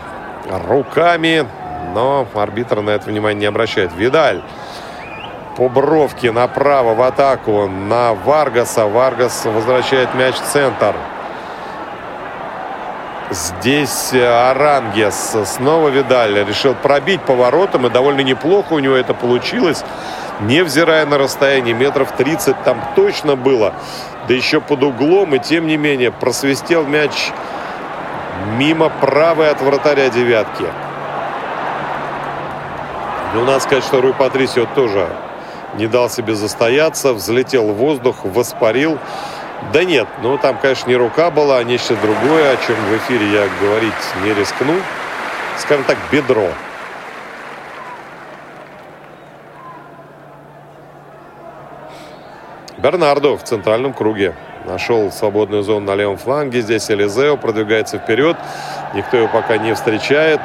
руками 0.67 1.45
но 1.93 2.27
арбитр 2.33 2.81
на 2.81 2.91
это 2.91 3.09
внимание 3.09 3.41
не 3.41 3.45
обращает. 3.45 3.93
Видаль 3.95 4.41
по 5.57 5.67
бровке 5.67 6.31
направо 6.31 6.93
в 6.93 7.01
атаку 7.01 7.67
на 7.67 8.13
Варгаса. 8.13 8.85
Варгас 8.85 9.45
возвращает 9.45 10.13
мяч 10.15 10.35
в 10.35 10.41
центр. 10.41 10.95
Здесь 13.29 14.13
Арангес. 14.13 15.35
Снова 15.45 15.89
Видаль 15.89 16.45
решил 16.47 16.75
пробить 16.75 17.21
поворотом. 17.21 17.85
И 17.87 17.89
довольно 17.89 18.21
неплохо 18.21 18.73
у 18.73 18.79
него 18.79 18.95
это 18.95 19.13
получилось. 19.13 19.83
невзирая 20.39 21.05
на 21.05 21.17
расстояние 21.17 21.73
метров 21.73 22.11
30, 22.13 22.63
там 22.63 22.81
точно 22.95 23.35
было, 23.35 23.73
да 24.27 24.33
еще 24.33 24.61
под 24.61 24.83
углом, 24.83 25.35
и 25.35 25.39
тем 25.39 25.67
не 25.67 25.77
менее 25.77 26.11
просвистел 26.11 26.85
мяч 26.85 27.31
мимо 28.57 28.89
правой 28.89 29.51
от 29.51 29.61
вратаря 29.61 30.09
девятки. 30.09 30.65
Ну, 33.33 33.45
надо 33.45 33.59
сказать, 33.59 33.83
что 33.83 34.01
Руй 34.01 34.13
Патрисио 34.13 34.65
тоже 34.73 35.07
не 35.75 35.85
дал 35.85 36.09
себе 36.09 36.33
застояться, 36.33 37.13
взлетел 37.13 37.67
в 37.67 37.75
воздух, 37.75 38.17
воспарил. 38.23 38.97
Да 39.71 39.83
нет, 39.83 40.07
ну 40.23 40.37
там, 40.37 40.57
конечно, 40.57 40.89
не 40.89 40.95
рука 40.95 41.29
была, 41.29 41.59
а 41.59 41.63
нечто 41.63 41.95
другое, 41.95 42.53
о 42.53 42.57
чем 42.57 42.75
в 42.75 42.97
эфире 42.97 43.31
я 43.31 43.47
говорить 43.61 43.93
не 44.23 44.33
рискну. 44.33 44.73
Скажем 45.57 45.83
так, 45.83 45.97
бедро. 46.11 46.47
Бернардо 52.77 53.37
в 53.37 53.43
центральном 53.43 53.93
круге. 53.93 54.33
Нашел 54.65 55.11
свободную 55.11 55.63
зону 55.63 55.85
на 55.85 55.95
левом 55.95 56.17
фланге. 56.17 56.61
Здесь 56.61 56.89
Элизео 56.89 57.37
продвигается 57.37 57.99
вперед. 57.99 58.37
Никто 58.93 59.17
его 59.17 59.27
пока 59.27 59.57
не 59.57 59.73
встречает. 59.75 60.41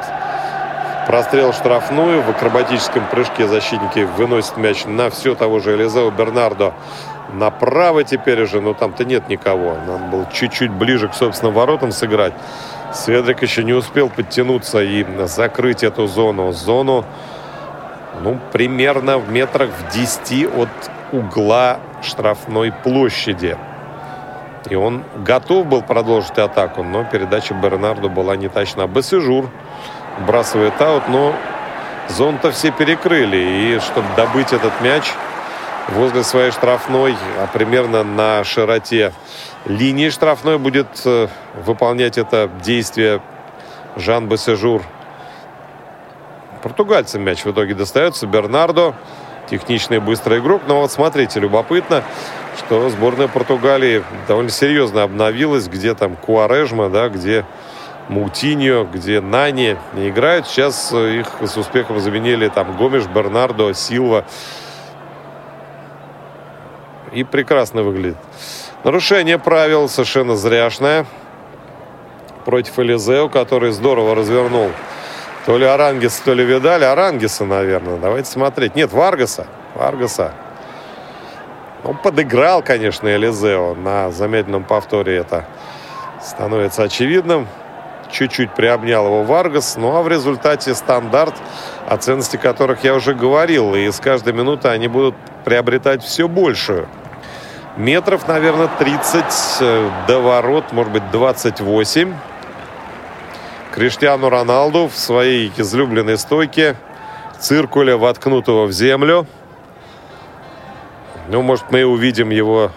Прострел 1.05 1.53
штрафную. 1.53 2.23
В 2.23 2.29
акробатическом 2.31 3.07
прыжке 3.07 3.47
защитники 3.47 3.99
выносят 4.17 4.57
мяч 4.57 4.85
на 4.85 5.11
все 5.11 5.35
того 5.35 5.59
же 5.59 5.75
Элизео 5.75 6.09
Бернардо. 6.09 6.73
Направо 7.33 8.03
теперь 8.03 8.41
уже, 8.41 8.59
но 8.59 8.73
там-то 8.73 9.05
нет 9.05 9.29
никого. 9.29 9.77
Надо 9.85 10.05
было 10.05 10.27
чуть-чуть 10.33 10.71
ближе 10.71 11.07
к 11.07 11.13
собственным 11.13 11.53
воротам 11.53 11.91
сыграть. 11.91 12.33
Сведрик 12.91 13.43
еще 13.43 13.63
не 13.63 13.73
успел 13.73 14.09
подтянуться 14.09 14.81
и 14.81 15.05
закрыть 15.27 15.83
эту 15.83 16.07
зону. 16.07 16.51
Зону, 16.53 17.05
ну, 18.21 18.39
примерно 18.51 19.19
в 19.19 19.29
метрах 19.29 19.69
в 19.69 19.93
10 19.93 20.47
от 20.55 20.69
угла 21.11 21.79
штрафной 22.01 22.71
площади. 22.71 23.57
И 24.69 24.75
он 24.75 25.03
готов 25.23 25.67
был 25.67 25.83
продолжить 25.83 26.39
атаку, 26.39 26.81
но 26.83 27.03
передача 27.03 27.53
Бернарду 27.53 28.09
была 28.09 28.35
не 28.35 28.47
точна. 28.47 28.87
Бассежур 28.87 29.49
бросает 30.19 30.81
аут, 30.81 31.07
но 31.07 31.35
зон-то 32.09 32.51
все 32.51 32.71
перекрыли. 32.71 33.37
И 33.37 33.79
чтобы 33.79 34.07
добыть 34.15 34.53
этот 34.53 34.79
мяч 34.81 35.11
возле 35.89 36.23
своей 36.23 36.51
штрафной, 36.51 37.15
а 37.39 37.47
примерно 37.47 38.03
на 38.03 38.43
широте 38.43 39.13
линии 39.65 40.09
штрафной 40.09 40.57
будет 40.57 40.87
э, 41.05 41.27
выполнять 41.65 42.17
это 42.17 42.49
действие 42.63 43.21
Жан 43.95 44.27
Бассежур. 44.27 44.83
Португальцам 46.61 47.21
мяч 47.21 47.45
в 47.45 47.51
итоге 47.51 47.75
достается. 47.75 48.25
Бернардо 48.25 48.95
техничный 49.49 49.99
быстрый 49.99 50.39
игрок. 50.39 50.63
Но 50.67 50.81
вот 50.81 50.91
смотрите, 50.91 51.39
любопытно, 51.39 52.03
что 52.57 52.89
сборная 52.89 53.27
Португалии 53.27 54.03
довольно 54.27 54.49
серьезно 54.49 55.03
обновилась. 55.03 55.67
Где 55.67 55.93
там 55.93 56.15
Куарежма, 56.15 56.89
да, 56.89 57.09
где 57.09 57.45
Мутиньо, 58.07 58.83
где 58.85 59.19
Нани 59.19 59.77
не 59.93 60.09
играют. 60.09 60.47
Сейчас 60.47 60.93
их 60.93 61.27
с 61.41 61.57
успехом 61.57 61.99
заменили 61.99 62.47
там 62.49 62.77
Гомеш, 62.77 63.05
Бернардо, 63.07 63.73
Силва. 63.73 64.25
И 67.11 67.23
прекрасно 67.23 67.83
выглядит. 67.83 68.17
Нарушение 68.83 69.39
правил 69.39 69.89
совершенно 69.89 70.35
зряшное 70.35 71.05
против 72.45 72.77
Элизеу, 72.77 73.29
который 73.29 73.71
здорово 73.71 74.13
развернул 74.13 74.69
то 75.45 75.57
ли 75.57 75.65
Арангис, 75.65 76.19
то 76.19 76.33
ли 76.33 76.43
Видаля. 76.43 76.83
Арангиса, 76.83 77.45
наверное. 77.45 77.97
Давайте 77.97 78.29
смотреть. 78.29 78.75
Нет, 78.75 78.91
Варгаса. 78.91 79.47
Варгаса. 79.75 80.33
Он 81.83 81.97
подыграл, 81.97 82.63
конечно, 82.63 83.07
Элизеу. 83.07 83.75
На 83.75 84.11
замедленном 84.11 84.63
повторе 84.63 85.17
это 85.17 85.45
становится 86.21 86.83
очевидным. 86.83 87.47
Чуть-чуть 88.11 88.53
приобнял 88.53 89.05
его 89.05 89.23
Варгас. 89.23 89.75
Ну 89.77 89.95
а 89.95 90.01
в 90.01 90.07
результате 90.07 90.73
стандарт, 90.75 91.35
о 91.87 91.97
ценности 91.97 92.37
которых 92.37 92.83
я 92.83 92.95
уже 92.95 93.13
говорил. 93.13 93.75
И 93.75 93.91
с 93.91 93.99
каждой 93.99 94.33
минуты 94.33 94.69
они 94.69 94.87
будут 94.87 95.15
приобретать 95.43 96.03
все 96.03 96.27
большую. 96.27 96.87
Метров, 97.77 98.27
наверное, 98.27 98.69
30 98.79 99.23
э, 99.59 99.89
до 100.07 100.19
ворот, 100.19 100.71
может 100.71 100.93
быть, 100.93 101.11
28. 101.11 102.13
Криштиану 103.73 104.29
Роналду 104.29 104.87
в 104.87 104.95
своей 104.95 105.51
излюбленной 105.57 106.17
стойке 106.17 106.77
циркуля, 107.39 107.97
воткнутого 107.97 108.65
в 108.65 108.71
землю. 108.71 109.27
Ну, 111.27 111.41
может, 111.41 111.71
мы 111.71 111.83
увидим 111.83 112.29
его 112.29 112.71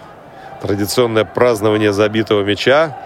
традиционное 0.61 1.23
празднование 1.23 1.93
забитого 1.93 2.43
мяча. 2.43 2.97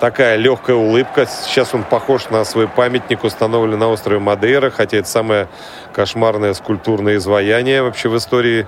Такая 0.00 0.36
легкая 0.36 0.76
улыбка. 0.76 1.24
Сейчас 1.26 1.74
он 1.74 1.82
похож 1.82 2.28
на 2.28 2.44
свой 2.44 2.68
памятник, 2.68 3.24
установленный 3.24 3.78
на 3.78 3.88
острове 3.88 4.18
Мадейра, 4.18 4.70
хотя 4.70 4.98
это 4.98 5.08
самое 5.08 5.48
кошмарное 5.94 6.52
скульптурное 6.52 7.16
изваяние 7.16 7.82
вообще 7.82 8.10
в 8.10 8.16
истории 8.18 8.66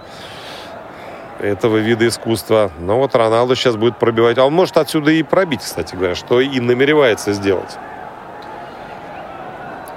этого 1.39 1.77
вида 1.77 2.09
искусства. 2.09 2.71
Но 2.79 2.99
вот 2.99 3.15
Роналду 3.15 3.55
сейчас 3.57 3.77
будет 3.77 3.99
пробивать. 3.99 4.39
А 4.39 4.47
он 4.47 4.55
может 4.55 4.79
отсюда 4.79 5.11
и 5.11 5.23
пробить, 5.23 5.61
кстати 5.61 5.95
говоря, 5.95 6.15
что 6.15 6.41
и 6.41 6.61
намеревается 6.61 7.35
сделать. 7.35 7.77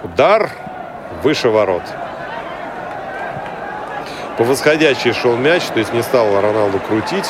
Удар 0.04 0.52
выше 1.24 1.48
ворот. 1.48 1.84
По 4.38 4.44
восходящей 4.44 5.14
шел 5.14 5.38
мяч, 5.38 5.64
то 5.68 5.80
есть 5.80 5.94
не 5.94 6.02
стал 6.02 6.42
Роналду 6.42 6.80
крутить. 6.80 7.30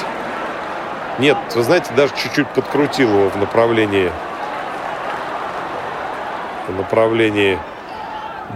Нет, 1.19 1.38
вы 1.55 1.63
знаете, 1.63 1.93
даже 1.95 2.13
чуть-чуть 2.15 2.47
подкрутил 2.49 3.09
его 3.09 3.29
в 3.29 3.38
направлении 3.38 4.11
в 6.67 6.75
направлении 6.75 7.59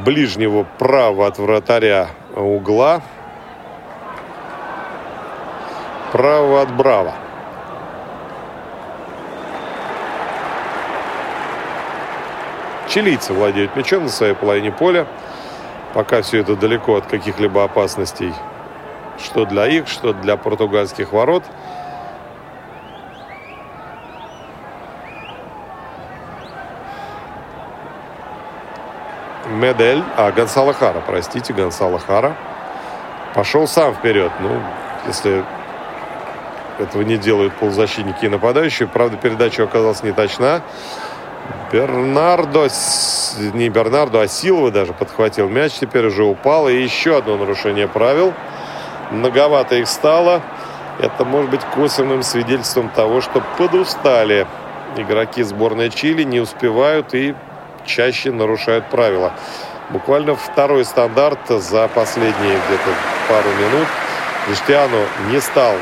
ближнего 0.03 0.65
права 0.77 1.27
от 1.27 1.37
вратаря 1.37 2.09
угла. 2.35 3.01
Право 6.11 6.61
от 6.61 6.73
Браво. 6.73 7.13
Чилийцы 12.87 13.33
владеют 13.33 13.75
мячом 13.75 14.03
на 14.03 14.09
своей 14.09 14.33
половине 14.33 14.71
поля. 14.71 15.07
Пока 15.93 16.21
все 16.21 16.39
это 16.39 16.55
далеко 16.55 16.95
от 16.95 17.05
каких-либо 17.07 17.63
опасностей. 17.63 18.33
Что 19.21 19.45
для 19.45 19.65
их, 19.67 19.87
что 19.87 20.13
для 20.13 20.37
португальских 20.37 21.11
ворот. 21.11 21.43
Медель, 29.55 30.03
а 30.17 30.31
Гонсало 30.31 30.73
Хара, 30.73 31.01
простите, 31.05 31.53
Гонсало 31.53 31.99
Хара 31.99 32.35
пошел 33.33 33.67
сам 33.67 33.93
вперед. 33.93 34.31
Ну, 34.39 34.49
если 35.07 35.43
этого 36.79 37.01
не 37.03 37.17
делают 37.17 37.53
полузащитники 37.53 38.25
и 38.25 38.29
нападающие. 38.29 38.87
Правда, 38.87 39.17
передача 39.17 39.63
оказалась 39.63 40.03
не 40.03 40.11
точна. 40.11 40.61
Бернардо, 41.71 42.67
не 43.53 43.69
Бернардо, 43.69 44.21
а 44.21 44.27
Силва 44.27 44.71
даже 44.71 44.93
подхватил 44.93 45.49
мяч, 45.49 45.73
теперь 45.73 46.07
уже 46.07 46.23
упал. 46.23 46.67
И 46.67 46.75
еще 46.75 47.17
одно 47.17 47.37
нарушение 47.37 47.87
правил. 47.87 48.33
Многовато 49.11 49.75
их 49.75 49.87
стало. 49.87 50.41
Это 50.99 51.25
может 51.25 51.51
быть 51.51 51.61
косвенным 51.75 52.23
свидетельством 52.23 52.89
того, 52.89 53.21
что 53.21 53.43
подустали 53.57 54.47
игроки 54.95 55.43
сборной 55.43 55.89
Чили, 55.89 56.23
не 56.23 56.39
успевают 56.39 57.13
и 57.13 57.35
чаще 57.85 58.31
нарушают 58.31 58.89
правила. 58.89 59.33
Буквально 59.89 60.35
второй 60.35 60.85
стандарт 60.85 61.47
за 61.47 61.87
последние 61.89 62.59
где-то 62.67 62.89
пару 63.29 63.49
минут. 63.49 63.87
Криштиану 64.45 65.03
не 65.31 65.39
стал 65.39 65.73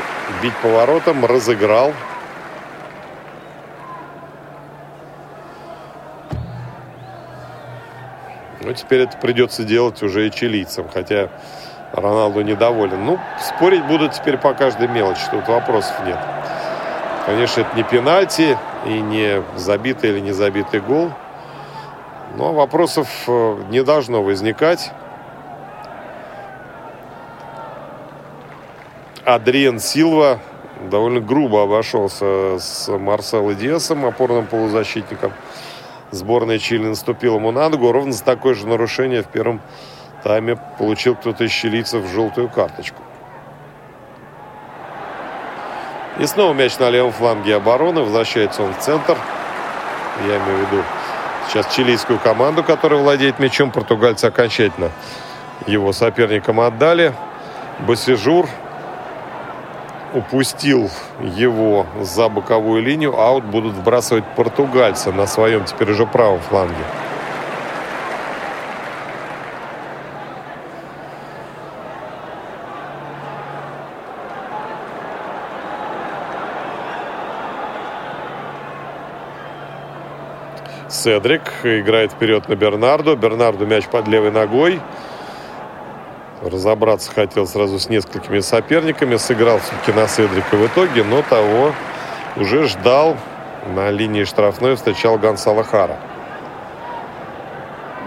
бить 0.42 0.56
поворотом, 0.62 1.24
разыграл 1.24 1.92
Ну, 8.64 8.72
теперь 8.72 9.00
это 9.00 9.18
придется 9.18 9.62
делать 9.62 10.02
уже 10.02 10.26
и 10.26 10.30
чилийцам, 10.30 10.88
хотя 10.88 11.28
Роналду 11.92 12.40
недоволен. 12.40 13.04
Ну, 13.04 13.20
спорить 13.38 13.84
будут 13.84 14.12
теперь 14.12 14.38
по 14.38 14.54
каждой 14.54 14.88
мелочи, 14.88 15.20
тут 15.30 15.46
вопросов 15.46 15.94
нет. 16.04 16.18
Конечно, 17.26 17.60
это 17.60 17.76
не 17.76 17.82
пенальти 17.82 18.58
и 18.86 19.00
не 19.00 19.42
забитый 19.56 20.10
или 20.10 20.20
не 20.20 20.32
забитый 20.32 20.80
гол. 20.80 21.12
Но 22.36 22.52
вопросов 22.52 23.08
э, 23.26 23.62
не 23.70 23.82
должно 23.82 24.22
возникать. 24.22 24.90
Адриен 29.24 29.78
Силва 29.78 30.40
довольно 30.90 31.20
грубо 31.20 31.62
обошелся 31.62 32.58
с 32.58 32.88
Марсело 32.88 33.54
Диасом, 33.54 34.04
опорным 34.04 34.46
полузащитником 34.46 35.32
сборная 36.14 36.58
Чили 36.58 36.86
наступила 36.86 37.36
ему 37.36 37.52
на 37.52 37.68
ногу. 37.68 37.92
Ровно 37.92 38.12
за 38.12 38.24
такое 38.24 38.54
же 38.54 38.66
нарушение 38.66 39.22
в 39.22 39.26
первом 39.26 39.60
тайме 40.22 40.56
получил 40.78 41.14
кто-то 41.16 41.44
из 41.44 41.50
чилийцев 41.50 42.06
желтую 42.06 42.48
карточку. 42.48 43.02
И 46.18 46.26
снова 46.26 46.52
мяч 46.54 46.78
на 46.78 46.90
левом 46.90 47.12
фланге 47.12 47.56
обороны. 47.56 48.02
Возвращается 48.02 48.62
он 48.62 48.72
в 48.72 48.78
центр. 48.78 49.16
Я 50.26 50.36
имею 50.36 50.58
в 50.58 50.72
виду 50.72 50.82
сейчас 51.48 51.74
чилийскую 51.74 52.18
команду, 52.18 52.62
которая 52.62 53.00
владеет 53.00 53.38
мячом. 53.38 53.70
Португальцы 53.70 54.26
окончательно 54.26 54.90
его 55.66 55.92
соперникам 55.92 56.60
отдали. 56.60 57.14
Басижур 57.80 58.48
упустил 60.14 60.90
его 61.20 61.86
за 62.00 62.28
боковую 62.28 62.82
линию. 62.82 63.18
Аут 63.18 63.44
будут 63.44 63.74
вбрасывать 63.74 64.24
португальцы 64.36 65.12
на 65.12 65.26
своем 65.26 65.64
теперь 65.64 65.90
уже 65.90 66.06
правом 66.06 66.40
фланге. 66.40 66.84
Седрик 81.04 81.42
играет 81.64 82.12
вперед 82.12 82.48
на 82.48 82.56
Бернарду. 82.56 83.14
Бернарду 83.14 83.66
мяч 83.66 83.84
под 83.88 84.08
левой 84.08 84.30
ногой. 84.30 84.80
Разобраться 86.40 87.12
хотел 87.12 87.46
сразу 87.46 87.78
с 87.78 87.90
несколькими 87.90 88.38
соперниками. 88.40 89.16
Сыграл 89.16 89.58
все-таки 89.58 89.92
на 89.92 90.08
Седрика 90.08 90.56
в 90.56 90.66
итоге, 90.66 91.04
но 91.04 91.20
того 91.20 91.74
уже 92.36 92.66
ждал 92.68 93.18
на 93.66 93.90
линии 93.90 94.24
штрафной, 94.24 94.76
встречал 94.76 95.18
Гонсало 95.18 95.62
Хара. 95.62 95.98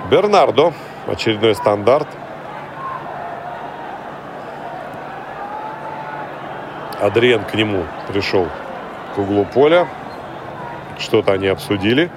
Бернардо. 0.10 0.74
Очередной 1.06 1.54
стандарт. 1.54 2.08
Адриен 7.00 7.44
к 7.44 7.54
нему 7.54 7.84
пришел 8.08 8.48
к 9.14 9.20
углу 9.20 9.46
поля. 9.46 9.88
Что-то 10.98 11.34
они 11.34 11.46
обсудили. 11.46 12.10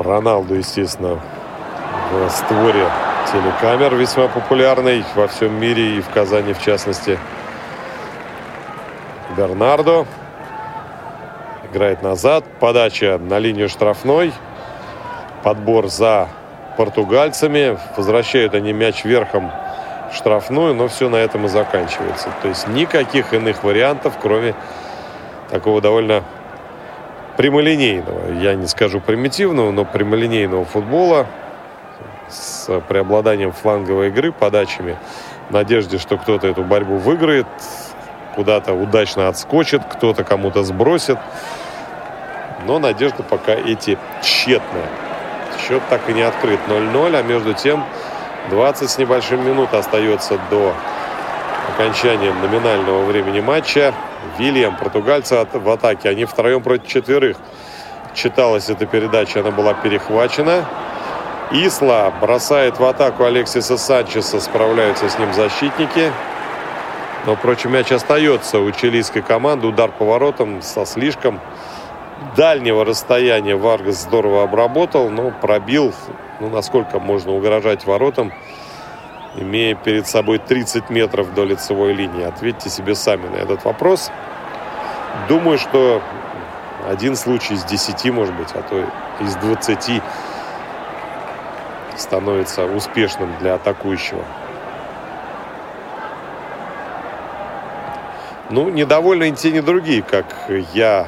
Роналду, 0.00 0.54
естественно, 0.54 1.20
в 2.12 2.28
створе 2.30 2.86
телекамер 3.30 3.94
весьма 3.94 4.28
популярный 4.28 5.04
во 5.14 5.28
всем 5.28 5.54
мире 5.60 5.98
и 5.98 6.00
в 6.00 6.08
Казани 6.08 6.52
в 6.52 6.62
частности. 6.62 7.18
Бернардо 9.36 10.06
играет 11.70 12.02
назад. 12.02 12.44
Подача 12.58 13.18
на 13.18 13.38
линию 13.38 13.68
штрафной. 13.68 14.32
Подбор 15.44 15.88
за 15.88 16.28
португальцами. 16.76 17.78
Возвращают 17.96 18.54
они 18.54 18.72
мяч 18.72 19.04
верхом 19.04 19.52
в 20.10 20.16
штрафную, 20.16 20.74
но 20.74 20.88
все 20.88 21.08
на 21.08 21.16
этом 21.16 21.46
и 21.46 21.48
заканчивается. 21.48 22.30
То 22.42 22.48
есть 22.48 22.66
никаких 22.68 23.32
иных 23.32 23.62
вариантов, 23.62 24.14
кроме 24.20 24.54
такого 25.50 25.80
довольно 25.80 26.24
прямолинейного, 27.40 28.34
я 28.42 28.54
не 28.54 28.66
скажу 28.66 29.00
примитивного, 29.00 29.70
но 29.70 29.86
прямолинейного 29.86 30.66
футбола 30.66 31.26
с 32.28 32.68
преобладанием 32.82 33.52
фланговой 33.52 34.08
игры, 34.08 34.30
подачами, 34.30 34.98
в 35.48 35.52
надежде, 35.54 35.96
что 35.96 36.18
кто-то 36.18 36.48
эту 36.48 36.64
борьбу 36.64 36.98
выиграет, 36.98 37.46
куда-то 38.34 38.74
удачно 38.74 39.26
отскочит, 39.28 39.80
кто-то 39.90 40.22
кому-то 40.22 40.64
сбросит. 40.64 41.16
Но 42.66 42.78
надежда 42.78 43.22
пока 43.22 43.54
эти 43.54 43.96
тщетные. 44.20 44.84
Счет 45.66 45.82
так 45.88 46.10
и 46.10 46.12
не 46.12 46.20
открыт 46.20 46.60
0-0, 46.68 47.18
а 47.18 47.22
между 47.22 47.54
тем 47.54 47.86
20 48.50 48.90
с 48.90 48.98
небольшим 48.98 49.46
минут 49.46 49.72
остается 49.72 50.38
до 50.50 50.74
окончания 51.70 52.32
номинального 52.32 53.04
времени 53.04 53.40
матча. 53.40 53.94
Вильям, 54.38 54.76
португальцы 54.76 55.46
в 55.52 55.70
атаке. 55.70 56.08
Они 56.08 56.24
втроем 56.24 56.62
против 56.62 56.88
четверых. 56.88 57.36
Читалась 58.14 58.68
эта 58.68 58.86
передача, 58.86 59.40
она 59.40 59.50
была 59.50 59.74
перехвачена. 59.74 60.64
Исла 61.52 62.12
бросает 62.20 62.78
в 62.78 62.84
атаку 62.84 63.24
Алексиса 63.24 63.76
Санчеса. 63.76 64.40
Справляются 64.40 65.08
с 65.08 65.18
ним 65.18 65.32
защитники. 65.32 66.12
Но, 67.26 67.36
впрочем, 67.36 67.72
мяч 67.72 67.92
остается 67.92 68.60
у 68.60 68.70
чилийской 68.70 69.22
команды. 69.22 69.66
Удар 69.66 69.90
поворотом 69.90 70.62
со 70.62 70.86
слишком 70.86 71.40
дальнего 72.36 72.84
расстояния 72.84 73.56
Варгас 73.56 74.02
здорово 74.02 74.42
обработал, 74.42 75.10
но 75.10 75.30
пробил, 75.30 75.94
ну, 76.40 76.50
насколько 76.50 76.98
можно 76.98 77.32
угрожать 77.32 77.86
воротам 77.86 78.32
имея 79.36 79.74
перед 79.74 80.06
собой 80.06 80.38
30 80.38 80.90
метров 80.90 81.34
до 81.34 81.44
лицевой 81.44 81.92
линии? 81.92 82.24
Ответьте 82.24 82.70
себе 82.70 82.94
сами 82.94 83.28
на 83.28 83.36
этот 83.36 83.64
вопрос. 83.64 84.10
Думаю, 85.28 85.58
что 85.58 86.02
один 86.88 87.16
случай 87.16 87.54
из 87.54 87.64
10, 87.64 88.12
может 88.12 88.34
быть, 88.34 88.48
а 88.54 88.62
то 88.62 88.84
из 89.24 89.34
20 89.36 90.02
становится 91.96 92.64
успешным 92.64 93.30
для 93.40 93.54
атакующего. 93.54 94.24
Ну, 98.48 98.68
недовольны 98.68 99.28
и 99.28 99.32
те, 99.32 99.52
ни 99.52 99.60
другие, 99.60 100.02
как 100.02 100.24
я 100.72 101.06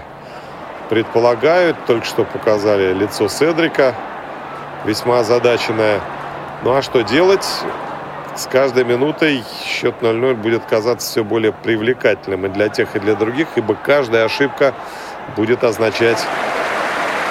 предполагаю. 0.89 1.74
Только 1.86 2.07
что 2.07 2.24
показали 2.24 2.93
лицо 2.93 3.28
Седрика, 3.28 3.94
весьма 4.85 5.20
озадаченное. 5.20 6.01
Ну 6.62 6.73
а 6.74 6.82
что 6.82 7.03
делать? 7.03 7.47
С 8.37 8.47
каждой 8.47 8.85
минутой 8.85 9.45
счет 9.65 9.95
0-0 10.01 10.35
будет 10.35 10.65
казаться 10.65 11.09
все 11.09 11.25
более 11.25 11.53
привлекательным 11.53 12.47
и 12.47 12.49
для 12.49 12.69
тех, 12.69 12.97
и 12.97 12.99
для 12.99 13.15
других, 13.15 13.49
ибо 13.57 13.75
каждая 13.75 14.25
ошибка 14.25 14.75
будет 15.37 15.65
означать 15.65 16.19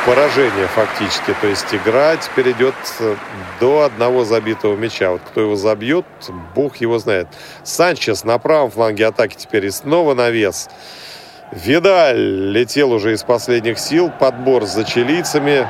поражение 0.06 0.68
фактически. 0.68 1.36
То 1.42 1.48
есть 1.48 1.74
игра 1.74 2.16
теперь 2.18 2.52
идет 2.52 2.76
до 3.60 3.84
одного 3.84 4.26
забитого 4.26 4.76
мяча. 4.76 5.12
Вот 5.12 5.22
кто 5.22 5.42
его 5.42 5.56
забьет, 5.56 6.06
бог 6.56 6.78
его 6.78 7.00
знает. 7.00 7.28
Санчес 7.64 8.24
на 8.24 8.38
правом 8.38 8.72
фланге 8.72 9.08
атаки 9.08 9.36
теперь 9.36 9.66
и 9.66 9.72
снова 9.72 10.14
навес. 10.14 10.70
Видаль 11.52 12.52
летел 12.52 12.92
уже 12.92 13.14
из 13.14 13.24
последних 13.24 13.78
сил. 13.78 14.12
Подбор 14.20 14.66
за 14.66 14.84
чилийцами. 14.84 15.68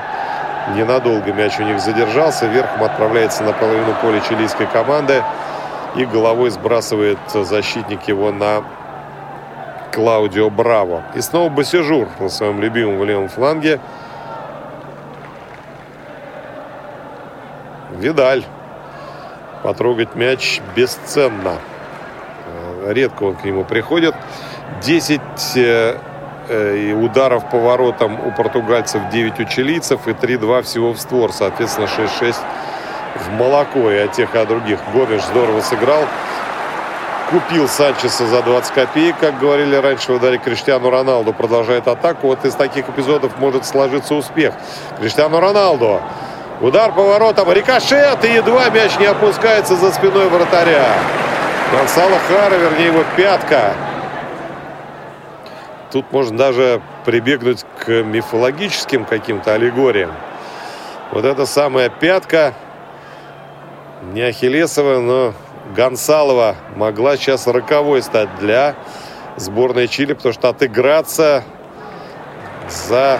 Ненадолго 0.69 1.33
мяч 1.33 1.59
у 1.59 1.63
них 1.63 1.79
задержался. 1.79 2.47
Верхом 2.47 2.83
отправляется 2.83 3.43
на 3.43 3.53
половину 3.53 3.93
поля 4.01 4.21
чилийской 4.21 4.67
команды. 4.67 5.23
И 5.95 6.05
головой 6.05 6.49
сбрасывает 6.51 7.17
защитник 7.33 8.03
его 8.07 8.31
на 8.31 8.63
Клаудио 9.91 10.49
Браво. 10.49 11.03
И 11.15 11.21
снова 11.21 11.49
Басижур 11.49 12.07
на 12.19 12.29
своем 12.29 12.61
любимом 12.61 13.03
левом 13.03 13.27
фланге. 13.27 13.79
Видаль. 17.91 18.45
Потрогать 19.63 20.15
мяч 20.15 20.61
бесценно. 20.75 21.57
Редко 22.87 23.23
он 23.23 23.35
к 23.35 23.43
нему 23.43 23.63
приходит. 23.63 24.15
10 24.81 25.21
Э, 25.55 25.97
и 26.51 26.93
ударов 26.93 27.49
по 27.49 27.57
воротам 27.57 28.19
у 28.27 28.31
португальцев 28.31 29.01
9 29.09 29.39
у 29.39 29.43
чилийцев 29.45 30.07
и 30.07 30.11
3-2 30.11 30.63
всего 30.63 30.93
в 30.93 30.99
створ. 30.99 31.31
Соответственно, 31.31 31.85
6-6 31.85 32.35
в 33.15 33.31
молоко 33.31 33.89
и 33.91 33.97
от 33.97 34.11
тех, 34.11 34.35
и 34.35 34.37
от 34.37 34.47
других. 34.47 34.79
Гомеш 34.93 35.23
здорово 35.23 35.61
сыграл. 35.61 36.03
Купил 37.29 37.69
Санчеса 37.69 38.27
за 38.27 38.41
20 38.41 38.73
копеек, 38.73 39.15
как 39.19 39.39
говорили 39.39 39.75
раньше 39.77 40.11
в 40.11 40.15
ударе 40.15 40.37
Криштиану 40.37 40.89
Роналду. 40.89 41.31
Продолжает 41.31 41.87
атаку. 41.87 42.27
Вот 42.27 42.43
из 42.43 42.55
таких 42.55 42.89
эпизодов 42.89 43.37
может 43.37 43.65
сложиться 43.65 44.15
успех. 44.15 44.53
Криштиану 44.99 45.39
Роналду. 45.39 46.01
Удар 46.59 46.91
по 46.91 47.03
воротам. 47.03 47.49
Рикошет. 47.51 48.25
И 48.25 48.33
едва 48.33 48.69
мяч 48.69 48.99
не 48.99 49.05
опускается 49.05 49.77
за 49.77 49.93
спиной 49.93 50.27
вратаря. 50.27 50.95
Гонсало 51.71 52.17
Хара, 52.27 52.55
вернее 52.55 52.87
его 52.87 53.03
пятка. 53.15 53.73
Тут 55.91 56.11
можно 56.11 56.37
даже 56.37 56.81
прибегнуть 57.05 57.65
к 57.79 57.89
мифологическим 57.89 59.05
каким-то 59.05 59.53
аллегориям. 59.53 60.11
Вот 61.11 61.25
эта 61.25 61.45
самая 61.45 61.89
пятка, 61.89 62.53
не 64.13 64.21
Ахиллесова, 64.21 64.99
но 64.99 65.33
Гонсалова 65.75 66.55
могла 66.75 67.17
сейчас 67.17 67.45
роковой 67.47 68.01
стать 68.01 68.29
для 68.39 68.75
сборной 69.35 69.87
Чили, 69.87 70.13
потому 70.13 70.33
что 70.33 70.49
отыграться 70.49 71.43
за 72.69 73.19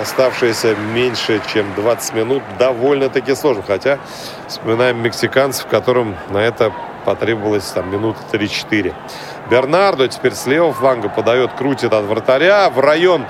оставшиеся 0.00 0.74
меньше, 0.74 1.40
чем 1.52 1.72
20 1.74 2.14
минут, 2.14 2.42
довольно-таки 2.58 3.34
сложно. 3.34 3.62
Хотя 3.64 3.98
вспоминаем 4.48 5.02
мексиканцев, 5.02 5.66
которым 5.66 6.16
на 6.30 6.38
это 6.38 6.72
потребовалось 7.04 7.70
там 7.70 7.90
минуты 7.90 8.18
3-4. 8.32 8.94
Бернардо 9.50 10.06
теперь 10.06 10.34
с 10.34 10.46
левого 10.46 10.72
фланга 10.72 11.08
подает, 11.08 11.52
крутит 11.54 11.92
от 11.92 12.04
вратаря 12.04 12.70
в 12.70 12.78
район 12.78 13.26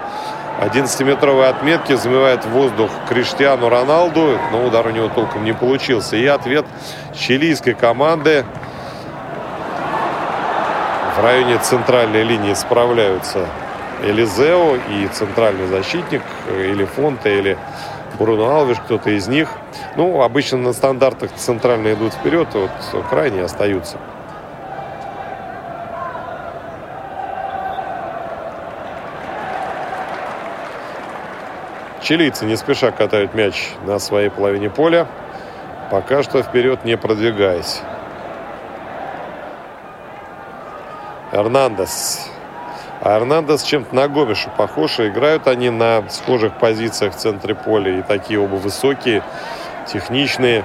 11-метровой 0.61 1.49
отметки 1.49 1.95
взмывает 1.95 2.45
в 2.45 2.51
воздух 2.51 2.91
Криштиану 3.09 3.71
Роналду, 3.71 4.39
но 4.53 4.67
удар 4.67 4.87
у 4.87 4.91
него 4.91 5.09
толком 5.09 5.45
не 5.45 5.55
получился. 5.55 6.17
И 6.17 6.27
ответ 6.27 6.67
чилийской 7.15 7.73
команды 7.73 8.45
в 11.17 11.23
районе 11.23 11.57
центральной 11.57 12.23
линии 12.23 12.53
справляются 12.53 13.47
Элизео 14.03 14.77
и 14.91 15.09
центральный 15.09 15.69
защитник, 15.69 16.23
или 16.55 16.85
Фонте, 16.85 17.39
или 17.39 17.59
Бруно 18.19 18.51
Алвиш, 18.51 18.77
кто-то 18.81 19.09
из 19.09 19.27
них. 19.29 19.49
Ну, 19.97 20.21
обычно 20.21 20.59
на 20.59 20.75
стандартах 20.75 21.31
центральные 21.35 21.95
идут 21.95 22.13
вперед, 22.13 22.49
вот 22.53 22.71
крайние 23.09 23.45
остаются. 23.45 23.97
Чилийцы 32.11 32.45
не 32.45 32.57
спеша 32.57 32.91
катают 32.91 33.35
мяч 33.35 33.70
на 33.87 34.01
своей 34.01 34.31
половине 34.31 34.69
поля, 34.69 35.07
пока 35.93 36.24
что 36.24 36.43
вперед 36.43 36.85
не 36.85 36.97
продвигаясь. 36.97 37.82
Эрнандес. 41.31 42.28
А 43.01 43.16
Эрнандес 43.16 43.62
чем-то 43.62 43.95
на 43.95 44.09
Гомеша 44.09 44.51
похож. 44.51 44.99
Играют 44.99 45.47
они 45.47 45.70
на 45.70 46.03
схожих 46.09 46.55
позициях 46.55 47.15
в 47.15 47.16
центре 47.16 47.55
поля. 47.55 48.01
И 48.01 48.03
такие 48.03 48.41
оба 48.41 48.57
высокие, 48.57 49.23
техничные. 49.87 50.65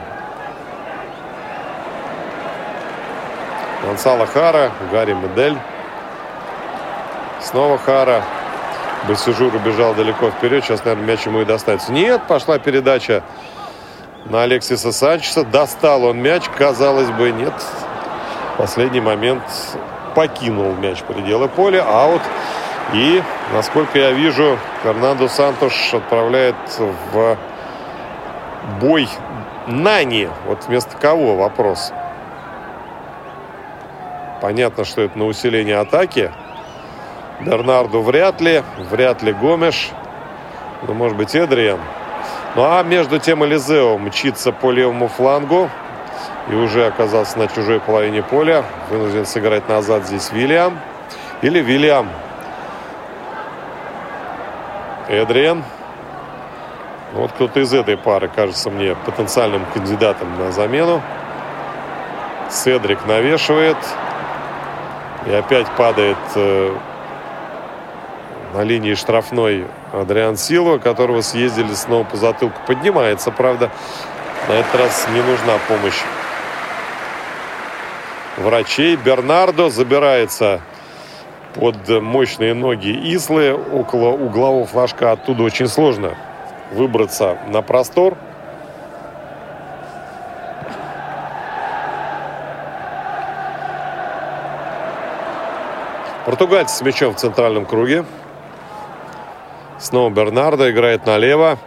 Гонсало 3.83 4.25
Хара, 4.25 4.71
Гарри 4.91 5.13
Медель. 5.13 5.59
Снова 7.39 7.77
Хара. 7.77 8.23
Басижур 9.07 9.53
убежал 9.53 9.93
далеко 9.93 10.31
вперед. 10.31 10.63
Сейчас, 10.63 10.83
наверное, 10.83 11.07
мяч 11.07 11.25
ему 11.25 11.41
и 11.41 11.45
достанется. 11.45 11.91
Нет, 11.91 12.21
пошла 12.27 12.57
передача 12.57 13.23
на 14.25 14.43
Алексиса 14.43 14.91
Санчеса. 14.91 15.43
Достал 15.43 16.05
он 16.05 16.19
мяч. 16.21 16.43
Казалось 16.57 17.09
бы, 17.11 17.31
нет. 17.31 17.53
Последний 18.57 19.01
момент 19.01 19.43
покинул 20.15 20.73
мяч 20.75 21.03
пределы 21.03 21.47
поля. 21.47 21.83
Аут. 21.87 22.21
И, 22.93 23.21
насколько 23.53 23.97
я 23.97 24.11
вижу, 24.11 24.57
Фернандо 24.83 25.27
Сантош 25.27 25.93
отправляет 25.93 26.55
в 27.11 27.37
бой 28.79 29.09
Нани. 29.67 30.29
Вот 30.45 30.65
вместо 30.65 30.95
кого 30.97 31.35
вопрос. 31.35 31.91
Понятно, 34.41 34.85
что 34.85 35.01
это 35.01 35.17
на 35.17 35.25
усиление 35.25 35.77
атаки. 35.77 36.31
Бернарду 37.41 38.01
вряд 38.01 38.41
ли. 38.41 38.63
Вряд 38.89 39.21
ли 39.21 39.33
Гомеш. 39.33 39.89
Ну, 40.87 40.93
может 40.93 41.17
быть, 41.17 41.35
Эдриан. 41.35 41.79
Ну, 42.55 42.63
а 42.63 42.83
между 42.83 43.19
тем 43.19 43.43
Элизео 43.43 43.97
мчится 43.97 44.51
по 44.51 44.71
левому 44.71 45.07
флангу. 45.07 45.69
И 46.49 46.55
уже 46.55 46.85
оказался 46.85 47.39
на 47.39 47.47
чужой 47.47 47.79
половине 47.79 48.21
поля. 48.23 48.63
Вынужден 48.89 49.25
сыграть 49.25 49.67
назад 49.67 50.05
здесь 50.05 50.31
Вильям. 50.31 50.79
Или 51.41 51.59
Вильям. 51.59 52.09
Эдриан. 55.09 55.63
Ну, 57.13 57.21
вот 57.21 57.31
кто-то 57.31 57.59
из 57.59 57.73
этой 57.73 57.97
пары 57.97 58.27
кажется 58.27 58.69
мне 58.69 58.95
потенциальным 58.95 59.65
кандидатом 59.73 60.37
на 60.37 60.51
замену. 60.51 61.01
Седрик 62.49 63.05
навешивает. 63.05 63.77
И 65.25 65.33
опять 65.33 65.67
падает 65.71 66.17
э, 66.35 66.75
на 68.55 68.63
линии 68.63 68.93
штрафной 68.93 69.65
Адриан 69.91 70.37
Силва, 70.37 70.77
которого 70.77 71.19
съездили 71.21 71.73
снова 71.73 72.05
по 72.05 72.15
затылку. 72.15 72.57
Поднимается, 72.65 73.29
правда. 73.29 73.69
На 74.47 74.53
этот 74.53 74.75
раз 74.75 75.07
не 75.11 75.21
нужна 75.21 75.57
помощь 75.67 76.01
врачей. 78.37 78.95
Бернардо 78.95 79.69
забирается 79.69 80.61
под 81.53 81.89
мощные 82.01 82.53
ноги 82.53 82.91
Ислы 83.13 83.53
около 83.53 84.09
углового 84.09 84.65
флажка. 84.65 85.11
Оттуда 85.11 85.43
очень 85.43 85.67
сложно 85.67 86.15
выбраться 86.71 87.37
на 87.47 87.61
простор. 87.61 88.15
Португальцы 96.25 96.77
с 96.77 96.81
мячом 96.81 97.13
в 97.13 97.17
центральном 97.17 97.65
круге. 97.65 98.05
Снова 99.79 100.09
Бернардо 100.09 100.71
играет 100.71 101.05
налево. 101.05 101.59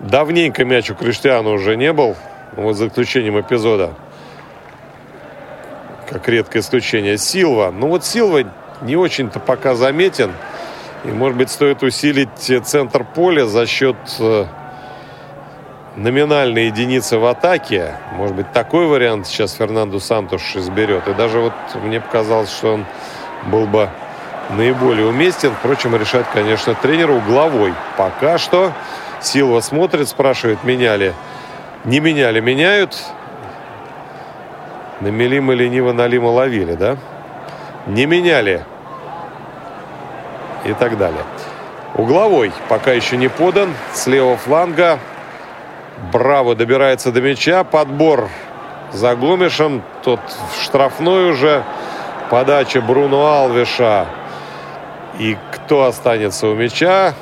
Давненько 0.00 0.64
мяч 0.64 0.90
у 0.90 0.94
Криштиану 0.94 1.52
уже 1.52 1.76
не 1.76 1.92
был. 1.92 2.16
Вот 2.52 2.74
за 2.74 2.88
исключением 2.88 3.40
эпизода. 3.40 3.94
Как 6.08 6.28
редкое 6.28 6.60
исключение. 6.60 7.18
Силва. 7.18 7.70
Ну 7.70 7.88
вот 7.88 8.04
Силва 8.04 8.44
не 8.82 8.96
очень-то 8.96 9.40
пока 9.40 9.74
заметен. 9.74 10.32
И, 11.04 11.08
может 11.08 11.38
быть, 11.38 11.50
стоит 11.50 11.82
усилить 11.82 12.28
центр 12.36 13.04
поля 13.04 13.46
за 13.46 13.66
счет 13.66 13.96
э, 14.18 14.46
номинальной 15.94 16.66
единицы 16.66 17.18
в 17.18 17.26
атаке. 17.26 17.94
Может 18.12 18.36
быть, 18.36 18.52
такой 18.52 18.86
вариант 18.86 19.26
сейчас 19.26 19.52
Фернандо 19.52 20.00
Сантуш 20.00 20.56
изберет. 20.56 21.06
И 21.08 21.14
даже 21.14 21.38
вот 21.38 21.52
мне 21.82 22.00
показалось, 22.00 22.50
что 22.50 22.74
он 22.74 22.86
был 23.46 23.66
бы 23.66 23.88
наиболее 24.50 25.06
уместен. 25.06 25.52
Впрочем, 25.58 25.96
решать, 25.96 26.26
конечно, 26.32 26.74
тренер 26.74 27.10
угловой. 27.10 27.74
Пока 27.96 28.38
что 28.38 28.72
Силва 29.20 29.60
смотрит, 29.60 30.08
спрашивает, 30.08 30.62
меняли. 30.64 31.14
Не 31.84 32.00
меняли, 32.00 32.40
меняют. 32.40 32.96
На 35.00 35.08
Мелима 35.08 35.52
лениво 35.52 35.92
налима 35.92 36.28
ловили, 36.28 36.74
да? 36.74 36.96
Не 37.86 38.06
меняли. 38.06 38.64
И 40.64 40.72
так 40.72 40.98
далее. 40.98 41.22
Угловой 41.94 42.52
пока 42.68 42.92
еще 42.92 43.16
не 43.16 43.28
подан. 43.28 43.74
С 43.92 44.06
левого 44.06 44.36
фланга. 44.36 44.98
Браво 46.12 46.54
добирается 46.54 47.12
до 47.12 47.20
мяча. 47.20 47.62
Подбор 47.64 48.28
за 48.92 49.14
Гомешем. 49.14 49.82
Тот 50.02 50.20
в 50.52 50.62
штрафной 50.62 51.30
уже. 51.30 51.62
Подача 52.30 52.80
Бруно 52.80 53.26
Алвиша. 53.26 54.06
И 55.18 55.36
кто 55.52 55.84
останется 55.84 56.46
у 56.48 56.54
мяча? 56.54 57.14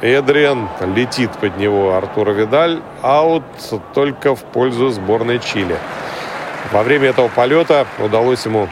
Эдриан 0.00 0.68
летит 0.94 1.30
под 1.32 1.56
него 1.56 1.94
Артура 1.94 2.30
Видаль. 2.30 2.80
Аут 3.02 3.44
только 3.94 4.34
в 4.34 4.44
пользу 4.44 4.90
сборной 4.90 5.38
Чили. 5.38 5.76
Во 6.72 6.82
время 6.82 7.08
этого 7.08 7.28
полета 7.28 7.86
удалось 7.98 8.44
ему 8.44 8.68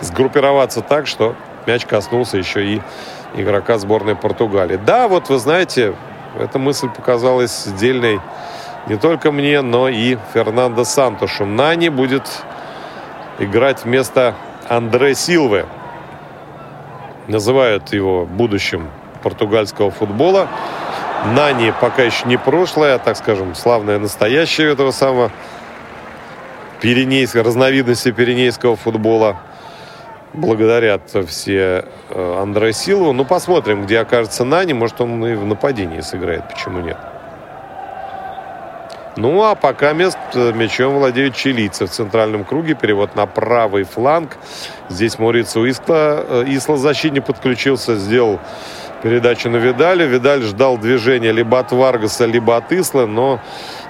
сгруппироваться 0.00 0.80
так, 0.80 1.06
что 1.06 1.34
мяч 1.66 1.86
коснулся 1.86 2.36
еще 2.36 2.64
и 2.64 2.82
игрока 3.34 3.78
сборной 3.78 4.14
Португалии. 4.14 4.76
Да, 4.76 5.08
вот 5.08 5.28
вы 5.28 5.38
знаете, 5.38 5.94
эта 6.38 6.58
мысль 6.58 6.88
показалась 6.88 7.66
дельной 7.78 8.20
не 8.86 8.96
только 8.96 9.32
мне, 9.32 9.62
но 9.62 9.88
и 9.88 10.18
Фернандо 10.32 10.84
Сантушу. 10.84 11.46
Нани 11.46 11.88
будет 11.88 12.24
играть 13.38 13.84
вместо 13.84 14.34
Андре 14.68 15.14
Силвы. 15.14 15.66
Называют 17.28 17.92
его 17.92 18.26
будущим 18.26 18.88
португальского 19.22 19.90
футбола. 19.90 20.48
Нани 21.34 21.72
пока 21.80 22.02
еще 22.02 22.26
не 22.26 22.36
прошлое, 22.36 22.96
а, 22.96 22.98
так 22.98 23.16
скажем, 23.16 23.54
славное 23.54 23.98
настоящее 23.98 24.72
этого 24.72 24.90
самого 24.90 25.30
пиренейского, 26.80 27.44
разновидности 27.44 28.10
пиренейского 28.10 28.76
футбола. 28.76 29.38
Благодарят 30.34 31.10
все 31.28 31.86
э, 32.10 32.38
Андре 32.42 32.72
Силову. 32.72 33.12
Ну, 33.12 33.24
посмотрим, 33.24 33.84
где 33.84 34.00
окажется 34.00 34.44
Нани. 34.44 34.74
Может, 34.74 35.00
он 35.00 35.24
и 35.24 35.34
в 35.34 35.46
нападении 35.46 36.00
сыграет. 36.00 36.48
Почему 36.48 36.80
нет? 36.80 36.98
Ну, 39.16 39.44
а 39.44 39.54
пока 39.54 39.92
мест 39.92 40.18
э, 40.34 40.52
мячом 40.52 40.94
владеют 40.94 41.36
чилийцы 41.36 41.86
в 41.86 41.90
центральном 41.90 42.44
круге. 42.44 42.74
Перевод 42.74 43.14
на 43.14 43.26
правый 43.26 43.84
фланг. 43.84 44.36
Здесь 44.88 45.20
Морицу 45.20 45.68
Исла, 45.70 46.24
э, 46.28 46.44
Исла 46.48 46.76
защитник 46.76 47.24
подключился, 47.24 47.94
сделал 47.94 48.40
передачу 49.04 49.48
на 49.50 49.58
Видаля. 49.58 50.04
Видаль 50.04 50.42
ждал 50.42 50.78
движения 50.78 51.30
либо 51.30 51.60
от 51.60 51.70
Варгаса, 51.70 52.24
либо 52.26 52.56
от 52.56 52.72
Исла, 52.72 53.06
но 53.06 53.40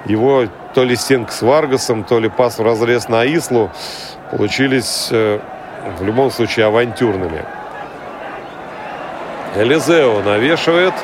его 0.05 0.44
то 0.74 0.84
ли 0.84 0.94
стенка 0.94 1.32
с 1.32 1.40
Варгасом, 1.40 2.05
то 2.05 2.18
ли 2.18 2.28
пас 2.28 2.59
в 2.59 2.62
разрез 2.62 3.09
на 3.09 3.24
Ислу 3.24 3.70
получились 4.30 5.09
э, 5.10 5.40
в 5.98 6.05
любом 6.05 6.30
случае 6.30 6.66
авантюрными. 6.66 7.42
Элизео 9.56 10.20
навешивает. 10.20 10.94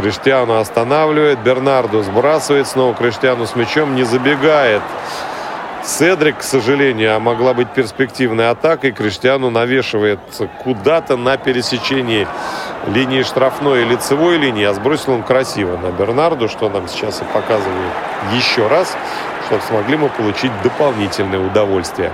Криштиану 0.00 0.58
останавливает. 0.58 1.40
Бернарду 1.40 2.02
сбрасывает. 2.02 2.66
Снова 2.66 2.94
Криштиану 2.94 3.46
с 3.46 3.54
мячом 3.54 3.94
не 3.94 4.04
забегает. 4.04 4.82
Седрик, 5.84 6.38
к 6.38 6.42
сожалению, 6.42 7.16
а 7.16 7.20
могла 7.20 7.54
быть 7.54 7.70
перспективной 7.70 8.50
атакой. 8.50 8.92
Криштиану 8.92 9.50
навешивает 9.50 10.20
куда-то 10.62 11.16
на 11.16 11.36
пересечении 11.36 12.26
линии 12.86 13.22
штрафной 13.22 13.82
и 13.82 13.84
лицевой 13.84 14.38
линии, 14.38 14.64
а 14.64 14.74
сбросил 14.74 15.12
он 15.12 15.22
красиво 15.22 15.76
на 15.76 15.90
Бернарду, 15.90 16.48
что 16.48 16.68
нам 16.68 16.88
сейчас 16.88 17.20
и 17.20 17.24
показывают 17.24 17.92
еще 18.32 18.66
раз, 18.68 18.96
чтобы 19.46 19.62
смогли 19.62 19.96
мы 19.96 20.08
получить 20.08 20.52
дополнительное 20.62 21.40
удовольствие. 21.40 22.12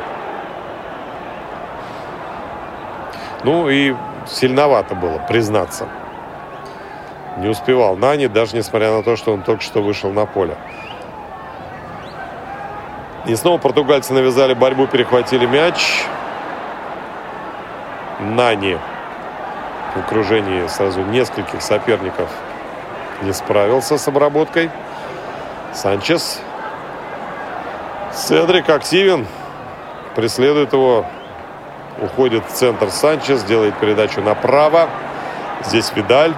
Ну 3.44 3.68
и 3.68 3.94
сильновато 4.26 4.94
было, 4.94 5.18
признаться. 5.28 5.88
Не 7.36 7.48
успевал 7.48 7.96
Нани, 7.96 8.28
даже 8.28 8.56
несмотря 8.56 8.92
на 8.92 9.02
то, 9.02 9.16
что 9.16 9.32
он 9.32 9.42
только 9.42 9.62
что 9.62 9.82
вышел 9.82 10.10
на 10.10 10.24
поле. 10.24 10.56
И 13.26 13.34
снова 13.34 13.58
португальцы 13.58 14.14
навязали 14.14 14.54
борьбу, 14.54 14.86
перехватили 14.86 15.46
мяч. 15.46 16.04
Нани 18.20 18.78
в 19.94 19.98
окружении 19.98 20.66
сразу 20.68 21.00
нескольких 21.02 21.60
соперников 21.60 22.28
не 23.22 23.32
справился 23.32 23.98
с 23.98 24.08
обработкой. 24.08 24.70
Санчес. 25.74 26.40
Седрик 28.14 28.70
активен. 28.70 29.26
Преследует 30.14 30.72
его. 30.72 31.04
Уходит 32.00 32.44
в 32.46 32.52
центр 32.52 32.90
Санчес. 32.90 33.42
Делает 33.42 33.76
передачу 33.78 34.22
направо. 34.22 34.88
Здесь 35.64 35.92
Видаль. 35.94 36.34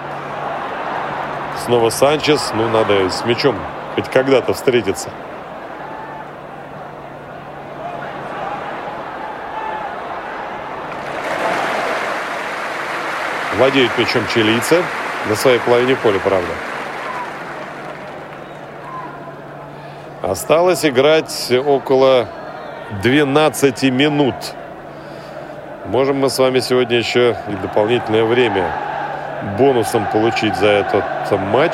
Снова 1.65 1.91
Санчес. 1.91 2.53
Ну, 2.55 2.69
надо 2.69 3.11
с 3.11 3.25
мячом 3.25 3.57
хоть 3.95 4.09
когда-то 4.09 4.55
встретиться. 4.55 5.11
Владеют 13.57 13.91
мячом 13.99 14.23
чилийцы. 14.33 14.83
На 15.29 15.35
своей 15.35 15.59
половине 15.59 15.97
поля, 15.97 16.21
правда. 16.21 16.49
Осталось 20.23 20.85
играть 20.85 21.53
около 21.67 22.29
12 23.03 23.83
минут. 23.85 24.35
Можем 25.87 26.19
мы 26.19 26.31
с 26.31 26.39
вами 26.39 26.61
сегодня 26.61 26.99
еще 26.99 27.37
и 27.49 27.53
дополнительное 27.53 28.25
время 28.25 28.88
бонусом 29.57 30.07
получить 30.13 30.57
за 30.57 30.69
этот 30.69 31.05
матч. 31.33 31.73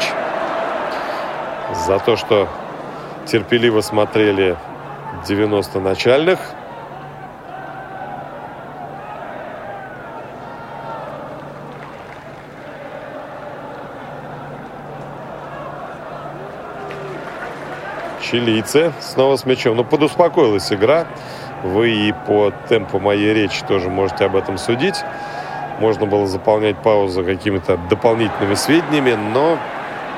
За 1.87 1.99
то, 1.99 2.17
что 2.17 2.49
терпеливо 3.27 3.81
смотрели 3.81 4.57
90 5.27 5.81
начальных. 5.81 6.39
чилийцы 18.35 18.93
снова 19.01 19.37
с 19.37 19.47
мячом. 19.47 19.77
Ну, 19.77 19.85
подуспокоилась 19.85 20.73
игра. 20.73 21.07
Вы 21.63 21.91
и 21.91 22.13
по 22.27 22.53
темпу 22.69 22.99
моей 22.99 23.33
речи 23.33 23.65
тоже 23.67 23.89
можете 23.89 24.25
об 24.25 24.35
этом 24.35 24.59
судить. 24.59 24.97
Можно 25.79 26.07
было 26.07 26.27
заполнять 26.27 26.77
паузу 26.79 27.25
какими-то 27.25 27.77
дополнительными 27.77 28.55
сведениями, 28.55 29.15
но 29.15 29.59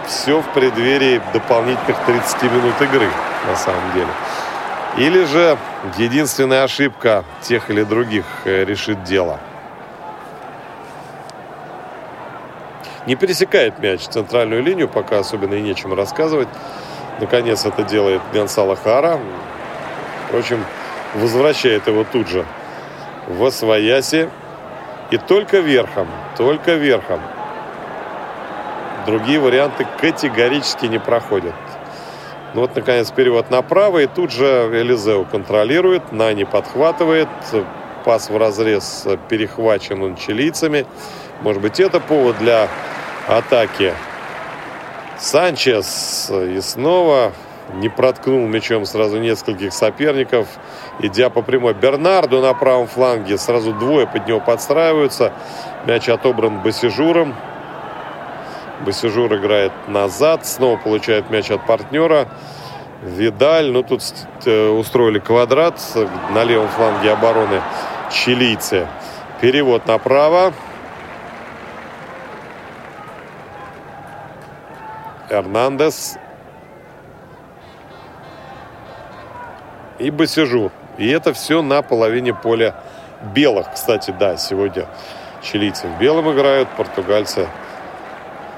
все 0.07 0.41
в 0.41 0.49
преддверии 0.53 1.21
дополнительных 1.33 1.99
30 2.05 2.43
минут 2.45 2.81
игры, 2.81 3.09
на 3.47 3.57
самом 3.57 3.93
деле. 3.93 4.09
Или 4.99 5.25
же 5.25 5.59
единственная 5.99 6.65
ошибка 6.65 7.25
тех 7.43 7.71
или 7.71 7.83
других 7.83 8.25
э, 8.45 8.65
решит 8.65 9.03
дело. 9.05 9.39
Не 13.07 13.15
пересекает 13.15 13.79
мяч 13.79 14.01
центральную 14.09 14.63
линию, 14.63 14.89
пока 14.89 15.19
особенно 15.19 15.55
и 15.55 15.61
нечем 15.61 15.95
рассказывать. 15.95 16.49
Наконец 17.21 17.65
это 17.65 17.83
делает 17.83 18.21
Гонсало 18.33 18.75
Хара. 18.75 19.21
Впрочем, 20.27 20.65
возвращает 21.15 21.87
его 21.87 22.05
тут 22.05 22.29
же 22.29 22.45
в 23.29 23.45
Освояси. 23.45 24.29
И 25.11 25.19
только 25.19 25.59
верхом, 25.59 26.09
только 26.37 26.75
верхом. 26.75 27.21
Другие 29.07 29.39
варианты 29.39 29.87
категорически 30.01 30.87
не 30.87 30.99
проходят. 30.99 31.55
Ну 32.55 32.63
вот, 32.63 32.75
наконец, 32.75 33.11
перевод 33.11 33.51
направо, 33.51 33.99
и 33.99 34.07
тут 34.07 34.33
же 34.33 34.71
Элизеу 34.73 35.25
контролирует, 35.25 36.11
Нани 36.11 36.45
подхватывает, 36.45 37.29
пас 38.05 38.31
в 38.31 38.37
разрез 38.37 39.07
перехвачен 39.29 40.03
он 40.03 40.17
чилийцами. 40.17 40.87
Может 41.43 41.63
быть, 41.63 41.79
это 41.79 42.01
повод 42.01 42.39
для 42.39 42.69
атаки 43.29 43.93
Санчес 45.19 46.31
и 46.31 46.61
снова 46.61 47.33
не 47.75 47.89
проткнул 47.89 48.47
мячом 48.47 48.87
сразу 48.87 49.19
нескольких 49.19 49.73
соперников, 49.73 50.47
идя 51.01 51.31
по 51.31 51.43
прямой. 51.43 51.75
Бернарду 51.75 52.41
на 52.41 52.55
правом 52.55 52.87
фланге, 52.87 53.39
сразу 53.39 53.73
двое 53.73 54.07
под 54.07 54.27
него 54.27 54.41
подстраиваются. 54.41 55.33
Мяч 55.87 56.09
отобран 56.09 56.61
Басижуром. 56.61 57.35
Басижур 58.85 59.35
играет 59.35 59.73
назад, 59.89 60.47
снова 60.47 60.77
получает 60.77 61.31
мяч 61.31 61.51
от 61.51 61.65
партнера. 61.67 62.29
Видаль, 63.03 63.71
ну 63.71 63.83
тут 63.83 64.03
э, 64.47 64.69
устроили 64.69 65.19
квадрат 65.19 65.81
на 66.35 66.45
левом 66.45 66.69
фланге 66.69 67.13
обороны 67.13 67.61
чилийцы. 68.11 68.87
Перевод 69.41 69.87
направо. 69.87 70.53
Эрнандес 75.29 76.19
и 79.99 80.11
Басижур. 80.11 80.73
И 80.99 81.09
это 81.09 81.33
все 81.33 81.63
на 81.63 81.83
половине 81.83 82.35
поля 82.35 82.75
белых. 83.35 83.73
Кстати, 83.75 84.15
да, 84.19 84.37
сегодня 84.37 84.87
чилийцы 85.43 85.87
в 85.89 85.99
белом 85.99 86.33
играют, 86.33 86.69
португальцы 86.77 87.49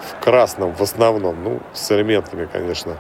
в 0.03 0.23
красном 0.23 0.73
в 0.73 0.83
основном. 0.83 1.43
Ну, 1.43 1.61
с 1.73 1.91
элементами, 1.93 2.49
конечно, 2.51 2.97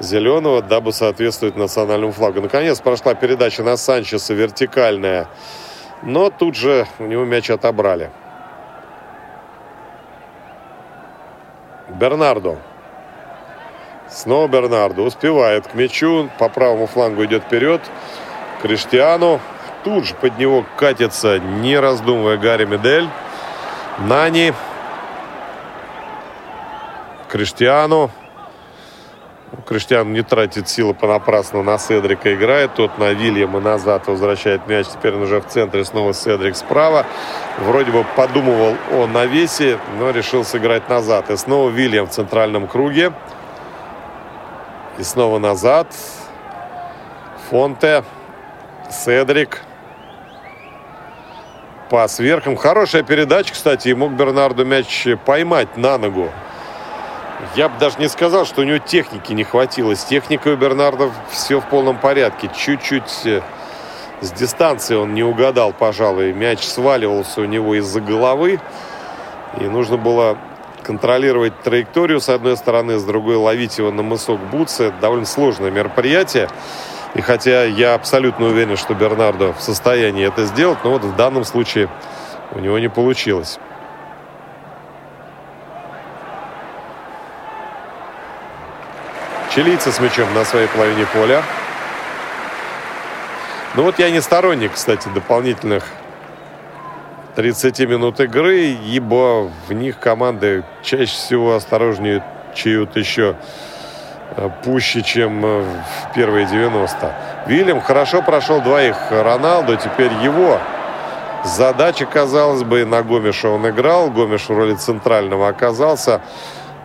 зеленого, 0.00 0.62
дабы 0.62 0.92
соответствовать 0.92 1.56
национальному 1.56 2.12
флагу. 2.12 2.40
Наконец 2.40 2.80
прошла 2.80 3.14
передача 3.14 3.62
на 3.62 3.76
Санчеса 3.76 4.34
вертикальная. 4.34 5.28
Но 6.02 6.30
тут 6.30 6.56
же 6.56 6.86
у 6.98 7.04
него 7.04 7.24
мяч 7.24 7.50
отобрали. 7.50 8.10
Бернардо. 11.88 12.56
Снова 14.10 14.48
Бернардо 14.48 15.02
успевает 15.02 15.68
к 15.68 15.74
мячу. 15.74 16.28
По 16.38 16.48
правому 16.48 16.86
флангу 16.86 17.24
идет 17.24 17.44
вперед. 17.44 17.80
Криштиану. 18.60 19.40
Тут 19.84 20.04
же 20.04 20.14
под 20.14 20.38
него 20.38 20.66
катится, 20.76 21.38
не 21.38 21.78
раздумывая, 21.78 22.36
Гарри 22.36 22.66
Медель. 22.66 23.08
Нани. 23.98 24.52
Криштиану. 27.28 28.10
Криштиан 29.66 30.12
не 30.12 30.22
тратит 30.22 30.68
силы 30.68 30.94
понапрасну 30.94 31.62
на 31.62 31.78
Седрика 31.78 32.34
играет. 32.34 32.74
Тот 32.74 32.98
на 32.98 33.12
Вильяма 33.12 33.60
назад 33.60 34.06
возвращает 34.06 34.66
мяч. 34.66 34.86
Теперь 34.88 35.14
он 35.14 35.22
уже 35.22 35.40
в 35.40 35.46
центре. 35.46 35.84
Снова 35.84 36.12
Седрик 36.12 36.56
справа. 36.56 37.06
Вроде 37.58 37.90
бы 37.90 38.04
подумывал 38.16 38.76
о 38.92 39.06
навесе, 39.06 39.78
но 39.98 40.10
решил 40.10 40.44
сыграть 40.44 40.88
назад. 40.88 41.30
И 41.30 41.36
снова 41.36 41.70
Вильям 41.70 42.06
в 42.06 42.10
центральном 42.10 42.66
круге. 42.66 43.12
И 45.00 45.02
снова 45.02 45.38
назад. 45.38 45.86
Фонте. 47.48 48.04
Седрик. 48.90 49.62
Пас 51.88 52.18
верхом. 52.18 52.54
Хорошая 52.54 53.02
передача, 53.02 53.54
кстати. 53.54 53.88
И 53.88 53.94
мог 53.94 54.12
Бернарду 54.12 54.66
мяч 54.66 55.08
поймать 55.24 55.78
на 55.78 55.96
ногу. 55.96 56.30
Я 57.54 57.70
бы 57.70 57.78
даже 57.78 57.98
не 57.98 58.08
сказал, 58.08 58.44
что 58.44 58.60
у 58.60 58.64
него 58.64 58.76
техники 58.76 59.32
не 59.32 59.42
хватило. 59.42 59.96
С 59.96 60.04
техникой 60.04 60.52
у 60.52 60.56
Бернарда 60.58 61.10
все 61.30 61.62
в 61.62 61.64
полном 61.64 61.96
порядке. 61.96 62.50
Чуть-чуть 62.54 63.24
э, 63.24 63.40
с 64.20 64.30
дистанции 64.32 64.96
он 64.96 65.14
не 65.14 65.22
угадал, 65.22 65.72
пожалуй. 65.72 66.34
Мяч 66.34 66.62
сваливался 66.62 67.40
у 67.40 67.46
него 67.46 67.74
из-за 67.76 68.02
головы. 68.02 68.60
И 69.58 69.64
нужно 69.64 69.96
было 69.96 70.36
контролировать 70.82 71.60
траекторию 71.62 72.20
с 72.20 72.28
одной 72.28 72.56
стороны, 72.56 72.98
с 72.98 73.04
другой 73.04 73.36
ловить 73.36 73.78
его 73.78 73.90
на 73.90 74.02
мысок 74.02 74.38
Бутса. 74.38 74.84
Это 74.84 74.96
довольно 75.00 75.26
сложное 75.26 75.70
мероприятие. 75.70 76.48
И 77.14 77.20
хотя 77.20 77.64
я 77.64 77.94
абсолютно 77.94 78.46
уверен, 78.46 78.76
что 78.76 78.94
Бернардо 78.94 79.52
в 79.52 79.60
состоянии 79.60 80.26
это 80.26 80.44
сделать, 80.44 80.78
но 80.84 80.90
вот 80.90 81.02
в 81.02 81.16
данном 81.16 81.44
случае 81.44 81.88
у 82.52 82.60
него 82.60 82.78
не 82.78 82.88
получилось. 82.88 83.58
Чилийцы 89.54 89.90
с 89.90 89.98
мячом 89.98 90.32
на 90.34 90.44
своей 90.44 90.68
половине 90.68 91.06
поля. 91.06 91.42
Ну 93.74 93.82
вот 93.82 93.98
я 93.98 94.10
не 94.10 94.20
сторонник, 94.20 94.72
кстати, 94.74 95.08
дополнительных 95.08 95.84
30 97.34 97.80
минут 97.80 98.20
игры, 98.20 98.76
ибо 98.86 99.50
в 99.68 99.72
них 99.72 99.98
команды 99.98 100.64
чаще 100.82 101.12
всего 101.12 101.54
осторожнее 101.54 102.24
чают 102.54 102.96
еще 102.96 103.36
э, 104.36 104.50
пуще, 104.64 105.02
чем 105.02 105.44
э, 105.44 105.62
в 105.62 106.14
первые 106.14 106.46
90. 106.46 107.46
Вильям 107.46 107.80
хорошо 107.80 108.22
прошел 108.22 108.60
двоих 108.60 108.96
Роналду, 109.10 109.76
теперь 109.76 110.12
его 110.22 110.58
задача, 111.44 112.06
казалось 112.06 112.64
бы, 112.64 112.84
на 112.84 113.02
Гомеша 113.02 113.48
он 113.48 113.68
играл, 113.68 114.10
Гомеш 114.10 114.48
в 114.48 114.56
роли 114.56 114.74
центрального 114.74 115.48
оказался. 115.48 116.20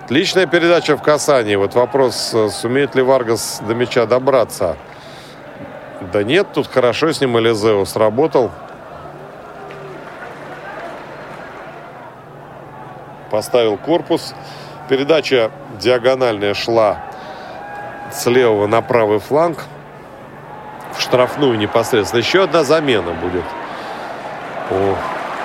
Отличная 0.05 0.45
передача 0.45 0.95
в 0.95 1.01
касании. 1.01 1.55
Вот 1.55 1.73
вопрос, 1.73 2.31
э, 2.33 2.49
сумеет 2.49 2.95
ли 2.95 3.01
Варгас 3.01 3.61
до 3.67 3.73
мяча 3.73 4.05
добраться. 4.05 4.77
Да 6.13 6.23
нет, 6.23 6.47
тут 6.53 6.67
хорошо 6.67 7.11
с 7.11 7.21
ним 7.21 7.39
Элизео 7.39 7.85
сработал. 7.85 8.51
Поставил 13.35 13.75
корпус. 13.75 14.33
Передача 14.87 15.51
диагональная 15.77 16.53
шла 16.53 16.99
с 18.09 18.25
левого 18.27 18.65
на 18.65 18.81
правый 18.81 19.19
фланг. 19.19 19.57
В 20.93 21.01
штрафную 21.01 21.57
непосредственно. 21.57 22.21
Еще 22.21 22.43
одна 22.43 22.63
замена 22.63 23.11
будет 23.11 23.43
у 24.71 24.95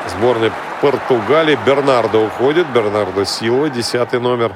сборной 0.09 0.53
Португалии. 0.81 1.59
Бернардо 1.67 2.19
уходит. 2.19 2.69
Бернардо 2.69 3.25
Силва, 3.25 3.69
десятый 3.69 4.21
номер. 4.21 4.53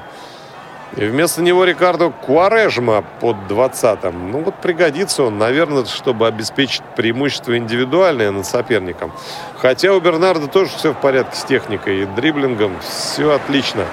И 0.95 1.05
вместо 1.05 1.41
него 1.41 1.65
Рикардо 1.65 2.09
Куарежма 2.09 3.03
под 3.19 3.35
20-м. 3.49 4.31
Ну 4.31 4.43
вот 4.43 4.55
пригодится 4.55 5.23
он, 5.23 5.37
наверное, 5.37 5.83
чтобы 5.85 6.25
обеспечить 6.27 6.83
преимущество 6.95 7.57
индивидуальное 7.57 8.31
над 8.31 8.45
соперником. 8.45 9.11
Хотя 9.57 9.91
у 9.93 9.99
Бернарда 9.99 10.47
тоже 10.47 10.71
все 10.77 10.93
в 10.93 10.97
порядке 10.97 11.35
с 11.35 11.43
техникой 11.43 12.03
и 12.03 12.05
дриблингом. 12.05 12.79
Все 12.79 13.33
отлично. 13.33 13.85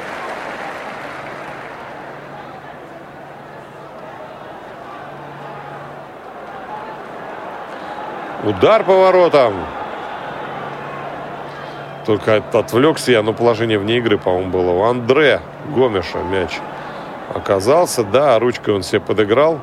Удар 8.45 8.85
по 8.85 8.93
воротам. 8.93 9.55
Только 12.07 12.43
отвлекся 12.53 13.13
я, 13.13 13.23
но 13.23 13.33
положение 13.33 13.79
вне 13.79 13.99
игры, 13.99 14.19
по-моему, 14.19 14.51
было. 14.51 14.71
У 14.71 14.83
Андре 14.83 15.41
Гомеша 15.75 16.19
мяч 16.19 16.61
оказался. 17.35 18.05
Да, 18.05 18.39
ручкой 18.39 18.75
он 18.75 18.83
себе 18.83 19.01
подыграл. 19.01 19.61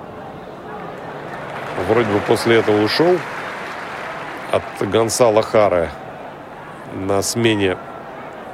Вроде 1.88 2.10
бы 2.10 2.20
после 2.20 2.58
этого 2.58 2.82
ушел 2.84 3.18
от 4.52 4.64
Гонсала 4.88 5.42
Хары 5.42 5.90
на 6.94 7.22
смене 7.22 7.78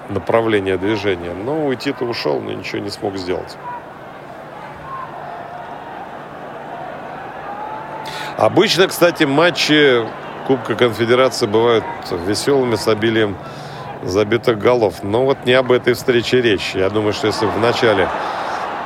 направления 0.10 0.77
движения. 0.77 1.34
Но 1.34 1.65
уйти-то 1.65 2.06
ушел, 2.06 2.40
но 2.40 2.52
ничего 2.52 2.80
не 2.80 2.90
смог 2.90 3.18
сделать. 3.18 3.57
Обычно, 8.38 8.88
кстати, 8.88 9.23
матчи 9.23 10.06
Кубка 10.45 10.76
Конфедерации 10.76 11.48
бывают 11.48 11.86
веселыми 12.11 12.76
с 12.76 12.88
обилием 12.88 13.38
забитых 14.03 14.60
голов. 14.60 15.03
Но 15.03 15.26
вот 15.26 15.45
не 15.45 15.53
об 15.53 15.72
этой 15.72 15.94
встрече 15.94 16.41
речь. 16.41 16.76
Я 16.76 16.90
думаю, 16.90 17.14
что 17.14 17.27
если 17.27 17.45
в 17.45 17.57
начале 17.60 18.10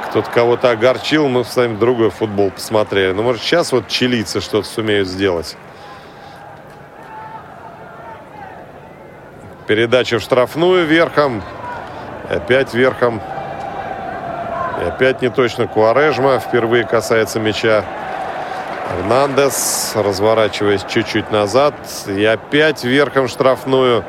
кто-то 0.10 0.32
кого-то 0.32 0.72
огорчил, 0.72 1.28
мы 1.28 1.46
с 1.46 1.56
вами 1.56 1.78
другой 1.78 2.10
футбол 2.10 2.50
посмотрели. 2.50 3.12
Но 3.12 3.22
может 3.22 3.44
сейчас 3.44 3.72
вот 3.72 3.88
чилийцы 3.88 4.42
что-то 4.42 4.68
сумеют 4.68 5.08
сделать. 5.08 5.56
Передача 9.68 10.18
в 10.18 10.24
штрафную 10.24 10.88
верхом. 10.88 11.44
Опять 12.28 12.74
верхом. 12.74 13.22
И 14.82 14.84
опять 14.86 15.22
не 15.22 15.30
точно 15.30 15.68
Куарежма. 15.68 16.40
Впервые 16.40 16.88
касается 16.88 17.40
мяча. 17.40 17.86
Эрнандес, 18.98 19.92
разворачиваясь 19.94 20.86
чуть-чуть 20.86 21.30
назад. 21.30 21.76
И 22.08 22.26
опять 22.26 22.84
верхом 22.84 23.28
штрафную. 23.28 24.04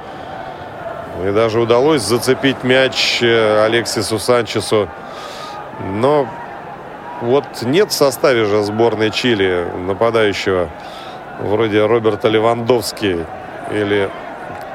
И 1.27 1.31
даже 1.31 1.61
удалось 1.61 2.01
зацепить 2.01 2.65
мяч 2.65 3.23
э, 3.23 3.63
Алексису 3.63 4.19
Санчесу. 4.19 4.89
Но 5.85 6.28
вот 7.20 7.44
нет 7.62 7.90
в 7.90 7.94
составе 7.94 8.44
же 8.44 8.62
сборной 8.62 9.11
Чили 9.11 9.66
нападающего 9.86 10.69
вроде 11.40 11.85
Роберта 11.85 12.28
Левандовски 12.28 13.27
или 13.70 14.11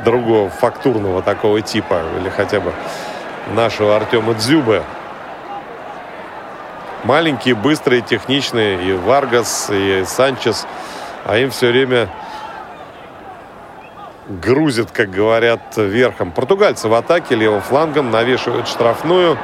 другого 0.04 0.50
фактурного 0.50 1.22
такого 1.22 1.62
типа, 1.62 2.02
или 2.20 2.30
хотя 2.30 2.60
бы 2.60 2.74
нашего 3.54 3.96
Артема 3.96 4.34
Дзюбы. 4.34 4.84
Маленькие, 7.04 7.54
быстрые, 7.54 8.02
техничные. 8.02 8.84
И 8.84 8.94
Варгас, 8.94 9.70
и 9.72 10.04
Санчес. 10.08 10.66
А 11.24 11.38
им 11.38 11.52
все 11.52 11.70
время 11.70 12.10
грузит, 14.28 14.90
как 14.92 15.12
говорят, 15.12 15.78
верхом. 15.78 16.32
Португальцы 16.32 16.88
в 16.88 16.94
атаке 16.96 17.36
левым 17.36 17.62
флангом 17.62 18.10
навешивают 18.10 18.68
штрафную. 18.68 19.38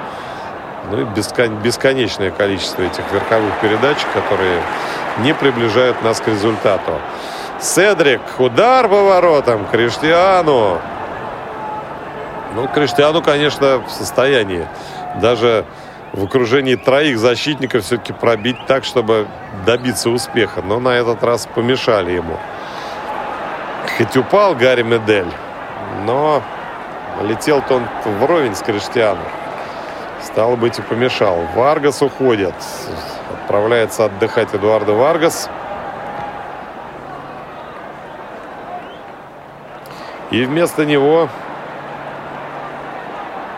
Ну 0.90 1.02
и 1.02 1.03
бесконечное 1.06 2.32
количество 2.32 2.82
этих 2.82 3.03
верховых 3.12 3.53
передач, 3.62 3.98
которые 4.14 4.62
не 5.20 5.34
приближают 5.34 6.02
нас 6.03 6.20
к 6.20 6.28
результату. 6.28 6.94
Седрик, 7.60 8.22
удар 8.40 8.90
по 8.90 9.03
воротам, 9.03 9.68
Криштиану. 9.68 10.80
Ну, 12.56 12.68
Криштиану, 12.68 13.22
конечно, 13.22 13.78
в 13.78 13.91
состоянии 13.91 14.68
даже 15.22 15.66
в 16.14 16.26
окружении 16.26 16.76
троих 16.76 17.18
защитников 17.18 17.84
все-таки 17.84 18.14
пробить 18.14 18.58
так, 18.68 18.84
чтобы 18.84 19.28
добиться 19.66 20.10
успеха. 20.10 20.62
Но 20.62 20.80
на 20.80 20.90
этот 20.90 21.24
раз 21.24 21.48
помешали 21.53 22.12
ему. 22.12 22.38
Хоть 23.98 24.18
упал 24.18 24.56
Гарри 24.56 24.84
Медель, 24.84 25.32
но 26.06 26.41
летел-то 27.22 27.76
он 27.76 27.88
вровень 28.20 28.56
с 28.56 28.62
Криштиану. 28.62 29.22
Стало 30.23 30.56
быть, 30.56 30.80
и 30.80 30.81
помешал. 30.81 31.39
Варгас 31.56 32.02
уходит. 32.02 32.53
Отправляется 33.34 34.06
отдыхать 34.06 34.53
Эдуардо 34.53 34.93
Варгас. 34.93 35.49
И 40.30 40.45
вместо 40.45 40.85
него 40.85 41.27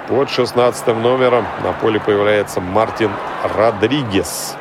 под 0.08 0.30
16 0.30 0.88
номером 0.88 1.46
на 1.64 1.74
поле 1.74 2.00
появляется 2.00 2.60
Мартин 2.60 3.12
Родригес. 3.56 4.58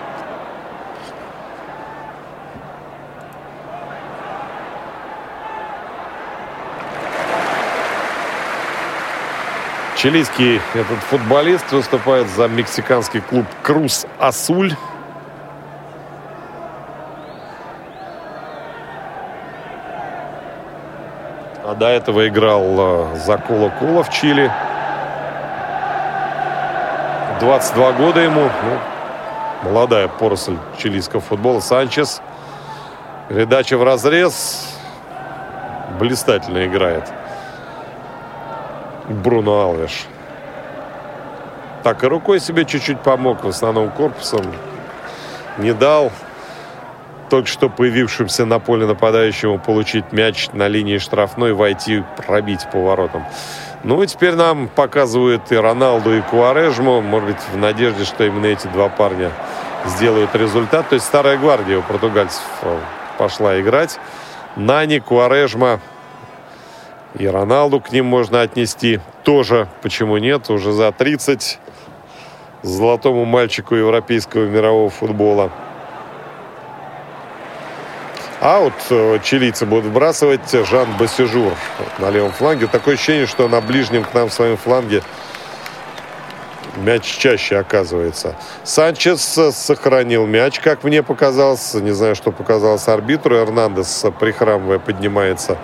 Чилийский 10.03 10.61
этот 10.75 10.99
футболист 10.99 11.71
выступает 11.71 12.27
за 12.27 12.49
мексиканский 12.49 13.21
клуб 13.21 13.47
Крус 13.63 14.05
Асуль. 14.19 14.75
А 21.65 21.77
до 21.79 21.87
этого 21.87 22.27
играл 22.27 23.13
э, 23.15 23.17
за 23.19 23.39
Кола 23.39 23.69
Кола 23.79 24.03
в 24.03 24.11
Чили. 24.11 24.51
22 27.39 27.93
года 27.93 28.19
ему. 28.19 28.51
Ну, 28.65 29.71
молодая 29.71 30.09
поросль 30.09 30.57
чилийского 30.79 31.21
футбола. 31.21 31.61
Санчес. 31.61 32.21
Передача 33.29 33.79
в 33.79 33.85
разрез. 33.85 34.69
Блистательно 36.01 36.67
играет. 36.67 37.05
Бруно 39.09 39.61
Алвеш. 39.61 40.07
Так 41.83 42.05
и 42.05 42.07
рукой 42.07 42.41
себе 42.41 42.65
чуть-чуть 42.65 43.01
помог, 43.01 43.45
в 43.45 43.49
основном 43.49 43.91
корпусом. 43.91 44.47
Не 45.59 45.73
дал 45.73 46.13
только 47.29 47.49
что 47.49 47.69
появившимся 47.69 48.45
на 48.45 48.59
поле 48.59 48.87
нападающему 48.87 49.59
получить 49.59 50.13
мяч 50.13 50.51
на 50.53 50.69
линии 50.69 50.99
штрафной, 50.99 51.55
войти, 51.55 52.05
пробить 52.17 52.67
поворотом. 52.71 53.25
Ну 53.85 54.03
и 54.03 54.07
теперь 54.07 54.35
нам 54.35 54.69
показывают 54.69 55.51
и 55.51 55.57
Роналду, 55.57 56.15
и 56.15 56.21
Куарежму. 56.21 57.01
Может 57.01 57.29
быть, 57.31 57.43
в 57.53 57.57
надежде, 57.57 58.05
что 58.05 58.25
именно 58.25 58.47
эти 58.47 58.67
два 58.69 58.89
парня 58.89 59.31
сделают 59.87 60.35
результат. 60.37 60.89
То 60.91 60.95
есть 60.95 61.07
старая 61.07 61.37
гвардия 61.39 61.79
у 61.79 61.83
португальцев 61.83 62.45
э, 62.63 62.79
пошла 63.19 63.59
играть. 63.61 63.99
Нани, 64.55 65.01
Куарежма, 65.01 65.81
и 67.19 67.27
Роналду 67.27 67.81
к 67.81 67.93
ним 67.93 68.07
можно 68.07 68.41
отнести 68.43 69.01
тоже, 69.25 69.69
почему 69.83 70.17
нет, 70.17 70.51
уже 70.51 70.73
за 70.73 70.93
30 70.93 71.59
золотому 72.63 73.25
мальчику 73.25 73.75
европейского 73.75 74.47
мирового 74.47 74.91
футбола. 74.91 75.51
Аут 78.41 78.75
э, 78.91 79.21
чилийцы 79.23 79.67
будут 79.67 79.85
вбрасывать 79.85 80.51
Жан 80.51 80.97
Басижур 80.99 81.53
на 81.99 82.11
левом 82.11 82.33
фланге. 82.33 82.67
Такое 82.67 82.95
ощущение, 82.95 83.27
что 83.27 83.47
на 83.49 83.61
ближнем 83.61 84.03
к 84.03 84.13
нам 84.15 84.31
своем 84.31 84.57
фланге 84.57 85.03
мяч 86.77 87.05
чаще 87.05 87.57
оказывается. 87.57 88.35
Санчес 88.65 89.39
сохранил 89.55 90.27
мяч, 90.27 90.59
как 90.59 90.83
мне 90.83 91.05
показалось. 91.05 91.75
Не 91.75 91.93
знаю, 91.93 92.17
что 92.17 92.33
показалось 92.33 92.89
арбитру. 92.89 93.37
Эрнандес, 93.37 94.07
прихрамывая, 94.19 94.81
поднимается 94.81 95.59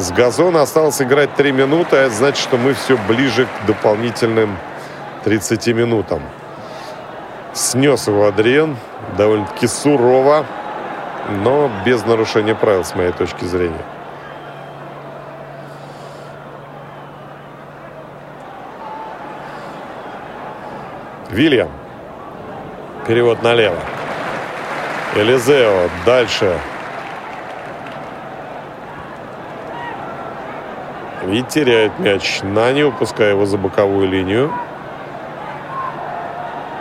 с 0.00 0.10
газона. 0.12 0.62
Осталось 0.62 1.00
играть 1.00 1.34
3 1.34 1.52
минуты, 1.52 1.96
а 1.96 2.00
это 2.00 2.14
значит, 2.14 2.42
что 2.42 2.56
мы 2.56 2.74
все 2.74 2.96
ближе 3.08 3.46
к 3.46 3.66
дополнительным 3.66 4.56
30 5.24 5.68
минутам. 5.68 6.22
Снес 7.52 8.06
его 8.06 8.26
Адриен 8.26 8.76
довольно-таки 9.16 9.66
сурово, 9.66 10.46
но 11.42 11.70
без 11.84 12.04
нарушения 12.04 12.54
правил, 12.54 12.84
с 12.84 12.94
моей 12.94 13.12
точки 13.12 13.44
зрения. 13.44 13.84
Вильям. 21.30 21.70
Перевод 23.06 23.42
налево. 23.42 23.78
Элизео. 25.14 25.88
Дальше. 26.04 26.58
И 31.32 31.42
теряет 31.42 31.98
мяч. 31.98 32.40
Нани, 32.42 32.82
упуская 32.82 33.30
его 33.30 33.46
за 33.46 33.56
боковую 33.56 34.08
линию. 34.08 34.52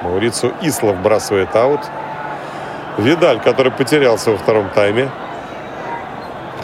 Маурицу 0.02 0.54
Ислов 0.62 0.98
бросает 0.98 1.56
аут. 1.56 1.82
Видаль, 2.98 3.40
который 3.40 3.72
потерялся 3.72 4.32
во 4.32 4.38
втором 4.38 4.70
тайме. 4.70 5.10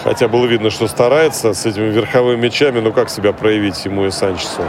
Хотя 0.04 0.28
было 0.28 0.46
видно, 0.46 0.70
что 0.72 0.88
старается 0.88 1.54
с 1.54 1.66
этими 1.66 1.90
верховыми 1.90 2.42
мячами. 2.42 2.80
Ну, 2.80 2.92
как 2.92 3.10
себя 3.10 3.34
проявить 3.34 3.86
ему 3.86 4.06
и 4.06 4.12
Санчесу? 4.12 4.64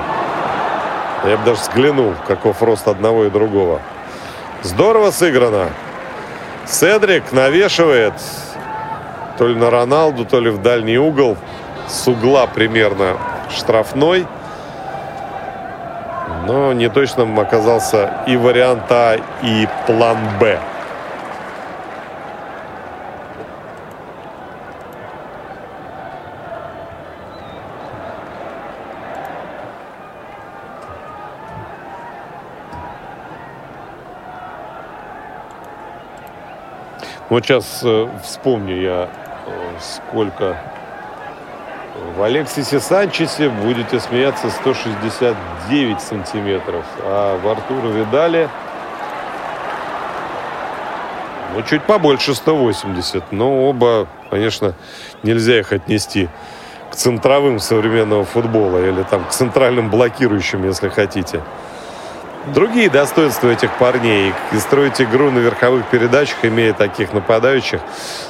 Я 1.25 1.39
бы 1.39 1.45
даже 1.45 1.61
взглянул, 1.61 2.15
каков 2.27 2.63
рост 2.63 2.87
одного 2.87 3.25
и 3.25 3.31
другого. 3.31 3.81
Здорово 4.63 5.11
сыграно. 5.11 5.71
Седрик 6.67 7.33
навешивает 7.33 8.15
то 9.39 9.47
ли 9.47 9.55
на 9.55 9.71
Роналду, 9.71 10.25
то 10.25 10.41
ли 10.41 10.51
в 10.51 10.63
дальний 10.63 10.99
угол. 10.99 11.37
С 11.89 12.09
угла 12.09 12.47
примерно 12.47 13.17
штрафной. 13.51 14.27
Но 16.47 16.73
неточным 16.73 17.39
оказался 17.41 18.23
и 18.27 18.37
вариант 18.37 18.85
А, 18.91 19.17
и 19.43 19.69
план 19.87 20.19
Б. 20.39 20.61
Вот 37.29 37.45
сейчас 37.45 37.81
э, 37.83 38.09
вспомню 38.23 38.81
я, 38.81 39.09
э, 39.47 39.79
сколько 39.81 40.57
в 42.17 42.23
Алексисе 42.23 42.81
Санчесе, 42.81 43.49
будете 43.49 44.01
смеяться, 44.01 44.51
169 44.51 46.01
сантиметров. 46.01 46.85
А 47.03 47.39
в 47.39 47.49
Артуру 47.49 47.91
Видале, 47.91 48.49
ну, 51.55 51.63
чуть 51.63 51.83
побольше 51.83 52.35
180. 52.35 53.33
Но 53.33 53.69
оба, 53.69 54.07
конечно, 54.31 54.75
нельзя 55.23 55.59
их 55.59 55.73
отнести 55.73 56.29
к 56.91 56.95
центровым 56.95 57.59
современного 57.59 58.25
футбола 58.25 58.79
или 58.79 59.03
там 59.03 59.25
к 59.25 59.31
центральным 59.31 59.91
блокирующим, 59.91 60.65
если 60.65 60.89
хотите 60.89 61.43
другие 62.55 62.89
достоинства 62.89 63.49
этих 63.49 63.73
парней. 63.79 64.33
И 64.53 64.59
строить 64.59 65.01
игру 65.01 65.31
на 65.31 65.39
верховых 65.39 65.87
передачах, 65.87 66.45
имея 66.45 66.73
таких 66.73 67.13
нападающих. 67.13 67.81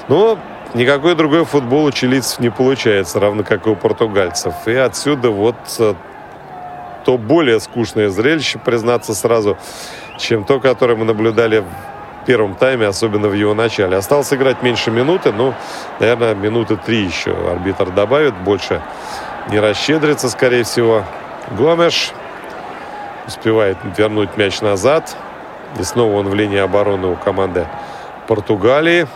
Но 0.08 0.38
никакой 0.74 1.14
другой 1.14 1.44
футбол 1.44 1.84
у 1.84 1.92
чилийцев 1.92 2.40
не 2.40 2.50
получается, 2.50 3.20
равно 3.20 3.44
как 3.44 3.66
и 3.66 3.70
у 3.70 3.76
португальцев. 3.76 4.54
И 4.66 4.74
отсюда 4.74 5.30
вот 5.30 5.56
э, 5.78 5.94
то 7.04 7.18
более 7.18 7.60
скучное 7.60 8.08
зрелище, 8.08 8.58
признаться 8.58 9.14
сразу, 9.14 9.56
чем 10.18 10.44
то, 10.44 10.60
которое 10.60 10.96
мы 10.96 11.04
наблюдали 11.04 11.60
в 11.60 12.26
первом 12.26 12.54
тайме, 12.54 12.86
особенно 12.86 13.28
в 13.28 13.34
его 13.34 13.54
начале. 13.54 13.96
Осталось 13.96 14.32
играть 14.32 14.62
меньше 14.62 14.90
минуты, 14.90 15.32
ну, 15.32 15.54
наверное, 16.00 16.34
минуты 16.34 16.76
три 16.76 17.04
еще 17.04 17.30
арбитр 17.50 17.90
добавит, 17.90 18.34
больше 18.34 18.82
не 19.48 19.60
расщедрится, 19.60 20.28
скорее 20.28 20.64
всего. 20.64 21.04
Гомеш 21.56 22.12
успевает 23.26 23.76
вернуть 23.96 24.36
мяч 24.36 24.60
назад. 24.60 25.16
И 25.78 25.82
снова 25.82 26.16
он 26.16 26.28
в 26.28 26.34
линии 26.34 26.58
обороны 26.58 27.08
у 27.08 27.16
команды 27.16 27.66
Португалии. 28.26 29.06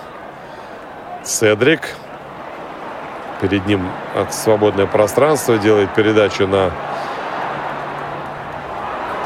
Седрик. 1.24 1.94
Перед 3.40 3.66
ним 3.66 3.88
свободное 4.30 4.86
пространство. 4.86 5.58
Делает 5.58 5.94
передачу 5.94 6.46
на 6.46 6.70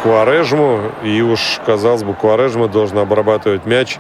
Куарежму. 0.03 0.93
И 1.03 1.21
уж, 1.23 1.61
казалось 1.65 2.05
бы, 2.05 2.15
Куарежма 2.15 2.69
должен 2.69 2.99
обрабатывать 2.99 3.67
мяч 3.67 3.99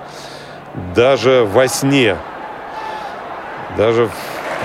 даже 0.94 1.44
во 1.44 1.68
сне. 1.68 2.16
Даже 3.76 4.08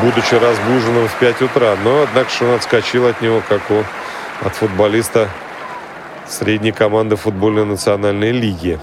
будучи 0.02 0.36
разбуженным 0.36 1.08
в 1.08 1.16
5 1.20 1.42
утра. 1.42 1.76
Но, 1.84 2.04
однако, 2.04 2.30
он 2.42 2.56
отскочил 2.56 3.08
от 3.08 3.22
него, 3.22 3.42
как 3.48 3.62
у, 3.70 3.84
от 4.46 4.56
футболиста 4.56 5.30
средней 6.28 6.72
команды 6.72 7.16
футбольной 7.16 7.66
национальной 7.66 8.32
лиги. 8.32 8.80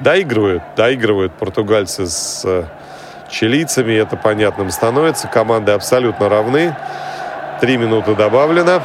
Доигрывают, 0.00 0.62
доигрывают 0.76 1.32
португальцы 1.32 2.06
с 2.06 2.42
э, 2.44 2.64
чилийцами, 3.30 3.94
это 3.94 4.16
понятным 4.16 4.70
становится. 4.70 5.28
Команды 5.28 5.72
абсолютно 5.72 6.28
равны. 6.28 6.76
Три 7.60 7.76
минуты 7.76 8.14
добавлено. 8.14 8.82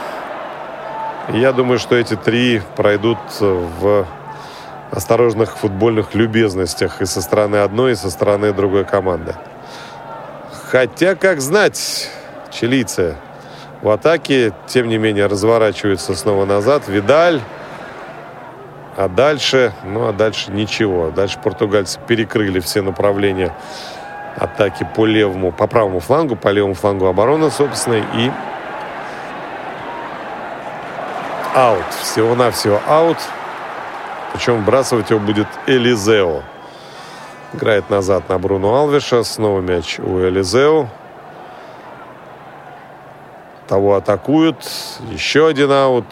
Я 1.30 1.52
думаю, 1.52 1.80
что 1.80 1.96
эти 1.96 2.16
три 2.16 2.62
пройдут 2.76 3.20
в 3.40 4.08
осторожных 4.92 5.58
футбольных 5.58 6.16
любезностях 6.16 7.02
и 7.02 7.06
со 7.06 7.22
стороны 7.22 7.58
одной, 7.58 7.94
и 7.94 7.96
со 7.96 8.10
стороны 8.10 8.54
другой 8.54 8.86
команды. 8.86 9.36
Хотя, 10.70 11.16
как 11.16 11.42
знать, 11.42 12.10
чилийцы 12.52 13.16
в 13.82 13.90
атаке. 13.90 14.54
Тем 14.68 14.88
не 14.88 14.98
менее, 14.98 15.26
разворачивается 15.26 16.16
снова 16.16 16.46
назад. 16.46 16.88
Видаль. 16.88 17.42
А 18.98 19.08
дальше, 19.08 19.74
ну 19.84 20.08
а 20.08 20.14
дальше 20.14 20.52
ничего. 20.52 21.12
Дальше 21.12 21.40
португальцы 21.40 22.00
перекрыли 22.08 22.60
все 22.60 22.82
направления 22.82 23.54
атаки 24.38 24.88
по 24.96 25.06
левому, 25.06 25.52
по 25.52 25.68
правому 25.68 26.00
флангу, 26.00 26.36
по 26.36 26.50
левому 26.50 26.74
флангу 26.74 27.06
обороны, 27.08 27.50
собственно, 27.52 28.04
и 28.16 28.32
аут. 31.56 31.86
Всего-навсего 32.02 32.82
аут. 32.88 33.18
Причем 34.34 34.62
вбрасывать 34.62 35.10
его 35.10 35.20
будет 35.20 35.48
Элизео. 35.68 36.44
Играет 37.54 37.90
назад 37.90 38.30
на 38.30 38.40
Бруно 38.40 38.76
Алвиша. 38.76 39.24
Снова 39.24 39.60
мяч 39.62 40.00
у 40.00 40.20
Элизео 40.20 40.88
того 43.68 43.96
атакуют. 43.96 44.70
Еще 45.12 45.48
один 45.48 45.72
аут, 45.72 46.06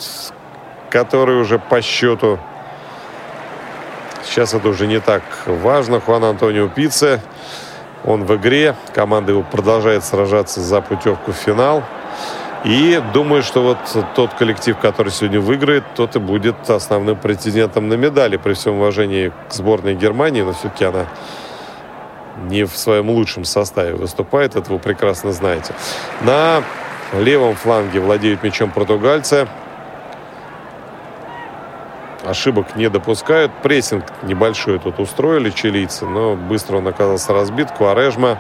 который 0.90 1.42
уже 1.42 1.60
по 1.60 1.82
счету. 1.82 2.40
Сейчас 4.30 4.54
это 4.54 4.70
уже 4.70 4.86
не 4.86 5.00
так 5.00 5.24
важно. 5.48 6.00
Хуан 6.00 6.24
Антонио 6.24 6.68
Пице. 6.68 7.20
Он 8.06 8.26
в 8.26 8.36
игре. 8.36 8.76
Команда 8.94 9.32
его 9.32 9.42
продолжает 9.42 10.04
сражаться 10.04 10.62
за 10.62 10.82
путевку 10.82 11.32
в 11.32 11.36
финал. 11.36 11.84
И 12.64 13.02
думаю, 13.12 13.42
что 13.42 13.64
вот 13.64 13.78
тот 14.16 14.36
коллектив, 14.36 14.78
который 14.78 15.12
сегодня 15.12 15.40
выиграет, 15.40 15.84
тот 15.96 16.16
и 16.16 16.20
будет 16.20 16.70
основным 16.70 17.18
претендентом 17.18 17.90
на 17.90 17.96
медали. 17.96 18.38
При 18.38 18.54
всем 18.54 18.76
уважении 18.76 19.32
к 19.50 19.54
сборной 19.54 19.96
Германии, 19.96 20.44
но 20.44 20.54
все-таки 20.54 20.86
она 20.86 21.08
не 22.44 22.66
в 22.66 22.78
своем 22.78 23.10
лучшем 23.10 23.46
составе 23.46 23.96
выступает. 23.96 24.56
Это 24.56 24.72
вы 24.72 24.78
прекрасно 24.78 25.32
знаете. 25.32 25.74
На 26.22 26.64
левом 27.14 27.56
фланге 27.56 28.00
владеют 28.00 28.44
мячом 28.44 28.70
португальцы. 28.70 29.48
Ошибок 32.30 32.76
не 32.76 32.92
допускают. 32.92 33.52
Прессинг 33.64 34.06
небольшой 34.22 34.78
тут 34.78 35.00
устроили 35.00 35.50
чилийцы, 35.50 36.06
но 36.06 36.36
быстро 36.36 36.78
он 36.78 36.88
оказался 36.88 37.34
разбит. 37.34 37.72
Куарежма 37.72 38.38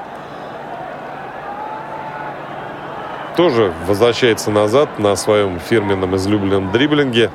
тоже 3.35 3.73
возвращается 3.87 4.51
назад 4.51 4.99
на 4.99 5.15
своем 5.15 5.59
фирменном 5.59 6.15
излюбленном 6.17 6.71
дриблинге. 6.71 7.31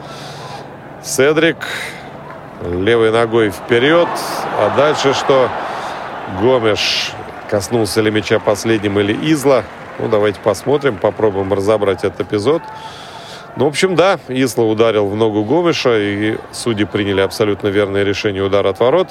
Седрик 1.03 1.67
левой 2.63 3.11
ногой 3.11 3.51
вперед. 3.51 4.09
А 4.57 4.77
дальше 4.77 5.13
что? 5.13 5.49
Гомеш 6.41 7.11
коснулся 7.51 8.01
ли 8.01 8.13
мяча 8.13 8.39
последним 8.39 9.01
или 9.01 9.13
Изла. 9.33 9.65
Ну, 9.99 10.07
давайте 10.07 10.39
посмотрим, 10.39 10.99
попробуем 10.99 11.53
разобрать 11.53 12.05
этот 12.05 12.21
эпизод. 12.21 12.63
Ну, 13.57 13.67
в 13.67 13.69
общем, 13.69 13.95
да, 13.95 14.19
Исла 14.29 14.65
ударил 14.65 15.07
в 15.07 15.15
ногу 15.15 15.45
Гомеша, 15.45 15.97
и 15.97 16.39
судьи 16.53 16.85
приняли 16.85 17.21
абсолютно 17.21 17.69
верное 17.69 18.03
решение 18.03 18.43
удара 18.43 18.71
от 18.71 18.81
ворот. 18.81 19.09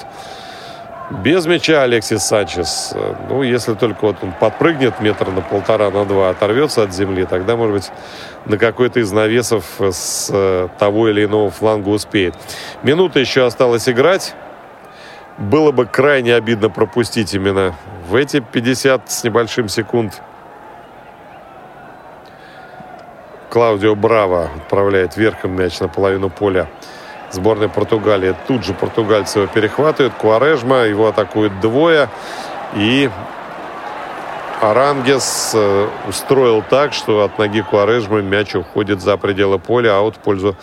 Без 1.10 1.46
мяча 1.46 1.82
Алексис 1.82 2.22
Санчес. 2.24 2.94
Ну, 3.28 3.42
если 3.42 3.74
только 3.74 4.06
вот 4.06 4.16
он 4.22 4.32
подпрыгнет 4.32 5.00
метр 5.00 5.30
на 5.30 5.40
полтора, 5.40 5.90
на 5.90 6.04
два, 6.04 6.30
оторвется 6.30 6.82
от 6.82 6.94
земли, 6.94 7.24
тогда, 7.24 7.56
может 7.56 7.74
быть, 7.74 7.90
на 8.46 8.58
какой-то 8.58 9.00
из 9.00 9.12
навесов 9.12 9.64
с 9.78 10.28
э, 10.32 10.68
того 10.78 11.08
или 11.08 11.24
иного 11.24 11.50
фланга 11.50 11.88
успеет. 11.88 12.34
Минута 12.82 13.20
еще 13.20 13.44
осталось 13.44 13.88
играть. 13.88 14.34
Было 15.36 15.72
бы 15.72 15.86
крайне 15.86 16.34
обидно 16.34 16.70
пропустить 16.70 17.34
именно 17.34 17.74
в 18.08 18.14
эти 18.14 18.40
50 18.40 19.10
с 19.10 19.24
небольшим 19.24 19.68
секунд. 19.68 20.22
Клаудио 23.54 23.94
Браво 23.94 24.50
отправляет 24.56 25.16
верхом 25.16 25.52
мяч 25.52 25.78
на 25.78 25.86
половину 25.86 26.28
поля 26.28 26.66
сборной 27.30 27.68
Португалии. 27.68 28.34
Тут 28.48 28.64
же 28.64 28.74
португальцы 28.74 29.38
его 29.38 29.46
перехватывают. 29.46 30.12
Куарежма, 30.14 30.78
его 30.78 31.06
атакуют 31.06 31.60
двое. 31.60 32.08
И 32.74 33.08
Арангес 34.60 35.52
э, 35.54 35.88
устроил 36.08 36.64
так, 36.68 36.94
что 36.94 37.22
от 37.22 37.38
ноги 37.38 37.60
Куарежмы 37.60 38.22
мяч 38.22 38.56
уходит 38.56 39.00
за 39.00 39.16
пределы 39.16 39.60
поля, 39.60 39.98
аут 39.98 40.16
в 40.16 40.18
пользу 40.18 40.56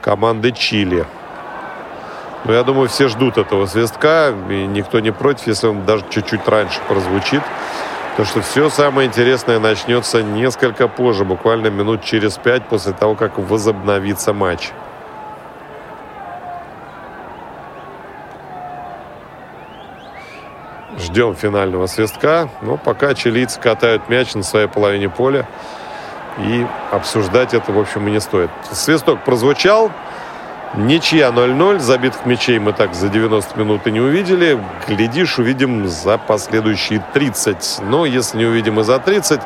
команды 0.00 0.52
Чили. 0.52 1.04
Но 2.46 2.54
я 2.54 2.62
думаю, 2.62 2.88
все 2.88 3.08
ждут 3.08 3.36
этого 3.36 3.66
свистка, 3.66 4.32
и 4.48 4.64
никто 4.64 5.00
не 5.00 5.12
против, 5.12 5.46
если 5.46 5.66
он 5.66 5.84
даже 5.84 6.06
чуть-чуть 6.08 6.48
раньше 6.48 6.80
прозвучит. 6.88 7.42
То 8.20 8.26
что 8.26 8.42
все 8.42 8.68
самое 8.68 9.08
интересное 9.08 9.58
начнется 9.58 10.22
несколько 10.22 10.88
позже, 10.88 11.24
буквально 11.24 11.68
минут 11.68 12.04
через 12.04 12.36
пять 12.36 12.62
после 12.68 12.92
того, 12.92 13.14
как 13.14 13.38
возобновится 13.38 14.34
матч. 14.34 14.72
Ждем 20.98 21.34
финального 21.34 21.86
свистка. 21.86 22.50
Но 22.60 22.76
пока 22.76 23.14
чилийцы 23.14 23.58
катают 23.58 24.10
мяч 24.10 24.34
на 24.34 24.42
своей 24.42 24.68
половине 24.68 25.08
поля. 25.08 25.46
И 26.40 26.66
обсуждать 26.90 27.54
это, 27.54 27.72
в 27.72 27.78
общем, 27.78 28.06
и 28.06 28.10
не 28.10 28.20
стоит. 28.20 28.50
Свисток 28.70 29.24
прозвучал. 29.24 29.90
Ничья 30.74 31.30
0-0. 31.30 31.80
Забитых 31.80 32.26
мячей 32.26 32.60
мы 32.60 32.72
так 32.72 32.94
за 32.94 33.08
90 33.08 33.58
минут 33.58 33.86
и 33.86 33.90
не 33.90 34.00
увидели. 34.00 34.58
Глядишь, 34.86 35.38
увидим 35.38 35.88
за 35.88 36.16
последующие 36.16 37.04
30. 37.12 37.80
Но 37.82 38.06
если 38.06 38.38
не 38.38 38.44
увидим 38.44 38.78
и 38.78 38.84
за 38.84 39.00
30, 39.00 39.40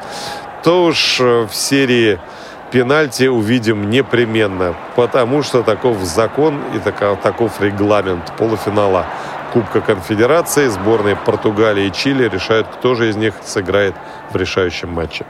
то 0.62 0.84
уж 0.84 1.20
э, 1.20 1.46
в 1.50 1.54
серии 1.54 2.18
пенальти 2.70 3.24
увидим 3.24 3.88
непременно. 3.88 4.74
Потому 4.96 5.42
что 5.42 5.62
таков 5.62 5.98
закон 6.02 6.60
и 6.74 6.78
таков, 6.78 7.20
таков 7.22 7.60
регламент 7.60 8.32
полуфинала 8.36 9.06
Кубка 9.54 9.80
Конфедерации. 9.80 10.68
Сборные 10.68 11.16
Португалии 11.16 11.86
и 11.86 11.92
Чили 11.92 12.28
решают, 12.28 12.66
кто 12.66 12.94
же 12.94 13.08
из 13.08 13.16
них 13.16 13.32
сыграет 13.42 13.94
в 14.30 14.36
решающем 14.36 14.90
матче. 14.90 15.24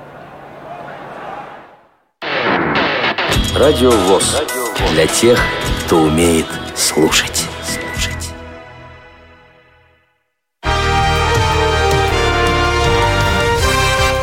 Радио 3.56 3.90
ВОЗ. 3.92 4.42
Для 4.90 5.06
тех, 5.06 5.38
кто 5.85 6.02
умеет 6.05 6.47
слушать. 6.74 7.47
слушать. 7.62 8.31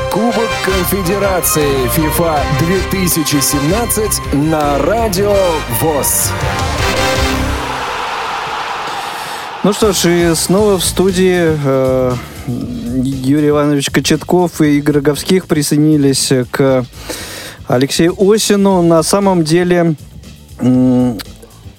Кубок 0.10 0.50
Конфедерации 0.66 1.88
ФИФА 1.90 2.40
2017 2.60 4.34
на 4.34 4.80
Радио 4.80 5.36
ВОЗ. 5.82 6.32
Ну 9.64 9.74
что 9.74 9.94
ж, 9.94 10.06
и 10.06 10.36
снова 10.36 10.80
в 10.80 10.84
студии 10.84 11.56
э, 11.64 12.14
Юрий 12.48 13.50
Иванович 13.50 13.92
Кочетков 13.92 14.62
и 14.62 14.78
Игорь 14.80 14.96
Роговских 14.96 15.46
присоединились 15.46 16.32
к 16.50 16.86
Алексею 17.68 18.16
Осину. 18.18 18.82
На 18.82 19.04
самом 19.04 19.44
деле, 19.44 19.96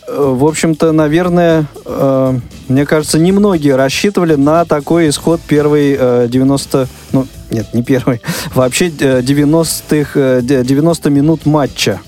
в 0.09 0.45
общем-то, 0.45 0.93
наверное, 0.93 1.67
э, 1.85 2.39
мне 2.69 2.87
кажется, 2.87 3.19
немногие 3.19 3.77
рассчитывали 3.77 4.35
на 4.35 4.65
такой 4.65 5.09
исход 5.09 5.41
первой 5.41 5.97
э, 5.99 6.27
90... 6.29 6.89
Ну, 7.13 7.27
нет, 7.51 7.73
не 7.73 7.83
первой. 7.83 8.21
Вообще 8.55 8.89
90-х, 8.89 10.11
э, 10.15 10.41
90 10.43 11.11
минут 11.11 11.47
матча. 11.47 12.01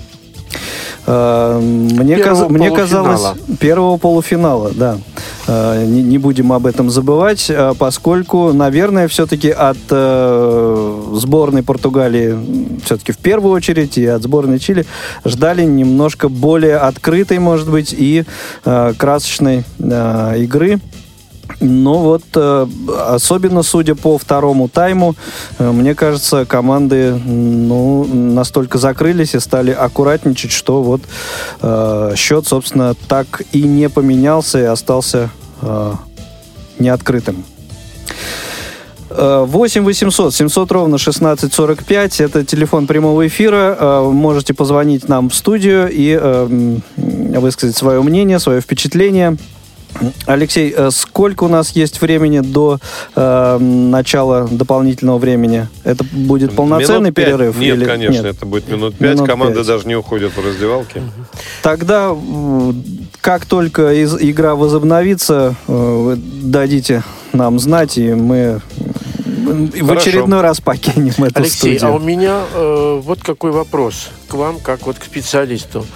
Э, 1.06 1.60
мне, 1.60 2.16
каз... 2.18 2.48
мне 2.48 2.70
казалось... 2.70 3.22
Первого 3.60 3.97
полуфинала, 3.97 4.70
да. 4.74 4.98
Э, 5.47 5.85
не, 5.85 6.02
не 6.02 6.18
будем 6.18 6.52
об 6.52 6.66
этом 6.66 6.90
забывать, 6.90 7.51
э, 7.51 7.74
поскольку, 7.78 8.52
наверное, 8.52 9.09
все-таки 9.09 9.51
от 9.51 9.76
э, 9.90 11.02
сборной 11.14 11.62
Португалии, 11.62 12.78
все-таки 12.85 13.12
в 13.12 13.18
первую 13.18 13.52
очередь, 13.52 13.98
и 13.98 14.06
от 14.06 14.22
сборной 14.22 14.59
Чили 14.59 14.86
ждали 15.24 15.64
немножко 15.64 16.28
более 16.28 16.76
открытой, 16.76 17.39
может 17.39 17.70
быть, 17.70 17.94
и 17.97 18.24
э, 18.64 18.93
красочной 18.97 19.64
э, 19.78 20.39
игры. 20.39 20.81
Но 21.61 21.99
вот, 21.99 22.23
э, 22.35 22.66
особенно 23.09 23.62
судя 23.62 23.95
по 23.95 24.19
второму 24.19 24.69
тайму, 24.69 25.15
э, 25.59 25.71
мне 25.71 25.95
кажется, 25.95 26.45
команды 26.45 27.15
ну, 27.15 28.05
настолько 28.05 28.79
закрылись 28.79 29.35
и 29.35 29.41
стали 29.41 29.71
аккуратничать, 29.71 30.53
что 30.53 30.83
вот 30.83 31.03
э, 31.62 32.12
счет, 32.16 32.47
собственно, 32.47 32.95
так 33.09 33.43
и 33.53 33.62
не 33.62 33.89
поменялся 33.89 34.59
и 34.59 34.65
остался 34.65 35.31
э, 35.62 35.93
неоткрытым. 36.79 37.45
8 39.16 39.85
800 39.85 40.35
700 40.35 40.73
ровно 40.73 40.97
1645. 40.97 42.21
Это 42.21 42.45
телефон 42.45 42.89
прямого 42.89 43.25
эфира. 43.27 43.77
Э, 43.79 44.11
можете 44.11 44.55
позвонить 44.55 45.09
нам 45.09 45.31
в 45.31 45.35
студию 45.35 45.89
и 45.91 46.81
высказать 46.97 47.77
свое 47.77 48.03
мнение, 48.03 48.41
свое 48.41 48.61
впечатление. 48.61 49.37
Алексей, 50.27 50.75
э, 50.77 50.91
сколько 50.91 51.45
у 51.45 51.49
нас 51.49 51.71
есть 51.71 52.01
времени 52.01 52.41
до 52.41 52.79
э, 53.15 53.59
начала 53.59 54.49
дополнительного 54.51 55.19
времени? 55.19 55.69
Это 55.85 56.05
будет 56.12 56.55
полноценный 56.55 57.11
минут 57.11 57.15
5. 57.15 57.27
перерыв? 57.27 57.59
Нет, 57.59 57.77
или... 57.77 57.85
конечно, 57.85 58.12
Нет. 58.12 58.37
это 58.37 58.47
будет 58.47 58.69
минут 58.69 58.97
пять. 58.97 59.15
Минут 59.15 59.29
Команда 59.29 59.59
5. 59.59 59.66
даже 59.66 59.89
не 59.89 59.95
уходит 59.95 60.33
в 60.37 60.45
раздевалке. 60.45 61.03
Тогда, 61.62 62.15
как 63.21 63.47
только 63.47 63.93
из- 63.95 64.16
игра 64.21 64.55
возобновится, 64.55 65.55
э, 65.66 65.73
вы 65.73 66.16
дадите 66.16 67.03
нам 67.33 67.59
знать, 67.59 67.99
и 67.99 68.12
мы 68.15 68.61
в 69.45 69.87
Хорошо. 69.87 70.09
очередной 70.09 70.41
раз 70.41 70.61
покинем 70.61 71.12
эту 71.25 71.41
Алексей, 71.41 71.79
студию. 71.79 71.87
а 71.87 71.91
у 71.97 71.99
меня 71.99 72.41
э, 72.55 73.01
вот 73.03 73.21
какой 73.23 73.51
вопрос 73.53 74.11
к 74.29 74.35
вам, 74.35 74.59
как 74.61 74.87
вот 74.87 74.99
к 74.99 75.05
специалисту. 75.05 75.87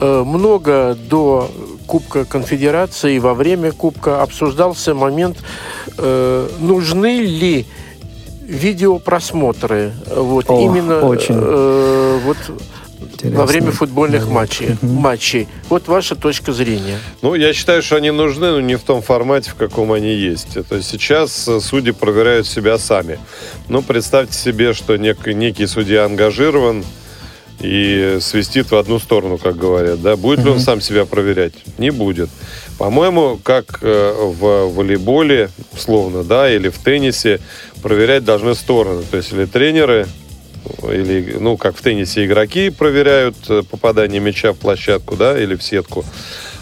Э, 0.00 0.22
много 0.24 0.96
до 1.08 1.50
Кубка 1.90 2.24
Конфедерации 2.24 3.16
и 3.16 3.18
во 3.18 3.34
время 3.34 3.72
Кубка 3.72 4.22
обсуждался 4.22 4.94
момент, 4.94 5.38
э, 5.98 6.48
нужны 6.60 7.18
ли 7.18 7.66
видеопросмотры 8.42 9.92
вот 10.06 10.48
О, 10.48 10.60
именно 10.60 11.00
очень 11.00 11.34
э, 11.36 12.20
вот 12.24 12.36
во 13.24 13.44
время 13.44 13.72
футбольных 13.72 14.28
момент. 14.28 14.34
матчей, 14.34 14.76
матчей. 14.82 15.48
Вот 15.68 15.88
ваша 15.88 16.14
точка 16.14 16.52
зрения. 16.52 16.98
Ну, 17.22 17.34
я 17.34 17.52
считаю, 17.52 17.82
что 17.82 17.96
они 17.96 18.12
нужны, 18.12 18.52
но 18.52 18.60
не 18.60 18.76
в 18.76 18.82
том 18.82 19.02
формате, 19.02 19.50
в 19.50 19.56
каком 19.56 19.90
они 19.90 20.14
есть. 20.14 20.56
Это 20.56 20.82
сейчас 20.82 21.48
э, 21.48 21.58
судьи 21.58 21.90
проверяют 21.92 22.46
себя 22.46 22.78
сами. 22.78 23.18
Ну, 23.68 23.82
представьте 23.82 24.38
себе, 24.38 24.74
что 24.74 24.94
нек- 24.94 25.32
некий 25.32 25.66
судья 25.66 26.04
ангажирован 26.04 26.84
и 27.60 28.18
свистит 28.20 28.70
в 28.70 28.76
одну 28.76 28.98
сторону, 28.98 29.38
как 29.38 29.56
говорят. 29.56 30.00
Да? 30.02 30.16
Будет 30.16 30.44
ли 30.44 30.50
он 30.50 30.60
сам 30.60 30.80
себя 30.80 31.04
проверять? 31.04 31.54
Не 31.78 31.90
будет. 31.90 32.30
По-моему, 32.78 33.38
как 33.42 33.80
э, 33.82 34.14
в 34.16 34.74
волейболе, 34.74 35.50
условно, 35.72 36.24
да, 36.24 36.50
или 36.50 36.70
в 36.70 36.78
теннисе, 36.78 37.40
проверять 37.82 38.24
должны 38.24 38.54
стороны. 38.54 39.02
То 39.10 39.18
есть 39.18 39.32
или 39.32 39.44
тренеры, 39.44 40.06
или, 40.84 41.36
ну, 41.38 41.56
как 41.56 41.76
в 41.76 41.82
теннисе 41.82 42.24
игроки 42.24 42.70
проверяют 42.70 43.36
э, 43.48 43.62
попадание 43.68 44.20
мяча 44.20 44.52
в 44.52 44.56
площадку, 44.56 45.16
да, 45.16 45.38
или 45.38 45.56
в 45.56 45.62
сетку. 45.62 46.04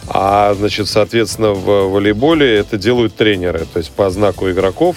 А, 0.08 0.54
значит, 0.54 0.88
соответственно, 0.88 1.52
в 1.52 1.90
волейболе 1.90 2.56
это 2.56 2.78
делают 2.78 3.14
тренеры, 3.14 3.66
то 3.72 3.78
есть 3.78 3.90
по 3.90 4.08
знаку 4.10 4.50
игроков. 4.50 4.96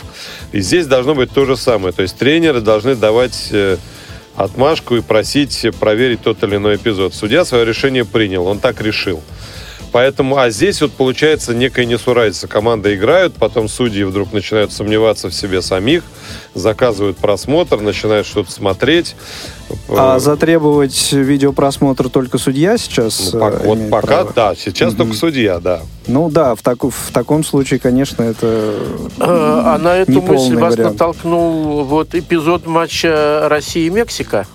И 0.53 0.61
здесь 0.61 0.87
должно 0.87 1.15
быть 1.15 1.31
то 1.31 1.45
же 1.45 1.57
самое. 1.57 1.93
То 1.93 2.01
есть 2.01 2.17
тренеры 2.17 2.61
должны 2.61 2.95
давать 2.95 3.49
э, 3.51 3.77
отмашку 4.35 4.95
и 4.95 5.01
просить 5.01 5.67
проверить 5.79 6.21
тот 6.21 6.43
или 6.43 6.55
иной 6.55 6.75
эпизод. 6.75 7.13
Судья 7.13 7.45
свое 7.45 7.65
решение 7.65 8.05
принял, 8.05 8.45
он 8.47 8.59
так 8.59 8.81
решил. 8.81 9.21
Поэтому, 9.91 10.37
а 10.37 10.49
здесь 10.49 10.81
вот 10.81 10.93
получается 10.93 11.53
некая 11.53 11.85
несуразица. 11.85 12.47
Команда 12.47 12.95
играют, 12.95 13.33
потом 13.35 13.67
судьи 13.67 14.03
вдруг 14.03 14.31
начинают 14.31 14.71
сомневаться 14.71 15.27
в 15.27 15.33
себе 15.33 15.61
самих, 15.61 16.03
заказывают 16.53 17.17
просмотр, 17.17 17.79
начинают 17.81 18.25
что-то 18.25 18.51
смотреть. 18.51 19.15
А 19.89 20.19
затребовать 20.19 21.11
видеопросмотр 21.11 22.09
только 22.09 22.37
судья 22.37 22.77
сейчас? 22.77 23.31
Ну, 23.33 23.39
по- 23.39 23.45
э, 23.45 23.65
вот 23.65 23.89
пока, 23.89 24.07
право? 24.07 24.33
да, 24.35 24.55
сейчас 24.55 24.93
только 24.93 25.13
судья, 25.13 25.59
да. 25.59 25.81
Ну 26.07 26.29
да, 26.29 26.55
в, 26.55 26.61
таку- 26.61 26.89
в 26.89 27.11
таком 27.13 27.43
случае, 27.43 27.79
конечно, 27.79 28.23
это... 28.23 28.47
Э, 29.19 29.61
А 29.65 29.77
на 29.77 29.97
эту 29.97 30.21
мысль 30.21 30.55
вас 30.55 30.75
натолкнул 30.77 31.83
вот 31.83 32.15
эпизод 32.15 32.65
матча 32.65 33.47
России-Мексика. 33.49 34.45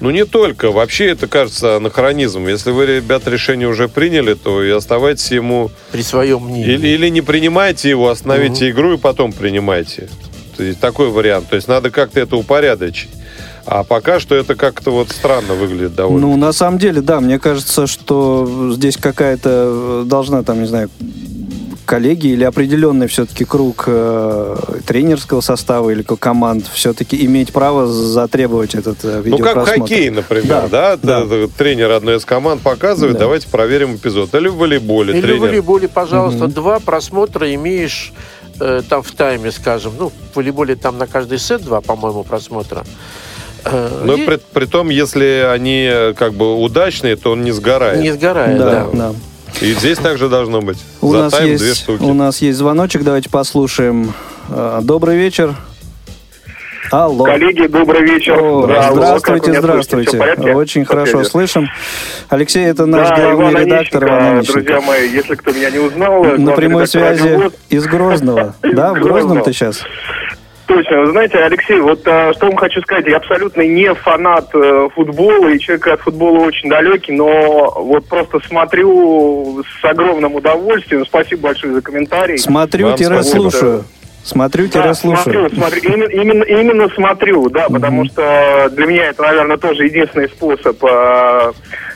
Ну, 0.00 0.10
не 0.10 0.24
только. 0.24 0.70
Вообще, 0.70 1.06
это 1.06 1.26
кажется 1.26 1.76
анахронизмом. 1.76 2.48
Если 2.48 2.70
вы, 2.70 2.86
ребят, 2.86 3.26
решение 3.26 3.68
уже 3.68 3.88
приняли, 3.88 4.34
то 4.34 4.62
и 4.62 4.70
оставайтесь 4.70 5.30
ему... 5.30 5.70
При 5.92 6.02
своем 6.02 6.44
мнении. 6.44 6.74
Или, 6.74 6.88
или 6.88 7.08
не 7.08 7.20
принимайте 7.20 7.90
его, 7.90 8.08
остановите 8.08 8.70
игру 8.70 8.94
и 8.94 8.96
потом 8.96 9.32
принимайте. 9.32 10.08
То 10.56 10.64
есть 10.64 10.80
такой 10.80 11.08
вариант. 11.08 11.48
То 11.48 11.56
есть 11.56 11.68
надо 11.68 11.90
как-то 11.90 12.20
это 12.20 12.36
упорядочить. 12.36 13.10
А 13.70 13.84
пока 13.84 14.18
что 14.18 14.34
это 14.34 14.54
как-то 14.54 14.90
вот 14.90 15.10
странно 15.10 15.52
выглядит 15.52 15.94
довольно. 15.94 16.26
Ну, 16.26 16.36
на 16.36 16.52
самом 16.52 16.78
деле, 16.78 17.02
да, 17.02 17.20
мне 17.20 17.38
кажется, 17.38 17.86
что 17.86 18.72
здесь 18.72 18.96
какая-то 18.96 19.50
э, 19.50 20.02
должна, 20.06 20.42
там, 20.42 20.62
не 20.62 20.66
знаю, 20.66 20.88
коллеги 21.88 22.26
или 22.28 22.44
определенный 22.44 23.06
все-таки 23.06 23.44
круг 23.46 23.84
э, 23.86 24.56
тренерского 24.86 25.40
состава 25.40 25.88
или 25.88 26.02
ко- 26.02 26.16
команд 26.16 26.66
все-таки 26.72 27.24
иметь 27.24 27.50
право 27.52 27.86
затребовать 27.86 28.74
этот 28.74 28.98
э, 29.04 29.22
Ну, 29.24 29.38
как 29.38 29.56
в 29.56 29.60
видеопросмотр. 29.60 29.80
хоккее, 29.80 30.10
например, 30.10 30.68
Да, 30.68 30.68
да? 30.68 30.96
да. 30.96 31.26
Т- 31.26 31.48
Тренер 31.56 31.90
одной 31.92 32.16
из 32.18 32.26
команд 32.26 32.60
показывает, 32.60 33.14
Да. 33.14 33.20
давайте 33.20 33.48
проверим 33.48 33.96
эпизод. 33.96 34.34
Или 34.34 34.48
в 34.48 34.56
волейболе 34.56 35.12
Или 35.14 35.20
в 35.20 35.24
тренер. 35.24 35.40
волейболе, 35.40 35.88
пожалуйста, 35.88 36.46
два 36.46 36.78
просмотра 36.78 37.52
имеешь 37.54 38.12
э, 38.60 38.82
там 38.86 39.02
в 39.02 39.10
тайме, 39.12 39.50
скажем. 39.50 39.92
Ну, 39.98 40.10
в 40.32 40.36
волейболе 40.36 40.76
там 40.76 40.98
на 40.98 41.06
каждый 41.06 41.38
сет 41.38 41.62
два, 41.62 41.80
по-моему, 41.80 42.22
просмотра. 42.22 42.84
Э, 43.64 44.02
Но 44.04 44.12
и 44.14 44.26
при, 44.26 44.38
при 44.52 44.66
том, 44.66 44.90
если 44.90 45.48
они 45.50 45.88
э, 45.90 46.12
как 46.14 46.34
бы 46.34 46.54
удачные, 46.62 47.16
то 47.16 47.32
он 47.32 47.42
не 47.44 47.52
сгорает. 47.52 48.02
не 48.02 48.12
сгорает, 48.12 48.58
Да, 48.58 48.70
да. 48.70 48.86
да. 48.92 49.12
И 49.60 49.72
здесь 49.72 49.98
также 49.98 50.28
должно 50.28 50.60
быть. 50.60 50.78
У 51.00 51.12
За 51.12 51.18
нас, 51.24 51.32
тайм 51.32 51.48
есть, 51.50 51.62
две 51.62 51.74
штуки. 51.74 52.02
у 52.02 52.14
нас 52.14 52.40
есть 52.40 52.58
звоночек, 52.58 53.02
давайте 53.02 53.28
послушаем. 53.28 54.12
Э, 54.50 54.80
Добрый 54.82 55.16
вечер. 55.16 55.54
Алло. 56.90 57.24
Коллеги, 57.24 57.66
добрый 57.66 58.02
вечер. 58.02 58.38
О, 58.40 58.66
Да, 58.66 58.88
алло, 58.88 58.96
здравствуйте, 58.96 59.58
здравствуйте. 59.58 60.16
Порядке? 60.16 60.54
Очень 60.54 60.84
По 60.84 60.90
хорошо 60.92 61.22
слышим. 61.24 61.68
Алексей, 62.30 62.64
это 62.64 62.86
наш 62.86 63.08
да, 63.10 63.16
главный 63.34 63.52
Иван 63.52 63.64
редактор 63.66 64.04
Иван 64.04 64.22
Онищенко. 64.38 64.52
Друзья 64.62 64.80
мои, 64.80 65.08
если 65.10 65.34
кто 65.34 65.52
меня 65.52 65.70
не 65.70 65.78
узнал... 65.80 66.24
На 66.24 66.52
прямой 66.52 66.86
связи 66.86 67.50
из 67.68 67.84
Грозного. 67.84 68.54
Да, 68.62 68.94
в 68.94 69.00
Грозном 69.00 69.42
ты 69.42 69.52
сейчас? 69.52 69.82
Точно. 70.68 71.00
Вы 71.00 71.06
знаете, 71.12 71.38
Алексей, 71.38 71.80
вот 71.80 72.06
а, 72.06 72.34
что 72.34 72.46
вам 72.46 72.56
хочу 72.56 72.82
сказать. 72.82 73.06
Я 73.06 73.16
абсолютно 73.16 73.62
не 73.62 73.92
фанат 73.94 74.50
э, 74.54 74.88
футбола, 74.94 75.48
и 75.48 75.58
человек 75.58 75.86
от 75.88 76.00
футбола 76.02 76.40
очень 76.40 76.68
далекий, 76.68 77.12
но 77.12 77.72
вот 77.74 78.06
просто 78.06 78.38
смотрю 78.46 79.64
с 79.64 79.84
огромным 79.84 80.34
удовольствием. 80.34 81.06
Спасибо 81.06 81.44
большое 81.44 81.72
за 81.72 81.80
комментарий. 81.80 82.36
Смотрю-слушаю. 82.36 83.84
Смотрю-слушаю. 84.22 84.84
Да, 84.84 84.92
смотрю, 84.92 85.48
смотрю. 85.48 85.80
Именно, 85.80 86.04
именно, 86.10 86.44
именно 86.44 86.88
смотрю, 86.90 87.48
да, 87.48 87.66
потому 87.70 88.04
что 88.04 88.68
для 88.72 88.86
меня 88.86 89.06
это, 89.06 89.22
наверное, 89.22 89.56
тоже 89.56 89.86
единственный 89.86 90.28
способ 90.28 90.84
а, 90.84 91.52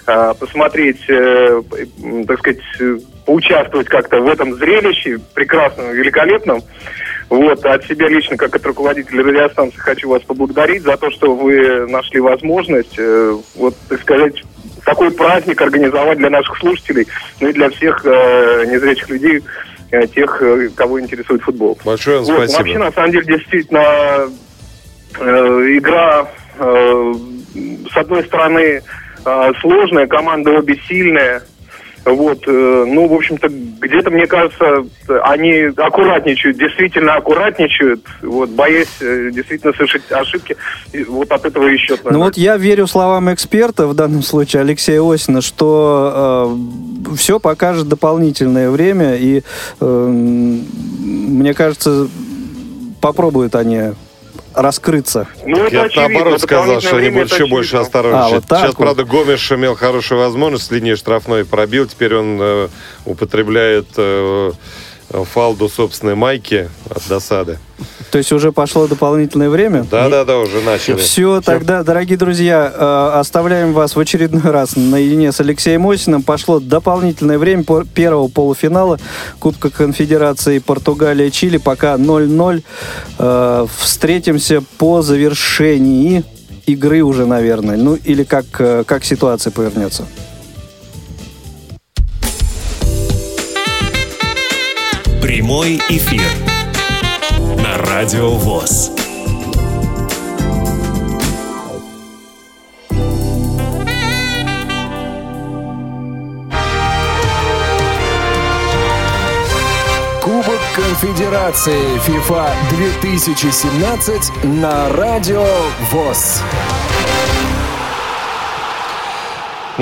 а, 0.06 0.32
посмотреть, 0.32 1.02
э, 1.10 1.62
так 2.26 2.38
сказать, 2.38 2.60
э, 2.80 2.96
поучаствовать 3.26 3.88
как-то 3.88 4.20
в 4.20 4.28
этом 4.28 4.54
зрелище 4.54 5.18
прекрасном, 5.34 5.92
великолепном. 5.92 6.62
Вот, 7.32 7.64
от 7.64 7.82
себя 7.86 8.08
лично, 8.08 8.36
как 8.36 8.54
от 8.54 8.66
руководителя 8.66 9.24
радиостанции, 9.24 9.78
хочу 9.78 10.06
вас 10.06 10.22
поблагодарить 10.22 10.82
за 10.82 10.98
то, 10.98 11.10
что 11.10 11.34
вы 11.34 11.86
нашли 11.86 12.20
возможность, 12.20 12.98
э, 12.98 13.34
вот, 13.54 13.74
так 13.88 14.02
сказать, 14.02 14.34
такой 14.84 15.10
праздник 15.10 15.62
организовать 15.62 16.18
для 16.18 16.28
наших 16.28 16.58
слушателей, 16.58 17.06
ну 17.40 17.48
и 17.48 17.54
для 17.54 17.70
всех 17.70 18.02
э, 18.04 18.66
незрячих 18.66 19.08
людей, 19.08 19.40
э, 19.92 20.06
тех, 20.08 20.42
э, 20.42 20.68
кого 20.76 21.00
интересует 21.00 21.40
футбол. 21.40 21.78
Большое 21.86 22.18
вам 22.18 22.26
Вот, 22.26 22.50
спасибо. 22.50 22.58
Вообще, 22.58 22.78
на 22.78 22.92
самом 22.92 23.12
деле, 23.12 23.24
действительно, 23.24 23.84
э, 25.18 25.24
игра, 25.78 26.28
э, 26.58 27.14
с 27.90 27.96
одной 27.96 28.24
стороны, 28.24 28.82
э, 29.24 29.52
сложная, 29.62 30.06
команда 30.06 30.50
обе 30.50 30.78
сильная. 30.86 31.42
Вот, 32.04 32.42
э, 32.46 32.84
ну, 32.86 33.06
в 33.06 33.14
общем-то, 33.14 33.48
где-то, 33.48 34.10
мне 34.10 34.26
кажется, 34.26 34.84
они 35.22 35.70
аккуратничают, 35.76 36.58
действительно 36.58 37.14
аккуратничают, 37.14 38.04
вот, 38.22 38.50
боясь 38.50 38.88
э, 39.00 39.30
действительно 39.32 39.72
совершить 39.72 40.10
ошибки, 40.10 40.56
вот 41.06 41.30
от 41.30 41.44
этого 41.44 41.76
счет. 41.78 42.00
Ну 42.04 42.18
вот 42.18 42.36
я 42.36 42.56
верю 42.56 42.88
словам 42.88 43.32
эксперта, 43.32 43.86
в 43.86 43.94
данном 43.94 44.22
случае 44.22 44.62
Алексея 44.62 45.00
Осина, 45.02 45.40
что 45.42 46.58
все 47.16 47.38
покажет 47.38 47.88
дополнительное 47.88 48.70
время, 48.70 49.14
и 49.16 49.42
э, 49.80 50.06
мне 50.06 51.54
кажется, 51.54 52.08
попробуют 53.00 53.54
они 53.54 53.92
раскрыться. 54.54 55.26
Ну, 55.44 55.64
это 55.64 55.74
Я 55.74 55.82
очевидно, 55.84 56.08
наоборот 56.08 56.40
сказал, 56.40 56.80
что 56.80 56.96
они 56.96 57.10
будут 57.10 57.32
еще 57.32 57.46
больше 57.46 57.76
очевидно. 57.76 57.86
осторожничать. 57.86 58.44
А, 58.50 58.54
вот 58.56 58.60
Сейчас, 58.60 58.68
вот. 58.68 58.76
правда, 58.76 59.04
Гомеш 59.04 59.52
имел 59.52 59.74
хорошую 59.76 60.20
возможность 60.20 60.70
линии 60.70 60.94
штрафной 60.94 61.44
пробил. 61.44 61.86
Теперь 61.86 62.14
он 62.14 62.38
э, 62.40 62.68
употребляет 63.04 63.86
э, 63.96 64.52
фал 65.32 65.54
до 65.54 65.68
собственной 65.68 66.14
майки 66.14 66.68
от 66.88 67.06
досады. 67.08 67.58
То 68.10 68.18
есть 68.18 68.30
уже 68.30 68.52
пошло 68.52 68.86
дополнительное 68.86 69.48
время? 69.48 69.86
Да-да-да, 69.90 70.38
уже 70.38 70.60
начали. 70.60 70.96
Все, 70.98 71.40
тогда, 71.40 71.82
дорогие 71.82 72.18
друзья, 72.18 72.70
э, 72.72 73.18
оставляем 73.18 73.72
вас 73.72 73.96
в 73.96 74.00
очередной 74.00 74.52
раз 74.52 74.76
наедине 74.76 75.32
с 75.32 75.40
Алексеем 75.40 75.86
Осиным. 75.88 76.22
Пошло 76.22 76.60
дополнительное 76.60 77.38
время 77.38 77.64
первого 77.94 78.28
полуфинала 78.28 78.98
Кубка 79.38 79.70
Конфедерации 79.70 80.58
Португалия-Чили. 80.58 81.56
Пока 81.56 81.94
0-0. 81.94 82.62
Э, 83.18 83.66
Встретимся 83.78 84.62
по 84.78 85.00
завершении 85.00 86.24
игры 86.66 87.02
уже, 87.02 87.24
наверное. 87.26 87.76
Ну, 87.76 87.94
или 87.94 88.24
как, 88.24 88.44
э, 88.58 88.84
как 88.86 89.04
ситуация 89.04 89.50
повернется. 89.50 90.06
Прямой 95.32 95.80
эфир 95.88 96.20
на 97.56 97.78
Радио 97.78 98.32
ВОЗ. 98.32 98.90
Кубок 110.20 110.60
Конфедерации 110.74 111.96
FIFA 112.06 112.52
2017 112.68 114.44
на 114.44 114.90
Радио 114.90 115.46
ВОЗ. 115.92 116.42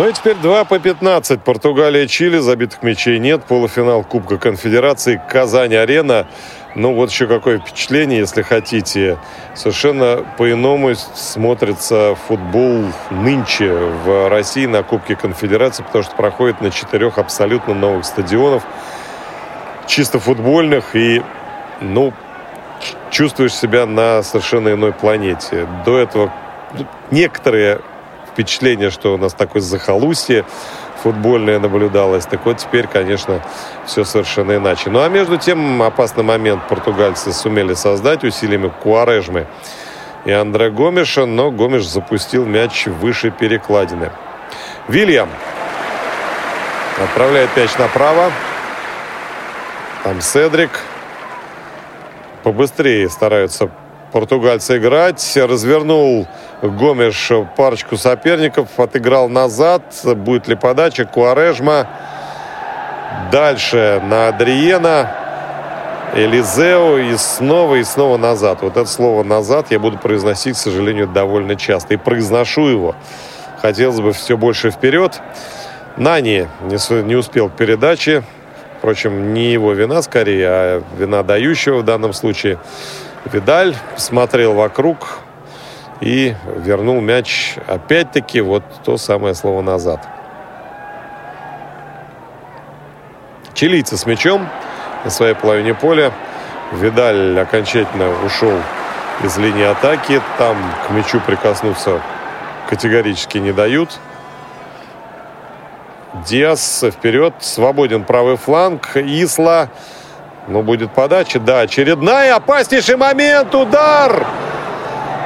Ну 0.00 0.08
и 0.08 0.14
теперь 0.14 0.36
2 0.36 0.64
по 0.64 0.78
15. 0.78 1.42
Португалия, 1.42 2.06
Чили. 2.06 2.38
Забитых 2.38 2.82
мячей 2.82 3.18
нет. 3.18 3.44
Полуфинал 3.44 4.02
Кубка 4.02 4.38
Конфедерации. 4.38 5.20
Казань-Арена. 5.28 6.26
Ну 6.74 6.94
вот 6.94 7.10
еще 7.10 7.26
какое 7.26 7.58
впечатление, 7.58 8.20
если 8.20 8.40
хотите. 8.40 9.18
Совершенно 9.54 10.24
по-иному 10.38 10.94
смотрится 10.94 12.16
футбол 12.26 12.84
нынче 13.10 13.74
в 13.74 14.30
России 14.30 14.64
на 14.64 14.82
Кубке 14.82 15.16
Конфедерации, 15.16 15.82
потому 15.82 16.02
что 16.02 16.16
проходит 16.16 16.62
на 16.62 16.70
четырех 16.70 17.18
абсолютно 17.18 17.74
новых 17.74 18.06
стадионов. 18.06 18.62
Чисто 19.86 20.18
футбольных. 20.18 20.96
И, 20.96 21.22
ну, 21.82 22.14
чувствуешь 23.10 23.52
себя 23.52 23.84
на 23.84 24.22
совершенно 24.22 24.72
иной 24.72 24.94
планете. 24.94 25.68
До 25.84 25.98
этого 25.98 26.32
некоторые 27.10 27.82
впечатление, 28.32 28.90
что 28.90 29.14
у 29.14 29.18
нас 29.18 29.34
такое 29.34 29.62
захолустье 29.62 30.44
футбольное 31.02 31.58
наблюдалось. 31.58 32.26
Так 32.26 32.44
вот, 32.44 32.58
теперь, 32.58 32.86
конечно, 32.86 33.42
все 33.86 34.04
совершенно 34.04 34.56
иначе. 34.56 34.90
Ну, 34.90 35.02
а 35.02 35.08
между 35.08 35.38
тем, 35.38 35.82
опасный 35.82 36.24
момент 36.24 36.66
португальцы 36.68 37.32
сумели 37.32 37.74
создать 37.74 38.24
усилиями 38.24 38.70
Куарежмы 38.82 39.46
и 40.24 40.32
Андре 40.32 40.70
Гомеша, 40.70 41.26
но 41.26 41.50
Гомеш 41.50 41.86
запустил 41.86 42.44
мяч 42.44 42.86
выше 42.86 43.30
перекладины. 43.30 44.10
Вильям 44.88 45.28
отправляет 47.02 47.56
мяч 47.56 47.76
направо. 47.78 48.30
Там 50.04 50.20
Седрик. 50.20 50.70
Побыстрее 52.42 53.08
стараются 53.10 53.70
португальцы 54.10 54.78
играть. 54.78 55.36
Развернул 55.36 56.26
Гомеш 56.62 57.32
парочку 57.56 57.96
соперников, 57.96 58.68
отыграл 58.78 59.28
назад. 59.28 59.82
Будет 60.04 60.48
ли 60.48 60.56
подача? 60.56 61.04
Куарежма. 61.04 61.88
Дальше 63.32 64.02
на 64.04 64.28
Адриена. 64.28 65.10
Элизео 66.14 66.98
и 66.98 67.16
снова 67.16 67.76
и 67.76 67.84
снова 67.84 68.16
назад. 68.16 68.62
Вот 68.62 68.76
это 68.76 68.86
слово 68.86 69.22
«назад» 69.22 69.66
я 69.70 69.78
буду 69.78 69.96
произносить, 69.96 70.56
к 70.56 70.58
сожалению, 70.58 71.06
довольно 71.06 71.54
часто. 71.54 71.94
И 71.94 71.96
произношу 71.96 72.66
его. 72.66 72.96
Хотелось 73.62 74.00
бы 74.00 74.12
все 74.12 74.36
больше 74.36 74.70
вперед. 74.70 75.20
Нани 75.96 76.48
не, 76.62 77.02
не 77.02 77.14
успел 77.14 77.48
к 77.48 77.52
передаче. 77.52 78.24
Впрочем, 78.78 79.34
не 79.34 79.52
его 79.52 79.72
вина 79.72 80.02
скорее, 80.02 80.48
а 80.48 80.82
вина 80.98 81.22
дающего 81.22 81.78
в 81.78 81.84
данном 81.84 82.12
случае. 82.12 82.58
Видаль 83.24 83.76
смотрел 83.96 84.54
вокруг 84.54 85.18
и 86.00 86.34
вернул 86.56 87.00
мяч 87.00 87.56
опять-таки 87.66 88.40
вот 88.40 88.64
то 88.84 88.96
самое 88.96 89.34
слово 89.34 89.60
«назад». 89.60 90.06
Чилийцы 93.52 93.98
с 93.98 94.06
мячом 94.06 94.48
на 95.04 95.10
своей 95.10 95.34
половине 95.34 95.74
поля. 95.74 96.12
Видаль 96.72 97.38
окончательно 97.38 98.08
ушел 98.24 98.56
из 99.22 99.36
линии 99.36 99.64
атаки. 99.64 100.22
Там 100.38 100.56
к 100.86 100.90
мячу 100.90 101.20
прикоснуться 101.20 102.00
категорически 102.70 103.36
не 103.36 103.52
дают. 103.52 103.98
Диас 106.26 106.84
вперед. 106.90 107.34
Свободен 107.40 108.04
правый 108.04 108.36
фланг. 108.36 108.96
Исла. 108.96 109.68
Ну, 110.50 110.62
будет 110.62 110.92
подача. 110.92 111.38
Да, 111.38 111.60
очередная. 111.60 112.34
Опаснейший 112.34 112.96
момент. 112.96 113.54
Удар! 113.54 114.26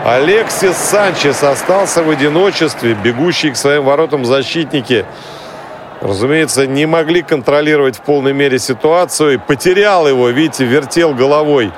Алексис 0.05 0.77
Санчес 0.77 1.43
остался 1.43 2.03
в 2.03 2.11
одиночестве. 2.11 2.95
Бегущие 2.95 3.53
к 3.53 3.57
своим 3.57 3.85
воротам 3.85 4.25
защитники 4.25 5.07
разумеется, 6.05 6.67
не 6.67 6.85
могли 6.85 7.23
контролировать 7.23 7.97
в 7.97 8.03
полной 8.03 8.35
мере 8.35 8.59
ситуацию. 8.59 9.35
И 9.35 9.37
потерял 9.39 10.07
его, 10.07 10.29
видите, 10.29 10.65
вертел 10.65 11.15
головой. 11.15 11.73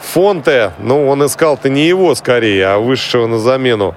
Фонте, 0.00 0.72
ну, 0.78 1.06
он 1.06 1.24
искал-то 1.24 1.68
не 1.68 1.86
его 1.86 2.14
скорее, 2.14 2.66
а 2.68 2.78
высшего 2.78 3.26
на 3.26 3.38
замену 3.38 3.94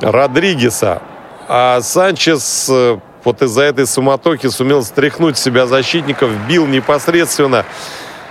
Родригеса. 0.00 1.02
А 1.48 1.80
Санчес 1.80 2.68
э, 2.70 2.98
вот 3.26 3.42
из-за 3.42 3.62
этой 3.62 3.86
суматохи 3.88 4.48
сумел 4.48 4.84
стряхнуть 4.84 5.36
себя 5.36 5.66
защитников, 5.66 6.30
бил 6.48 6.66
непосредственно 6.66 7.64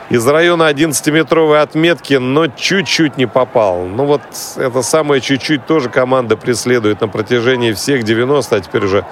из 0.09 0.25
района 0.25 0.71
11-метровой 0.71 1.61
отметки, 1.61 2.13
но 2.13 2.47
чуть-чуть 2.47 3.17
не 3.17 3.25
попал. 3.25 3.81
Ну 3.87 4.05
вот 4.05 4.21
это 4.55 4.81
самое 4.83 5.19
чуть-чуть 5.19 5.65
тоже 5.65 5.89
команда 5.89 6.37
преследует 6.37 7.01
на 7.01 7.09
протяжении 7.09 7.73
всех 7.73 8.03
90, 8.03 8.55
а 8.55 8.59
теперь 8.61 8.85
уже 8.85 9.05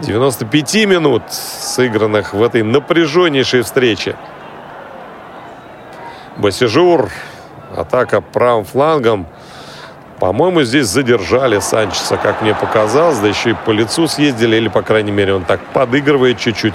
95 0.00 0.74
минут, 0.86 1.22
сыгранных 1.32 2.34
в 2.34 2.42
этой 2.42 2.62
напряженнейшей 2.62 3.62
встрече. 3.62 4.16
Басижур, 6.36 7.10
атака 7.74 8.20
правым 8.20 8.66
флангом. 8.66 9.26
По-моему, 10.20 10.62
здесь 10.62 10.86
задержали 10.86 11.58
Санчеса, 11.58 12.16
как 12.16 12.40
мне 12.42 12.54
показалось. 12.54 13.18
Да 13.18 13.28
еще 13.28 13.50
и 13.50 13.54
по 13.54 13.70
лицу 13.70 14.06
съездили, 14.06 14.56
или, 14.56 14.68
по 14.68 14.82
крайней 14.82 15.12
мере, 15.12 15.34
он 15.34 15.44
так 15.44 15.60
подыгрывает 15.72 16.38
чуть-чуть. 16.38 16.74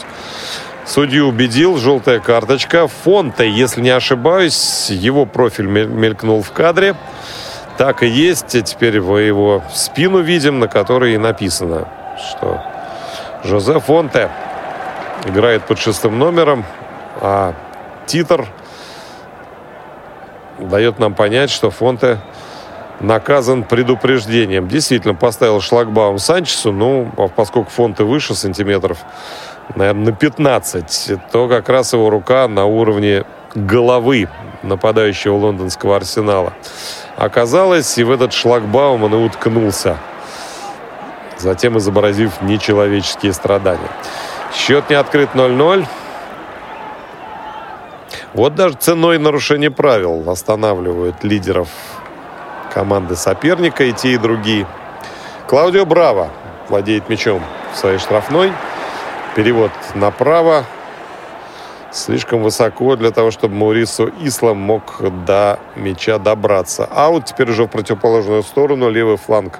Судью 0.85 1.27
убедил, 1.27 1.77
желтая 1.77 2.19
карточка. 2.19 2.87
Фонте, 2.87 3.49
если 3.49 3.81
не 3.81 3.91
ошибаюсь, 3.91 4.89
его 4.89 5.25
профиль 5.25 5.67
мелькнул 5.67 6.41
в 6.41 6.51
кадре. 6.51 6.95
Так 7.77 8.03
и 8.03 8.07
есть. 8.07 8.55
А 8.55 8.61
теперь 8.61 8.99
мы 8.99 9.21
его 9.21 9.63
спину 9.73 10.19
видим, 10.19 10.59
на 10.59 10.67
которой 10.67 11.13
и 11.13 11.17
написано, 11.17 11.87
что 12.17 12.61
Жозе 13.43 13.79
Фонте 13.79 14.29
играет 15.25 15.63
под 15.63 15.79
шестым 15.79 16.19
номером, 16.19 16.65
а 17.21 17.53
титр 18.05 18.47
дает 20.57 20.99
нам 20.99 21.13
понять, 21.13 21.49
что 21.49 21.69
Фонте 21.69 22.19
наказан 22.99 23.63
предупреждением. 23.63 24.67
Действительно, 24.67 25.15
поставил 25.15 25.61
шлагбаум 25.61 26.19
Санчесу, 26.19 26.71
ну, 26.71 27.11
а 27.17 27.27
поскольку 27.27 27.69
Фонте 27.71 28.03
выше 28.03 28.35
сантиметров, 28.35 28.99
наверное, 29.75 30.05
на 30.05 30.11
15, 30.11 31.31
то 31.31 31.47
как 31.47 31.69
раз 31.69 31.93
его 31.93 32.09
рука 32.09 32.47
на 32.47 32.65
уровне 32.65 33.25
головы 33.55 34.27
нападающего 34.63 35.35
лондонского 35.35 35.95
арсенала. 35.95 36.53
Оказалось, 37.15 37.97
и 37.97 38.03
в 38.03 38.11
этот 38.11 38.33
шлагбаум 38.33 39.03
он 39.03 39.13
и 39.13 39.17
уткнулся– 39.17 39.97
затем 41.41 41.77
изобразив 41.77 42.41
нечеловеческие 42.41 43.33
страдания. 43.33 43.89
Счет 44.53 44.89
не 44.89 44.95
открыт 44.95 45.29
0-0. 45.33 45.85
Вот 48.33 48.55
даже 48.55 48.75
ценой 48.75 49.17
нарушения 49.17 49.71
правил 49.71 50.29
останавливают 50.29 51.23
лидеров 51.23 51.69
команды 52.73 53.15
соперника 53.15 53.83
и 53.83 53.91
те, 53.91 54.13
и 54.13 54.17
другие. 54.17 54.65
Клаудио 55.47 55.85
Браво 55.85 56.29
владеет 56.69 57.09
мячом 57.09 57.43
в 57.73 57.77
своей 57.77 57.97
штрафной. 57.97 58.53
Перевод 59.35 59.71
направо. 59.95 60.65
Слишком 61.91 62.43
высоко 62.43 62.95
для 62.95 63.09
того, 63.09 63.31
чтобы 63.31 63.55
Маурису 63.55 64.11
Ислам 64.21 64.57
мог 64.57 65.01
до 65.25 65.59
мяча 65.75 66.19
добраться. 66.19 66.85
Аут 66.85 67.25
теперь 67.25 67.49
уже 67.49 67.63
в 67.63 67.67
противоположную 67.67 68.43
сторону. 68.43 68.89
Левый 68.89 69.17
фланг 69.17 69.59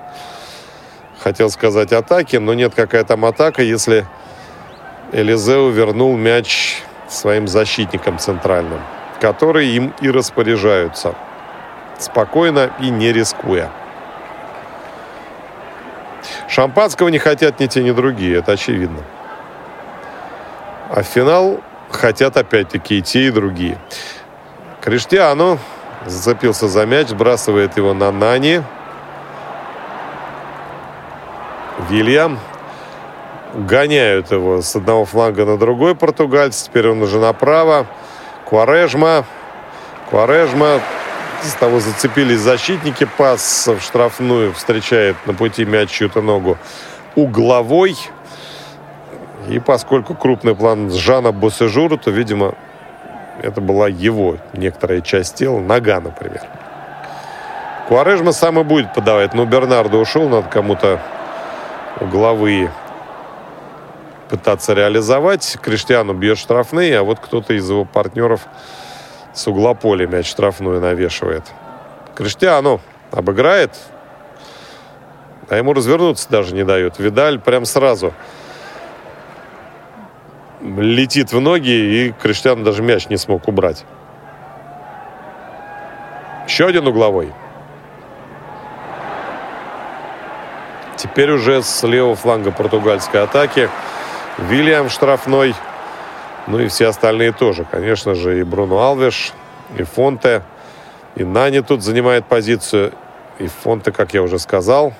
хотел 1.20 1.50
сказать 1.50 1.92
атаки, 1.92 2.36
но 2.36 2.54
нет 2.54 2.74
какая 2.76 3.04
там 3.04 3.26
атака, 3.26 3.64
если 3.64 4.06
Элизеу 5.12 5.70
вернул 5.70 6.16
мяч 6.16 6.84
своим 7.08 7.48
защитникам 7.48 8.20
центральным, 8.20 8.80
которые 9.20 9.72
им 9.76 9.94
и 10.00 10.12
распоряжаются. 10.12 11.16
Спокойно 12.00 12.72
и 12.80 12.90
не 12.90 13.12
рискуя. 13.12 13.70
Шампанского 16.48 17.10
не 17.10 17.20
хотят 17.20 17.60
ни 17.60 17.68
те, 17.68 17.84
ни 17.84 17.92
другие, 17.92 18.38
это 18.38 18.54
очевидно. 18.54 19.04
А 20.90 21.04
в 21.04 21.06
финал 21.06 21.60
хотят 21.92 22.38
опять-таки 22.38 23.00
и 23.00 23.02
те, 23.02 23.28
и 23.28 23.32
другие. 23.32 23.78
Криштиану 24.82 25.60
зацепился 26.06 26.68
за 26.68 26.86
мяч, 26.86 27.10
сбрасывает 27.10 27.78
его 27.78 27.94
на 27.94 28.12
Нани. 28.12 28.62
Вильям. 31.90 32.40
Гоняют 33.54 34.32
его 34.32 34.62
с 34.62 34.76
одного 34.76 35.06
фланга 35.06 35.46
на 35.46 35.58
другой 35.58 35.96
португальцы. 35.96 36.66
Теперь 36.66 36.88
он 36.90 37.02
уже 37.02 37.20
направо. 37.20 37.88
Куарежма. 38.46 39.26
Куарежма. 40.10 40.82
С 41.44 41.54
того 41.54 41.80
зацепились 41.80 42.40
защитники. 42.40 43.08
Пас 43.18 43.68
в 43.68 43.82
штрафную 43.82 44.54
встречает 44.54 45.16
на 45.26 45.34
пути 45.34 45.66
мяч 45.66 45.90
чью-то 45.90 46.22
ногу 46.22 46.58
угловой. 47.16 47.98
И 49.48 49.60
поскольку 49.60 50.16
крупный 50.16 50.56
план 50.56 50.92
Жана 50.92 51.32
Босежура, 51.32 51.98
то, 51.98 52.12
видимо, 52.12 52.56
это 53.42 53.62
была 53.62 53.88
его 53.88 54.38
некоторая 54.54 55.02
часть 55.02 55.36
тела, 55.36 55.60
нога, 55.60 56.00
например. 56.02 56.44
Куарежма 57.88 58.34
сам 58.34 58.60
и 58.60 58.64
будет 58.64 58.94
подавать, 58.94 59.34
но 59.34 59.46
Бернардо 59.46 59.98
ушел, 59.98 60.30
надо 60.30 60.48
кому-то 60.50 61.02
угловые 62.00 62.72
пытаться 64.30 64.74
реализовать. 64.74 65.58
Криштиану 65.62 66.14
бьет 66.14 66.38
штрафные, 66.38 67.00
а 67.00 67.04
вот 67.04 67.20
кто-то 67.20 67.54
из 67.54 67.68
его 67.68 67.86
партнеров 67.86 68.42
с 69.40 69.48
угла 69.48 69.74
поля 69.74 70.06
мяч 70.06 70.30
штрафную 70.30 70.82
навешивает. 70.82 71.44
Криштиану 72.14 72.82
обыграет, 73.10 73.72
а 75.48 75.56
ему 75.56 75.72
развернуться 75.74 76.30
даже 76.30 76.54
не 76.54 76.66
дают. 76.66 77.00
Видаль 77.00 77.40
прям 77.40 77.64
сразу 77.64 78.14
летит 80.60 81.32
в 81.32 81.40
ноги, 81.40 81.70
и 81.70 82.12
Криштиану 82.22 82.66
даже 82.66 82.84
мяч 82.84 83.08
не 83.08 83.16
смог 83.16 83.48
убрать. 83.48 83.86
Еще 86.46 86.66
один 86.66 86.86
угловой. 86.88 87.32
Теперь 90.98 91.32
уже 91.32 91.64
с 91.64 91.82
левого 91.88 92.18
фланга 92.18 92.52
португальской 92.52 93.24
атаки. 93.24 93.70
Вильям 94.38 94.90
штрафной. 94.90 95.56
Ну 96.50 96.60
и 96.60 96.68
все 96.68 96.88
остальные 96.88 97.32
тоже. 97.32 97.64
Конечно 97.70 98.16
же, 98.16 98.40
и 98.40 98.44
Бруно 98.44 98.80
Алвеш, 98.80 99.34
и 99.78 99.84
Фонте. 99.84 100.42
И 101.16 101.24
Нани 101.24 101.62
тут 101.62 101.84
занимает 101.84 102.26
позицию. 102.26 102.92
И 103.38 103.48
Фонте, 103.48 103.92
как 103.92 104.16
я 104.16 104.24
уже 104.24 104.40
сказал. 104.40 104.94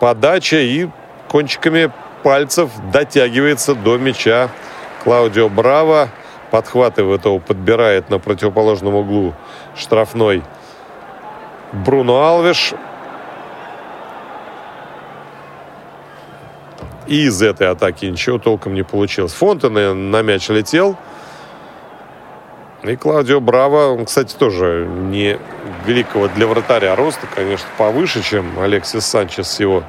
Подача 0.00 0.56
и 0.56 0.88
кончиками 1.28 1.92
пальцев 2.22 2.70
дотягивается 2.90 3.74
до 3.74 3.98
мяча 3.98 4.48
Клаудио 5.04 5.50
Браво. 5.50 6.08
Подхватывает 6.50 7.24
его, 7.24 7.38
подбирает 7.38 8.08
на 8.08 8.18
противоположном 8.18 8.94
углу 8.94 9.34
штрафной 9.76 10.42
Бруно 11.72 12.22
Алвеш. 12.22 12.72
И 17.12 17.24
из 17.24 17.42
этой 17.42 17.68
атаки 17.68 18.06
ничего 18.06 18.38
толком 18.38 18.72
не 18.72 18.84
получилось. 18.84 19.34
Фонтен 19.34 20.10
на 20.10 20.22
мяч 20.22 20.48
летел. 20.48 20.96
И 22.82 22.96
Клаудио 22.96 23.38
Браво, 23.38 23.88
он, 23.88 24.06
кстати, 24.06 24.34
тоже 24.34 24.88
не 24.88 25.38
великого 25.84 26.28
для 26.28 26.46
вратаря 26.46 26.96
роста, 26.96 27.26
конечно, 27.34 27.68
повыше, 27.76 28.22
чем 28.22 28.58
Алексис 28.58 29.04
Санчес 29.04 29.46
с 29.46 29.60
его 29.60 29.84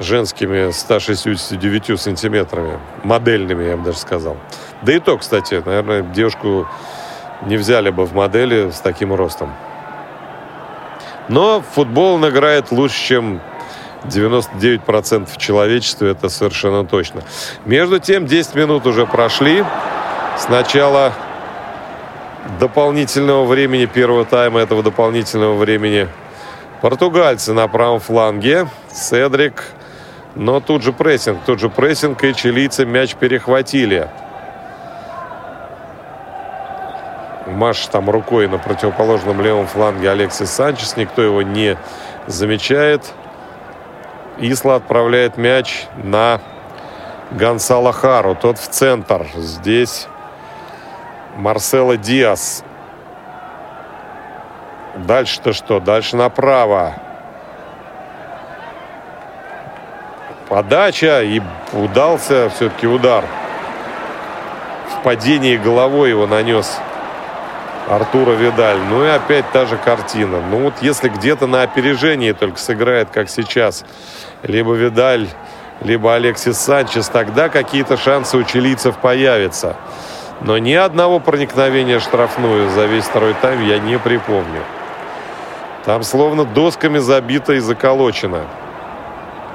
женскими 0.00 0.70
169 0.70 1.98
сантиметрами. 1.98 2.78
Модельными, 3.04 3.64
я 3.64 3.78
бы 3.78 3.84
даже 3.84 3.96
сказал. 3.96 4.36
Да 4.82 4.92
и 4.92 4.98
то, 4.98 5.16
кстати, 5.16 5.62
наверное, 5.64 6.02
девушку 6.02 6.68
не 7.46 7.56
взяли 7.56 7.88
бы 7.88 8.04
в 8.04 8.12
модели 8.12 8.68
с 8.68 8.80
таким 8.80 9.14
ростом. 9.14 9.50
Но 11.28 11.62
футбол 11.62 12.16
он 12.16 12.28
играет 12.28 12.70
лучше, 12.70 13.02
чем 13.02 13.40
99% 14.04 15.28
человечества, 15.38 16.06
это 16.06 16.28
совершенно 16.28 16.84
точно. 16.84 17.22
Между 17.64 17.98
тем, 17.98 18.26
10 18.26 18.54
минут 18.54 18.86
уже 18.86 19.06
прошли. 19.06 19.64
Сначала 20.38 21.12
дополнительного 22.58 23.44
времени, 23.44 23.86
первого 23.86 24.24
тайма 24.24 24.60
этого 24.60 24.82
дополнительного 24.82 25.56
времени. 25.56 26.08
Португальцы 26.80 27.52
на 27.52 27.68
правом 27.68 28.00
фланге. 28.00 28.68
Седрик. 28.92 29.64
Но 30.34 30.60
тут 30.60 30.82
же 30.82 30.92
прессинг. 30.92 31.38
Тут 31.46 31.60
же 31.60 31.68
прессинг, 31.68 32.24
и 32.24 32.34
чилийцы 32.34 32.84
мяч 32.84 33.14
перехватили. 33.14 34.08
Маш 37.46 37.86
там 37.86 38.08
рукой 38.08 38.48
на 38.48 38.58
противоположном 38.58 39.40
левом 39.42 39.66
фланге 39.66 40.10
Алексис 40.10 40.50
Санчес. 40.50 40.96
Никто 40.96 41.22
его 41.22 41.42
не 41.42 41.76
замечает. 42.26 43.12
Исла 44.38 44.76
отправляет 44.76 45.36
мяч 45.36 45.86
на 46.02 46.40
Гонсало 47.30 47.92
Хару. 47.92 48.34
Тот 48.34 48.58
в 48.58 48.68
центр. 48.68 49.26
Здесь 49.34 50.08
Марсело 51.36 51.96
Диас. 51.96 52.64
Дальше-то 54.96 55.52
что? 55.52 55.80
Дальше 55.80 56.16
направо. 56.16 56.94
Подача 60.48 61.22
и 61.22 61.40
удался 61.72 62.50
все-таки 62.50 62.86
удар. 62.86 63.24
В 64.90 65.02
падении 65.02 65.56
головой 65.56 66.10
его 66.10 66.26
нанес 66.26 66.78
Артура 67.92 68.32
Видаль. 68.32 68.78
Ну 68.88 69.04
и 69.04 69.08
опять 69.08 69.44
та 69.52 69.66
же 69.66 69.76
картина. 69.76 70.40
Ну 70.40 70.64
вот 70.64 70.74
если 70.80 71.10
где-то 71.10 71.46
на 71.46 71.62
опережении 71.62 72.32
только 72.32 72.58
сыграет, 72.58 73.10
как 73.10 73.28
сейчас, 73.28 73.84
либо 74.42 74.72
Видаль, 74.72 75.28
либо 75.82 76.14
Алексис 76.14 76.56
Санчес, 76.56 77.10
тогда 77.10 77.50
какие-то 77.50 77.98
шансы 77.98 78.38
у 78.38 78.44
чилийцев 78.44 78.96
появятся. 78.96 79.76
Но 80.40 80.56
ни 80.56 80.72
одного 80.72 81.20
проникновения 81.20 82.00
штрафную 82.00 82.70
за 82.70 82.86
весь 82.86 83.04
второй 83.04 83.34
тайм 83.34 83.62
я 83.62 83.78
не 83.78 83.98
припомню. 83.98 84.62
Там 85.84 86.02
словно 86.02 86.46
досками 86.46 86.96
забито 86.96 87.52
и 87.52 87.58
заколочено. 87.58 88.46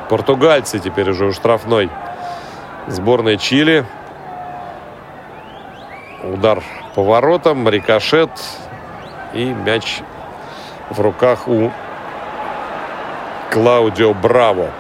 Португальцы 0.10 0.78
теперь 0.78 1.10
уже 1.10 1.26
у 1.26 1.34
штрафной 1.34 1.90
сборной 2.86 3.38
Чили. 3.38 3.84
Удар 6.34 6.62
поворотом, 6.94 7.70
рикошет 7.70 8.30
и 9.34 9.46
мяч 9.46 10.02
в 10.90 11.00
руках 11.00 11.48
у 11.48 11.72
Клаудио 13.50 14.14
Браво. 14.14 14.72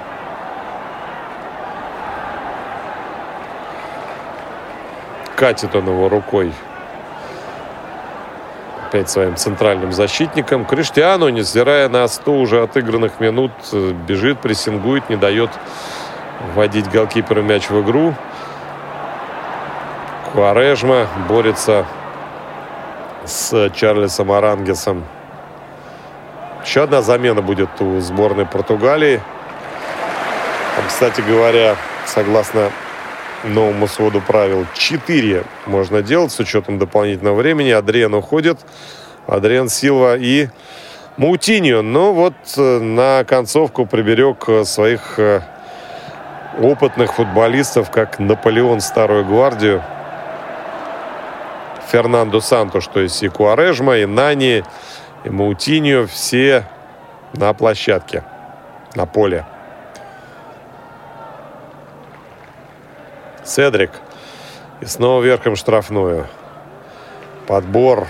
Катит 5.37 5.73
он 5.73 5.87
его 5.87 6.09
рукой 6.09 6.51
опять 8.87 9.09
своим 9.09 9.37
центральным 9.37 9.93
защитником. 9.93 10.65
Криштиану, 10.65 11.29
невзирая 11.29 11.87
на 11.87 12.07
100 12.07 12.33
уже 12.33 12.61
отыгранных 12.61 13.21
минут, 13.21 13.51
бежит, 14.05 14.39
прессингует, 14.39 15.09
не 15.09 15.15
дает 15.15 15.49
вводить 16.53 16.89
голкиперу 16.89 17.41
мяч 17.41 17.69
в 17.69 17.81
игру. 17.83 18.15
Куарежма 20.37 21.07
борется 21.27 21.87
с 23.25 23.71
Чарльзом 23.71 24.31
Арангесом. 24.31 25.03
Еще 26.63 26.83
одна 26.83 27.01
замена 27.01 27.41
будет 27.41 27.69
у 27.79 27.99
сборной 28.01 28.45
Португалии. 28.45 29.19
Там, 30.75 30.85
кстати 30.87 31.21
говоря, 31.21 31.75
согласно 32.05 32.69
новому 33.45 33.87
своду 33.87 34.21
правил, 34.21 34.67
4 34.75 35.43
можно 35.65 36.03
делать 36.03 36.31
с 36.31 36.39
учетом 36.39 36.77
дополнительного 36.77 37.33
времени. 37.37 37.71
Адриан 37.71 38.13
уходит. 38.13 38.59
Адриан 39.25 39.69
Силва 39.69 40.17
и 40.17 40.49
Маутиньо. 41.17 41.81
Но 41.81 42.13
вот 42.13 42.35
э, 42.57 42.79
на 42.79 43.23
концовку 43.23 43.87
приберег 43.87 44.47
э, 44.49 44.65
своих 44.65 45.17
э, 45.17 45.41
опытных 46.61 47.15
футболистов, 47.15 47.89
как 47.89 48.19
Наполеон 48.19 48.81
Старую 48.81 49.25
Гвардию– 49.25 49.83
Фернандо 51.91 52.41
Сантош, 52.41 52.87
то 52.87 52.99
есть 52.99 53.23
и 53.23 53.29
Куарежма, 53.29 53.97
и 53.97 54.05
Нани, 54.05 54.63
и 55.23 55.29
Маутиньо, 55.29 56.05
все 56.07 56.65
на 57.33 57.53
площадке, 57.53 58.23
на 58.95 59.05
поле. 59.05 59.45
Седрик. 63.43 63.91
И 64.81 64.85
снова 64.85 65.23
верхом 65.23 65.55
штрафную. 65.55 66.27
Подбор 67.47 68.07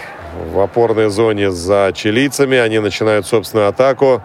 в 0.51 0.59
опорной 0.59 1.09
зоне 1.09 1.51
за 1.51 1.91
чилийцами. 1.93 2.57
Они 2.57 2.79
начинают 2.79 3.25
собственную 3.27 3.69
атаку. 3.69 4.21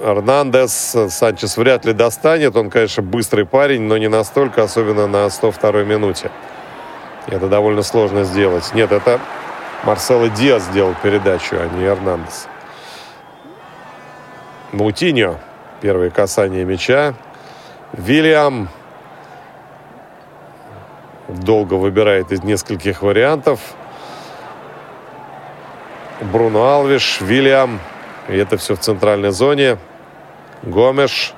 Эрнандес 0.00 0.96
Санчес 1.10 1.56
вряд 1.56 1.84
ли 1.84 1.92
достанет. 1.92 2.56
Он, 2.56 2.70
конечно, 2.70 3.02
быстрый 3.02 3.44
парень, 3.44 3.82
но 3.82 3.98
не 3.98 4.08
настолько, 4.08 4.62
особенно 4.62 5.06
на 5.06 5.28
102 5.28 5.84
минуте. 5.84 6.30
Это 7.28 7.46
довольно 7.46 7.82
сложно 7.82 8.24
сделать. 8.24 8.72
Нет, 8.74 8.90
это 8.90 9.20
Марсело 9.84 10.28
Диас 10.30 10.62
сделал 10.64 10.94
передачу, 11.02 11.56
а 11.58 11.68
не 11.68 11.84
Эрнандес. 11.84 12.48
Мутиньо. 14.72 15.36
Первое 15.80 16.10
касание 16.10 16.64
мяча. 16.64 17.14
Вильям 17.92 18.68
долго 21.28 21.74
выбирает 21.74 22.32
из 22.32 22.42
нескольких 22.42 23.02
вариантов. 23.02 23.60
Бруно 26.20 26.64
Алвиш, 26.64 27.20
Вильям. 27.20 27.78
И 28.28 28.36
это 28.36 28.56
все 28.56 28.74
в 28.74 28.80
центральной 28.80 29.30
зоне. 29.30 29.78
Гомеш. 30.62 31.34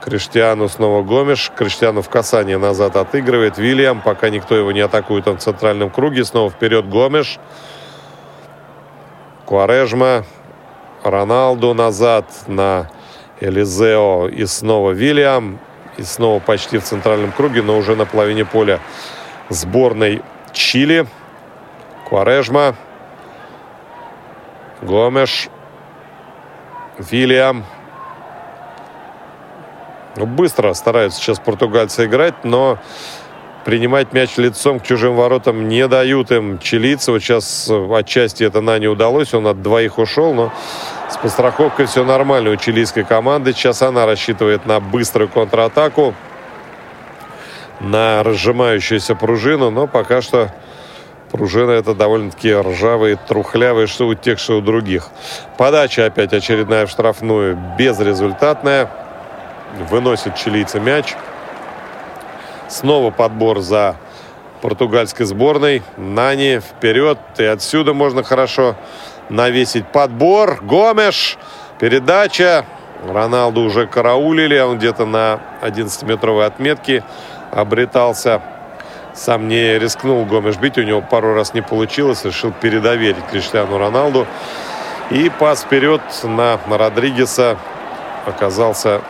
Криштиану 0.00 0.68
снова 0.68 1.02
Гомеш. 1.02 1.52
Криштиану 1.54 2.02
в 2.02 2.08
касание 2.08 2.58
назад 2.58 2.96
отыгрывает. 2.96 3.58
Вильям, 3.58 4.00
пока 4.00 4.30
никто 4.30 4.56
его 4.56 4.72
не 4.72 4.80
атакует, 4.80 5.28
он 5.28 5.36
в 5.36 5.40
центральном 5.40 5.90
круге. 5.90 6.24
Снова 6.24 6.50
вперед 6.50 6.88
Гомеш. 6.88 7.38
Куарежма. 9.44 10.24
Роналду 11.02 11.74
назад 11.74 12.26
на 12.46 12.90
Элизео. 13.40 14.28
И 14.28 14.46
снова 14.46 14.92
Вильям. 14.92 15.58
И 15.98 16.02
снова 16.02 16.40
почти 16.40 16.78
в 16.78 16.84
центральном 16.84 17.32
круге, 17.32 17.62
но 17.62 17.76
уже 17.76 17.94
на 17.94 18.06
половине 18.06 18.44
поля 18.44 18.80
сборной 19.50 20.22
Чили. 20.52 21.06
Куарежма. 22.08 22.74
Гомеш. 24.80 25.48
Вильям. 26.98 27.64
Ну, 30.16 30.26
быстро 30.26 30.72
стараются 30.74 31.20
сейчас 31.20 31.38
португальцы 31.38 32.06
играть, 32.06 32.44
но 32.44 32.78
принимать 33.64 34.12
мяч 34.12 34.36
лицом 34.38 34.80
к 34.80 34.82
чужим 34.82 35.14
воротам 35.14 35.68
не 35.68 35.86
дают 35.86 36.32
им 36.32 36.58
чилийцы. 36.58 37.12
Вот 37.12 37.22
сейчас 37.22 37.70
отчасти 37.70 38.42
это 38.42 38.60
на 38.60 38.78
не 38.78 38.88
удалось. 38.88 39.34
Он 39.34 39.46
от 39.46 39.62
двоих 39.62 39.98
ушел, 39.98 40.34
но 40.34 40.52
с 41.08 41.16
подстраховкой 41.16 41.86
все 41.86 42.04
нормально 42.04 42.50
у 42.50 42.56
чилийской 42.56 43.04
команды. 43.04 43.52
Сейчас 43.52 43.82
она 43.82 44.06
рассчитывает 44.06 44.66
на 44.66 44.80
быструю 44.80 45.28
контратаку, 45.28 46.14
на 47.78 48.22
разжимающуюся 48.24 49.14
пружину, 49.14 49.70
но 49.70 49.86
пока 49.86 50.22
что 50.22 50.50
пружина 51.30 51.70
это 51.70 51.94
довольно-таки 51.94 52.52
ржавые, 52.52 53.16
трухлявые, 53.16 53.86
что 53.86 54.08
у 54.08 54.14
тех, 54.14 54.40
что 54.40 54.58
у 54.58 54.60
других. 54.60 55.08
Подача 55.56 56.06
опять 56.06 56.32
очередная 56.32 56.86
в 56.86 56.90
штрафную, 56.90 57.56
безрезультатная 57.78 58.90
выносит 59.90 60.36
чилийцы 60.36 60.80
мяч. 60.80 61.14
Снова 62.68 63.10
подбор 63.10 63.60
за 63.60 63.96
португальской 64.60 65.26
сборной. 65.26 65.82
Нани 65.96 66.60
вперед. 66.60 67.18
И 67.38 67.44
отсюда 67.44 67.94
можно 67.94 68.22
хорошо 68.22 68.76
навесить 69.28 69.86
подбор. 69.86 70.60
Гомеш. 70.62 71.38
Передача. 71.78 72.64
Роналду 73.06 73.62
уже 73.62 73.86
караулили, 73.86 74.58
он 74.58 74.76
где-то 74.76 75.06
на 75.06 75.40
11-метровой 75.62 76.44
отметке 76.44 77.02
обретался. 77.50 78.42
Сам 79.14 79.48
не 79.48 79.78
рискнул 79.78 80.24
Гомеш 80.24 80.56
бить, 80.56 80.78
у 80.78 80.82
него 80.82 81.00
пару 81.00 81.34
раз 81.34 81.54
не 81.54 81.62
получилось, 81.62 82.24
решил 82.24 82.52
передоверить 82.52 83.24
Криштиану 83.30 83.78
Роналду. 83.78 84.26
И 85.10 85.30
пас 85.30 85.62
вперед 85.62 86.02
на 86.22 86.58
Родригеса 86.68 87.56
оказался 88.26 89.00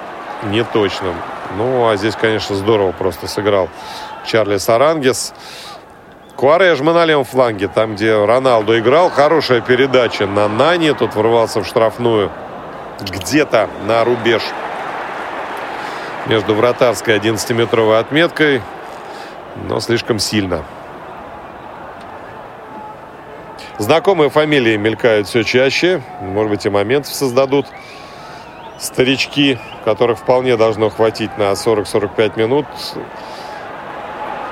неточным. 0.45 1.15
Ну, 1.57 1.89
а 1.89 1.97
здесь, 1.97 2.15
конечно, 2.15 2.55
здорово 2.57 2.93
просто 2.93 3.27
сыграл 3.27 3.69
Чарли 4.27 4.59
Сарангес. 4.59 5.33
Куарежма 6.37 6.93
на 6.93 7.05
левом 7.05 7.25
фланге, 7.25 7.69
там, 7.69 7.97
где 7.97 8.25
Роналду 8.25 8.79
играл. 8.79 9.11
Хорошая 9.11 9.61
передача 9.61 10.27
на 10.27 10.49
Нани. 10.49 10.93
Тут 10.93 11.15
ворвался 11.15 11.61
в 11.61 11.67
штрафную 11.67 12.31
где-то 13.01 13.69
на 13.87 14.05
рубеж 14.05 14.43
между 16.27 16.55
вратарской 16.55 17.19
11-метровой 17.19 17.99
отметкой, 17.99 18.63
но 19.69 19.81
слишком 19.81 20.19
сильно. 20.19 20.65
Знакомые 23.79 24.29
фамилии 24.29 24.77
мелькают 24.77 25.27
все 25.27 25.43
чаще. 25.43 26.03
Может 26.21 26.51
быть, 26.51 26.67
и 26.67 26.69
моментов 26.69 27.13
создадут 27.15 27.67
старички, 28.81 29.59
которых 29.85 30.19
вполне 30.19 30.57
должно 30.57 30.91
хватить 30.91 31.37
на 31.39 31.53
40-45 31.53 32.39
минут. 32.39 32.67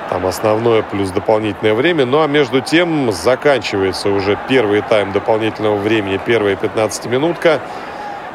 Там 0.09 0.25
основное 0.25 0.81
плюс 0.83 1.09
дополнительное 1.09 1.73
время. 1.73 2.05
Ну 2.05 2.21
а 2.21 2.27
между 2.27 2.61
тем 2.61 3.11
заканчивается 3.11 4.09
уже 4.09 4.37
первый 4.47 4.81
тайм 4.81 5.11
дополнительного 5.11 5.75
времени. 5.77 6.19
Первая 6.23 6.55
15-минутка. 6.55 7.59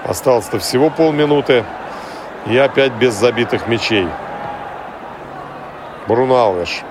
Осталось-то 0.05 0.59
всего 0.59 0.91
полминуты. 0.91 1.65
И 2.47 2.57
опять 2.57 2.93
без 2.93 3.15
забитых 3.15 3.67
мячей. 3.67 4.07
Бруно 6.07 6.37
Алвеш. 6.37 6.83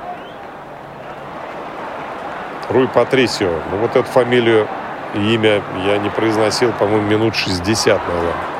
Руй 2.70 2.88
Патрисио. 2.88 3.52
Ну 3.72 3.78
вот 3.78 3.96
эту 3.96 4.10
фамилию 4.10 4.68
и 5.14 5.36
имя 5.36 5.62
я 5.86 6.00
не 6.00 6.10
произносил, 6.10 6.72
по-моему, 6.74 7.08
минут 7.08 7.36
60, 7.36 8.02
наверное 8.08 8.53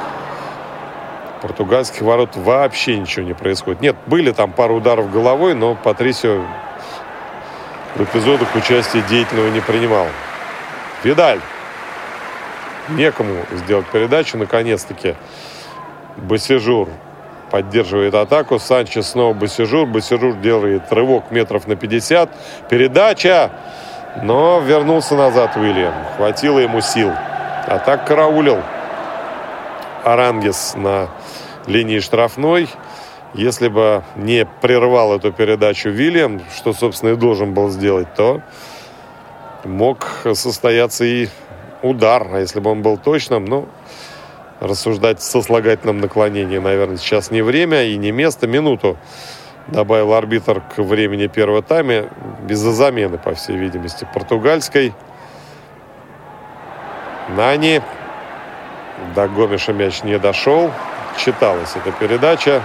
португальских 1.44 2.02
ворот 2.04 2.38
вообще 2.38 2.98
ничего 2.98 3.26
не 3.26 3.34
происходит. 3.34 3.82
Нет, 3.82 3.98
были 4.08 4.32
там 4.32 4.54
пару 4.54 4.76
ударов 4.76 5.12
головой, 5.12 5.54
но 5.54 5.76
Патрисио 5.76 6.42
в 7.96 8.02
эпизодах 8.02 8.56
участия 8.56 9.02
деятельного 9.02 9.50
не 9.50 9.60
принимал. 9.60 10.08
Видаль. 11.04 11.42
Некому 12.90 13.36
сделать 13.52 13.86
передачу. 13.88 14.38
Наконец-таки 14.38 15.16
Босежур 16.16 16.88
поддерживает 17.52 18.16
атаку. 18.16 18.58
Санчес 18.58 19.10
снова 19.10 19.34
Босежур. 19.34 19.86
Босежур 19.86 20.36
делает 20.36 20.92
рывок 20.94 21.30
метров 21.30 21.68
на 21.68 21.76
50. 21.76 22.30
Передача. 22.70 23.52
Но 24.22 24.62
вернулся 24.62 25.16
назад 25.16 25.58
Уильям. 25.58 25.94
Хватило 26.16 26.60
ему 26.60 26.80
сил. 26.80 27.12
А 27.12 27.80
так 27.86 28.08
караулил 28.08 28.62
Арангес 30.06 30.74
на 30.76 31.10
линии 31.68 32.00
штрафной. 32.00 32.68
Если 33.34 33.68
бы 33.68 34.04
не 34.16 34.46
прервал 34.62 35.16
эту 35.16 35.32
передачу 35.32 35.90
Вильям, 35.90 36.42
что, 36.56 36.74
собственно, 36.74 37.12
и 37.12 37.16
должен 37.16 37.54
был 37.54 37.70
сделать, 37.70 38.14
то 38.14 38.42
мог 39.64 40.06
состояться 40.34 41.04
и 41.04 41.30
удар. 41.82 42.28
А 42.32 42.40
если 42.40 42.60
бы 42.60 42.70
он 42.70 42.82
был 42.82 42.98
точным, 42.98 43.46
ну, 43.46 43.68
рассуждать 44.60 45.22
со 45.22 45.32
сослагательном 45.32 46.00
наклонении, 46.00 46.60
наверное, 46.60 46.98
сейчас 46.98 47.32
не 47.32 47.42
время 47.42 47.84
и 47.84 47.98
не 47.98 48.12
место. 48.12 48.46
Минуту 48.46 48.98
добавил 49.68 50.14
арбитр 50.14 50.62
к 50.62 50.78
времени 50.84 51.28
первого 51.28 51.64
тайма, 51.64 52.10
без 52.44 52.60
замены, 52.60 53.18
по 53.18 53.34
всей 53.34 53.58
видимости, 53.58 54.08
португальской. 54.14 54.94
Нани. 57.36 57.82
До 59.16 59.28
Гомеша 59.28 59.74
мяч 59.74 60.04
не 60.04 60.20
дошел 60.20 60.72
читалась 61.18 61.76
эта 61.76 61.92
передача. 61.92 62.62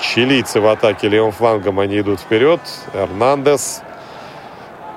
Чилийцы 0.00 0.60
в 0.60 0.66
атаке 0.66 1.08
левым 1.08 1.32
флангом, 1.32 1.78
они 1.78 2.00
идут 2.00 2.20
вперед. 2.20 2.60
Эрнандес, 2.94 3.82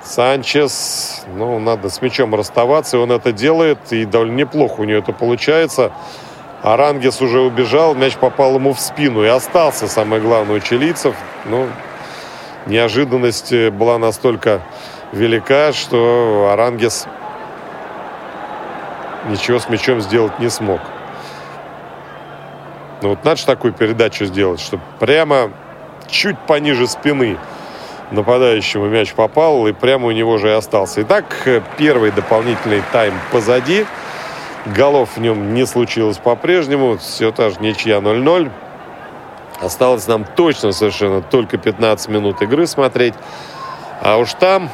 Санчес. 0.02 1.24
Ну, 1.34 1.58
надо 1.58 1.90
с 1.90 2.00
мячом 2.02 2.34
расставаться, 2.34 2.96
и 2.96 3.00
он 3.00 3.12
это 3.12 3.32
делает. 3.32 3.78
И 3.90 4.04
довольно 4.04 4.36
неплохо 4.36 4.80
у 4.80 4.84
него 4.84 4.98
это 4.98 5.12
получается. 5.12 5.92
Арангес 6.62 7.20
уже 7.20 7.40
убежал, 7.40 7.94
мяч 7.94 8.16
попал 8.16 8.54
ему 8.54 8.72
в 8.72 8.80
спину 8.80 9.22
и 9.22 9.28
остался, 9.28 9.86
самое 9.88 10.20
главное, 10.20 10.56
у 10.56 10.60
чилийцев. 10.60 11.14
Ну, 11.44 11.68
неожиданность 12.66 13.54
была 13.70 13.98
настолько 13.98 14.62
велика, 15.12 15.72
что 15.72 16.50
Арангес 16.52 17.06
ничего 19.28 19.58
с 19.58 19.68
мячом 19.68 20.00
сделать 20.00 20.38
не 20.38 20.48
смог. 20.48 20.80
Ну 23.06 23.10
вот 23.10 23.24
надо 23.24 23.36
же 23.36 23.46
такую 23.46 23.72
передачу 23.72 24.24
сделать, 24.24 24.58
чтобы 24.58 24.82
прямо 24.98 25.52
чуть 26.08 26.36
пониже 26.40 26.88
спины 26.88 27.38
нападающему 28.10 28.86
мяч 28.86 29.14
попал, 29.14 29.64
и 29.68 29.72
прямо 29.72 30.08
у 30.08 30.10
него 30.10 30.38
же 30.38 30.48
и 30.48 30.50
остался. 30.50 31.02
Итак, 31.02 31.24
первый 31.76 32.10
дополнительный 32.10 32.82
тайм 32.90 33.14
позади. 33.30 33.86
Голов 34.74 35.10
в 35.14 35.20
нем 35.20 35.54
не 35.54 35.66
случилось 35.66 36.18
по-прежнему. 36.18 36.98
Все 36.98 37.30
та 37.30 37.50
же 37.50 37.60
ничья 37.60 37.98
0-0. 37.98 38.50
Осталось 39.60 40.08
нам 40.08 40.24
точно 40.24 40.72
совершенно 40.72 41.22
только 41.22 41.58
15 41.58 42.08
минут 42.08 42.42
игры 42.42 42.66
смотреть. 42.66 43.14
А 44.02 44.16
уж 44.16 44.32
там 44.32 44.68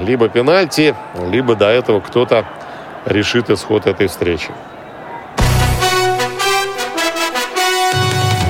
либо 0.00 0.28
пенальти, 0.28 0.96
либо 1.30 1.54
до 1.54 1.68
этого 1.68 2.00
кто-то 2.00 2.44
решит 3.04 3.50
исход 3.50 3.86
этой 3.86 4.08
встречи. 4.08 4.50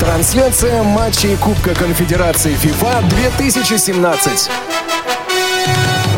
Трансляция 0.03 0.83
матчей 0.83 1.37
Кубка 1.37 1.77
Конфедерации 1.77 2.57
ФИФА 2.57 3.05
2017. 3.09 4.51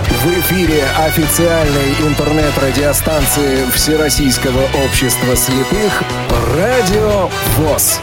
В 0.09 0.41
эфире 0.41 0.85
официальной 1.07 1.91
интернет-радиостанции 2.01 3.67
Всероссийского 3.75 4.63
общества 4.87 5.37
слепых 5.37 6.03
«Радио 6.57 7.29
ВОЗ». 7.59 8.01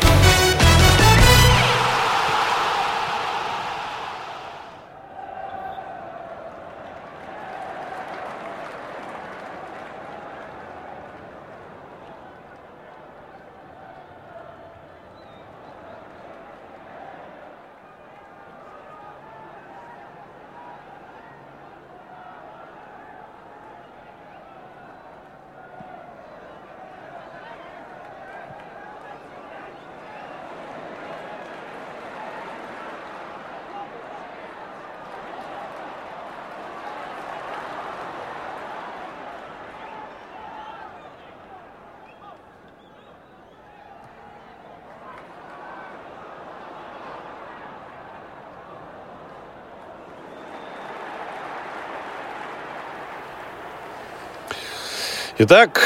Итак, 55.44 55.82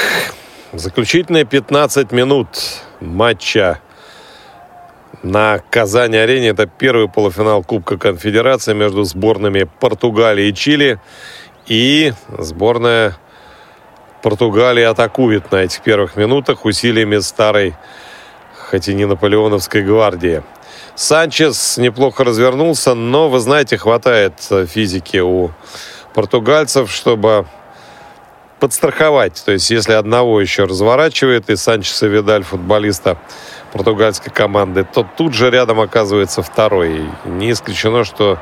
заключительные 0.74 1.46
15 1.46 2.12
минут 2.12 2.50
матча 3.00 3.80
на 5.24 5.60
Казани-арене. 5.70 6.50
Это 6.50 6.66
первый 6.68 7.08
полуфинал 7.08 7.64
Кубка 7.64 7.98
Конфедерации 7.98 8.74
между 8.74 9.06
сборными 9.06 9.64
Португалии 9.80 10.50
и 10.50 10.54
Чили. 10.54 11.00
И 11.68 12.12
сборная 12.38 13.16
Португалии 14.22 14.84
атакует 14.84 15.50
на 15.54 15.64
этих 15.64 15.84
первых 15.84 16.18
минутах 16.18 16.66
усилиями 16.66 17.20
старой, 17.20 17.76
хоть 18.70 18.90
и 18.90 18.94
не 18.94 19.06
наполеоновской 19.06 19.84
гвардии. 19.84 20.44
Санчес 20.96 21.78
неплохо 21.78 22.26
развернулся, 22.26 22.94
но, 22.94 23.30
вы 23.30 23.40
знаете, 23.40 23.78
хватает 23.78 24.34
физики 24.68 25.20
у 25.20 25.52
португальцев, 26.14 26.92
чтобы 26.92 27.48
подстраховать. 28.60 29.44
То 29.46 29.52
есть, 29.52 29.70
если 29.70 29.94
одного 29.94 30.42
еще 30.42 30.66
разворачивает, 30.66 31.50
и 31.50 31.56
Санчеса 31.56 32.08
Видаль, 32.08 32.44
футболиста 32.44 33.18
португальской 33.74 34.32
команды, 34.32 34.86
то 34.86 35.06
тут 35.18 35.34
же 35.34 35.50
рядом 35.50 35.80
оказывается 35.80 36.42
второй. 36.42 37.10
Не 37.26 37.52
исключено, 37.52 38.04
что 38.04 38.40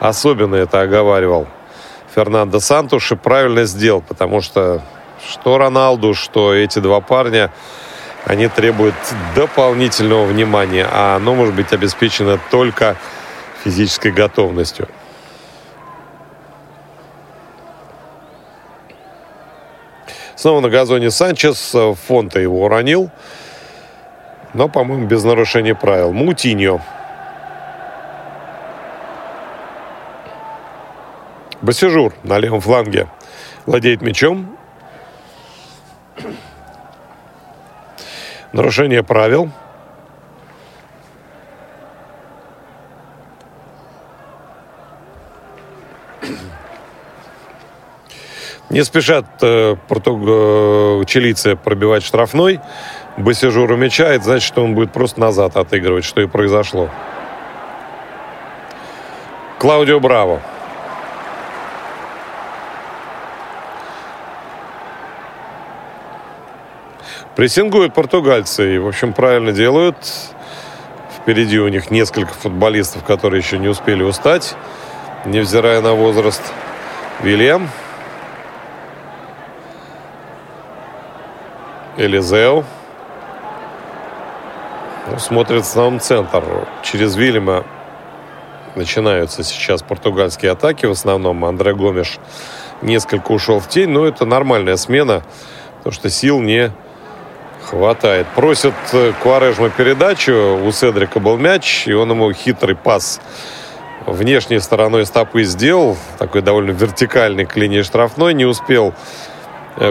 особенно 0.00 0.54
это 0.54 0.80
оговаривал 0.80 1.48
Фернандо 2.14 2.60
Сантуш 2.60 3.12
и 3.12 3.16
правильно 3.16 3.64
сделал, 3.64 4.00
потому 4.00 4.40
что 4.40 4.82
что 5.28 5.58
Роналду, 5.58 6.14
что 6.14 6.54
эти 6.54 6.78
два 6.78 7.00
парня, 7.00 7.52
они 8.24 8.48
требуют 8.48 8.94
дополнительного 9.34 10.24
внимания, 10.24 10.86
а 10.90 11.16
оно 11.16 11.34
может 11.34 11.54
быть 11.54 11.72
обеспечено 11.72 12.38
только 12.50 12.96
физической 13.64 14.12
готовностью. 14.12 14.88
Снова 20.38 20.60
на 20.60 20.70
газоне 20.70 21.10
Санчес. 21.10 21.74
Фонта 22.06 22.38
его 22.38 22.64
уронил. 22.64 23.10
Но, 24.54 24.68
по-моему, 24.68 25.04
без 25.08 25.24
нарушения 25.24 25.74
правил. 25.74 26.12
Мутиньо. 26.12 26.80
Басижур 31.60 32.14
на 32.22 32.38
левом 32.38 32.60
фланге 32.60 33.08
владеет 33.66 34.00
мячом. 34.00 34.56
Нарушение 38.52 39.02
правил. 39.02 39.50
Не 48.70 48.84
спешат 48.84 49.24
э, 49.40 49.76
португ... 49.88 50.20
Э, 50.26 51.02
чилийцы 51.06 51.56
пробивать 51.56 52.04
штрафной. 52.04 52.60
Басижуру 53.16 53.76
мяча, 53.76 54.08
это 54.08 54.24
значит, 54.24 54.46
что 54.46 54.62
он 54.62 54.74
будет 54.74 54.92
просто 54.92 55.20
назад 55.20 55.56
отыгрывать, 55.56 56.04
что 56.04 56.20
и 56.20 56.26
произошло. 56.26 56.90
Клаудио 59.58 59.98
Браво. 60.00 60.42
Прессингуют 67.34 67.94
португальцы 67.94 68.74
и, 68.74 68.78
в 68.78 68.86
общем, 68.86 69.12
правильно 69.14 69.52
делают. 69.52 69.96
Впереди 71.16 71.58
у 71.58 71.68
них 71.68 71.90
несколько 71.90 72.34
футболистов, 72.34 73.04
которые 73.04 73.40
еще 73.40 73.58
не 73.58 73.68
успели 73.68 74.02
устать, 74.02 74.56
невзирая 75.24 75.80
на 75.80 75.94
возраст. 75.94 76.42
Вильям. 77.22 77.68
Элизео. 81.98 82.62
Ну, 85.10 85.18
смотрит 85.18 85.64
в 85.64 85.68
основном 85.68 85.98
центр. 85.98 86.44
Через 86.82 87.16
Вильяма 87.16 87.64
начинаются 88.76 89.42
сейчас 89.42 89.82
португальские 89.82 90.52
атаки. 90.52 90.86
В 90.86 90.92
основном 90.92 91.44
Андре 91.44 91.74
Гомеш 91.74 92.20
несколько 92.82 93.32
ушел 93.32 93.58
в 93.58 93.68
тень. 93.68 93.88
Но 93.88 94.06
это 94.06 94.26
нормальная 94.26 94.76
смена, 94.76 95.24
потому 95.78 95.92
что 95.92 96.08
сил 96.08 96.40
не 96.40 96.70
хватает. 97.64 98.28
Просит 98.28 98.74
э, 98.92 99.12
Куарежма 99.20 99.68
передачу. 99.68 100.56
У 100.64 100.70
Седрика 100.70 101.18
был 101.18 101.36
мяч, 101.36 101.88
и 101.88 101.92
он 101.94 102.10
ему 102.10 102.32
хитрый 102.32 102.76
пас 102.76 103.20
внешней 104.06 104.60
стороной 104.60 105.04
стопы 105.04 105.42
сделал. 105.42 105.96
Такой 106.18 106.42
довольно 106.42 106.70
вертикальный 106.70 107.44
к 107.44 107.56
линии 107.56 107.82
штрафной. 107.82 108.34
Не 108.34 108.44
успел 108.44 108.94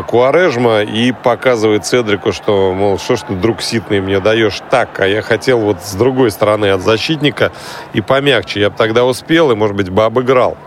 Куарежма 0.08 0.82
и 0.82 1.12
показывает 1.12 1.86
Цедрику, 1.86 2.34
что, 2.34 2.74
мол, 2.74 3.00
что 3.00 3.16
ж 3.16 3.22
ты, 3.22 3.36
друг 3.36 3.62
ситный, 3.62 4.02
мне 4.02 4.20
даешь 4.20 4.62
так, 4.70 5.00
а 5.00 5.08
я 5.08 5.22
хотел 5.22 5.60
вот 5.60 5.82
с 5.82 5.94
другой 5.94 6.32
стороны 6.32 6.72
от 6.72 6.82
защитника 6.82 7.52
и 7.94 8.02
помягче. 8.02 8.60
Я 8.60 8.70
бы 8.70 8.76
тогда 8.76 9.06
успел 9.06 9.52
и, 9.52 9.56
может 9.56 9.76
быть, 9.76 9.90
бы 9.90 10.04
обыграл. 10.04 10.58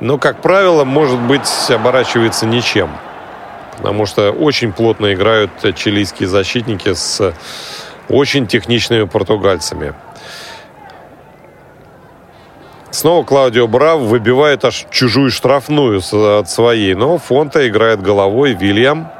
Но, 0.00 0.18
как 0.18 0.42
правило, 0.42 0.84
может 0.84 1.18
быть, 1.20 1.48
оборачивается 1.70 2.44
ничем. 2.44 2.90
Потому 3.78 4.06
что 4.06 4.30
очень 4.30 4.72
плотно 4.72 5.14
играют 5.14 5.50
чилийские 5.74 6.28
защитники 6.28 6.92
с 6.92 7.34
очень 8.08 8.46
техничными 8.46 9.04
португальцами. 9.04 9.94
Снова 12.94 13.24
Клаудио 13.24 13.66
Брав 13.66 13.98
выбивает 14.02 14.64
аж 14.64 14.86
чужую 14.88 15.32
штрафную 15.32 16.00
от 16.38 16.48
своей. 16.48 16.94
Но 16.94 17.18
Фонта 17.18 17.66
играет 17.68 18.00
головой. 18.00 18.52
Вильям 18.52 19.10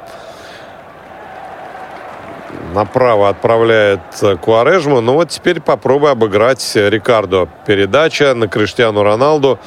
направо 2.73 3.29
отправляет 3.29 4.01
Куарежму. 4.41 5.01
Ну 5.01 5.15
вот 5.15 5.31
теперь 5.31 5.61
попробуй 5.61 6.13
обыграть 6.13 6.71
Рикардо. 6.77 7.49
Передача 7.67 8.33
на 8.35 8.47
Криштиану 8.47 9.03
Роналду. 9.03 9.59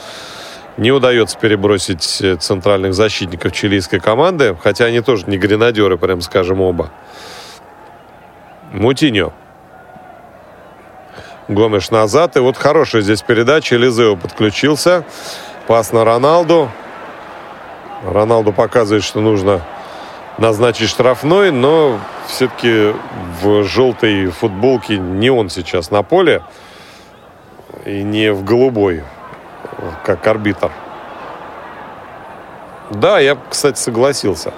Не 0.77 0.93
удается 0.93 1.37
перебросить 1.37 2.23
центральных 2.39 2.93
защитников 2.93 3.51
чилийской 3.51 3.99
команды. 3.99 4.55
Хотя 4.63 4.85
они 4.85 5.01
тоже 5.01 5.25
не 5.27 5.37
гренадеры, 5.37 5.97
прям 5.97 6.21
скажем, 6.21 6.61
оба. 6.61 6.91
Мутиньо. 8.71 9.33
Гомеш 11.47 11.91
назад. 11.91 12.35
И 12.35 12.39
вот 12.39 12.57
хорошая 12.57 13.01
здесь 13.01 13.21
передача. 13.21 13.75
Элизео 13.75 14.15
подключился. 14.15 15.03
Пас 15.67 15.91
на 15.91 16.03
Роналду. 16.03 16.69
Роналду 18.03 18.53
показывает, 18.53 19.03
что 19.03 19.21
нужно 19.21 19.61
назначить 20.37 20.89
штрафной, 20.89 21.51
но 21.51 21.99
все-таки 22.27 22.93
в 23.41 23.63
желтой 23.63 24.27
футболке 24.27 24.97
не 24.97 25.29
он 25.29 25.49
сейчас 25.49 25.89
на 25.89 26.03
поле 26.03 26.43
и 27.85 28.03
не 28.03 28.31
в 28.31 28.43
голубой, 28.43 29.03
как 30.05 30.25
арбитр. 30.27 30.71
Да, 32.91 33.19
я, 33.19 33.37
кстати, 33.49 33.79
согласился. 33.79 34.53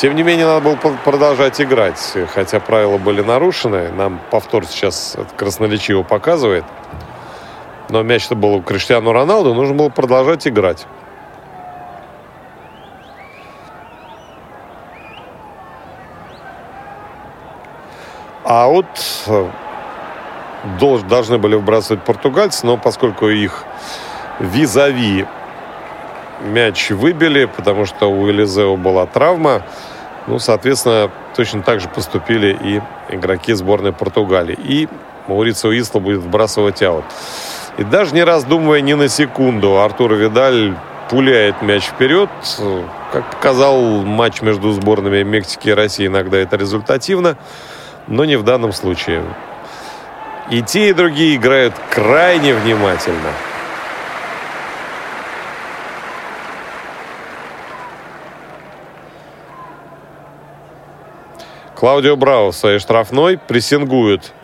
Тем 0.00 0.16
не 0.16 0.22
менее, 0.22 0.46
надо 0.46 0.62
было 0.62 0.76
продолжать 1.04 1.60
играть, 1.60 2.16
хотя 2.32 2.58
правила 2.58 2.96
были 2.96 3.20
нарушены. 3.20 3.90
Нам 3.92 4.18
повтор 4.30 4.64
сейчас 4.64 5.14
красноречиво 5.36 6.04
показывает. 6.04 6.64
Но 7.90 8.02
мяч-то 8.02 8.34
был 8.34 8.54
у 8.54 8.62
Криштиану 8.62 9.12
Роналду, 9.12 9.52
нужно 9.52 9.74
было 9.74 9.90
продолжать 9.90 10.48
играть. 10.48 10.86
А 18.42 18.68
вот 18.68 18.86
э, 19.26 19.50
должны 21.10 21.36
были 21.36 21.56
выбрасывать 21.56 22.02
португальцы, 22.04 22.64
но 22.64 22.78
поскольку 22.78 23.28
их 23.28 23.66
визави 24.38 25.26
мяч 26.40 26.90
выбили, 26.90 27.44
потому 27.44 27.84
что 27.84 28.10
у 28.10 28.30
Элизео 28.30 28.76
была 28.76 29.04
травма. 29.04 29.62
Ну, 30.26 30.38
соответственно, 30.38 31.10
точно 31.34 31.62
так 31.62 31.80
же 31.80 31.88
поступили 31.88 32.56
и 32.60 32.80
игроки 33.14 33.52
сборной 33.54 33.92
Португалии. 33.92 34.58
И 34.62 34.88
Маурицио 35.26 35.72
Исло 35.72 35.98
будет 35.98 36.20
вбрасывать 36.20 36.82
аут. 36.82 37.04
И 37.78 37.84
даже 37.84 38.14
не 38.14 38.22
раздумывая 38.24 38.80
ни 38.80 38.92
на 38.94 39.08
секунду, 39.08 39.80
Артур 39.80 40.14
Видаль 40.14 40.76
пуляет 41.08 41.62
мяч 41.62 41.84
вперед. 41.84 42.28
Как 43.12 43.30
показал 43.30 43.80
матч 44.02 44.42
между 44.42 44.70
сборными 44.72 45.22
Мексики 45.22 45.68
и 45.68 45.72
России, 45.72 46.06
иногда 46.06 46.38
это 46.38 46.56
результативно, 46.56 47.36
но 48.06 48.24
не 48.24 48.36
в 48.36 48.44
данном 48.44 48.72
случае. 48.72 49.24
И 50.50 50.62
те, 50.62 50.90
и 50.90 50.92
другие 50.92 51.36
играют 51.36 51.74
крайне 51.90 52.54
внимательно. 52.54 53.30
Клаудио 61.80 62.14
Браво 62.14 62.52
в 62.52 62.56
своей 62.56 62.78
штрафной 62.78 63.38
прессингует 63.38 64.34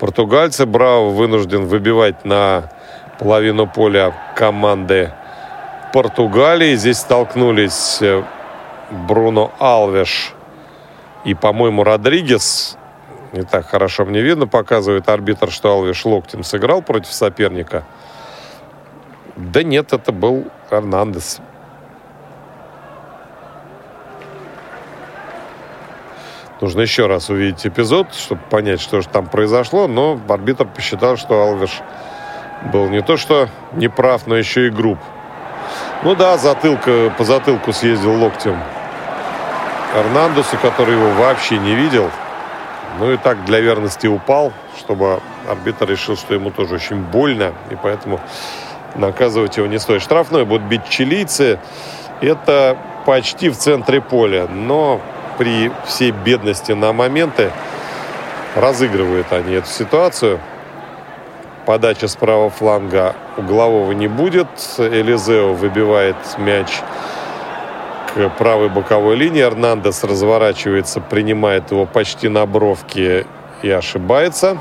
португальцы. 0.00 0.64
Браво 0.64 1.10
вынужден 1.10 1.66
выбивать 1.66 2.24
на 2.24 2.72
половину 3.18 3.66
поля 3.66 4.16
команды 4.34 5.12
Португалии. 5.92 6.74
Здесь 6.76 6.96
столкнулись 6.96 7.98
э, 8.00 8.22
Бруно 8.90 9.52
Алвеш 9.58 10.32
и, 11.26 11.34
по-моему, 11.34 11.84
Родригес. 11.84 12.78
Не 13.32 13.42
так 13.42 13.66
хорошо 13.66 14.06
мне 14.06 14.22
видно. 14.22 14.46
Показывает 14.46 15.10
арбитр, 15.10 15.50
что 15.50 15.72
Алвеш 15.72 16.06
локтем 16.06 16.42
сыграл 16.42 16.80
против 16.80 17.12
соперника. 17.12 17.84
Да 19.36 19.62
нет, 19.62 19.92
это 19.92 20.10
был 20.10 20.46
Эрнандес. 20.70 21.38
Нужно 26.62 26.82
еще 26.82 27.08
раз 27.08 27.28
увидеть 27.28 27.66
эпизод, 27.66 28.14
чтобы 28.14 28.40
понять, 28.48 28.80
что 28.80 29.00
же 29.00 29.08
там 29.08 29.26
произошло. 29.26 29.88
Но 29.88 30.16
арбитр 30.28 30.64
посчитал, 30.64 31.16
что 31.16 31.42
Алвеш 31.42 31.82
был 32.72 32.88
не 32.88 33.02
то 33.02 33.16
что 33.16 33.48
неправ, 33.72 34.28
но 34.28 34.36
еще 34.36 34.68
и 34.68 34.70
груб. 34.70 34.96
Ну 36.04 36.14
да, 36.14 36.38
затылка, 36.38 37.12
по 37.18 37.24
затылку 37.24 37.72
съездил 37.72 38.14
локтем 38.14 38.56
Эрнандесу, 39.96 40.56
который 40.62 40.94
его 40.94 41.10
вообще 41.10 41.58
не 41.58 41.74
видел. 41.74 42.08
Ну 43.00 43.10
и 43.10 43.16
так 43.16 43.44
для 43.44 43.58
верности 43.58 44.06
упал, 44.06 44.52
чтобы 44.78 45.18
арбитр 45.48 45.88
решил, 45.90 46.16
что 46.16 46.32
ему 46.32 46.52
тоже 46.52 46.76
очень 46.76 47.02
больно, 47.02 47.54
и 47.70 47.74
поэтому 47.74 48.20
наказывать 48.94 49.56
его 49.56 49.66
не 49.66 49.80
стоит. 49.80 50.00
Штрафной 50.00 50.44
будут 50.44 50.68
бить 50.68 50.88
чилийцы. 50.88 51.58
Это 52.20 52.78
почти 53.04 53.48
в 53.48 53.56
центре 53.56 54.00
поля, 54.00 54.46
но 54.46 55.00
при 55.38 55.70
всей 55.86 56.10
бедности 56.10 56.72
на 56.72 56.92
моменты 56.92 57.50
разыгрывают 58.54 59.32
они 59.32 59.54
эту 59.54 59.68
ситуацию. 59.68 60.40
Подача 61.66 62.08
с 62.08 62.16
правого 62.16 62.50
фланга 62.50 63.14
углового 63.36 63.92
не 63.92 64.08
будет. 64.08 64.48
Элизео 64.78 65.54
выбивает 65.54 66.16
мяч 66.38 66.80
к 68.14 68.28
правой 68.30 68.68
боковой 68.68 69.16
линии. 69.16 69.42
Эрнандес 69.42 70.02
разворачивается, 70.04 71.00
принимает 71.00 71.70
его 71.70 71.86
почти 71.86 72.28
на 72.28 72.46
бровке 72.46 73.26
и 73.62 73.70
ошибается. 73.70 74.58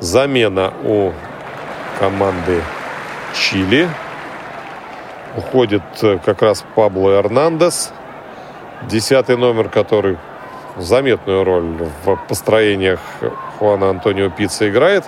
Замена 0.00 0.74
у 0.84 1.12
команды 1.98 2.62
Чили. 3.34 3.88
Уходит 5.36 5.82
э, 6.02 6.18
как 6.24 6.42
раз 6.42 6.64
Пабло 6.74 7.18
Эрнандес. 7.18 7.92
Десятый 8.88 9.36
номер, 9.36 9.68
который 9.68 10.18
заметную 10.76 11.44
роль 11.44 11.88
в 12.04 12.16
построениях 12.28 13.00
Хуана 13.58 13.90
Антонио 13.90 14.30
Пицца 14.30 14.68
играет. 14.68 15.04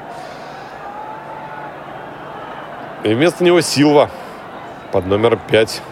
И 3.04 3.14
вместо 3.14 3.44
него 3.44 3.60
Силва 3.60 4.10
под 4.92 5.06
номер 5.06 5.38
5. 5.50 5.82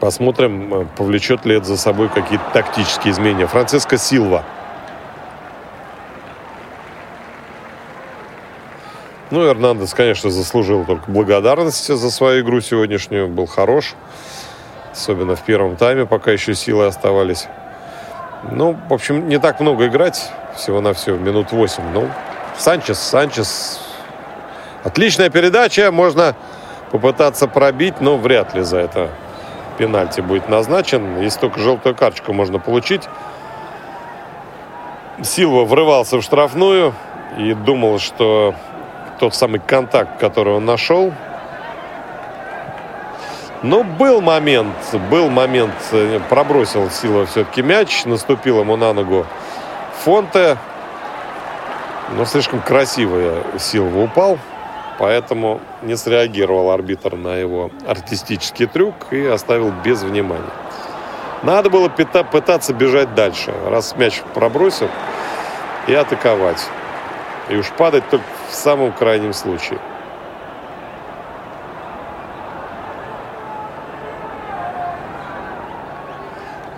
Посмотрим, 0.00 0.74
э, 0.74 0.86
повлечет 0.96 1.46
ли 1.46 1.56
это 1.56 1.64
за 1.64 1.78
собой 1.78 2.08
какие-то 2.08 2.44
тактические 2.52 3.12
изменения. 3.12 3.46
Франциско 3.46 3.96
Силва. 3.96 4.44
Ну, 9.30 9.46
Эрнандес, 9.48 9.94
конечно, 9.94 10.30
заслужил 10.30 10.84
только 10.84 11.10
благодарности 11.10 11.92
за 11.92 12.10
свою 12.10 12.42
игру 12.42 12.60
сегодняшнюю. 12.60 13.28
Был 13.28 13.46
хорош. 13.46 13.94
Особенно 14.92 15.34
в 15.34 15.42
первом 15.42 15.76
тайме, 15.76 16.04
пока 16.04 16.30
еще 16.30 16.54
силы 16.54 16.86
оставались. 16.86 17.48
Ну, 18.50 18.76
в 18.88 18.92
общем, 18.92 19.28
не 19.28 19.38
так 19.38 19.60
много 19.60 19.86
играть. 19.86 20.30
Всего-навсего 20.56 21.16
минут 21.16 21.52
8. 21.52 21.82
Ну, 21.94 22.10
Санчес, 22.58 22.98
Санчес. 22.98 23.80
Отличная 24.84 25.30
передача. 25.30 25.90
Можно 25.90 26.36
попытаться 26.90 27.48
пробить, 27.48 28.00
но 28.00 28.18
вряд 28.18 28.54
ли 28.54 28.60
за 28.60 28.76
это 28.78 29.10
пенальти 29.78 30.20
будет 30.20 30.50
назначен. 30.50 31.20
Если 31.20 31.40
только 31.40 31.60
желтую 31.60 31.94
карточку 31.94 32.34
можно 32.34 32.58
получить. 32.58 33.08
Силва 35.22 35.64
врывался 35.64 36.18
в 36.18 36.22
штрафную 36.22 36.94
и 37.38 37.54
думал, 37.54 37.98
что 37.98 38.54
тот 39.18 39.34
самый 39.34 39.60
контакт, 39.60 40.18
который 40.18 40.54
он 40.54 40.64
нашел, 40.64 41.12
но 43.62 43.82
был 43.82 44.20
момент, 44.20 44.76
был 45.10 45.30
момент, 45.30 45.74
э, 45.92 46.20
пробросил 46.28 46.90
Сила 46.90 47.24
все-таки 47.24 47.62
мяч, 47.62 48.04
наступил 48.04 48.60
ему 48.60 48.76
на 48.76 48.92
ногу 48.92 49.24
Фонте, 50.04 50.58
но 52.12 52.26
слишком 52.26 52.60
красиво 52.60 53.42
Силва 53.58 54.02
упал, 54.02 54.38
поэтому 54.98 55.62
не 55.80 55.96
среагировал 55.96 56.72
арбитр 56.72 57.16
на 57.16 57.36
его 57.36 57.70
артистический 57.88 58.66
трюк 58.66 58.94
и 59.12 59.24
оставил 59.24 59.72
без 59.82 60.02
внимания. 60.02 60.42
Надо 61.42 61.70
было 61.70 61.88
пытаться 61.88 62.74
бежать 62.74 63.14
дальше, 63.14 63.54
раз 63.68 63.96
мяч 63.96 64.22
пробросил, 64.34 64.88
и 65.86 65.94
атаковать. 65.94 66.68
И 67.48 67.56
уж 67.56 67.68
падать 67.70 68.08
только 68.10 68.24
в 68.54 68.56
самом 68.56 68.92
крайнем 68.92 69.32
случае. 69.32 69.80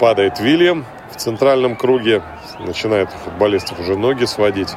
Падает 0.01 0.41
Вильям 0.41 0.87
в 1.11 1.17
центральном 1.17 1.77
круге. 1.77 2.23
Начинает 2.59 3.11
футболистов 3.11 3.79
уже 3.79 3.97
ноги 3.97 4.25
сводить. 4.25 4.75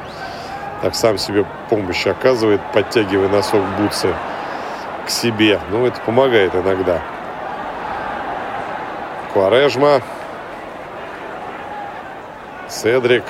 Так 0.82 0.94
сам 0.94 1.16
себе 1.16 1.46
помощь 1.70 2.06
оказывает, 2.06 2.60
подтягивая 2.74 3.28
носок 3.28 3.62
бутсы 3.78 4.14
к 5.06 5.10
себе. 5.10 5.58
Ну, 5.70 5.86
это 5.86 5.98
помогает 6.02 6.54
иногда. 6.54 7.02
Куарежма. 9.32 10.02
Седрик. 12.68 13.24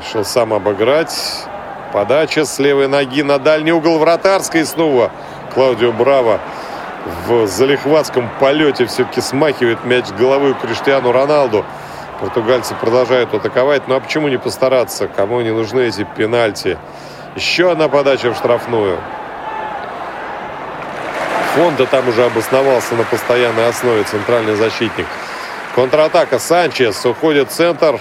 Решил 0.00 0.24
сам 0.24 0.52
обыграть. 0.52 1.46
Подача 1.92 2.44
с 2.44 2.58
левой 2.58 2.86
ноги 2.86 3.22
на 3.22 3.38
дальний 3.38 3.72
угол 3.72 3.98
вратарской 3.98 4.64
снова. 4.64 5.10
Клаудио 5.54 5.92
Браво 5.92 6.40
в 7.26 7.46
залихватском 7.46 8.30
полете 8.38 8.86
все-таки 8.86 9.20
смахивает 9.20 9.84
мяч 9.84 10.04
у 10.10 10.54
Криштиану 10.54 11.12
Роналду. 11.12 11.64
Португальцы 12.20 12.74
продолжают 12.74 13.34
атаковать. 13.34 13.88
Ну 13.88 13.96
а 13.96 14.00
почему 14.00 14.28
не 14.28 14.38
постараться? 14.38 15.08
Кому 15.08 15.40
не 15.40 15.50
нужны 15.50 15.80
эти 15.80 16.06
пенальти? 16.16 16.78
Еще 17.34 17.72
одна 17.72 17.88
подача 17.88 18.32
в 18.32 18.36
штрафную. 18.36 18.98
Фонда 21.54 21.86
там 21.86 22.08
уже 22.08 22.24
обосновался 22.24 22.94
на 22.94 23.04
постоянной 23.04 23.68
основе 23.68 24.04
центральный 24.04 24.54
защитник. 24.54 25.06
Контратака 25.74 26.38
Санчес. 26.38 27.04
Уходит 27.06 27.50
в 27.50 27.52
центр. 27.52 27.98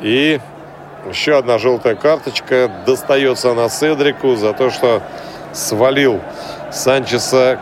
И 0.00 0.40
еще 1.08 1.38
одна 1.38 1.58
желтая 1.58 1.94
карточка. 1.94 2.70
Достается 2.86 3.52
она 3.52 3.68
Седрику 3.68 4.36
за 4.36 4.52
то, 4.52 4.70
что 4.70 5.02
свалил 5.52 6.20
Санчеса, 6.70 7.58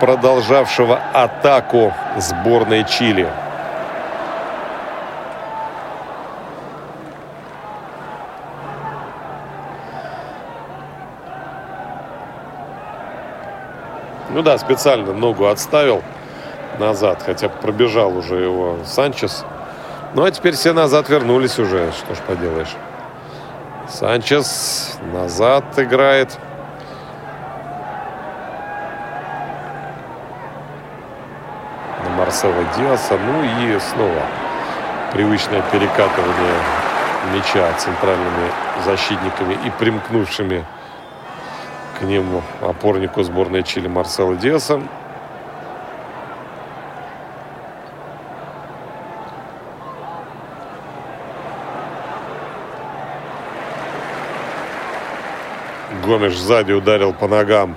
продолжавшего 0.00 0.98
атаку 1.12 1.92
сборной 2.18 2.84
Чили. 2.84 3.28
Ну 14.30 14.42
да, 14.42 14.58
специально 14.58 15.12
ногу 15.12 15.46
отставил 15.46 16.02
назад, 16.80 17.22
хотя 17.24 17.48
пробежал 17.48 18.16
уже 18.16 18.34
его 18.34 18.78
Санчес. 18.84 19.44
Ну 20.14 20.24
а 20.24 20.30
теперь 20.30 20.54
все 20.54 20.72
назад 20.72 21.08
вернулись 21.08 21.58
уже, 21.58 21.90
что 21.90 22.14
ж 22.14 22.18
поделаешь. 22.18 22.76
Санчес 23.88 24.96
назад 25.12 25.64
играет. 25.76 26.38
Марсела 32.16 32.64
Диаса. 32.76 33.18
Ну 33.18 33.42
и 33.42 33.78
снова 33.80 34.22
привычное 35.12 35.62
перекатывание 35.72 36.54
мяча 37.34 37.72
центральными 37.78 38.52
защитниками 38.84 39.54
и 39.66 39.70
примкнувшими 39.78 40.64
к 41.98 42.02
нему 42.02 42.42
опорнику 42.60 43.24
сборной 43.24 43.64
Чили 43.64 43.88
Марсела 43.88 44.36
Диаса. 44.36 44.80
Гомеш 56.14 56.36
сзади 56.36 56.70
ударил 56.70 57.12
по 57.12 57.26
ногам 57.26 57.76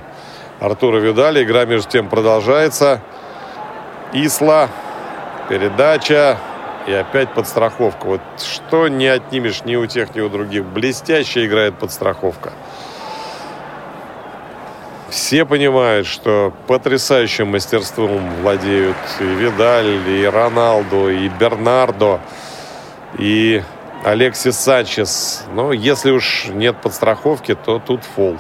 Артура 0.59 0.97
Видали. 0.97 1.43
Игра 1.43 1.65
между 1.65 1.89
тем 1.89 2.07
продолжается. 2.07 3.01
Исла, 4.13 4.69
передача 5.49 6.37
и 6.85 6.93
опять 6.93 7.33
подстраховка. 7.33 8.05
Вот 8.05 8.21
что 8.37 8.89
не 8.89 9.07
отнимешь 9.07 9.63
ни 9.65 9.75
у 9.75 9.87
тех, 9.87 10.13
ни 10.13 10.21
у 10.21 10.29
других. 10.29 10.65
Блестяще 10.65 11.47
играет 11.47 11.79
подстраховка. 11.79 12.53
Все 15.09 15.43
понимают, 15.43 16.05
что 16.05 16.53
потрясающим 16.67 17.47
мастерством 17.47 18.29
владеют 18.41 18.97
и 19.19 19.23
Видаль, 19.23 20.07
и 20.07 20.25
Роналду, 20.25 21.09
и 21.09 21.27
Бернардо, 21.27 22.19
и 23.17 23.63
Алексис 24.03 24.57
Санчес. 24.57 25.43
Но 25.53 25.73
если 25.73 26.11
уж 26.11 26.47
нет 26.47 26.77
подстраховки, 26.77 27.55
то 27.55 27.79
тут 27.79 28.03
фол. 28.03 28.37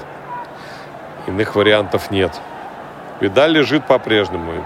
Иных 1.27 1.55
вариантов 1.55 2.11
нет. 2.11 2.39
Видаль 3.19 3.51
лежит 3.51 3.85
по-прежнему. 3.87 4.63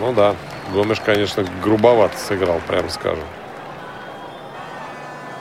Ну 0.00 0.12
да, 0.12 0.34
Гомеш, 0.72 1.00
конечно, 1.00 1.44
грубовато 1.62 2.16
сыграл, 2.18 2.60
прям 2.66 2.88
скажем. 2.88 3.24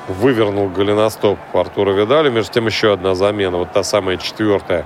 вывернул 0.08 0.70
голеностоп 0.70 1.38
Артура 1.54 1.92
Видаля. 1.92 2.30
Между 2.30 2.54
тем 2.54 2.66
еще 2.66 2.94
одна 2.94 3.16
замена, 3.16 3.58
вот 3.58 3.72
та 3.72 3.84
самая 3.84 4.18
четвертая 4.18 4.86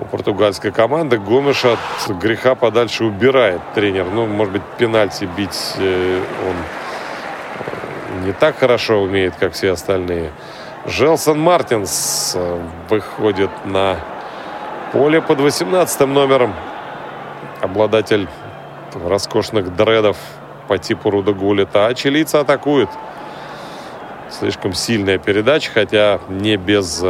у 0.00 0.04
португальской 0.04 0.72
команды. 0.72 1.18
Гомеш 1.18 1.64
от 1.64 1.78
греха 2.08 2.54
подальше 2.54 3.04
убирает 3.04 3.60
тренер. 3.74 4.06
Ну, 4.06 4.26
может 4.26 4.54
быть, 4.54 4.62
пенальти 4.78 5.28
бить 5.36 5.74
э, 5.78 6.22
он 6.48 6.56
э, 8.22 8.26
не 8.26 8.32
так 8.32 8.58
хорошо 8.58 9.02
умеет, 9.02 9.34
как 9.38 9.52
все 9.52 9.72
остальные. 9.72 10.32
Желсон 10.86 11.38
Мартинс 11.38 12.32
э, 12.34 12.60
выходит 12.88 13.50
на 13.64 13.96
поле 14.92 15.20
под 15.20 15.40
18 15.40 16.00
номером. 16.06 16.54
Обладатель 17.60 18.26
роскошных 18.94 19.76
дредов 19.76 20.16
по 20.66 20.78
типу 20.78 21.10
Руда 21.10 21.32
Гулита. 21.32 21.86
А 21.86 21.94
чилийцы 21.94 22.36
атакует. 22.36 22.88
Слишком 24.30 24.72
сильная 24.72 25.18
передача, 25.18 25.70
хотя 25.72 26.20
не 26.28 26.56
без 26.56 27.04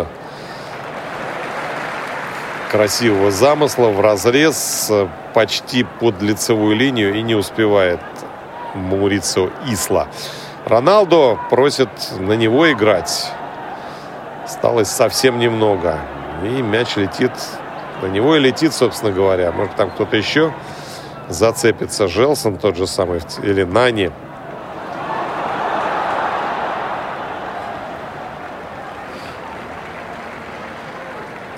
красивого 2.70 3.30
замысла 3.30 3.88
в 3.88 4.00
разрез 4.00 4.90
почти 5.34 5.84
под 5.84 6.22
лицевую 6.22 6.76
линию 6.76 7.14
и 7.14 7.22
не 7.22 7.34
успевает 7.34 8.00
Маурицо 8.74 9.50
Исла. 9.66 10.06
Роналдо 10.64 11.38
просит 11.50 11.90
на 12.18 12.34
него 12.34 12.70
играть. 12.70 13.32
Осталось 14.44 14.88
совсем 14.88 15.38
немного. 15.38 15.98
И 16.44 16.62
мяч 16.62 16.96
летит 16.96 17.32
на 18.02 18.06
него 18.06 18.36
и 18.36 18.40
летит, 18.40 18.72
собственно 18.72 19.12
говоря. 19.12 19.50
Может, 19.52 19.74
там 19.74 19.90
кто-то 19.90 20.16
еще 20.16 20.52
зацепится. 21.28 22.06
Желсон 22.06 22.56
тот 22.56 22.76
же 22.76 22.86
самый 22.86 23.20
или 23.42 23.64
Нани. 23.64 24.10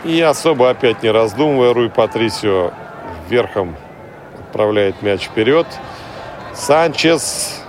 И 0.04 0.20
особо 0.20 0.68
опять 0.70 1.02
не 1.02 1.10
раздумывая, 1.10 1.72
Руй 1.72 1.88
Патрисио 1.88 2.72
верхом 3.28 3.76
отправляет 4.38 5.00
мяч 5.00 5.26
вперед. 5.26 5.66
Санчес 6.54 7.62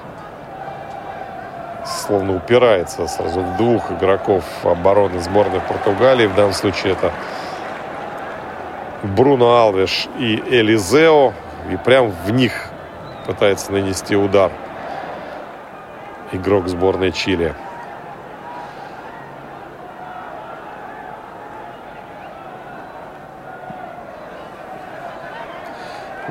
словно 1.85 2.35
упирается 2.35 3.07
сразу 3.07 3.41
в 3.41 3.57
двух 3.57 3.91
игроков 3.91 4.43
обороны 4.63 5.19
сборной 5.19 5.61
Португалии. 5.61 6.25
В 6.25 6.35
данном 6.35 6.53
случае 6.53 6.93
это 6.93 7.11
Бруно 9.03 9.57
Алвеш 9.57 10.07
и 10.17 10.35
Элизео. 10.35 11.33
И 11.71 11.77
прям 11.77 12.11
в 12.25 12.31
них 12.31 12.69
пытается 13.25 13.71
нанести 13.71 14.15
удар 14.15 14.51
игрок 16.31 16.67
сборной 16.67 17.11
Чили. 17.11 17.53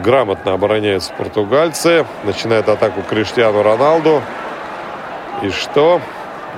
Грамотно 0.02 0.54
обороняются 0.54 1.12
португальцы. 1.12 2.04
Начинает 2.24 2.68
атаку 2.68 3.02
Криштиану 3.02 3.62
Роналду. 3.62 4.20
И 5.42 5.50
что? 5.50 6.00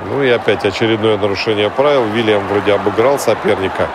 Ну 0.06 0.22
и 0.22 0.30
опять 0.30 0.64
очередное 0.64 1.18
нарушение 1.18 1.68
правил. 1.68 2.04
Вильям 2.06 2.46
вроде 2.48 2.72
обыграл 2.72 3.18
соперника. 3.18 3.88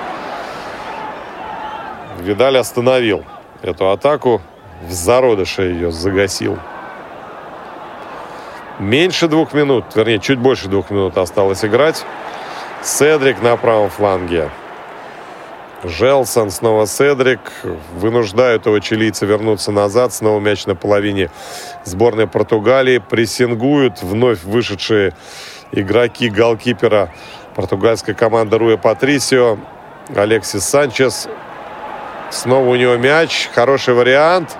Видаль 2.19 2.57
остановил 2.57 3.25
эту 3.63 3.89
атаку. 3.89 4.41
В 4.87 4.91
зародыше 4.91 5.63
ее 5.63 5.91
загасил. 5.91 6.59
Меньше 8.77 9.27
двух 9.27 9.53
минут, 9.53 9.85
вернее, 9.95 10.19
чуть 10.19 10.39
больше 10.39 10.69
двух 10.69 10.89
минут 10.89 11.17
осталось 11.17 11.65
играть. 11.65 12.05
Седрик 12.81 13.41
на 13.41 13.57
правом 13.57 13.89
фланге. 13.89 14.49
Желсон, 15.83 16.51
снова 16.51 16.85
Седрик. 16.87 17.39
Вынуждают 17.93 18.65
его 18.65 18.79
чилийца 18.79 19.25
вернуться 19.25 19.71
назад. 19.71 20.13
Снова 20.13 20.39
мяч 20.39 20.65
на 20.65 20.75
половине 20.75 21.29
сборной 21.85 22.27
Португалии. 22.27 22.97
Прессингуют 22.97 24.01
вновь 24.01 24.43
вышедшие 24.43 25.13
игроки 25.71 26.29
голкипера 26.29 27.13
португальской 27.55 28.13
команды 28.13 28.57
Руя 28.57 28.77
Патрисио. 28.77 29.57
Алексис 30.15 30.65
Санчес. 30.65 31.27
Снова 32.29 32.69
у 32.69 32.75
него 32.75 32.97
мяч. 32.97 33.49
Хороший 33.53 33.93
вариант. 33.93 34.57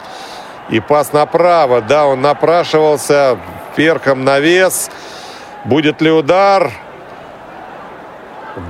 И 0.69 0.80
пас 0.80 1.11
направо. 1.11 1.81
Да, 1.81 2.07
он 2.07 2.22
напрашивался. 2.22 3.38
Перхом 3.75 4.23
навес. 4.23 4.89
Будет 5.65 6.01
ли 6.01 6.11
удар? 6.11 6.72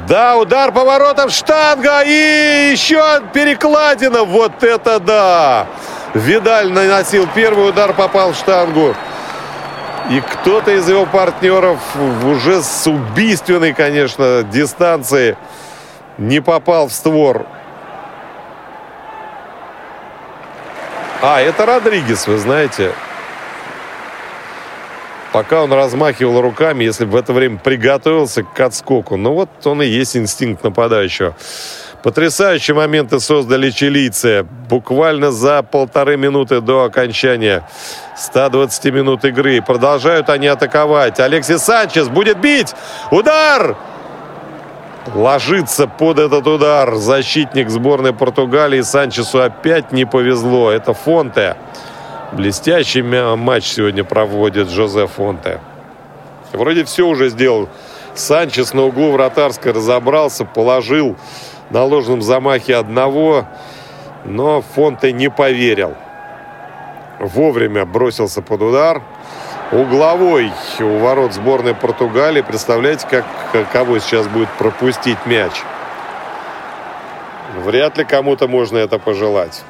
Да, 0.08 0.38
удар 0.38 0.72
поворотом, 0.72 1.30
штанга 1.30 2.01
и 2.01 2.72
еще 2.72 3.22
перекладина. 3.33 4.24
Вот 4.24 4.64
это 4.64 4.99
да! 4.99 5.67
Видаль 6.14 6.72
наносил 6.72 7.27
первый 7.33 7.69
удар, 7.69 7.93
попал 7.93 8.33
в 8.33 8.35
штангу. 8.35 8.95
И 10.09 10.22
кто-то 10.22 10.72
из 10.72 10.90
его 10.90 11.06
партнеров 11.06 11.80
уже 12.25 12.64
с 12.64 12.88
убийственной, 12.88 13.74
конечно, 13.74 14.43
дистанции 14.43 15.38
не 16.17 16.40
попал 16.40 16.88
в 16.88 16.93
створ. 16.93 17.45
А, 21.22 21.41
это 21.41 21.66
Родригес, 21.66 22.27
вы 22.27 22.38
знаете. 22.38 22.91
Пока 25.32 25.64
он 25.64 25.72
размахивал 25.72 26.41
руками, 26.41 26.83
если 26.83 27.06
бы 27.06 27.11
в 27.11 27.16
это 27.16 27.33
время 27.33 27.58
приготовился 27.58 28.43
к 28.43 28.59
отскоку. 28.59 29.16
Ну 29.16 29.33
вот 29.33 29.49
он 29.66 29.82
и 29.82 29.85
есть 29.85 30.17
инстинкт 30.17 30.64
нападающего. 30.64 31.35
Потрясающие 32.01 32.75
моменты 32.75 33.19
создали 33.19 33.69
чилийцы. 33.69 34.45
Буквально 34.69 35.32
за 35.32 35.61
полторы 35.61 36.17
минуты 36.17 36.61
до 36.61 36.83
окончания 36.85 37.64
120 38.16 38.85
минут 38.85 39.25
игры. 39.25 39.61
Продолжают 39.61 40.30
они 40.30 40.48
атаковать. 40.48 41.19
Алексис 41.19 41.61
Санчес 41.61 42.08
будет 42.08 42.40
бить. 42.40 42.74
Удар! 43.11 43.75
Ложится 45.14 45.88
под 45.88 46.19
этот 46.19 46.48
удар 46.48 46.95
защитник 46.95 47.69
сборной 47.69 48.14
Португалии. 48.14 48.82
Санчесу 48.82 49.41
опять 49.41 49.91
не 49.91 50.06
повезло. 50.06 50.72
Это 50.72 50.93
Фонте. 50.93 51.56
Блестящий 52.32 53.01
матч 53.01 53.66
сегодня 53.66 54.03
проводит 54.03 54.69
Жозе 54.69 55.08
Фонте. 55.08 55.59
Вроде 56.53 56.83
все 56.83 57.08
уже 57.08 57.30
сделал. 57.30 57.67
Санчес 58.14 58.74
на 58.74 58.83
углу 58.83 59.11
вратарской 59.11 59.72
разобрался, 59.72 60.45
положил 60.45 61.16
на 61.72 61.83
ложном 61.83 62.22
замахе 62.22 62.75
одного, 62.75 63.45
но 64.25 64.61
Фонте 64.61 65.11
не 65.11 65.30
поверил. 65.30 65.95
Вовремя 67.19 67.85
бросился 67.85 68.41
под 68.43 68.61
удар. 68.61 69.01
Угловой 69.72 70.51
у 70.80 70.98
ворот 70.98 71.33
сборной 71.33 71.74
Португалии. 71.74 72.41
Представляете, 72.41 73.08
как, 73.09 73.25
кого 73.72 73.99
сейчас 73.99 74.27
будет 74.27 74.49
пропустить 74.49 75.25
мяч? 75.25 75.53
Вряд 77.64 77.98
ли 77.98 78.03
кому-то 78.03 78.48
можно 78.48 78.77
это 78.77 78.99
пожелать. 78.99 79.64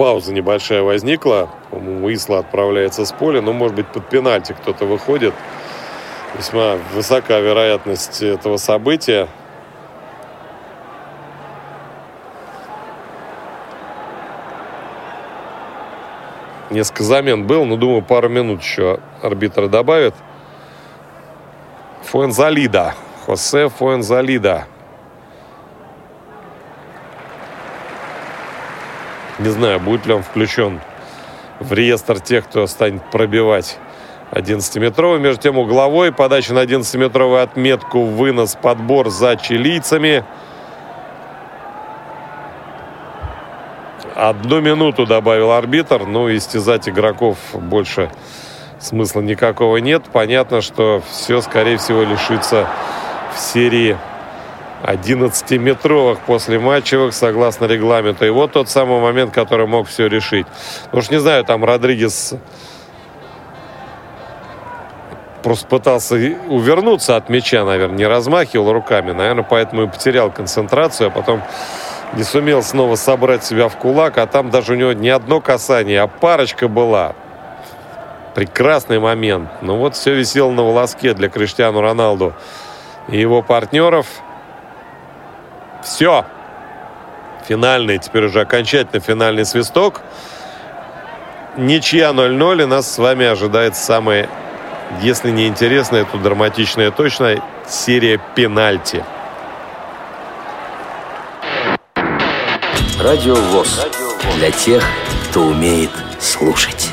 Пауза 0.00 0.32
небольшая 0.32 0.80
возникла. 0.80 1.50
По-моему, 1.70 2.10
Исла 2.10 2.38
отправляется 2.38 3.04
с 3.04 3.12
поля. 3.12 3.42
Но, 3.42 3.52
может 3.52 3.76
быть, 3.76 3.86
под 3.86 4.08
пенальти 4.08 4.54
кто-то 4.58 4.86
выходит. 4.86 5.34
Весьма 6.38 6.78
высока 6.94 7.38
вероятность 7.38 8.22
этого 8.22 8.56
события. 8.56 9.28
Несколько 16.70 17.02
замен 17.02 17.46
был, 17.46 17.66
но 17.66 17.76
думаю, 17.76 18.00
пару 18.00 18.30
минут 18.30 18.62
еще 18.62 19.00
арбитр 19.20 19.68
добавит. 19.68 20.14
Фуэнзалида. 22.04 22.94
Хосе 23.26 23.68
Фуэнзалида. 23.68 24.66
Не 29.40 29.48
знаю, 29.48 29.80
будет 29.80 30.04
ли 30.04 30.12
он 30.12 30.22
включен 30.22 30.80
в 31.60 31.72
реестр 31.72 32.20
тех, 32.20 32.44
кто 32.44 32.66
станет 32.66 33.02
пробивать 33.10 33.78
11-метровый. 34.32 35.18
Между 35.18 35.40
тем 35.40 35.56
угловой, 35.56 36.12
подача 36.12 36.52
на 36.52 36.62
11-метровую 36.62 37.42
отметку, 37.42 38.02
вынос, 38.02 38.54
подбор 38.60 39.08
за 39.08 39.36
чилийцами. 39.36 40.24
Одну 44.14 44.60
минуту 44.60 45.06
добавил 45.06 45.52
арбитр. 45.52 46.04
Ну, 46.04 46.30
истязать 46.36 46.86
игроков 46.86 47.38
больше 47.54 48.10
смысла 48.78 49.22
никакого 49.22 49.78
нет. 49.78 50.02
Понятно, 50.12 50.60
что 50.60 51.02
все, 51.10 51.40
скорее 51.40 51.78
всего, 51.78 52.02
лишится 52.02 52.68
в 53.34 53.38
серии 53.38 53.96
11-метровых 54.82 56.18
после 56.26 56.58
матчевых, 56.58 57.12
согласно 57.14 57.66
регламенту. 57.66 58.24
И 58.26 58.30
вот 58.30 58.52
тот 58.52 58.68
самый 58.68 59.00
момент, 59.00 59.32
который 59.32 59.66
мог 59.66 59.88
все 59.88 60.06
решить. 60.06 60.46
Ну 60.92 60.98
уж 60.98 61.10
не 61.10 61.20
знаю, 61.20 61.44
там 61.44 61.64
Родригес 61.64 62.34
просто 65.42 65.66
пытался 65.66 66.16
увернуться 66.48 67.16
от 67.16 67.28
мяча, 67.28 67.64
наверное, 67.64 67.96
не 67.96 68.06
размахивал 68.06 68.72
руками, 68.72 69.12
наверное, 69.12 69.44
поэтому 69.44 69.82
и 69.84 69.86
потерял 69.86 70.30
концентрацию, 70.30 71.08
а 71.08 71.10
потом 71.10 71.42
не 72.14 72.24
сумел 72.24 72.62
снова 72.62 72.96
собрать 72.96 73.44
себя 73.44 73.68
в 73.68 73.76
кулак, 73.76 74.18
а 74.18 74.26
там 74.26 74.50
даже 74.50 74.72
у 74.72 74.76
него 74.76 74.92
не 74.92 75.10
одно 75.10 75.40
касание, 75.40 76.02
а 76.02 76.06
парочка 76.08 76.68
была. 76.68 77.14
Прекрасный 78.34 79.00
момент. 79.00 79.48
Ну 79.60 79.76
вот 79.76 79.96
все 79.96 80.14
висело 80.14 80.50
на 80.50 80.62
волоске 80.62 81.14
для 81.14 81.28
Криштиану 81.28 81.80
Роналду 81.80 82.34
и 83.08 83.18
его 83.18 83.42
партнеров. 83.42 84.06
Все. 85.82 86.24
Финальный, 87.48 87.98
теперь 87.98 88.26
уже 88.26 88.40
окончательно 88.40 89.00
финальный 89.00 89.44
свисток. 89.44 90.02
Ничья 91.56 92.10
0-0, 92.10 92.62
и 92.62 92.66
нас 92.66 92.92
с 92.92 92.98
вами 92.98 93.26
ожидает 93.26 93.76
самая, 93.76 94.28
если 95.02 95.30
не 95.30 95.48
интересная, 95.48 96.04
то 96.04 96.18
драматичная 96.18 96.90
точно 96.90 97.42
серия 97.68 98.20
пенальти. 98.34 99.04
Радио 103.02 103.34
ВОЗ. 103.34 103.86
Для 104.36 104.50
тех, 104.50 104.84
кто 105.30 105.40
умеет 105.40 105.90
слушать. 106.20 106.92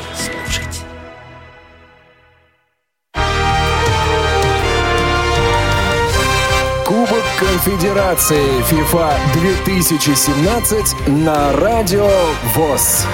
Кубок 7.67 7.79
Конфедерации 7.81 8.61
FIFA 8.71 9.13
2017 9.33 11.07
на 11.07 11.51
Радио 11.53 12.09
ВОЗ. 12.55 13.05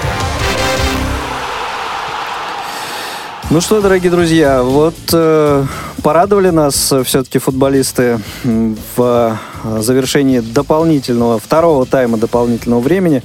Ну 3.50 3.60
что, 3.60 3.80
дорогие 3.80 4.10
друзья, 4.12 4.62
вот 4.62 4.94
э, 5.12 5.64
порадовали 6.02 6.50
нас 6.50 6.92
все-таки 7.04 7.38
футболисты 7.38 8.20
в 8.44 9.38
завершении 9.80 10.38
дополнительного, 10.38 11.40
второго 11.40 11.84
тайма 11.84 12.16
дополнительного 12.16 12.80
времени 12.80 13.22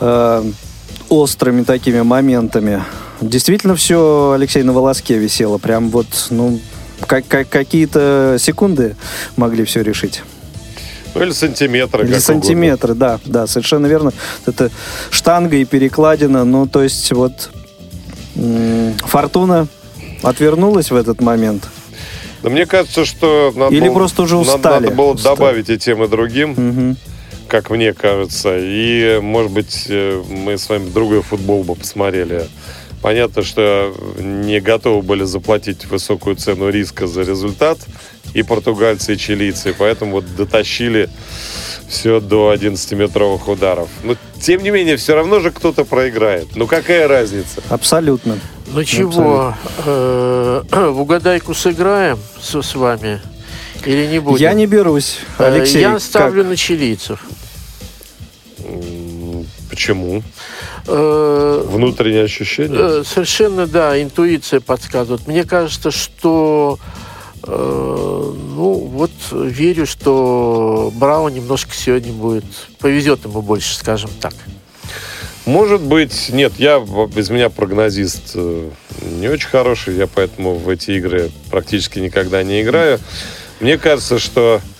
э, 0.00 0.42
острыми 1.10 1.64
такими 1.64 2.00
моментами. 2.00 2.82
Действительно 3.20 3.76
все, 3.76 4.32
Алексей, 4.34 4.62
на 4.62 4.72
волоске 4.72 5.18
висело. 5.18 5.58
Прям 5.58 5.90
вот, 5.90 6.06
ну, 6.30 6.58
как, 7.06 7.28
как, 7.28 7.48
какие-то 7.50 8.36
секунды 8.38 8.96
могли 9.36 9.64
все 9.64 9.82
решить. 9.82 10.22
Ну, 11.18 11.24
или 11.24 11.32
сантиметры. 11.32 12.04
Или 12.04 12.18
сантиметры, 12.18 12.92
угодно. 12.92 13.20
да, 13.24 13.40
да, 13.40 13.46
совершенно 13.46 13.86
верно. 13.86 14.12
Это 14.46 14.70
штанга 15.10 15.56
и 15.56 15.64
перекладина, 15.64 16.44
ну, 16.44 16.66
то 16.66 16.82
есть 16.82 17.12
вот 17.12 17.50
Фортуна 18.98 19.68
отвернулась 20.22 20.90
в 20.90 20.96
этот 20.96 21.20
момент? 21.20 21.68
Да 22.42 22.50
мне 22.50 22.66
кажется, 22.66 23.04
что 23.04 23.52
надо 23.56 23.74
Или 23.74 23.88
было, 23.88 23.94
просто 23.94 24.22
уже 24.22 24.36
устали. 24.36 24.84
Надо, 24.84 24.94
было 24.94 25.12
устали. 25.12 25.34
добавить 25.34 25.70
и 25.70 25.78
тем, 25.78 26.04
и 26.04 26.08
другим, 26.08 26.52
угу. 26.52 26.96
как 27.48 27.70
мне 27.70 27.92
кажется. 27.92 28.56
И, 28.58 29.18
может 29.20 29.52
быть, 29.52 29.86
э, 29.88 30.22
мы 30.28 30.58
с 30.58 30.68
вами 30.68 30.88
другой 30.90 31.22
футбол 31.22 31.64
бы 31.64 31.74
посмотрели. 31.74 32.46
Понятно, 33.02 33.42
что 33.42 33.94
не 34.18 34.60
готовы 34.60 35.02
были 35.02 35.24
заплатить 35.24 35.86
высокую 35.86 36.36
цену 36.36 36.68
риска 36.68 37.06
за 37.06 37.22
результат 37.22 37.78
и 38.36 38.42
португальцы, 38.42 39.14
и 39.14 39.16
чилийцы. 39.16 39.74
Поэтому 39.76 40.12
вот 40.12 40.36
дотащили 40.36 41.08
все 41.88 42.20
до 42.20 42.52
11-метровых 42.52 43.48
ударов. 43.50 43.88
Но, 44.04 44.14
тем 44.42 44.62
не 44.62 44.68
менее, 44.70 44.98
все 44.98 45.14
равно 45.14 45.40
же 45.40 45.50
кто-то 45.50 45.86
проиграет. 45.86 46.48
Ну, 46.54 46.66
какая 46.66 47.08
разница? 47.08 47.62
Абсолютно. 47.70 48.38
Ну, 48.66 48.84
чего, 48.84 49.54
э, 49.86 50.62
в 50.70 51.00
угадайку 51.00 51.54
сыграем 51.54 52.18
с, 52.38 52.60
с 52.60 52.74
вами 52.74 53.22
или 53.86 54.06
не 54.06 54.18
будем? 54.18 54.42
Я 54.42 54.52
не 54.52 54.66
берусь, 54.66 55.20
э, 55.38 55.44
Алексей. 55.46 55.80
Я 55.80 55.98
ставлю 55.98 56.42
как? 56.42 56.50
на 56.50 56.56
чилийцев. 56.56 57.20
Почему? 59.70 60.22
Э, 60.86 61.64
Внутреннее 61.66 62.24
ощущение? 62.24 63.02
Совершенно, 63.02 63.66
да, 63.66 64.02
интуиция 64.02 64.60
подсказывает. 64.60 65.26
Мне 65.26 65.44
кажется, 65.44 65.90
что 65.90 66.78
ну, 67.44 68.88
вот 68.92 69.10
верю, 69.32 69.86
что 69.86 70.92
Браво 70.94 71.28
немножко 71.28 71.74
сегодня 71.74 72.12
будет... 72.12 72.44
Повезет 72.78 73.24
ему 73.24 73.42
больше, 73.42 73.74
скажем 73.76 74.10
так. 74.20 74.34
Может 75.44 75.80
быть, 75.80 76.30
нет, 76.30 76.54
я 76.58 76.80
без 77.14 77.30
меня 77.30 77.50
прогнозист 77.50 78.32
э, 78.34 78.70
не 79.02 79.28
очень 79.28 79.48
хороший, 79.48 79.94
я 79.94 80.08
поэтому 80.08 80.56
в 80.56 80.68
эти 80.68 80.92
игры 80.92 81.30
практически 81.50 82.00
никогда 82.00 82.42
не 82.42 82.62
играю. 82.62 82.98
Мне 83.60 83.78
кажется, 83.78 84.18
что 84.18 84.60
Э, 84.60 84.75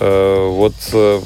вот 0.00 0.74
э, 0.92 1.20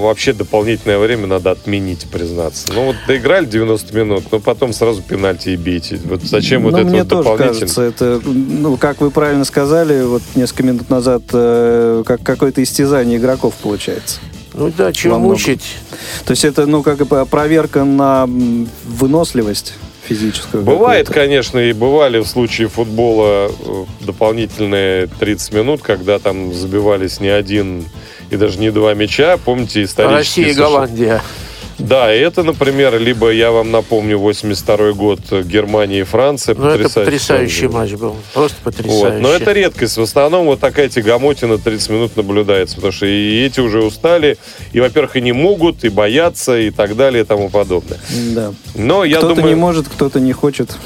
вообще 0.00 0.32
дополнительное 0.32 0.98
время 0.98 1.26
надо 1.26 1.50
отменить, 1.50 2.06
признаться. 2.10 2.72
Ну 2.72 2.86
вот 2.86 2.96
доиграли 3.06 3.46
90 3.46 3.96
минут, 3.96 4.24
но 4.30 4.40
потом 4.40 4.72
сразу 4.72 5.02
пенальти 5.02 5.50
и 5.50 5.56
бейте. 5.56 6.00
Вот 6.04 6.22
зачем 6.22 6.62
ну, 6.62 6.70
вот 6.70 6.78
это 6.78 6.88
мне 6.88 7.02
вот 7.02 7.08
тоже 7.08 7.36
кажется, 7.36 7.82
это, 7.82 8.20
ну, 8.24 8.76
как 8.76 9.00
вы 9.00 9.10
правильно 9.10 9.44
сказали, 9.44 10.02
вот 10.02 10.22
несколько 10.34 10.62
минут 10.62 10.90
назад, 10.90 11.22
э, 11.32 12.02
как 12.06 12.22
какое-то 12.22 12.62
истязание 12.62 13.18
игроков 13.18 13.54
получается. 13.62 14.20
Ну 14.54 14.72
да, 14.76 14.92
чего 14.92 15.18
мучить? 15.18 15.76
То 16.24 16.32
есть 16.32 16.44
это, 16.44 16.66
ну, 16.66 16.82
как 16.82 16.98
бы 17.06 17.26
проверка 17.26 17.84
на 17.84 18.28
выносливость 18.84 19.74
физическую. 20.08 20.64
Бывает, 20.64 21.08
конечно, 21.08 21.58
и 21.58 21.72
бывали 21.72 22.18
в 22.18 22.26
случае 22.26 22.68
футбола 22.68 23.50
э, 23.50 23.84
дополнительные 24.00 25.06
30 25.06 25.52
минут, 25.52 25.82
когда 25.82 26.18
там 26.18 26.54
забивались 26.54 27.20
не 27.20 27.28
один 27.28 27.84
и 28.30 28.36
даже 28.36 28.58
не 28.58 28.70
два 28.70 28.94
мяча. 28.94 29.36
Помните 29.36 29.82
исторически? 29.82 30.40
Россия 30.40 30.48
и 30.48 30.54
Голландия. 30.54 31.22
Да, 31.78 32.12
и 32.12 32.18
это, 32.18 32.42
например, 32.42 32.98
либо 32.98 33.30
я 33.30 33.52
вам 33.52 33.70
напомню 33.70 34.18
82 34.18 34.92
год 34.92 35.20
Германия 35.30 36.00
и 36.00 36.02
Франция. 36.02 36.56
Ну, 36.56 36.68
это 36.68 36.88
потрясающий 36.88 37.68
матч 37.68 37.92
был. 37.92 38.16
Просто 38.34 38.56
потрясающий. 38.64 39.00
Вот. 39.00 39.20
Но 39.20 39.32
это 39.32 39.52
редкость. 39.52 39.96
В 39.96 40.02
основном 40.02 40.46
вот 40.46 40.58
такая 40.58 40.88
тягомотина 40.88 41.56
30 41.56 41.90
минут 41.90 42.16
наблюдается. 42.16 42.74
Потому 42.76 42.92
что 42.92 43.06
и 43.06 43.44
эти 43.44 43.60
уже 43.60 43.80
устали. 43.80 44.38
И, 44.72 44.80
во-первых, 44.80 45.16
и 45.16 45.20
не 45.20 45.32
могут, 45.32 45.84
и 45.84 45.88
боятся, 45.88 46.58
и 46.58 46.70
так 46.70 46.96
далее, 46.96 47.22
и 47.22 47.26
тому 47.26 47.48
подобное. 47.48 47.98
Да. 48.34 48.52
Но 48.74 49.04
я 49.04 49.18
кто-то 49.18 49.36
думаю... 49.36 49.54
не 49.54 49.60
может, 49.60 49.88
кто-то 49.88 50.18
не 50.18 50.32
хочет. 50.32 50.76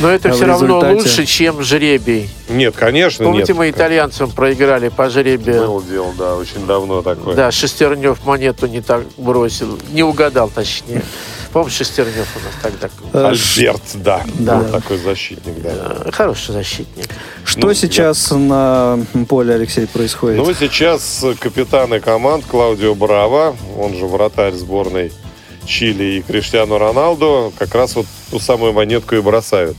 Но 0.00 0.08
это 0.10 0.30
а 0.30 0.32
все 0.32 0.44
равно 0.46 0.80
лучше, 0.80 1.26
чем 1.26 1.62
жребий. 1.62 2.30
Нет, 2.48 2.74
конечно, 2.76 3.24
Помните, 3.24 3.52
нет. 3.52 3.58
мы 3.58 3.70
итальянцам 3.70 4.30
проиграли 4.30 4.88
по 4.88 5.10
жребию? 5.10 5.66
Был 5.66 5.82
дело, 5.82 6.12
да, 6.18 6.36
очень 6.36 6.66
давно 6.66 7.02
такое. 7.02 7.34
Да, 7.34 7.50
Шестернев 7.50 8.24
монету 8.24 8.66
не 8.66 8.80
так 8.80 9.04
бросил, 9.16 9.78
не 9.90 10.02
угадал, 10.02 10.48
точнее. 10.48 11.02
Помнишь, 11.52 11.74
Шестернев 11.74 12.26
у 12.36 12.44
нас 12.44 12.54
тогда? 12.62 12.88
Э, 13.12 13.28
Альберт, 13.28 13.82
да. 13.94 14.22
да. 14.38 14.58
Был 14.58 14.70
такой 14.70 14.98
защитник, 14.98 15.62
да. 15.62 15.70
Э, 16.04 16.10
хороший 16.12 16.52
защитник. 16.52 17.06
Что 17.44 17.68
ну, 17.68 17.74
сейчас 17.74 18.30
я... 18.30 18.36
на 18.36 18.98
поле, 19.28 19.54
Алексей, 19.54 19.86
происходит? 19.86 20.38
Ну, 20.38 20.52
сейчас 20.54 21.24
капитаны 21.40 22.00
команд 22.00 22.44
Клаудио 22.44 22.94
Браво, 22.94 23.56
он 23.78 23.94
же 23.96 24.06
вратарь 24.06 24.52
сборной 24.52 25.12
Чили 25.68 26.18
и 26.18 26.22
Криштиану 26.22 26.78
Роналду, 26.78 27.52
как 27.58 27.74
раз 27.74 27.94
вот 27.94 28.06
ту 28.30 28.40
самую 28.40 28.72
монетку 28.72 29.14
и 29.14 29.20
бросают. 29.20 29.76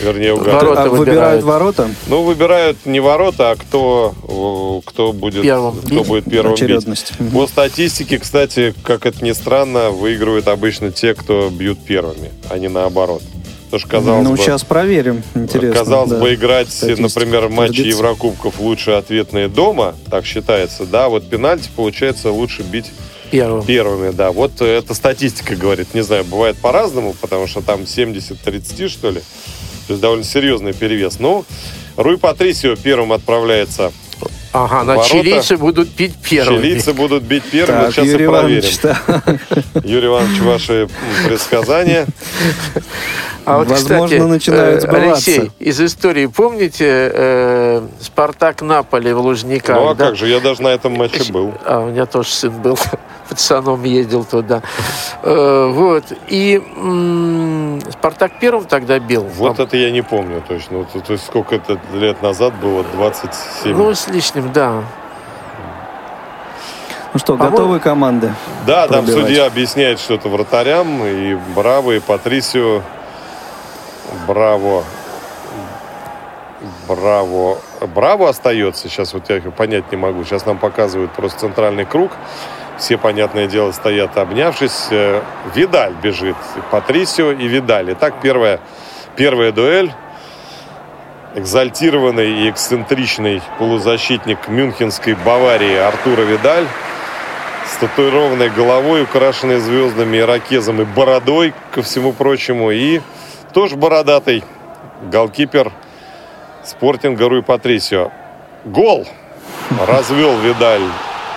Вернее, 0.00 0.34
угадывают. 0.34 0.62
Ворота 0.62 0.82
а 0.82 0.88
выбирают 0.88 1.44
ворота? 1.44 1.90
Ну, 2.06 2.22
выбирают 2.22 2.78
не 2.84 3.00
ворота, 3.00 3.50
а 3.50 3.56
кто, 3.56 4.82
кто 4.84 5.12
будет 5.12 5.42
первым, 5.42 5.76
кто 5.80 6.04
будет 6.04 6.24
первым 6.24 6.54
бить. 6.54 7.12
По 7.32 7.46
статистике, 7.46 8.18
кстати, 8.18 8.74
как 8.84 9.06
это 9.06 9.24
ни 9.24 9.32
странно, 9.32 9.90
выигрывают 9.90 10.46
обычно 10.48 10.92
те, 10.92 11.14
кто 11.14 11.48
бьют 11.50 11.78
первыми, 11.84 12.30
а 12.48 12.58
не 12.58 12.68
наоборот. 12.68 13.22
Потому 13.66 13.80
что, 13.80 13.88
казалось 13.88 14.24
ну, 14.24 14.30
бы, 14.30 14.38
сейчас 14.38 14.64
проверим. 14.64 15.22
Интересно. 15.34 15.80
Казалось 15.80 16.10
да. 16.10 16.18
бы, 16.18 16.34
играть, 16.34 16.70
Статистика 16.70 17.02
например, 17.02 17.48
матчи 17.48 17.80
Еврокубков 17.80 18.60
лучше 18.60 18.92
ответные 18.92 19.48
дома, 19.48 19.94
так 20.10 20.24
считается, 20.24 20.86
да, 20.86 21.08
вот 21.08 21.28
пенальти 21.28 21.68
получается 21.74 22.30
лучше 22.30 22.62
бить 22.62 22.86
Первым. 23.30 23.64
Первыми, 23.64 24.10
да. 24.10 24.32
Вот 24.32 24.60
эта 24.60 24.94
статистика 24.94 25.56
говорит. 25.56 25.94
Не 25.94 26.02
знаю, 26.02 26.24
бывает 26.24 26.56
по-разному, 26.58 27.14
потому 27.20 27.46
что 27.46 27.60
там 27.60 27.82
70-30, 27.82 28.88
что 28.88 29.10
ли. 29.10 29.20
То 29.86 29.94
есть 29.94 30.00
довольно 30.00 30.24
серьезный 30.24 30.72
перевес. 30.72 31.18
Ну, 31.18 31.44
Руй 31.96 32.18
Патрисио 32.18 32.76
первым 32.76 33.12
отправляется 33.12 33.92
Ага, 34.52 34.82
на 34.82 35.02
чилийцы 35.04 35.56
будут 35.56 35.88
бить 35.88 36.16
первыми. 36.16 36.62
Чилийцы 36.62 36.92
будут 36.94 37.22
бить 37.22 37.44
первыми. 37.44 37.82
Так, 37.82 37.92
Сейчас 37.92 38.06
Юрий 38.06 38.24
и 38.24 38.28
проверим. 38.28 38.58
Иванович, 38.60 38.78
да. 38.82 39.22
Юрий 39.84 40.06
Иванович, 40.06 40.40
ваши 40.40 40.88
предсказания. 41.26 42.06
А 43.44 43.58
вот, 43.58 43.68
Возможно, 43.68 44.06
кстати, 44.06 44.20
начинают 44.20 44.84
э, 44.84 44.86
сбываться. 44.86 45.30
Алексей, 45.30 45.50
из 45.58 45.80
истории 45.80 46.26
помните 46.26 47.10
э, 47.12 47.86
Спартак 48.00 48.62
Наполи 48.62 49.12
в 49.12 49.20
Лужниках? 49.20 49.76
Ну 49.76 49.88
а 49.88 49.94
да? 49.94 50.06
как 50.06 50.16
же, 50.16 50.28
я 50.28 50.40
даже 50.40 50.62
на 50.62 50.68
этом 50.68 50.92
матче 50.94 51.30
был. 51.32 51.54
А, 51.64 51.80
у 51.80 51.90
меня 51.90 52.06
тоже 52.06 52.28
сын 52.28 52.50
был, 52.50 52.78
пацаном 53.28 53.84
ездил 53.84 54.24
туда. 54.24 54.62
Э, 55.22 55.70
вот. 55.72 56.04
И 56.28 56.62
Спартак 57.92 58.32
первым 58.40 58.64
тогда 58.64 58.98
бил. 58.98 59.22
Вот 59.24 59.58
это 59.58 59.76
я 59.76 59.90
не 59.90 60.02
помню 60.02 60.42
точно. 60.46 60.78
Вот, 60.78 61.04
то 61.04 61.12
есть 61.12 61.26
сколько 61.26 61.54
это 61.56 61.78
лет 61.92 62.22
назад 62.22 62.54
было? 62.54 62.82
27. 62.94 63.76
Ну, 63.76 63.94
с 63.94 64.08
лишним, 64.08 64.52
да. 64.52 64.82
Ну 67.14 67.18
что, 67.18 67.34
По-моему- 67.36 67.56
готовы 67.56 67.80
команды? 67.80 68.34
Да, 68.66 68.86
там 68.86 69.04
пробивать. 69.04 69.26
судья 69.28 69.46
объясняет 69.46 69.98
что-то 69.98 70.28
вратарям. 70.28 71.04
И 71.04 71.34
Браво, 71.54 71.92
и 71.92 72.00
Патрисио. 72.00 72.82
Браво. 74.26 74.84
Браво. 76.86 77.58
Браво 77.94 78.28
остается. 78.28 78.88
Сейчас 78.88 79.14
вот 79.14 79.30
я 79.30 79.36
их 79.38 79.52
понять 79.54 79.90
не 79.90 79.96
могу. 79.96 80.24
Сейчас 80.24 80.44
нам 80.44 80.58
показывают 80.58 81.12
просто 81.12 81.40
центральный 81.40 81.84
круг. 81.86 82.12
Все, 82.78 82.96
понятное 82.96 83.48
дело, 83.48 83.72
стоят 83.72 84.16
обнявшись. 84.16 84.86
Э, 84.90 85.20
Видаль 85.54 85.94
бежит. 86.00 86.36
Патрисио 86.70 87.32
и 87.32 87.48
Видаль. 87.48 87.92
Итак, 87.92 88.14
первая, 88.22 88.60
первая 89.16 89.50
дуэль. 89.50 89.92
Экзальтированный 91.34 92.44
и 92.44 92.50
эксцентричный 92.50 93.42
полузащитник 93.58 94.48
мюнхенской 94.48 95.14
Баварии 95.14 95.76
Артура 95.76 96.22
Видаль 96.22 96.66
с 97.66 97.76
татуированной 97.76 98.48
головой, 98.48 99.02
украшенной 99.02 99.58
звездами, 99.58 100.18
ирокезом 100.18 100.80
и 100.80 100.84
бородой, 100.84 101.52
ко 101.72 101.82
всему 101.82 102.12
прочему. 102.12 102.70
И 102.70 103.00
тоже 103.52 103.76
бородатый 103.76 104.44
голкипер 105.10 105.72
спортинга 106.64 107.28
Руй 107.28 107.42
Патрисио. 107.42 108.12
Гол! 108.64 109.06
Развел 109.86 110.38
Видаль 110.38 110.88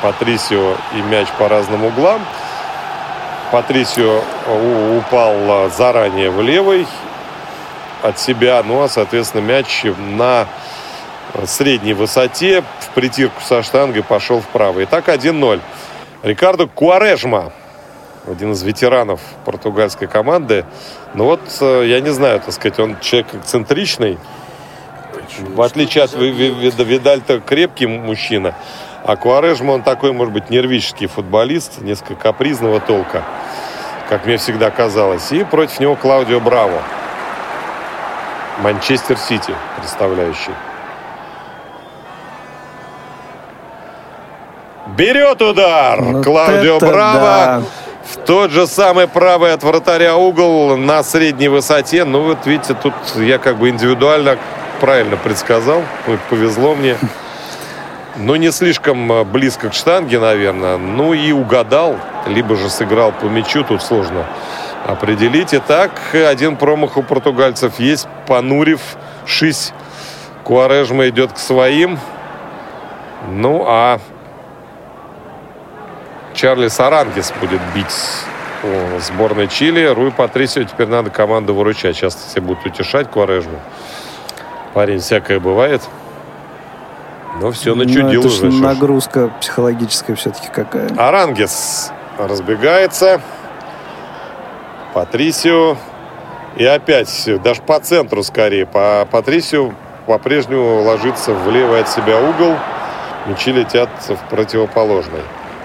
Патрисио 0.02 0.76
и 0.96 1.02
мяч 1.02 1.28
по 1.38 1.48
разным 1.48 1.86
углам. 1.86 2.22
Патрисио 3.52 4.22
у- 4.48 4.98
упал 4.98 5.34
а, 5.50 5.70
заранее 5.70 6.30
в 6.30 6.42
левый 6.42 6.88
от 8.02 8.18
себя, 8.20 8.62
ну 8.66 8.82
а, 8.82 8.90
соответственно, 8.90 9.42
мяч 9.42 9.84
на 9.98 10.48
средней 11.46 11.94
высоте 11.94 12.64
в 12.80 12.90
притирку 12.96 13.42
со 13.42 13.62
штангой 13.64 14.04
пошел 14.04 14.42
вправо. 14.42 14.84
Итак, 14.84 15.08
1-0. 15.10 15.60
Рикардо 16.24 16.68
Куарежма, 16.68 17.52
один 18.28 18.52
из 18.54 18.64
ветеранов 18.64 19.20
португальской 19.46 20.08
команды. 20.08 20.66
Ну 21.14 21.26
вот, 21.26 21.42
э, 21.62 21.86
я 21.88 22.00
не 22.00 22.10
знаю, 22.12 22.40
так 22.40 22.54
сказать, 22.54 22.80
он 22.80 23.00
человек 23.00 23.34
эксцентричный. 23.34 24.18
В 25.40 25.62
отличие 25.62 26.04
от 26.04 26.14
Ви- 26.14 26.32
Ви- 26.32 26.50
Ви- 26.52 26.84
Видаль-то 26.84 27.40
крепкий 27.40 27.88
мужчина. 27.88 28.54
А 29.04 29.16
Куарежма, 29.16 29.72
он 29.72 29.82
такой, 29.82 30.12
может 30.12 30.34
быть, 30.34 30.50
нервический 30.50 31.08
футболист, 31.08 31.82
несколько 31.82 32.16
капризного 32.16 32.80
толка, 32.80 33.24
как 34.10 34.26
мне 34.26 34.38
всегда 34.38 34.70
казалось. 34.70 35.32
И 35.32 35.44
против 35.44 35.80
него 35.80 35.96
Клаудио 35.96 36.40
Браво. 36.40 36.82
Манчестер 38.60 39.18
Сити, 39.18 39.54
представляющий. 39.78 40.54
Берет 44.88 45.42
удар 45.42 46.00
Вот 46.02 46.24
Клаудио 46.24 46.78
Браво. 46.80 47.20
да. 47.20 47.62
В 48.12 48.18
тот 48.18 48.52
же 48.52 48.68
самый 48.68 49.08
правый 49.08 49.54
от 49.54 49.64
вратаря 49.64 50.16
угол 50.16 50.76
на 50.76 51.02
средней 51.02 51.48
высоте. 51.48 52.04
Ну, 52.04 52.24
вот 52.24 52.46
видите, 52.46 52.74
тут 52.74 52.94
я 53.16 53.38
как 53.38 53.58
бы 53.58 53.70
индивидуально 53.70 54.38
правильно 54.80 55.18
предсказал. 55.18 55.82
Повезло 56.30 56.76
мне. 56.76 56.98
Ну, 58.18 58.36
не 58.36 58.52
слишком 58.52 59.12
э, 59.12 59.24
близко 59.24 59.70
к 59.70 59.74
штанге, 59.74 60.20
наверное. 60.20 60.78
Ну 60.78 61.14
и 61.14 61.32
угадал. 61.32 61.96
Либо 62.28 62.56
же 62.56 62.70
сыграл 62.70 63.14
по 63.14 63.26
мячу. 63.26 63.64
Тут 63.64 63.82
сложно 63.82 64.26
определить. 64.86 65.54
Итак, 65.54 65.92
один 66.14 66.58
промах 66.58 66.98
у 66.98 67.04
португальцев 67.04 67.80
есть. 67.80 68.08
Понурив, 68.28 68.82
шись. 69.26 69.74
Куарежма 70.44 71.08
идет 71.08 71.32
к 71.32 71.38
своим. 71.38 72.00
Ну, 73.30 73.64
а 73.66 74.00
Чарли 76.34 76.68
Сарангис 76.68 77.32
будет 77.40 77.62
бить 77.74 77.96
о, 78.64 79.00
сборной 79.00 79.48
Чили. 79.48 79.86
Руй 79.86 80.12
Патрисио 80.12 80.64
теперь 80.64 80.88
надо 80.88 81.12
команду 81.12 81.54
выручать. 81.54 81.96
Сейчас 81.96 82.16
все 82.16 82.42
будут 82.42 82.66
утешать 82.66 83.10
Куарежму. 83.10 83.60
Парень 84.74 85.00
всякое 85.00 85.40
бывает. 85.40 85.82
Но 87.42 87.52
все 87.52 87.74
Ну, 87.74 87.84
начудил 87.84 88.22
это 88.22 88.30
ж 88.30 88.44
уже. 88.44 88.52
нагрузка 88.64 89.32
психологическая 89.40 90.16
все-таки 90.16 90.48
какая. 90.54 90.90
Арангис 90.96 91.92
разбегается. 92.20 93.20
Патрисио. 94.94 95.76
И 96.58 96.66
опять, 96.66 97.30
даже 97.44 97.62
по 97.64 97.80
центру 97.80 98.22
скорее. 98.24 98.68
По 98.68 99.08
Патрисио 99.10 99.74
по-прежнему 100.06 100.84
ложится 100.84 101.34
в 101.34 101.50
левый 101.50 101.82
от 101.82 101.90
себя 101.90 102.20
угол. 102.20 102.56
Мячи 103.26 103.52
летят 103.52 103.90
в 104.08 104.30
противоположный. 104.30 105.22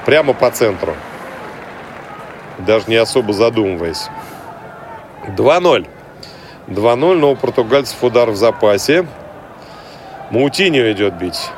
Прямо 0.07 0.33
по 0.33 0.51
центру. 0.51 0.95
Даже 2.59 2.87
не 2.89 2.97
особо 2.97 3.35
задумываясь. 3.35 4.09
2-0. 5.37 5.87
2-0, 6.69 7.15
но 7.19 7.33
у 7.33 7.37
португальцев 7.37 8.03
удар 8.03 8.31
в 8.31 8.37
запасе. 8.37 9.07
Маутиньо 10.31 10.91
идет 10.93 11.15
бить. 11.15 11.51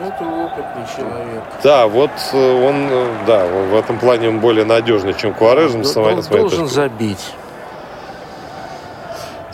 Ну, 0.00 0.06
это 0.08 0.24
опытный 0.24 0.84
человек. 0.96 1.42
Да, 1.62 1.86
вот 1.86 2.10
э, 2.32 2.68
он, 2.68 2.88
э, 2.90 3.06
да, 3.26 3.46
в 3.46 3.74
этом 3.76 3.98
плане 3.98 4.28
он 4.28 4.38
более 4.40 4.64
надежный, 4.64 5.14
чем 5.14 5.34
Куарежм. 5.34 5.82
с 5.84 5.96
моей- 5.96 6.16
Он 6.16 6.22
с 6.22 6.30
моей 6.30 6.40
должен 6.42 6.60
точки. 6.64 6.74
забить. 6.74 7.34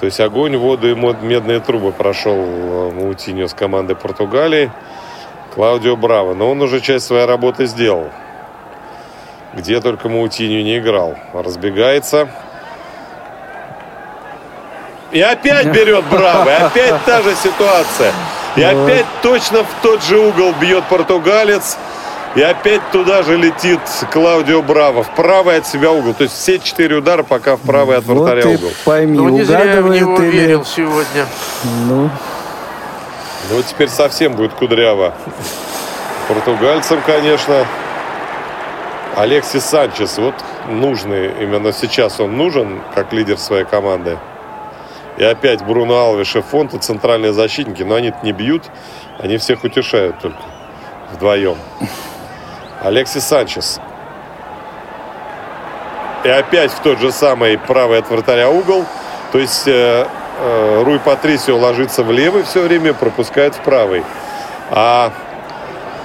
То 0.00 0.06
есть 0.06 0.20
огонь, 0.20 0.56
воду 0.56 0.90
и 0.90 0.94
медные 0.94 1.60
трубы 1.60 1.92
прошел 1.92 2.34
э, 2.36 2.90
Маутиньо 2.92 3.46
с 3.48 3.54
командой 3.54 3.96
Португалии. 3.96 4.70
Клаудио 5.54 5.96
Браво. 5.96 6.34
Но 6.34 6.50
он 6.50 6.60
уже 6.62 6.80
часть 6.80 7.06
своей 7.06 7.26
работы 7.26 7.66
сделал. 7.66 8.10
Где 9.54 9.80
только 9.80 10.08
Маутиньо 10.08 10.62
не 10.62 10.78
играл. 10.78 11.14
Разбегается. 11.32 12.28
И 15.12 15.20
опять 15.20 15.66
берет 15.68 16.04
Браво. 16.06 16.48
И 16.50 16.52
опять 16.52 17.04
та 17.04 17.22
же 17.22 17.34
ситуация. 17.36 18.12
И 18.56 18.62
опять 18.62 19.06
точно 19.22 19.64
в 19.64 19.82
тот 19.82 20.02
же 20.04 20.18
угол 20.18 20.52
бьет 20.60 20.84
португалец. 20.84 21.76
И 22.34 22.42
опять 22.42 22.80
туда 22.90 23.22
же 23.22 23.36
летит 23.36 23.80
Клаудио 24.12 24.60
Браво. 24.60 25.04
В 25.04 25.14
правый 25.14 25.58
от 25.58 25.66
себя 25.66 25.92
угол. 25.92 26.14
То 26.14 26.24
есть 26.24 26.34
все 26.34 26.58
четыре 26.58 26.96
удара 26.96 27.22
пока 27.22 27.56
в 27.56 27.60
правый 27.60 27.96
от 27.96 28.04
Вот 28.04 28.18
вратаря 28.18 28.42
и 28.42 28.56
угол. 28.56 28.70
пойми, 28.84 29.16
Ну, 29.18 29.28
не 29.28 29.42
зря 29.42 29.74
я 29.74 29.82
в 29.82 29.88
него 29.88 30.16
или... 30.20 30.30
верил 30.30 30.64
сегодня. 30.64 31.26
Ну, 31.86 32.10
Ну, 33.50 33.56
вот 33.56 33.66
теперь 33.66 33.88
совсем 33.88 34.32
будет 34.32 34.52
кудряво. 34.54 35.14
Португальцам, 36.28 37.00
конечно. 37.06 37.66
Алексис 39.16 39.64
Санчес. 39.64 40.18
Вот 40.18 40.34
нужный, 40.68 41.32
именно 41.40 41.72
сейчас 41.72 42.18
он 42.18 42.36
нужен, 42.36 42.80
как 42.94 43.12
лидер 43.12 43.38
своей 43.38 43.64
команды. 43.64 44.18
И 45.16 45.24
опять 45.24 45.64
Бруно 45.64 45.98
Алвиш 45.98 46.34
и 46.36 46.40
Фонта, 46.40 46.78
центральные 46.78 47.32
защитники. 47.32 47.82
Но 47.82 47.94
они 47.94 48.12
не 48.22 48.32
бьют, 48.32 48.64
они 49.18 49.36
всех 49.36 49.64
утешают 49.64 50.18
только 50.18 50.38
вдвоем. 51.12 51.56
Алексис 52.82 53.24
Санчес. 53.24 53.80
И 56.24 56.28
опять 56.28 56.72
в 56.72 56.80
тот 56.80 56.98
же 56.98 57.12
самый 57.12 57.58
правый 57.58 57.98
от 57.98 58.10
вратаря 58.10 58.50
угол. 58.50 58.84
То 59.30 59.38
есть 59.38 59.68
э, 59.68 60.06
э, 60.40 60.82
Руй 60.84 60.98
Патрисио 60.98 61.58
ложится 61.58 62.02
в 62.02 62.10
левый 62.10 62.42
все 62.44 62.62
время, 62.62 62.94
пропускает 62.94 63.54
в 63.54 63.60
правый. 63.60 64.02
А 64.70 65.12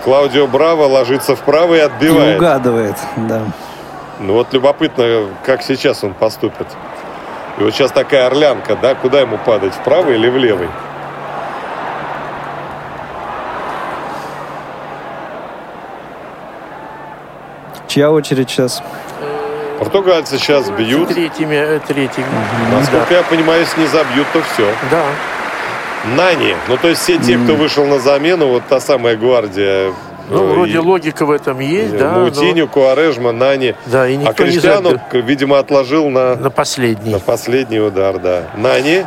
Клаудио 0.03 0.47
Браво 0.47 0.85
ложится 0.85 1.35
в 1.35 1.41
правый 1.41 1.79
и 1.79 1.81
и 1.81 1.85
отбивает. 1.85 2.37
угадывает, 2.37 2.95
да. 3.15 3.43
Ну 4.19 4.33
вот 4.33 4.53
любопытно, 4.53 5.27
как 5.45 5.61
сейчас 5.61 6.03
он 6.03 6.13
поступит. 6.13 6.67
И 7.59 7.63
вот 7.63 7.73
сейчас 7.73 7.91
такая 7.91 8.27
орлянка, 8.27 8.77
да, 8.77 8.95
куда 8.95 9.19
ему 9.19 9.37
падать, 9.37 9.73
в 9.73 9.83
правый 9.83 10.15
или 10.15 10.29
в 10.29 10.37
левый? 10.37 10.69
Чья 17.87 18.11
очередь 18.11 18.49
сейчас? 18.49 18.81
Португальцы 19.77 20.37
сейчас 20.37 20.69
бьют. 20.69 21.09
Третьими, 21.09 21.55
э, 21.55 21.79
третьими. 21.85 22.27
Насколько 22.71 23.15
я 23.15 23.23
понимаю, 23.23 23.61
если 23.61 23.81
не 23.81 23.87
забьют, 23.87 24.27
то 24.31 24.41
все. 24.41 24.71
Да. 24.89 25.03
Нани. 26.15 26.55
Ну, 26.69 26.77
то 26.77 26.87
есть 26.87 27.01
все 27.01 27.17
те, 27.17 27.37
кто 27.37 27.55
вышел 27.55 27.85
на 27.85 27.99
замену, 27.99 28.47
вот 28.47 28.63
та 28.69 28.79
самая 28.79 29.17
гвардия 29.17 29.91
Ну, 30.29 30.43
Э, 30.43 30.53
вроде 30.53 30.73
и- 30.73 30.77
логика 30.77 31.25
в 31.25 31.31
этом 31.31 31.59
есть, 31.59 31.97
да. 31.97 32.11
но 32.11 32.19
Мутиню, 32.25 32.67
Куарежма, 32.67 33.31
Нани. 33.31 33.75
Да, 33.87 34.07
и 34.07 34.13
а 34.13 34.17
никто 34.17 34.43
не 34.45 34.51
Криштиану, 34.51 34.89
забил. 34.91 35.01
к- 35.09 35.13
видимо, 35.15 35.57
отложил 35.59 36.09
на, 36.09 36.35
На 36.35 36.49
последний. 36.49 37.11
на 37.13 37.19
последний 37.19 37.79
удар, 37.79 38.19
да. 38.19 38.43
Нани. 38.55 39.05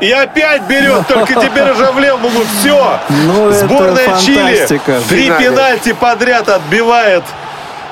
И 0.00 0.10
опять 0.10 0.62
берет, 0.62 1.06
только 1.06 1.34
теперь 1.34 1.70
уже 1.70 1.92
в 1.92 1.98
левом 2.00 2.24
углу. 2.24 2.42
Все. 2.58 2.98
Ну, 3.08 3.48
это 3.50 3.58
Сборная 3.66 4.18
Чили. 4.20 4.34
фантастика. 4.36 5.00
Три 5.08 5.30
пенальти 5.30 5.92
подряд 5.92 6.48
отбивает. 6.48 7.22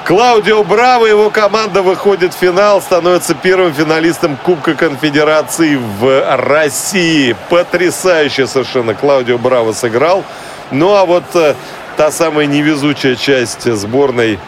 Клаудио 0.05 0.65
Браво, 0.65 1.07
его 1.07 1.31
команда 1.31 1.83
выходит 1.83 2.35
в 2.35 2.37
финал, 2.39 2.81
становится 2.83 3.35
первым 3.35 3.73
финалистом 3.75 4.37
Кубка 4.43 4.75
Конфедерации 4.75 5.77
в 6.01 6.37
России. 6.37 7.37
Потрясающе 7.49 8.49
совершенно 8.49 8.95
Клаудио 8.95 9.39
Браво 9.39 9.73
сыграл. 9.73 10.25
Ну 10.73 10.95
а 10.97 11.05
вот 11.05 11.25
э, 11.35 11.55
та 11.97 12.11
самая 12.11 12.47
невезучая 12.47 13.17
часть 13.17 13.71
сборной 13.71 14.39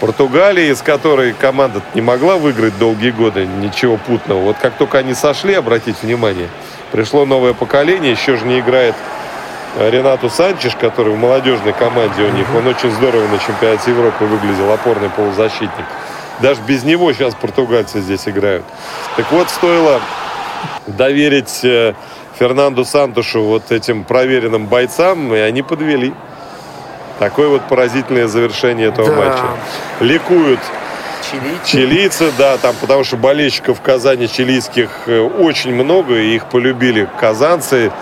Португалии, 0.00 0.72
из 0.72 0.82
которой 0.82 1.32
команда 1.32 1.80
не 1.94 2.00
могла 2.00 2.36
выиграть 2.36 2.76
долгие 2.78 3.10
годы 3.10 3.46
ничего 3.46 3.96
путного. 3.96 4.40
Вот 4.40 4.56
как 4.60 4.74
только 4.74 4.98
они 4.98 5.14
сошли, 5.14 5.54
обратите 5.54 5.96
внимание, 6.02 6.48
пришло 6.90 7.24
новое 7.24 7.52
поколение, 7.54 8.10
еще 8.10 8.36
же 8.36 8.44
не 8.44 8.58
играет 8.58 8.96
Ренату 9.78 10.28
Санчеш, 10.28 10.76
который 10.76 11.14
в 11.14 11.18
молодежной 11.18 11.72
команде 11.72 12.24
у 12.24 12.30
них, 12.30 12.46
он 12.54 12.66
очень 12.66 12.90
здорово 12.90 13.26
на 13.28 13.38
чемпионате 13.38 13.92
Европы 13.92 14.24
выглядел, 14.24 14.70
опорный 14.72 15.08
полузащитник. 15.08 15.86
Даже 16.40 16.60
без 16.62 16.82
него 16.82 17.12
сейчас 17.12 17.34
португальцы 17.34 18.00
здесь 18.00 18.26
играют. 18.26 18.64
Так 19.16 19.30
вот, 19.30 19.48
стоило 19.48 20.00
доверить 20.86 21.60
э, 21.62 21.94
Фернанду 22.38 22.84
Сантушу 22.84 23.42
вот 23.44 23.70
этим 23.70 24.04
проверенным 24.04 24.66
бойцам, 24.66 25.32
и 25.32 25.38
они 25.38 25.62
подвели. 25.62 26.12
Такое 27.22 27.46
вот 27.46 27.62
поразительное 27.68 28.26
завершение 28.26 28.88
этого 28.88 29.08
Да. 29.08 29.14
матча. 29.16 29.44
Ликуют 30.00 30.58
Чилийцы. 31.30 31.64
Чилийцы, 31.64 32.32
да, 32.36 32.58
там, 32.58 32.74
потому 32.80 33.04
что 33.04 33.16
болельщиков 33.16 33.78
в 33.78 33.80
Казани 33.80 34.26
чилийских 34.28 34.88
э, 35.06 35.20
очень 35.20 35.72
много, 35.72 36.16
и 36.16 36.34
их 36.34 36.46
полюбили 36.46 37.08
казанцы. 37.20 37.92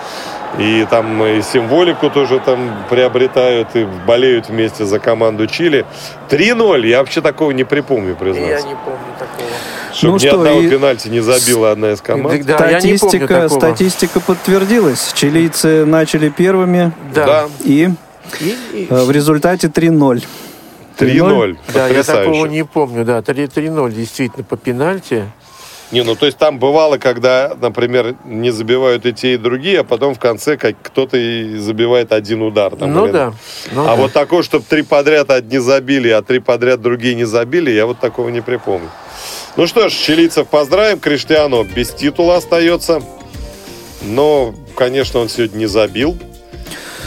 И 0.57 0.85
там 0.89 1.23
и 1.23 1.41
символику 1.43 2.09
тоже 2.09 2.39
там 2.43 2.83
приобретают 2.89 3.67
и 3.75 3.85
болеют 4.07 4.49
вместе 4.49 4.85
за 4.85 4.97
команду 4.99 5.45
Чили. 5.45 5.85
3-0. 6.29 6.87
Я 6.87 6.97
вообще 6.99 7.21
такого 7.21 7.51
не 7.51 7.63
припомню, 7.63 8.09
Я 8.09 8.15
признаться. 8.15 8.67
не 8.67 8.73
помню 8.73 8.99
такого. 9.19 9.47
Чтобы 9.93 10.13
Ну 10.13 10.15
ни 10.17 10.27
что, 10.27 10.37
одного 10.37 10.61
и- 10.61 10.69
пенальти 10.69 11.07
не 11.09 11.19
забила 11.19 11.71
одна 11.71 11.91
из 11.91 12.01
команд. 12.01 12.43
Да, 12.43 12.53
я 12.71 12.79
статистика, 12.79 13.47
статистика 13.49 14.19
подтвердилась. 14.19 15.13
Чилийцы 15.13 15.85
начали 15.85 16.29
первыми 16.29 16.91
Да. 17.13 17.45
и 17.63 17.89
И- 18.39 18.57
и- 18.73 18.87
э, 18.89 19.03
в 19.03 19.11
результате 19.11 19.67
3-0. 19.67 20.23
3-0. 20.97 21.57
Да, 21.73 21.87
я 21.87 22.03
такого 22.03 22.45
не 22.45 22.63
помню, 22.65 23.05
да. 23.05 23.21
3 23.21 23.47
3-0 23.47 23.91
действительно 23.91 24.43
по 24.43 24.57
пенальти. 24.57 25.25
Не, 25.91 26.03
ну 26.03 26.15
то 26.15 26.25
есть 26.25 26.37
там 26.37 26.57
бывало, 26.57 26.97
когда, 26.97 27.53
например, 27.59 28.15
не 28.23 28.49
забивают 28.51 29.05
и 29.05 29.11
те, 29.11 29.33
и 29.33 29.37
другие, 29.37 29.81
а 29.81 29.83
потом 29.83 30.15
в 30.15 30.19
конце 30.19 30.55
как 30.55 30.75
кто-то 30.81 31.17
и 31.17 31.57
забивает 31.57 32.13
один 32.13 32.41
удар. 32.43 32.73
там, 32.77 32.93
ну 32.93 33.05
или- 33.05 33.11
да. 33.11 33.33
ну 33.73 33.83
а 33.83 33.87
да. 33.87 33.95
вот 33.95 34.13
такое, 34.13 34.41
чтобы 34.41 34.63
три 34.67 34.83
подряд 34.83 35.29
одни 35.31 35.57
забили, 35.59 36.07
а 36.09 36.21
три 36.21 36.39
подряд 36.39 36.81
другие 36.81 37.15
не 37.15 37.25
забили, 37.25 37.71
я 37.71 37.85
вот 37.85 37.99
такого 37.99 38.29
не 38.29 38.41
припомню. 38.41 38.89
Ну 39.57 39.67
что 39.67 39.89
ж, 39.89 39.93
чилийцев 39.93 40.47
поздравим. 40.47 40.97
Криштиану 40.99 41.63
без 41.65 41.89
титула 41.89 42.37
остается. 42.37 43.01
Но, 44.01 44.53
конечно, 44.75 45.19
он 45.19 45.27
сегодня 45.27 45.57
не 45.57 45.65
забил. 45.65 46.17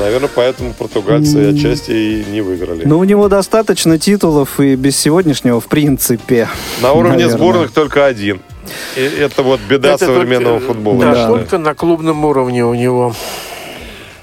Наверное, 0.00 0.28
поэтому 0.34 0.72
португальцы 0.72 1.50
отчасти 1.50 1.90
и 1.92 2.24
не 2.30 2.40
выиграли. 2.40 2.84
Ну, 2.84 2.98
у 2.98 3.04
него 3.04 3.28
достаточно 3.28 3.98
титулов 3.98 4.58
и 4.60 4.74
без 4.74 4.98
сегодняшнего, 4.98 5.60
в 5.60 5.66
принципе. 5.66 6.48
На 6.82 6.92
уровне 6.92 7.12
наверное. 7.18 7.36
сборных 7.36 7.72
только 7.72 8.04
один. 8.04 8.40
И 8.96 9.00
это 9.00 9.42
вот 9.42 9.60
беда 9.68 9.90
Это 9.94 10.06
современного 10.06 10.58
только, 10.58 10.74
футбола. 10.74 11.00
Да, 11.00 11.12
Да. 11.14 11.28
только 11.28 11.58
на 11.58 11.74
клубном 11.74 12.24
уровне 12.24 12.64
у 12.64 12.74
него. 12.74 13.14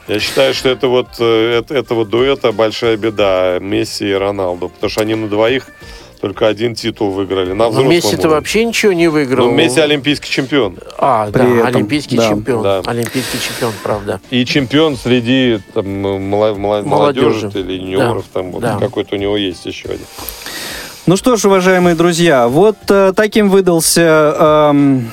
Я 0.07 0.19
считаю, 0.19 0.53
что 0.53 0.67
это 0.69 0.87
вот 0.87 1.07
э, 1.19 1.59
это, 1.59 1.73
этого 1.75 2.05
дуэта 2.05 2.51
большая 2.51 2.97
беда 2.97 3.59
Месси 3.61 4.09
и 4.09 4.13
Роналду, 4.13 4.67
потому 4.69 4.89
что 4.89 5.01
они 5.01 5.15
на 5.15 5.27
двоих 5.29 5.67
только 6.21 6.47
один 6.47 6.75
титул 6.75 7.09
выиграли. 7.11 7.49
На 7.49 7.55
Но 7.65 7.69
взрослом 7.71 7.91
Месси-то 7.91 8.29
вообще 8.29 8.63
ничего 8.63 8.93
не 8.93 9.07
выиграл. 9.07 9.47
Ну, 9.47 9.51
Месси 9.55 9.79
олимпийский 9.79 10.29
чемпион. 10.29 10.77
А, 10.99 11.29
да, 11.31 11.39
При 11.39 11.57
этом, 11.57 11.67
олимпийский 11.67 12.17
да. 12.17 12.29
чемпион. 12.29 12.63
Да. 12.63 12.81
Олимпийский 12.85 13.39
чемпион, 13.39 13.73
правда. 13.81 14.21
И 14.29 14.45
чемпион 14.45 14.97
среди 14.97 15.59
там, 15.73 15.87
Молодежи. 15.89 16.87
молодежи 16.87 17.51
или 17.55 17.73
юниоров. 17.73 18.25
Да, 18.33 18.39
Там 18.39 18.51
вот 18.51 18.61
да. 18.61 18.77
какой-то 18.77 19.15
у 19.15 19.17
него 19.17 19.35
есть 19.35 19.65
еще 19.65 19.89
один. 19.89 20.05
Ну 21.07 21.17
что 21.17 21.35
ж, 21.35 21.45
уважаемые 21.45 21.95
друзья, 21.95 22.47
вот 22.47 22.77
э, 22.89 23.13
таким 23.15 23.49
выдался 23.49 24.69
эм, 24.69 25.09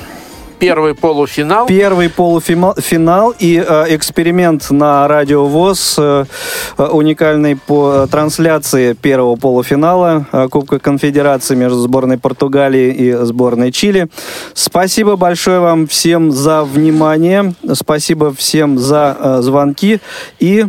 Первый 0.59 0.95
полуфинал. 0.95 1.67
первый 1.67 2.11
полуфинал 2.11 3.35
и 3.39 3.65
э, 3.67 3.85
эксперимент 3.95 4.70
на 4.70 5.07
Радио 5.07 5.47
ВОЗ, 5.47 5.95
э, 5.99 6.25
э, 6.77 6.87
уникальный 6.87 7.57
по 7.57 8.05
э, 8.05 8.07
трансляции 8.11 8.95
первого 8.95 9.37
полуфинала 9.37 10.27
э, 10.33 10.49
Кубка 10.49 10.78
Конфедерации 10.78 11.55
между 11.55 11.78
сборной 11.78 12.19
Португалии 12.19 12.93
и 12.93 13.12
сборной 13.25 13.70
Чили. 13.73 14.09
Спасибо 14.55 15.17
большое 15.17 15.61
вам 15.61 15.87
всем 15.87 16.33
за 16.33 16.65
внимание, 16.65 17.55
спасибо 17.75 18.35
всем 18.35 18.78
за 18.78 19.17
э, 19.19 19.39
звонки 19.43 20.01
и 20.41 20.67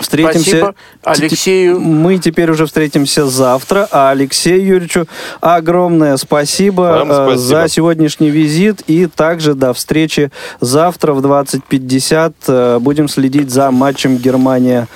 Встретимся. 0.00 0.40
Спасибо 0.40 0.74
Алексею. 1.02 1.80
Мы 1.80 2.18
теперь 2.18 2.50
уже 2.50 2.66
встретимся 2.66 3.26
завтра. 3.26 3.88
А 3.90 4.10
Алексею 4.10 4.64
Юрьевичу 4.64 5.06
огромное 5.40 6.16
спасибо, 6.16 7.02
э, 7.02 7.04
спасибо. 7.04 7.36
за 7.36 7.68
сегодняшний 7.68 8.30
визит. 8.30 8.82
И 8.86 9.06
также 9.06 9.54
до 9.54 9.72
встречи 9.72 10.30
завтра 10.60 11.12
в 11.12 11.24
20.50. 11.24 12.32
Э, 12.46 12.78
Будем 12.80 13.08
следить 13.08 13.50
за 13.50 13.70
матчем 13.70 14.16
Германия. 14.16 14.88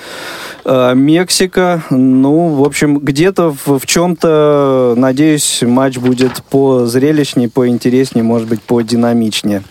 Э, 0.65 0.93
Мексика. 0.95 1.83
Ну, 1.89 2.55
в 2.55 2.63
общем, 2.63 2.99
где-то 2.99 3.55
в, 3.65 3.79
в 3.79 3.85
чем-то, 3.85 4.93
надеюсь, 4.97 5.61
матч 5.61 5.97
будет 5.97 6.43
позрелищнее, 6.49 7.49
поинтереснее, 7.49 8.23
может 8.23 8.47
быть, 8.47 8.61
подинамичнее. 8.61 9.63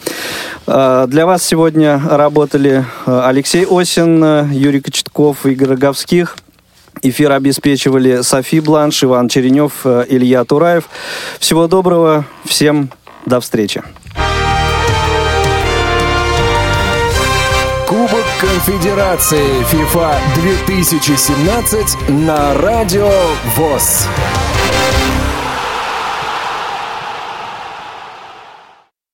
Э, 0.66 1.06
Для 1.08 1.26
вас 1.26 1.42
сегодня 1.42 2.00
работали 2.08 2.84
э, 3.06 3.20
Алексей 3.24 3.66
Осин, 3.68 4.50
Юрий 4.50 4.80
Кочетков, 4.80 5.46
Игорь 5.46 5.68
Роговских. 5.70 6.36
Эфир 7.02 7.32
обеспечивали 7.32 8.22
Софи 8.22 8.60
Бланш, 8.60 9.02
Иван 9.02 9.28
Черенев, 9.28 9.84
Илья 9.84 10.44
Тураев. 10.44 10.88
Всего 11.40 11.66
доброго, 11.66 12.26
всем 12.44 12.90
до 13.26 13.40
встречи. 13.40 13.82
Кубок 17.88 18.21
Конфедерации 18.42 19.62
FIFA 19.70 20.16
2017 20.34 22.08
на 22.08 22.52
Радио 22.54 23.08
ВОЗ. 23.56 24.08